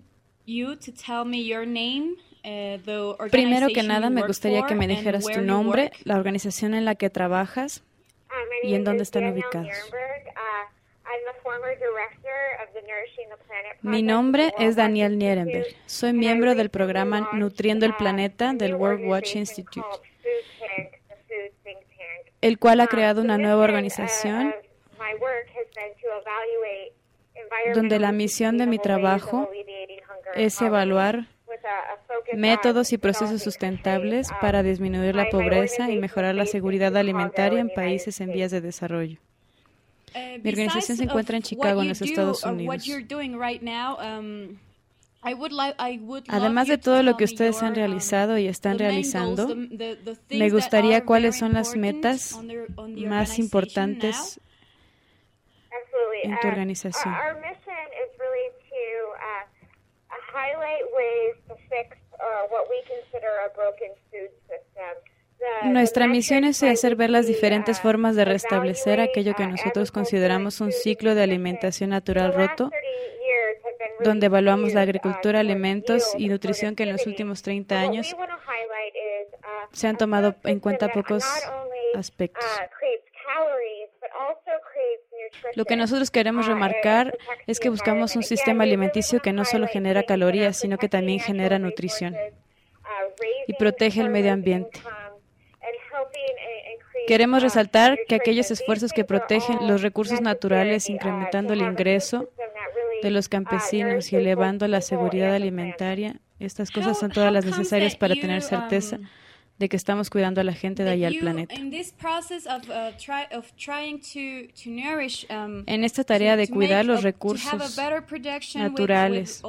you 0.46 0.76
to 0.76 0.92
tell 0.92 1.26
me 1.26 1.44
your 1.44 1.66
name, 1.66 2.18
uh, 2.44 2.78
the 2.84 3.30
Primero 3.32 3.70
que 3.70 3.82
nada, 3.82 4.10
me 4.10 4.22
gustaría 4.22 4.66
que 4.68 4.76
me 4.76 4.88
dijeras 4.88 5.26
tu 5.26 5.42
nombre, 5.42 5.92
la 6.04 6.18
organización 6.18 6.74
en 6.74 6.86
la 6.86 6.96
que 6.96 7.10
trabajas 7.10 7.82
y 8.64 8.76
en 8.76 8.84
dónde 8.84 9.04
están 9.04 9.32
ubicados. 9.32 9.70
Mi 13.82 14.02
nombre 14.02 14.54
es 14.58 14.76
Daniel 14.76 15.18
Nierenberg. 15.18 15.68
Soy 15.86 16.14
miembro 16.14 16.56
del 16.56 16.70
programa 16.70 17.30
Nutriendo 17.34 17.86
el 17.86 17.96
Planeta 17.96 18.54
del 18.54 18.76
World 18.76 19.06
Watch 19.06 19.36
Institute, 19.36 19.86
el 22.42 22.58
cual 22.60 22.80
ha 22.80 22.88
creado 22.88 23.22
una 23.22 23.38
nueva 23.38 23.64
organización 23.64 24.56
donde 27.74 28.00
la 28.00 28.12
misión 28.12 28.58
de 28.58 28.66
mi 28.66 28.80
trabajo 28.80 29.50
es 30.36 30.62
evaluar 30.62 31.28
métodos 32.34 32.92
y 32.94 32.98
procesos 32.98 33.42
sustentables 33.44 34.30
para 34.42 34.64
disminuir 34.64 35.16
la 35.16 35.30
pobreza 35.30 35.90
y 35.90 35.98
mejorar 35.98 36.36
la 36.36 36.46
seguridad 36.46 36.96
alimentaria 36.98 37.60
en 37.60 37.70
países 37.70 38.20
en 38.22 38.32
vías 38.32 38.52
de 38.52 38.62
desarrollo. 38.62 39.18
Uh, 40.16 40.40
Mi 40.44 40.50
organización 40.52 40.98
se 40.98 41.04
encuentra 41.06 41.38
en 41.38 41.44
Chicago, 41.44 41.78
what 41.78 41.84
en 41.84 41.90
los 41.90 42.00
do 42.00 42.06
Estados 42.06 42.44
Unidos. 42.44 42.86
um, 44.00 44.58
Además 46.28 46.68
de 46.68 46.78
to 46.78 46.84
todo 46.84 47.02
lo 47.02 47.16
que 47.18 47.24
ustedes 47.24 47.64
han 47.64 47.70
um, 47.70 47.76
realizado 47.76 48.38
y 48.38 48.48
están 48.48 48.78
realizando, 48.78 49.48
me 50.30 50.50
gustaría 50.50 51.06
cuáles 51.06 51.38
son 51.38 51.54
las 51.54 51.76
metas 51.78 52.38
más 53.08 53.40
organization 53.40 53.40
importantes 53.40 54.40
en 56.24 56.40
tu 56.42 56.48
Uh, 56.48 56.52
organización. 56.52 57.14
Our, 57.14 57.20
our 57.22 57.36
mission 57.42 57.84
is 58.04 58.10
really 58.20 58.50
to 58.70 58.84
uh, 59.16 59.44
highlight 60.10 60.12
ways 60.12 60.12
to 60.12 60.12
fix 60.12 60.12
uh, 60.12 60.12
what 60.12 60.12
we 60.12 60.12
consider 60.12 60.12
a 60.12 60.18
broken 60.18 60.20
food 60.20 60.20
system. 60.20 60.20
The- 60.20 60.22
Nuestra 65.64 66.08
misión 66.08 66.44
es 66.46 66.64
hacer 66.64 66.96
ver 66.96 67.10
las 67.10 67.28
diferentes 67.28 67.80
uh, 67.80 67.82
formas 67.82 68.16
de 68.16 68.26
restablecer 68.26 69.00
aquello 69.00 69.34
que 69.36 69.44
uh, 69.44 69.50
nosotros 69.50 69.92
consideramos 69.92 70.62
un 70.62 70.72
ciclo 70.72 71.16
de 71.16 71.24
alimentación 71.24 71.90
natural 71.90 72.34
roto, 72.34 72.70
30 72.70 72.78
years 72.78 73.66
have 73.66 73.78
been 73.78 73.90
really 73.90 74.06
donde 74.06 74.26
evaluamos 74.28 74.74
la 74.74 74.82
uh, 74.82 74.84
agricultura, 74.84 75.40
alimentos 75.40 76.14
y 76.18 76.30
nutrición 76.30 76.76
que 76.76 76.84
en 76.84 76.94
los 76.94 77.06
últimos 77.08 77.42
30 77.42 77.76
What 77.76 77.82
we 77.82 77.88
años 77.88 78.16
se 79.72 79.88
han 79.88 79.98
tomado 79.98 80.36
en 80.44 80.60
cuenta 80.60 80.90
pocos 80.90 81.26
aspectos. 81.96 82.46
Lo 85.56 85.66
que 85.66 85.76
nosotros 85.76 86.12
queremos 86.12 86.48
remarcar 86.48 87.18
es 87.48 87.60
que 87.60 87.70
buscamos 87.70 88.16
un 88.16 88.24
sistema 88.24 88.64
alimenticio 88.64 89.20
que 89.20 89.34
no 89.34 89.46
solo 89.46 89.68
genera 89.68 90.04
calorías, 90.04 90.58
sino 90.58 90.78
que 90.78 90.90
también 90.90 91.20
genera 91.20 91.60
nutrición 91.60 92.16
y 93.48 93.54
protege 93.54 94.02
el 94.02 94.10
medio 94.10 94.34
ambiente. 94.34 94.82
Queremos 97.08 97.44
resaltar 97.44 97.98
que 98.08 98.16
aquellos 98.16 98.50
esfuerzos 98.50 98.94
que 98.94 99.04
protegen 99.04 99.68
los 99.68 99.82
recursos 99.82 100.22
naturales, 100.22 100.90
incrementando 100.90 101.54
el 101.54 101.62
ingreso 101.62 102.30
de 103.02 103.12
los 103.12 103.28
campesinos 103.28 104.14
y 104.14 104.16
elevando 104.16 104.68
la 104.68 104.80
seguridad 104.80 105.36
alimentaria, 105.36 106.16
estas 106.40 106.72
cosas 106.72 106.98
son 106.98 107.12
todas 107.12 107.32
las 107.32 107.46
necesarias 107.46 107.96
para 107.96 108.16
tener 108.16 108.42
certeza 108.42 109.00
de 109.60 109.70
que 109.70 109.78
estamos 109.78 110.10
cuidando 110.10 110.42
a 110.42 110.44
la 110.44 110.54
gente 110.54 110.84
de 110.84 110.90
allá 110.92 111.08
al 111.08 111.14
planeta. 111.20 111.56
uh, 111.56 111.64
um, 115.30 115.64
En 115.68 115.84
esta 115.84 116.04
tarea 116.04 116.36
de 116.36 116.48
cuidar 116.48 116.86
los 116.86 117.04
recursos 117.04 117.76
naturales 118.56 119.42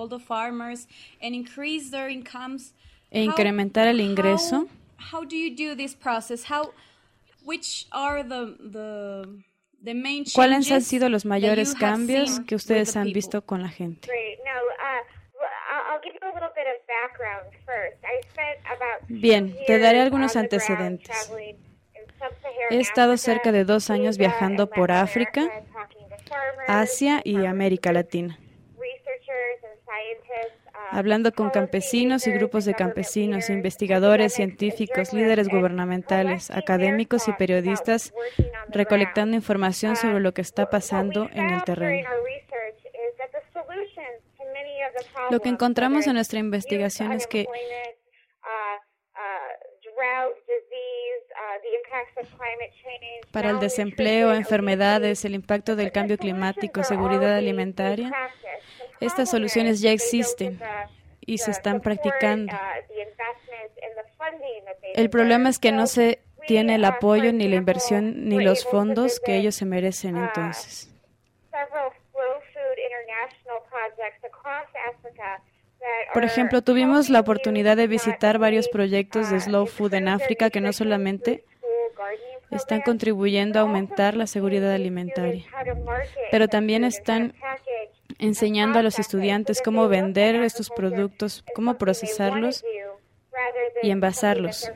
e 3.10 3.20
how- 3.20 3.24
incrementar 3.24 3.86
el 3.88 4.00
ingreso, 4.00 4.68
How, 5.12 5.20
how 5.20 5.24
do 5.24 5.36
you 5.36 5.50
do 5.54 5.76
this 5.76 5.94
process? 5.94 6.44
How, 6.50 6.72
which 7.44 7.86
are 7.90 8.22
the, 8.22 8.56
the, 8.70 9.42
the 9.82 9.94
main 9.94 10.24
¿cuáles 10.34 10.56
han 10.56 10.62
changes 10.64 10.86
sido 10.86 11.08
los 11.08 11.22
that 11.22 11.28
mayores 11.28 11.70
you 11.70 11.76
have 11.76 11.92
cambios 11.92 12.30
seen 12.30 12.44
que 12.44 12.54
with 12.56 12.60
ustedes 12.62 12.92
the 12.92 12.98
han 12.98 13.04
people? 13.06 13.14
visto 13.18 13.42
con 13.42 13.62
la 13.62 13.68
gente? 13.68 14.08
Bien, 19.08 19.54
te 19.66 19.78
daré 19.78 20.00
algunos 20.00 20.36
antecedentes. 20.36 21.30
He 22.70 22.80
estado 22.80 23.16
cerca 23.16 23.52
de 23.52 23.64
dos 23.64 23.90
años 23.90 24.16
viajando 24.18 24.64
and 24.64 24.72
por 24.72 24.90
África, 24.92 25.50
Asia 26.66 27.20
y 27.24 27.44
América 27.44 27.92
Latina, 27.92 28.38
uh, 28.40 28.54
hablando 30.90 31.32
con 31.32 31.50
campesinos 31.50 32.26
y 32.26 32.32
grupos 32.32 32.64
de 32.64 32.74
campesinos, 32.74 33.50
investigadores, 33.50 34.32
científicos, 34.32 35.12
líderes 35.12 35.48
gubernamentales, 35.48 36.50
académicos 36.50 37.28
y 37.28 37.32
periodistas, 37.32 38.14
recolectando 38.68 39.36
información 39.36 39.96
sobre 39.96 40.20
lo 40.20 40.32
que 40.32 40.40
está 40.40 40.70
pasando 40.70 41.28
en 41.32 41.50
el 41.50 41.62
terreno. 41.64 42.08
our 42.08 42.22
research 42.24 42.80
is 42.86 43.16
that 43.18 43.30
the 43.32 43.42
solutions 43.52 44.22
to 44.38 44.44
many 44.52 44.80
of 44.82 44.93
the 44.93 44.93
problems, 44.93 44.93
Lo 45.30 45.40
que 45.40 45.48
encontramos 45.48 46.06
en 46.06 46.14
nuestra 46.14 46.38
investigación 46.38 47.12
es 47.12 47.26
que 47.26 47.46
para 53.32 53.50
el 53.50 53.60
desempleo, 53.60 54.32
enfermedades, 54.32 55.24
el 55.24 55.34
impacto 55.34 55.76
del 55.76 55.92
cambio 55.92 56.16
climático, 56.18 56.82
seguridad 56.82 57.36
alimentaria, 57.36 58.12
estas 59.00 59.30
soluciones 59.30 59.80
ya 59.80 59.90
existen 59.90 60.60
y 61.20 61.38
se 61.38 61.50
están 61.50 61.80
practicando. 61.80 62.52
El 64.94 65.10
problema 65.10 65.48
es 65.48 65.58
que 65.58 65.72
no 65.72 65.86
se 65.86 66.20
tiene 66.46 66.76
el 66.76 66.84
apoyo 66.84 67.32
ni 67.32 67.48
la 67.48 67.56
inversión 67.56 68.28
ni 68.28 68.42
los 68.42 68.64
fondos 68.64 69.20
que 69.20 69.36
ellos 69.36 69.54
se 69.54 69.64
merecen 69.64 70.16
entonces. 70.16 70.90
Por 76.12 76.24
ejemplo, 76.24 76.62
tuvimos 76.62 77.10
la 77.10 77.20
oportunidad 77.20 77.76
de 77.76 77.86
visitar 77.86 78.38
varios 78.38 78.68
proyectos 78.68 79.30
de 79.30 79.40
slow 79.40 79.66
food 79.66 79.94
en 79.94 80.08
África 80.08 80.50
que 80.50 80.60
no 80.60 80.72
solamente 80.72 81.44
están 82.50 82.82
contribuyendo 82.82 83.58
a 83.58 83.62
aumentar 83.62 84.16
la 84.16 84.26
seguridad 84.26 84.72
alimentaria, 84.72 85.44
pero 86.30 86.48
también 86.48 86.84
están 86.84 87.34
enseñando 88.18 88.78
a 88.78 88.82
los 88.82 88.98
estudiantes 88.98 89.60
cómo 89.60 89.88
vender 89.88 90.36
estos 90.36 90.70
productos, 90.70 91.44
cómo 91.54 91.74
procesarlos 91.78 92.64
y 93.82 93.90
envasarlos. 93.90 94.70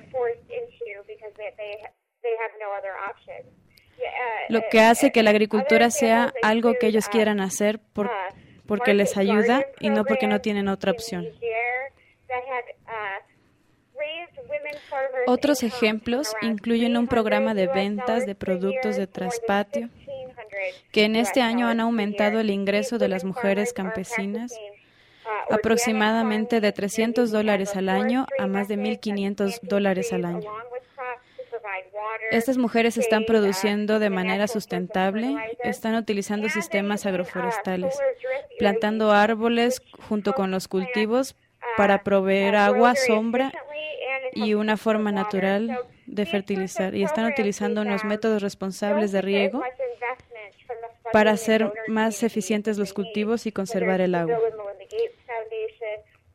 Lo 4.49 4.61
que 4.71 4.81
hace 4.81 5.13
que 5.13 5.23
la 5.23 5.31
agricultura 5.31 5.91
sea 5.91 6.33
algo 6.43 6.75
que 6.81 6.87
ellos 6.89 7.09
quieran 7.09 7.41
hacer 7.41 7.79
por- 7.93 8.11
porque 8.69 8.93
les 8.93 9.17
ayuda 9.17 9.65
y 9.81 9.89
no 9.89 10.05
porque 10.05 10.27
no 10.27 10.41
tienen 10.41 10.69
otra 10.69 10.93
opción. 10.93 11.27
Otros 15.27 15.63
ejemplos 15.63 16.35
incluyen 16.43 16.97
un 16.97 17.09
programa 17.09 17.55
de 17.55 17.67
ventas 17.67 18.27
de 18.27 18.35
productos 18.35 18.97
de 18.97 19.07
traspatio 19.07 19.89
que 20.93 21.05
en 21.05 21.17
este 21.17 21.41
año 21.41 21.67
han 21.67 21.81
aumentado 21.81 22.41
el 22.41 22.51
ingreso 22.51 22.99
de 22.99 23.09
las 23.09 23.25
mujeres 23.25 23.73
campesinas 23.73 24.53
aproximadamente 25.51 26.61
de 26.61 26.73
300 26.73 27.31
dólares 27.31 27.75
al 27.75 27.89
año 27.89 28.27
a 28.39 28.47
más 28.47 28.69
de 28.69 28.77
1.500 28.77 29.61
dólares 29.63 30.13
al 30.13 30.27
año. 30.27 30.51
Estas 32.31 32.59
mujeres 32.59 32.99
están 32.99 33.25
produciendo 33.25 33.99
de 33.99 34.11
manera 34.11 34.49
sustentable, 34.49 35.35
están 35.63 35.95
utilizando 35.95 36.49
sistemas 36.49 37.07
agroforestales, 37.07 37.99
plantando 38.59 39.13
árboles 39.13 39.83
junto 40.09 40.35
con 40.35 40.51
los 40.51 40.69
cultivos 40.69 41.37
para 41.77 42.03
proveer 42.03 42.57
agua, 42.57 42.95
sombra 42.95 43.53
y 44.33 44.55
una 44.55 44.77
forma 44.77 45.11
natural 45.11 45.81
de 46.07 46.27
fertilizar. 46.27 46.95
Y 46.95 47.03
están 47.03 47.27
utilizando 47.27 47.83
unos 47.83 48.05
métodos 48.05 48.43
responsables 48.43 49.13
de 49.13 49.23
riego 49.23 49.63
para 51.13 51.33
hacer 51.33 51.73
más 51.87 52.23
eficientes 52.23 52.79
los 52.79 52.93
cultivos 52.93 53.47
y 53.47 53.53
conservar 53.53 54.01
el 54.01 54.15
agua. 54.15 54.39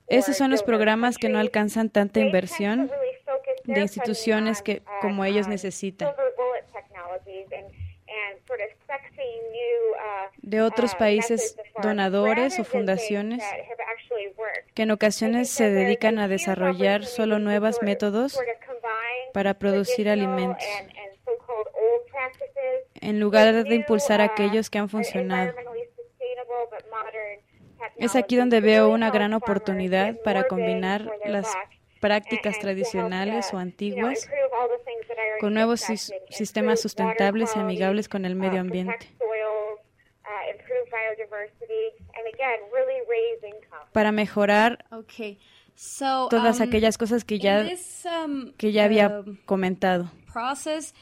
Esos 0.08 0.38
son 0.38 0.52
los 0.52 0.64
programas 0.64 1.18
que 1.18 1.30
no 1.30 1.40
alcanzan 1.40 1.90
tanta 1.90 2.20
inversión 2.20 2.92
de 3.66 3.82
instituciones 3.82 4.62
que 4.62 4.82
como 5.02 5.26
ellos 5.26 5.48
necesitan. 5.48 6.14
De 10.38 10.62
otros 10.62 10.96
países 10.96 11.58
donadores 11.82 12.60
o 12.60 12.64
fundaciones 12.64 13.44
que 14.74 14.84
en 14.84 14.92
ocasiones 14.92 15.50
se 15.50 15.70
dedican 15.70 16.20
a 16.20 16.28
desarrollar 16.28 17.06
solo 17.06 17.40
nuevos 17.40 17.82
métodos 17.82 18.40
para 19.34 19.56
producir 19.56 20.10
alimentos, 20.10 20.64
en 23.02 23.20
lugar 23.20 23.64
de 23.64 23.76
impulsar 23.76 24.22
aquellos 24.22 24.70
que 24.70 24.80
han 24.80 24.90
funcionado. 24.90 25.54
Es 27.98 28.16
aquí 28.16 28.36
donde 28.36 28.62
veo 28.62 28.90
una 28.90 29.12
gran 29.12 29.34
oportunidad 29.34 30.16
para 30.24 30.48
combinar 30.48 31.12
las 31.26 31.52
prácticas 32.08 32.56
tradicionales 32.60 33.54
o 33.54 33.58
antiguas 33.58 34.30
con 35.40 35.54
nuevos 35.54 35.80
sis- 35.90 36.12
sistemas 36.30 36.82
sustentables 36.86 37.56
y 37.56 37.60
amigables 37.60 38.06
con 38.14 38.26
el 38.26 38.36
medio 38.36 38.60
ambiente 38.60 39.08
para 43.92 44.12
mejorar 44.12 44.86
Okay. 44.92 45.40
So, 45.76 46.28
todas 46.30 46.60
um, 46.60 46.64
aquellas 46.64 46.98
cosas 46.98 47.24
que 47.24 47.40
ya 47.40 47.66
um, 48.26 48.54
que 48.58 48.72
ya 48.72 48.84
había 48.86 49.08
um, 49.26 49.38
comentado. 49.46 50.12
process 50.32 50.94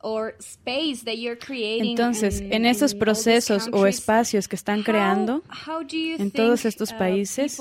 or 0.00 0.34
space 0.38 1.04
that 1.04 1.16
you're 1.16 1.36
creating 1.38 1.90
Entonces, 1.90 2.40
in- 2.40 2.52
en 2.52 2.66
esos 2.66 2.94
procesos 2.94 3.68
o 3.72 3.86
espacios 3.86 4.46
que 4.48 4.54
están 4.56 4.80
how- 4.80 4.84
creando 4.84 5.42
how 5.66 5.80
do 5.82 5.96
you 5.96 6.12
en 6.14 6.30
think, 6.30 6.34
todos 6.36 6.64
estos 6.64 6.92
uh, 6.92 6.98
países, 6.98 7.58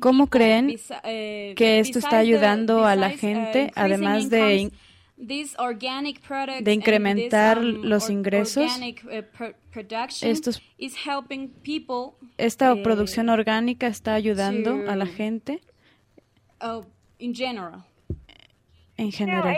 ¿cómo 0.00 0.26
creen 0.28 0.76
que 1.56 1.78
esto 1.80 1.98
está 1.98 2.18
ayudando 2.18 2.86
a 2.86 2.96
la 2.96 3.08
uh, 3.08 3.18
gente, 3.18 3.70
además 3.74 4.30
de 4.30 4.70
de 5.16 6.72
incrementar 6.72 7.58
um, 7.58 7.82
los 7.82 8.08
ingresos? 8.08 8.64
organic, 8.64 9.04
uh, 9.04 9.22
pro- 9.36 9.54
production 9.70 10.30
Estos- 10.30 10.62
is 10.78 10.94
helping 11.06 11.48
people 11.62 12.16
esta 12.38 12.72
eh, 12.72 12.82
producción 12.82 13.28
orgánica 13.28 13.86
está 13.86 14.14
ayudando 14.14 14.88
a 14.88 14.96
la 14.96 15.06
gente 15.06 15.60
uh, 16.62 16.82
in 17.18 17.34
general. 17.34 17.84
En 19.00 19.12
general. 19.12 19.56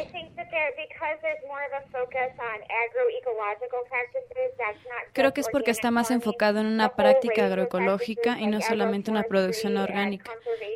Creo 5.12 5.32
que 5.34 5.40
es 5.40 5.48
porque 5.48 5.70
está 5.70 5.90
más 5.90 6.10
enfocado 6.10 6.60
en 6.60 6.66
una 6.66 6.94
práctica 6.94 7.46
agroecológica 7.46 8.38
y 8.40 8.46
no 8.46 8.60
solamente 8.60 9.10
una 9.10 9.24
producción 9.24 9.76
orgánica, 9.76 10.30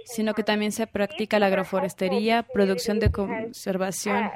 sino 0.04 0.34
que 0.34 0.42
también 0.42 0.72
se 0.72 0.86
practica 0.86 1.38
la 1.38 1.46
agroforestería, 1.46 2.42
producción 2.42 3.00
de 3.00 3.10
conservación. 3.10 4.30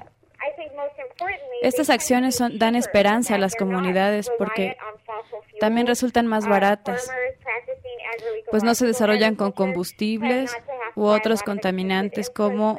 Importantly, 0.58 1.58
Estas 1.62 1.90
acciones 1.90 2.36
son- 2.36 2.58
dan 2.58 2.74
esperanza 2.74 3.34
a 3.34 3.38
las 3.38 3.54
comunidades 3.54 4.30
porque 4.38 4.76
también 5.60 5.86
resultan 5.86 6.26
más 6.26 6.48
baratas, 6.48 7.10
pues 8.50 8.62
no 8.62 8.74
se 8.74 8.86
desarrollan 8.86 9.36
con 9.36 9.52
combustibles 9.52 10.56
u 10.96 11.04
otros 11.04 11.42
contaminantes 11.42 12.30
como, 12.30 12.78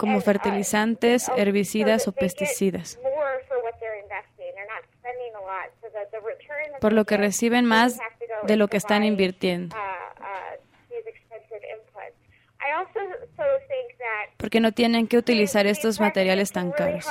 como 0.00 0.22
fertilizantes, 0.22 1.30
herbicidas 1.36 2.08
o 2.08 2.12
pesticidas, 2.12 2.98
por 6.80 6.94
lo 6.94 7.04
que 7.04 7.18
reciben 7.18 7.66
más 7.66 8.00
de 8.44 8.56
lo 8.56 8.68
que 8.68 8.78
están 8.78 9.04
invirtiendo, 9.04 9.76
uh, 9.76 9.80
uh, 10.22 10.56
porque 14.38 14.60
no 14.60 14.72
tienen 14.72 15.06
que 15.06 15.18
utilizar 15.18 15.66
estos 15.66 16.00
materiales 16.00 16.50
tan 16.50 16.72
caros. 16.72 17.06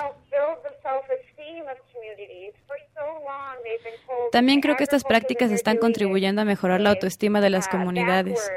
También 4.32 4.61
creo 4.61 4.76
que 4.76 4.84
estas 4.84 5.03
prácticas 5.03 5.52
están 5.52 5.78
contribuyendo 5.78 6.41
a 6.41 6.45
mejorar 6.45 6.82
la 6.82 6.90
autoestima 6.90 7.40
de 7.40 7.52
las 7.52 7.68
comunidades, 7.68 8.52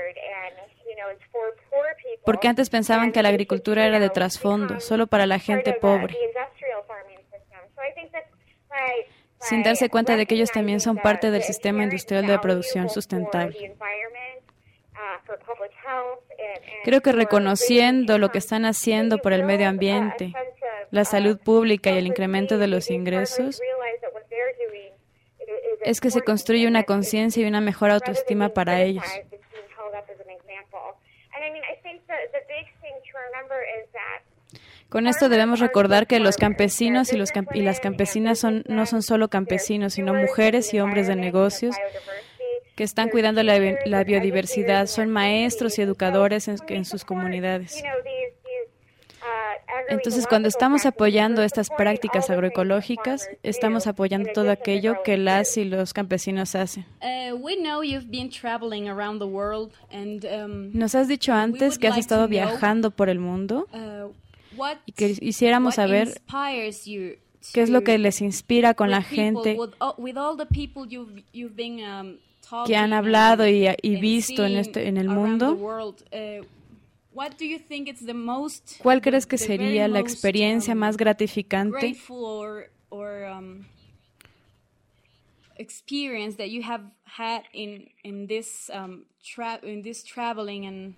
porque 2.24 2.48
antes 2.48 2.70
pensaban 2.70 3.12
que 3.12 3.22
la 3.22 3.28
agricultura 3.28 3.86
era 3.86 3.98
de 3.98 4.10
trasfondo, 4.10 4.80
solo 4.80 5.06
para 5.06 5.26
la 5.26 5.38
gente 5.38 5.72
pobre, 5.72 6.16
sin 9.40 9.62
darse 9.62 9.88
cuenta 9.88 10.16
de 10.16 10.26
que 10.26 10.34
ellos 10.34 10.52
también 10.52 10.80
son 10.80 10.96
parte 10.96 11.30
del 11.30 11.42
sistema 11.42 11.82
industrial 11.82 12.26
de 12.26 12.38
producción 12.38 12.88
sustentable. 12.88 13.74
Creo 16.84 17.00
que 17.00 17.12
reconociendo 17.12 18.18
lo 18.18 18.30
que 18.30 18.38
están 18.38 18.64
haciendo 18.64 19.18
por 19.18 19.32
el 19.32 19.44
medio 19.44 19.68
ambiente, 19.68 20.32
la 20.90 21.04
salud 21.04 21.38
pública 21.38 21.90
y 21.90 21.98
el 21.98 22.06
incremento 22.06 22.58
de 22.58 22.68
los 22.68 22.90
ingresos, 22.90 23.60
es 25.84 26.00
que 26.00 26.10
se 26.10 26.22
construye 26.22 26.66
una 26.68 26.84
conciencia 26.84 27.42
y 27.42 27.46
una 27.46 27.60
mejor 27.60 27.90
autoestima 27.90 28.50
para 28.50 28.82
ellos. 28.82 29.04
Con 34.88 35.06
esto 35.06 35.28
debemos 35.30 35.60
recordar 35.60 36.06
que 36.06 36.20
los 36.20 36.36
campesinos 36.36 37.12
y, 37.12 37.16
los 37.16 37.32
camp- 37.32 37.54
y 37.54 37.62
las 37.62 37.80
campesinas 37.80 38.38
son, 38.38 38.62
no 38.68 38.84
son 38.84 39.02
solo 39.02 39.28
campesinos, 39.28 39.94
sino 39.94 40.12
mujeres 40.12 40.74
y 40.74 40.80
hombres 40.80 41.06
de 41.06 41.16
negocios 41.16 41.74
que 42.76 42.84
están 42.84 43.08
cuidando 43.08 43.42
la, 43.42 43.58
bi- 43.58 43.76
la 43.86 44.04
biodiversidad, 44.04 44.86
son 44.86 45.10
maestros 45.10 45.78
y 45.78 45.82
educadores 45.82 46.48
en, 46.48 46.56
en 46.68 46.84
sus 46.84 47.04
comunidades. 47.04 47.76
you 47.76 47.82
know 47.82 48.02
these 48.02 48.34
these 48.44 48.68
uh, 49.22 49.56
Entonces, 49.88 50.26
cuando 50.26 50.48
estamos 50.48 50.86
apoyando 50.86 51.42
estas 51.42 51.68
prácticas 51.70 52.30
agroecológicas, 52.30 53.28
estamos 53.42 53.86
apoyando 53.86 54.30
todo 54.32 54.50
aquello 54.50 55.02
que 55.04 55.16
las 55.16 55.56
y 55.56 55.64
los 55.64 55.92
campesinos 55.92 56.54
hacen. 56.54 56.86
And 59.90 60.24
um, 60.24 60.70
Nos 60.72 60.94
has 60.94 61.08
dicho 61.08 61.32
antes 61.32 61.78
que 61.78 61.88
has 61.88 61.98
estado 61.98 62.28
viajando 62.28 62.90
por 62.90 63.08
el 63.08 63.18
mundo 63.18 63.66
uh, 63.72 64.12
y 64.86 64.92
que 64.92 65.14
quisiéramos 65.14 65.76
saber 65.76 66.20
qué 67.52 67.62
es 67.62 67.70
lo 67.70 67.82
que 67.82 67.98
les 67.98 68.20
inspira 68.20 68.74
con 68.74 68.90
la 68.90 69.02
gente 69.02 69.58
um, 69.58 69.70
que 72.66 72.76
han 72.76 72.92
hablado 72.92 73.46
y, 73.46 73.96
visto 74.00 74.44
en 74.44 74.56
este 74.56 74.88
en 74.88 74.96
el 74.96 75.08
mundo. 75.08 75.58
¿Cuál 78.82 79.00
crees 79.00 79.26
que 79.26 79.38
sería 79.38 79.88
la 79.88 80.00
most, 80.00 80.10
experiencia 80.10 80.74
um, 80.74 80.80
más 80.80 80.96
gratificante 80.96 81.78
grateful 81.78 82.24
or 82.24 82.70
or 82.90 83.24
um, 83.24 83.64
experience 85.56 86.36
that 86.36 86.48
you 86.48 86.62
have 86.62 86.84
had 87.04 87.42
in 87.52 87.90
in 88.02 88.26
this 88.26 88.70
um 88.70 89.04
tra- 89.22 89.60
in 89.62 89.82
this 89.82 90.04
traveling 90.04 90.66
and 90.66 90.94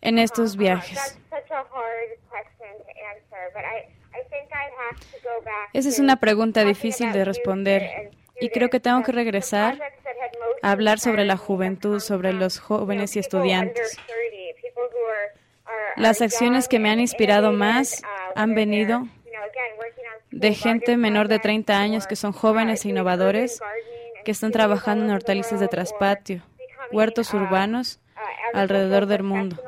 en 0.00 0.18
estos 0.18 0.56
viajes? 0.56 0.98
that's 0.98 1.18
such 1.30 1.50
a 1.50 1.64
hard 1.70 2.18
question 2.28 2.72
to 2.78 2.92
answer, 3.14 3.50
but 3.54 3.64
I 3.64 3.88
I 4.12 4.22
think 4.28 4.50
I'd 4.52 4.74
have 4.90 4.98
to 4.98 5.18
go 5.22 5.44
back. 5.44 5.70
Esa 5.72 5.88
es 5.88 5.96
to 5.96 6.02
una 6.02 6.16
pregunta 6.16 6.64
difícil 6.64 7.12
de 7.12 7.24
responder 7.24 7.82
and 7.82 8.22
y 8.42 8.48
creo 8.48 8.70
que 8.70 8.80
tengo 8.80 9.02
que 9.02 9.12
regresar 9.12 9.78
a 10.62 10.70
hablar 10.70 10.98
sobre 10.98 11.24
la 11.24 11.36
juventud, 11.36 12.00
sobre 12.00 12.32
los 12.32 12.58
jóvenes 12.58 13.14
y 13.16 13.20
estudiantes. 13.20 13.96
Las 15.96 16.20
acciones 16.20 16.68
que 16.68 16.78
me 16.78 16.90
han 16.90 17.00
inspirado 17.00 17.52
más 17.52 18.02
han 18.34 18.54
venido 18.54 19.06
de 20.30 20.54
gente 20.54 20.96
menor 20.96 21.28
de 21.28 21.38
30 21.38 21.78
años 21.78 22.06
que 22.06 22.16
son 22.16 22.32
jóvenes 22.32 22.84
e 22.84 22.88
innovadores 22.88 23.60
que 24.24 24.30
están 24.30 24.52
trabajando 24.52 25.04
en 25.04 25.10
hortalizas 25.10 25.60
de 25.60 25.68
traspatio, 25.68 26.42
huertos 26.90 27.34
urbanos 27.34 28.00
alrededor 28.54 29.06
del 29.06 29.22
mundo 29.22 29.62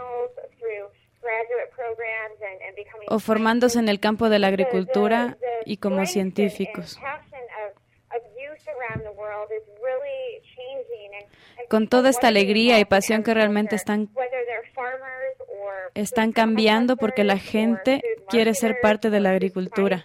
o 3.08 3.18
formándose 3.18 3.78
en 3.78 3.88
el 3.88 4.00
campo 4.00 4.28
de 4.28 4.38
la 4.38 4.48
agricultura 4.48 5.36
y 5.64 5.76
como 5.78 6.06
científicos. 6.06 6.98
Con 11.68 11.88
toda 11.88 12.10
esta 12.10 12.28
alegría 12.28 12.78
y 12.78 12.84
pasión 12.84 13.22
que 13.22 13.34
realmente 13.34 13.74
están, 13.76 14.10
están 15.94 16.32
cambiando 16.32 16.96
porque 16.96 17.24
la 17.24 17.38
gente 17.38 18.02
quiere 18.28 18.54
ser 18.54 18.80
parte 18.80 19.10
de 19.10 19.20
la 19.20 19.30
agricultura. 19.30 20.04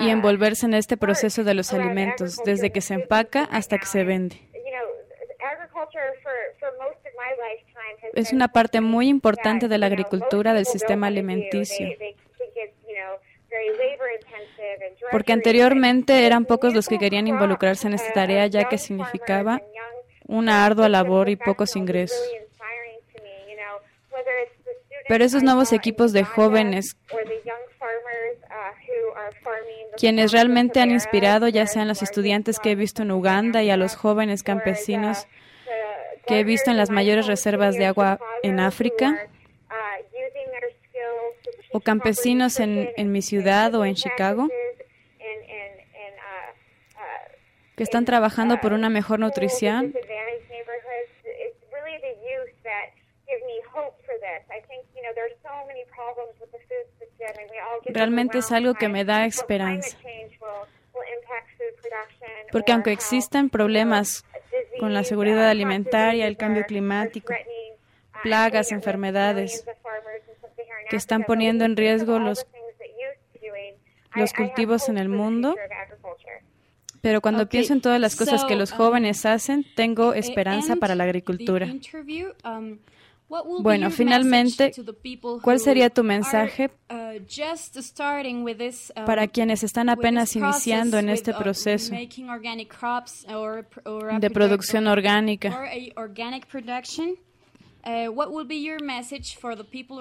y 0.00 0.08
envolverse 0.08 0.64
en 0.64 0.72
este 0.72 0.96
proceso 0.96 1.44
de 1.44 1.52
los 1.52 1.72
alimentos, 1.74 2.38
desde 2.46 2.70
que 2.70 2.80
se 2.80 2.94
empaca 2.94 3.44
hasta 3.44 3.78
que 3.78 3.84
se 3.84 4.04
vende. 4.04 4.40
Es 8.14 8.32
una 8.32 8.48
parte 8.48 8.80
muy 8.80 9.08
importante 9.08 9.68
de 9.68 9.78
la 9.78 9.86
agricultura 9.86 10.54
del 10.54 10.64
sistema 10.64 11.08
alimenticio. 11.08 11.88
Porque 15.10 15.32
anteriormente 15.32 16.26
eran 16.26 16.46
pocos 16.46 16.74
los 16.74 16.88
que 16.88 16.98
querían 16.98 17.26
involucrarse 17.26 17.86
en 17.86 17.94
esta 17.94 18.12
tarea 18.12 18.46
ya 18.46 18.68
que 18.68 18.78
significaba 18.78 19.60
una 20.26 20.64
ardua 20.64 20.88
labor 20.88 21.28
y 21.28 21.36
pocos 21.36 21.76
ingresos. 21.76 22.18
Pero 25.08 25.24
esos 25.24 25.42
nuevos 25.42 25.72
equipos 25.72 26.12
de 26.12 26.24
jóvenes 26.24 26.96
quienes 29.96 30.32
realmente 30.32 30.80
han 30.80 30.90
inspirado, 30.90 31.48
ya 31.48 31.66
sean 31.66 31.88
los 31.88 32.02
estudiantes 32.02 32.58
que 32.58 32.72
he 32.72 32.74
visto 32.74 33.02
en 33.02 33.10
Uganda 33.10 33.62
y 33.62 33.70
a 33.70 33.76
los 33.76 33.96
jóvenes 33.96 34.42
campesinos 34.42 35.26
que 36.26 36.40
he 36.40 36.44
visto 36.44 36.70
en 36.70 36.76
las 36.76 36.90
mayores 36.90 37.26
reservas 37.26 37.76
de 37.76 37.86
agua 37.86 38.18
en 38.42 38.60
África, 38.60 39.28
o 41.72 41.80
campesinos 41.80 42.60
en, 42.60 43.12
mi 43.12 43.22
ciudad 43.22 43.74
o 43.74 43.84
en 43.84 43.94
Chicago, 43.94 44.48
que 47.76 47.82
están 47.82 48.04
trabajando 48.04 48.60
por 48.60 48.72
una 48.72 48.88
mejor 48.88 49.18
nutrición. 49.18 49.94
Realmente 57.86 58.38
es 58.38 58.52
algo 58.52 58.74
que 58.74 58.88
me 58.88 59.04
da 59.04 59.24
esperanza. 59.26 59.96
Porque 62.50 62.72
aunque 62.72 62.92
existan 62.92 63.50
problemas 63.50 64.24
con 64.78 64.94
la 64.94 65.04
seguridad 65.04 65.48
alimentaria, 65.48 66.26
el 66.26 66.36
cambio 66.36 66.64
climático, 66.64 67.32
plagas, 68.22 68.72
enfermedades 68.72 69.64
que 70.90 70.96
están 70.96 71.24
poniendo 71.24 71.64
en 71.64 71.76
riesgo 71.76 72.18
los, 72.18 72.46
los 74.14 74.32
cultivos 74.32 74.88
en 74.88 74.98
el 74.98 75.08
mundo, 75.08 75.56
pero 77.00 77.20
cuando 77.20 77.48
pienso 77.48 77.72
en 77.72 77.80
todas 77.80 78.00
las 78.00 78.14
cosas 78.14 78.44
que 78.44 78.54
los 78.54 78.72
jóvenes 78.72 79.26
hacen, 79.26 79.66
tengo 79.74 80.14
esperanza 80.14 80.76
para 80.76 80.94
la 80.94 81.04
agricultura. 81.04 81.66
Bueno, 83.60 83.90
finalmente, 83.90 84.72
¿cuál 85.42 85.58
sería 85.58 85.88
tu 85.88 86.04
mensaje 86.04 86.70
para 89.06 89.26
quienes 89.26 89.62
están 89.62 89.88
apenas 89.88 90.36
iniciando 90.36 90.98
en 90.98 91.08
este 91.08 91.32
proceso 91.32 91.94
de 94.20 94.30
producción 94.30 94.86
orgánica? 94.86 95.64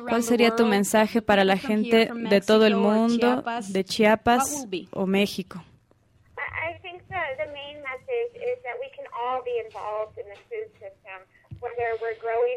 ¿Cuál 0.09 0.23
sería 0.23 0.55
tu 0.55 0.65
mensaje 0.65 1.21
para 1.21 1.45
la 1.45 1.57
gente 1.57 2.11
de 2.13 2.41
todo 2.41 2.65
el 2.65 2.75
mundo, 2.75 3.43
de 3.69 3.83
Chiapas 3.85 4.67
o 4.91 5.05
México? 5.05 5.63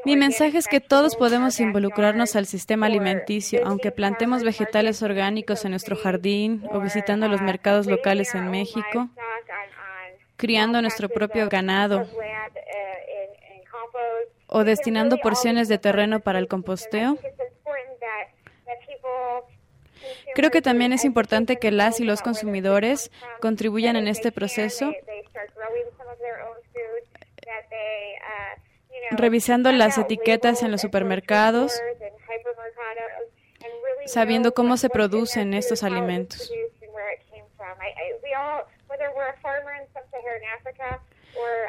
Mi 0.05 0.17
mensaje 0.17 0.59
es 0.59 0.69
que 0.69 0.81
todos 0.81 1.17
podemos 1.17 1.59
involucrarnos 1.61 2.37
al 2.37 2.47
sistema 2.47 2.87
alimenticio, 2.87 3.63
aunque 3.65 3.91
plantemos 3.91 4.43
vegetales 4.43 5.03
orgánicos 5.03 5.65
en 5.65 5.71
nuestro 5.71 5.97
jardín 5.97 6.67
o 6.71 6.81
visitando 6.81 7.29
los 7.29 7.41
mercados 7.41 7.87
locales 7.87 8.35
en 8.35 8.51
México, 8.51 9.09
criando 10.37 10.83
nuestro 10.83 11.09
propio 11.09 11.49
ganado 11.49 12.07
o 14.47 14.65
destinando 14.65 15.17
porciones 15.19 15.69
de 15.69 15.79
terreno 15.79 16.21
para 16.21 16.39
el 16.39 16.49
composteo. 16.49 17.19
Creo 20.35 20.51
que 20.51 20.63
también 20.63 20.93
es 20.93 21.05
importante 21.05 21.57
que 21.59 21.71
las 21.71 22.01
y 22.01 22.05
los 22.05 22.21
consumidores 22.21 23.11
contribuyan 23.41 23.97
en 23.97 24.09
este 24.09 24.33
proceso 24.33 24.93
revisando 29.19 29.73
las 29.73 29.99
etiquetas 29.99 30.63
en 30.63 30.71
los 30.71 30.81
supermercados, 30.81 31.73
sabiendo 34.07 34.55
cómo 34.55 34.77
se 34.77 34.89
producen 34.89 35.55
estos 35.55 35.83
alimentos. 35.83 36.51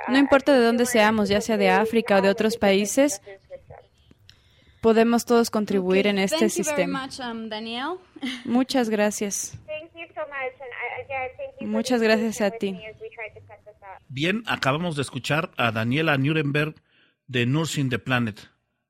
No 0.07 0.17
importa 0.17 0.53
de 0.53 0.63
dónde 0.63 0.85
seamos, 0.85 1.29
ya 1.29 1.41
sea 1.41 1.57
de 1.57 1.69
África 1.69 2.17
o 2.17 2.21
de 2.21 2.29
otros 2.29 2.57
países, 2.57 3.21
podemos 4.81 5.25
todos 5.25 5.49
contribuir 5.49 6.05
en 6.07 6.19
este 6.19 6.49
sistema. 6.49 7.09
Muchas 8.45 8.89
gracias. 8.89 9.57
Muchas 11.61 12.01
gracias 12.01 12.41
a 12.41 12.51
ti. 12.51 12.79
Bien, 14.07 14.43
acabamos 14.45 14.95
de 14.95 15.01
escuchar 15.01 15.49
a 15.57 15.71
Daniela 15.71 16.17
Nuremberg 16.17 16.75
de 17.27 17.45
Nursing 17.45 17.89
the 17.89 17.99
Planet, 17.99 18.49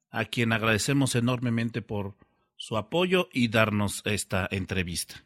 a 0.09 0.25
quien 0.25 0.53
agradecemos 0.53 1.15
enormemente 1.15 1.81
por 1.81 2.15
su 2.57 2.77
apoyo 2.77 3.27
y 3.31 3.47
darnos 3.49 4.01
esta 4.05 4.47
entrevista. 4.49 5.23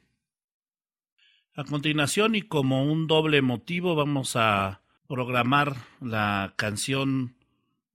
A 1.56 1.64
continuación 1.64 2.36
y 2.36 2.42
como 2.44 2.84
un 2.84 3.08
doble 3.08 3.42
motivo 3.42 3.96
vamos 3.96 4.36
a 4.36 4.82
programar 5.08 5.78
la 6.00 6.54
canción 6.56 7.36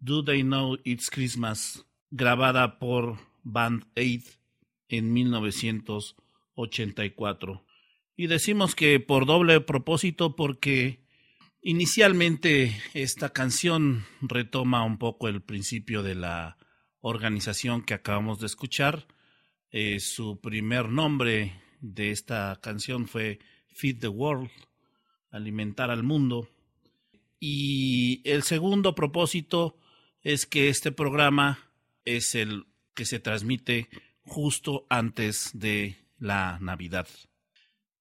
Do 0.00 0.24
They 0.24 0.42
Know 0.42 0.78
It's 0.84 1.10
Christmas 1.10 1.86
grabada 2.10 2.78
por 2.78 3.18
Band 3.42 3.86
Aid 3.96 4.24
en 4.88 5.12
1984. 5.12 7.64
Y 8.16 8.26
decimos 8.26 8.74
que 8.74 8.98
por 9.00 9.26
doble 9.26 9.60
propósito 9.60 10.34
porque 10.36 11.03
Inicialmente 11.66 12.76
esta 12.92 13.30
canción 13.30 14.04
retoma 14.20 14.84
un 14.84 14.98
poco 14.98 15.28
el 15.28 15.40
principio 15.40 16.02
de 16.02 16.14
la 16.14 16.58
organización 17.00 17.82
que 17.82 17.94
acabamos 17.94 18.38
de 18.38 18.44
escuchar. 18.44 19.06
Eh, 19.70 19.98
su 19.98 20.42
primer 20.42 20.90
nombre 20.90 21.62
de 21.80 22.10
esta 22.10 22.60
canción 22.60 23.08
fue 23.08 23.38
Feed 23.68 24.00
the 24.00 24.08
World, 24.08 24.50
alimentar 25.30 25.90
al 25.90 26.02
mundo. 26.02 26.50
Y 27.40 28.20
el 28.28 28.42
segundo 28.42 28.94
propósito 28.94 29.78
es 30.20 30.44
que 30.44 30.68
este 30.68 30.92
programa 30.92 31.70
es 32.04 32.34
el 32.34 32.66
que 32.92 33.06
se 33.06 33.20
transmite 33.20 33.88
justo 34.20 34.84
antes 34.90 35.48
de 35.54 35.96
la 36.18 36.58
Navidad. 36.60 37.08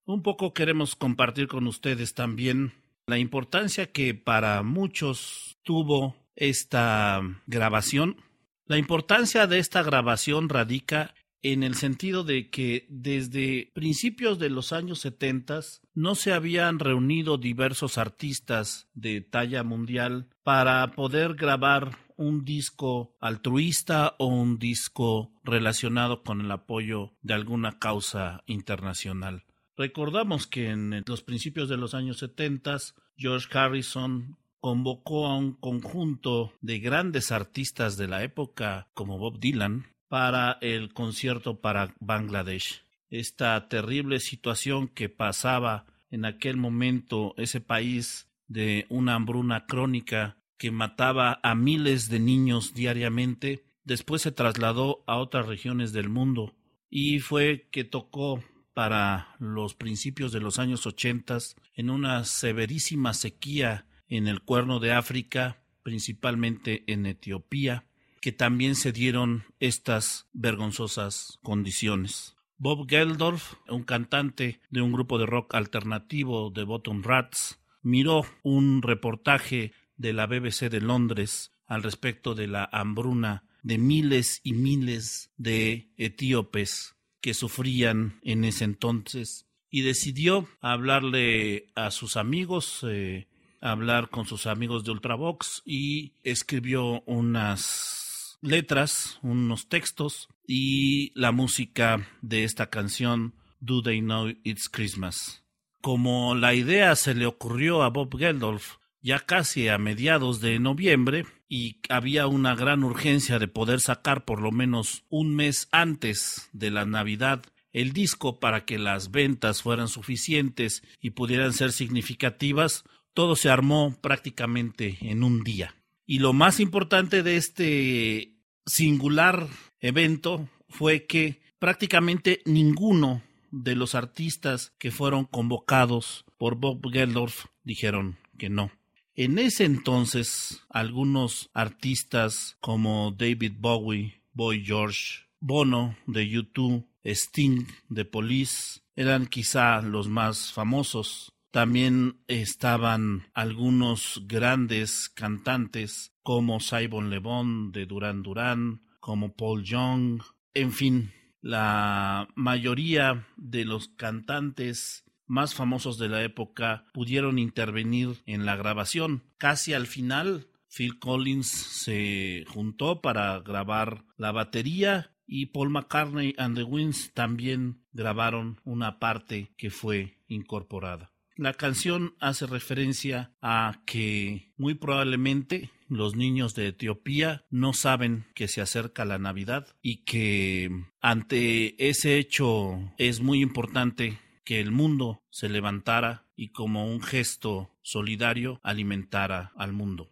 Un 0.04 0.22
poco 0.22 0.54
queremos 0.54 0.98
compartir 0.98 1.48
con 1.48 1.66
ustedes 1.66 2.14
también 2.14 2.83
la 3.06 3.18
importancia 3.18 3.92
que 3.92 4.14
para 4.14 4.64
muchos 4.64 5.58
tuvo 5.64 6.16
esta 6.36 7.22
grabación. 7.48 8.18
La 8.66 8.78
importancia 8.78 9.46
de 9.48 9.60
esta 9.60 9.84
grabación 9.84 10.50
radica 10.50 11.14
en 11.42 11.64
el 11.64 11.76
sentido 11.76 12.24
de 12.24 12.50
que 12.50 12.86
desde 12.90 13.72
principios 13.74 14.40
de 14.40 14.50
los 14.50 14.72
años 14.72 15.00
70 15.00 15.60
no 15.94 16.16
se 16.16 16.32
habían 16.32 16.80
reunido 16.80 17.38
diversos 17.38 17.98
artistas 17.98 18.88
de 18.94 19.20
talla 19.20 19.64
mundial 19.64 20.30
para 20.44 20.90
poder 20.92 21.34
grabar 21.34 21.98
un 22.16 22.46
disco 22.46 23.18
altruista 23.20 24.16
o 24.20 24.28
un 24.28 24.58
disco 24.58 25.34
relacionado 25.44 26.24
con 26.24 26.40
el 26.40 26.52
apoyo 26.52 27.14
de 27.22 27.34
alguna 27.34 27.78
causa 27.78 28.44
internacional. 28.46 29.44
Recordamos 29.76 30.46
que 30.46 30.70
en 30.70 31.04
los 31.08 31.24
principios 31.24 31.68
de 31.68 31.78
los 31.78 31.94
años 31.94 32.20
70 32.20 32.78
George 33.18 33.48
Harrison 33.58 34.38
convocó 34.60 35.28
a 35.28 35.36
un 35.36 35.54
conjunto 35.54 36.54
de 36.62 36.80
grandes 36.80 37.32
artistas 37.32 37.98
de 37.98 38.08
la 38.08 38.24
época 38.24 38.88
como 38.94 39.18
Bob 39.18 39.40
Dylan 39.40 39.88
para 40.08 40.58
el 40.62 40.94
concierto 40.94 41.60
para 41.60 41.94
Bangladesh. 42.00 42.84
Esta 43.10 43.68
terrible 43.68 44.20
situación 44.20 44.88
que 44.88 45.10
pasaba 45.10 45.86
en 46.12 46.26
aquel 46.26 46.58
momento 46.58 47.34
ese 47.38 47.60
país 47.60 48.30
de 48.48 48.86
una 48.90 49.16
hambruna 49.16 49.66
crónica 49.66 50.38
que 50.58 50.72
mataba 50.72 51.40
a 51.42 51.56
miles 51.56 52.10
de 52.10 52.20
niños 52.20 52.74
diariamente, 52.74 53.66
después 53.84 54.22
se 54.22 54.32
trasladó 54.32 55.04
a 55.08 55.18
otras 55.18 55.48
regiones 55.48 55.92
del 55.92 56.10
mundo 56.10 56.54
y 56.90 57.20
fue 57.20 57.68
que 57.72 57.84
tocó 57.84 58.44
para 58.74 59.36
los 59.40 59.76
principios 59.76 60.32
de 60.32 60.40
los 60.40 60.60
años 60.60 60.86
ochentas 60.86 61.56
en 61.74 61.90
una 61.90 62.24
severísima 62.24 63.14
sequía 63.14 63.86
en 64.08 64.28
el 64.28 64.42
cuerno 64.42 64.80
de 64.80 64.94
África, 64.94 65.64
principalmente 65.84 66.84
en 66.88 67.06
Etiopía, 67.06 67.86
que 68.22 68.32
también 68.32 68.76
se 68.76 68.92
dieron 68.92 69.44
estas 69.60 70.28
vergonzosas 70.34 71.40
condiciones. 71.44 72.36
Bob 72.58 72.88
Geldorf, 72.90 73.56
un 73.68 73.84
cantante 73.84 74.62
de 74.70 74.82
un 74.82 74.94
grupo 74.94 75.18
de 75.18 75.26
rock 75.26 75.56
alternativo 75.56 76.50
de 76.50 76.64
Bottom 76.64 77.04
Rats, 77.04 77.60
miró 77.82 78.26
un 78.44 78.82
reportaje 78.82 79.74
de 79.98 80.14
la 80.14 80.26
BBC 80.26 80.70
de 80.70 80.80
Londres 80.80 81.52
al 81.66 81.84
respecto 81.84 82.36
de 82.36 82.48
la 82.48 82.70
hambruna 82.72 83.44
de 83.62 83.78
miles 83.78 84.40
y 84.44 84.54
miles 84.54 85.32
de 85.38 85.92
etíopes 85.98 86.96
que 87.24 87.34
sufrían 87.34 88.20
en 88.22 88.44
ese 88.44 88.66
entonces 88.66 89.48
y 89.70 89.82
decidió 89.82 90.46
hablarle 90.60 91.72
a 91.74 91.90
sus 91.90 92.18
amigos, 92.18 92.86
eh, 92.86 93.28
hablar 93.62 94.10
con 94.10 94.26
sus 94.26 94.46
amigos 94.46 94.84
de 94.84 94.92
Ultravox 94.92 95.62
y 95.66 96.16
escribió 96.24 97.02
unas 97.06 98.38
letras, 98.42 99.20
unos 99.22 99.70
textos 99.70 100.28
y 100.46 101.18
la 101.18 101.32
música 101.32 102.06
de 102.22 102.44
esta 102.44 102.70
canción 102.70 103.34
Do 103.62 103.82
They 103.82 104.02
Know 104.02 104.34
It's 104.44 104.68
Christmas. 104.68 105.46
Como 105.80 106.36
la 106.36 106.54
idea 106.54 106.94
se 106.98 107.16
le 107.16 107.26
ocurrió 107.26 107.84
a 107.84 107.90
Bob 107.90 108.18
Geldof 108.18 108.80
ya 109.04 109.20
casi 109.20 109.68
a 109.68 109.78
mediados 109.78 110.40
de 110.42 110.58
noviembre 110.60 111.26
y 111.50 111.78
había 111.90 112.26
una 112.26 112.56
gran 112.56 112.84
urgencia 112.84 113.38
de 113.38 113.48
poder 113.48 113.82
sacar 113.82 114.26
por 114.26 114.42
lo 114.42 114.52
menos 114.52 115.04
un 115.10 115.36
mes 115.36 115.68
antes 115.72 116.50
de 116.54 116.72
la 116.72 116.86
Navidad 116.86 117.44
el 117.74 117.92
disco 117.92 118.40
para 118.40 118.66
que 118.66 118.78
las 118.80 119.12
ventas 119.12 119.62
fueran 119.62 119.88
suficientes 119.88 120.84
y 121.02 121.12
pudieran 121.12 121.54
ser 121.54 121.72
significativas, 121.74 122.84
todo 123.14 123.36
se 123.36 123.50
armó 123.50 123.98
prácticamente 124.00 124.98
en 125.02 125.24
un 125.24 125.44
día. 125.44 125.76
Y 126.06 126.20
lo 126.20 126.34
más 126.34 126.60
importante 126.60 127.24
de 127.24 127.38
este 127.38 128.36
singular 128.66 129.48
evento 129.80 130.48
fue 130.70 131.06
que 131.06 131.42
prácticamente 131.60 132.42
ninguno 132.46 133.22
de 133.52 133.76
los 133.76 133.96
artistas 133.96 134.74
que 134.78 134.92
fueron 134.92 135.26
convocados 135.26 136.26
por 136.38 136.56
Bob 136.56 136.82
Geldorf 136.92 137.46
dijeron 137.64 138.18
que 138.38 138.50
no. 138.50 138.72
En 139.16 139.38
ese 139.38 139.66
entonces, 139.66 140.64
algunos 140.70 141.52
artistas 141.54 142.58
como 142.60 143.14
David 143.16 143.54
Bowie, 143.60 144.22
Boy 144.34 144.66
George, 144.66 145.28
Bono 145.40 145.96
de 146.08 146.26
U2, 146.26 146.86
Sting 147.04 147.68
de 147.90 148.06
Police 148.06 148.82
eran 148.96 149.28
quizá 149.28 149.82
los 149.82 150.08
más 150.08 150.52
famosos. 150.52 151.32
También 151.52 152.24
estaban 152.28 153.28
algunos 153.36 154.24
grandes 154.26 155.10
cantantes 155.10 156.12
como 156.24 156.60
Simon 156.60 157.12
Le 157.12 157.20
Bon 157.20 157.72
de 157.72 157.86
Duran 157.86 158.24
Duran, 158.24 158.82
como 159.00 159.36
Paul 159.36 159.64
Young, 159.64 160.24
en 160.56 160.72
fin, 160.72 161.12
la 161.42 162.28
mayoría 162.36 163.28
de 163.38 163.66
los 163.66 163.90
cantantes 163.90 165.03
más 165.28 165.56
famosos 165.56 165.98
de 165.98 166.10
la 166.10 166.24
época 166.24 166.86
pudieron 166.94 167.40
intervenir 167.40 168.22
en 168.26 168.46
la 168.46 168.56
grabación. 168.56 169.24
Casi 169.38 169.74
al 169.74 169.88
final, 169.88 170.48
Phil 170.76 171.00
Collins 171.00 171.48
se 171.48 172.46
juntó 172.48 173.02
para 173.02 173.40
grabar 173.40 174.06
la 174.18 174.32
batería 174.32 175.12
y 175.26 175.48
Paul 175.48 175.70
McCartney 175.70 176.36
and 176.38 176.56
the 176.56 176.64
Winds 176.64 177.14
también 177.14 177.84
grabaron 177.92 178.60
una 178.64 179.00
parte 179.00 179.54
que 179.58 179.70
fue 179.70 180.18
incorporada. 180.28 181.12
La 181.36 181.54
canción 181.54 182.14
hace 182.20 182.46
referencia 182.46 183.32
a 183.42 183.82
que 183.86 184.54
muy 184.56 184.76
probablemente 184.76 185.72
los 185.90 186.16
niños 186.16 186.54
de 186.54 186.68
Etiopía 186.68 187.46
no 187.50 187.74
saben 187.74 188.26
que 188.36 188.48
se 188.48 188.62
acerca 188.62 189.04
la 189.04 189.18
Navidad 189.18 189.76
y 189.82 190.04
que 190.04 190.70
ante 191.02 191.90
ese 191.90 192.20
hecho 192.20 192.94
es 192.98 193.20
muy 193.22 193.42
importante 193.42 194.20
que 194.44 194.60
el 194.60 194.72
mundo 194.72 195.24
se 195.30 195.50
levantara 195.50 196.26
y 196.36 196.50
como 196.50 196.88
un 196.88 197.02
gesto 197.02 197.72
solidario 197.82 198.60
alimentara 198.64 199.52
al 199.56 199.74
mundo. 199.74 200.12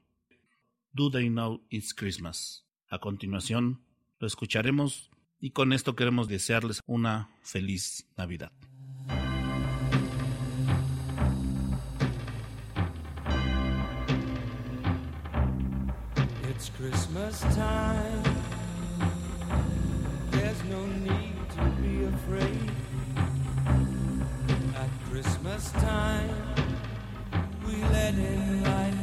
Do 0.94 1.10
they 1.10 1.30
know 1.30 1.62
it's 1.70 1.94
Christmas? 1.94 2.66
A 2.90 3.00
continuación 3.00 3.84
lo 4.20 4.28
escucharemos 4.28 5.10
y 5.40 5.52
con 5.52 5.74
esto 5.74 5.96
queremos 5.96 6.28
desearles 6.28 6.82
una 6.86 7.30
feliz 7.42 8.08
Navidad. 8.18 8.52
Christmas 16.78 17.42
time. 17.56 18.42
Christmas 25.62 25.84
time, 25.84 26.56
we 27.68 27.76
let 27.94 28.16
in 28.16 28.64
light 28.64 29.01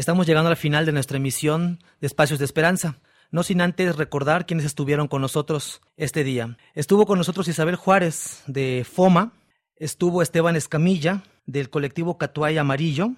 estamos 0.00 0.26
llegando 0.26 0.48
al 0.48 0.56
final 0.56 0.86
de 0.86 0.92
nuestra 0.92 1.18
emisión 1.18 1.78
de 2.00 2.06
Espacios 2.06 2.38
de 2.38 2.46
Esperanza. 2.46 2.96
No 3.30 3.42
sin 3.42 3.60
antes 3.60 3.96
recordar 3.96 4.46
quienes 4.46 4.64
estuvieron 4.64 5.08
con 5.08 5.20
nosotros 5.20 5.82
este 5.98 6.24
día. 6.24 6.56
Estuvo 6.74 7.04
con 7.04 7.18
nosotros 7.18 7.46
Isabel 7.48 7.76
Juárez 7.76 8.42
de 8.46 8.86
FOMA, 8.90 9.34
estuvo 9.76 10.22
Esteban 10.22 10.56
Escamilla 10.56 11.22
del 11.44 11.68
colectivo 11.68 12.16
Catuay 12.16 12.56
Amarillo, 12.56 13.12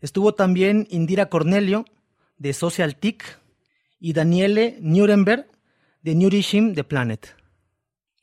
estuvo 0.00 0.32
también 0.34 0.86
Indira 0.90 1.28
Cornelio 1.28 1.84
de 2.38 2.54
Social 2.54 2.96
TIC 2.96 3.22
y 4.00 4.14
Daniele 4.14 4.78
Nuremberg 4.80 5.46
de 6.02 6.14
Nourishing 6.14 6.74
the 6.74 6.84
Planet. 6.84 7.37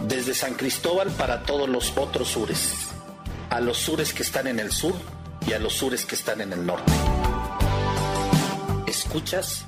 Desde 0.08 0.36
San 0.36 0.54
Cristóbal 0.54 1.10
para 1.10 1.42
todos 1.42 1.68
los 1.68 1.98
otros 1.98 2.28
sures, 2.28 2.92
a 3.50 3.62
los 3.62 3.78
sures 3.78 4.14
que 4.14 4.22
están 4.22 4.46
en 4.46 4.60
el 4.60 4.72
sur 4.72 5.17
y 5.48 5.54
a 5.54 5.60
los 5.60 5.74
sures 5.74 6.06
que 6.06 6.16
están 6.16 6.42
en 6.42 6.54
el 6.54 6.66
norte. 6.66 6.92
¿Escuchas? 8.86 9.66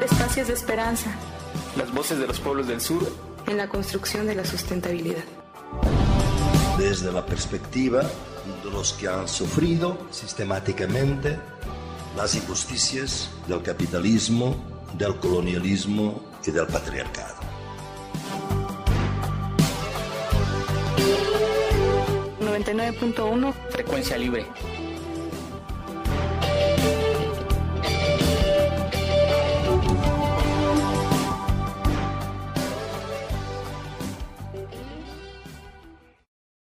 Espacios 0.00 0.48
de 0.48 0.54
esperanza 0.54 1.10
Las 1.76 1.92
voces 1.92 2.18
de 2.18 2.26
los 2.26 2.40
pueblos 2.40 2.66
del 2.66 2.80
sur. 2.80 3.02
en 3.46 3.56
la 3.56 3.68
construcción 3.68 4.26
de 4.26 4.34
la 4.34 4.44
sustentabilidad. 4.44 5.24
Desde 6.78 7.12
la 7.12 7.24
perspectiva 7.24 8.02
de 8.02 8.70
los 8.70 8.92
que 8.94 9.08
han 9.08 9.28
sufrido 9.28 9.98
sistemáticamente 10.10 11.38
las 12.16 12.34
injusticias 12.34 13.30
del 13.46 13.62
capitalismo, 13.62 14.56
del 14.98 15.16
colonialismo 15.16 16.22
y 16.44 16.50
del 16.50 16.66
patriarcado. 16.66 17.41
.1 22.58 23.54
Frecuencia 23.70 24.18
libre. 24.18 24.46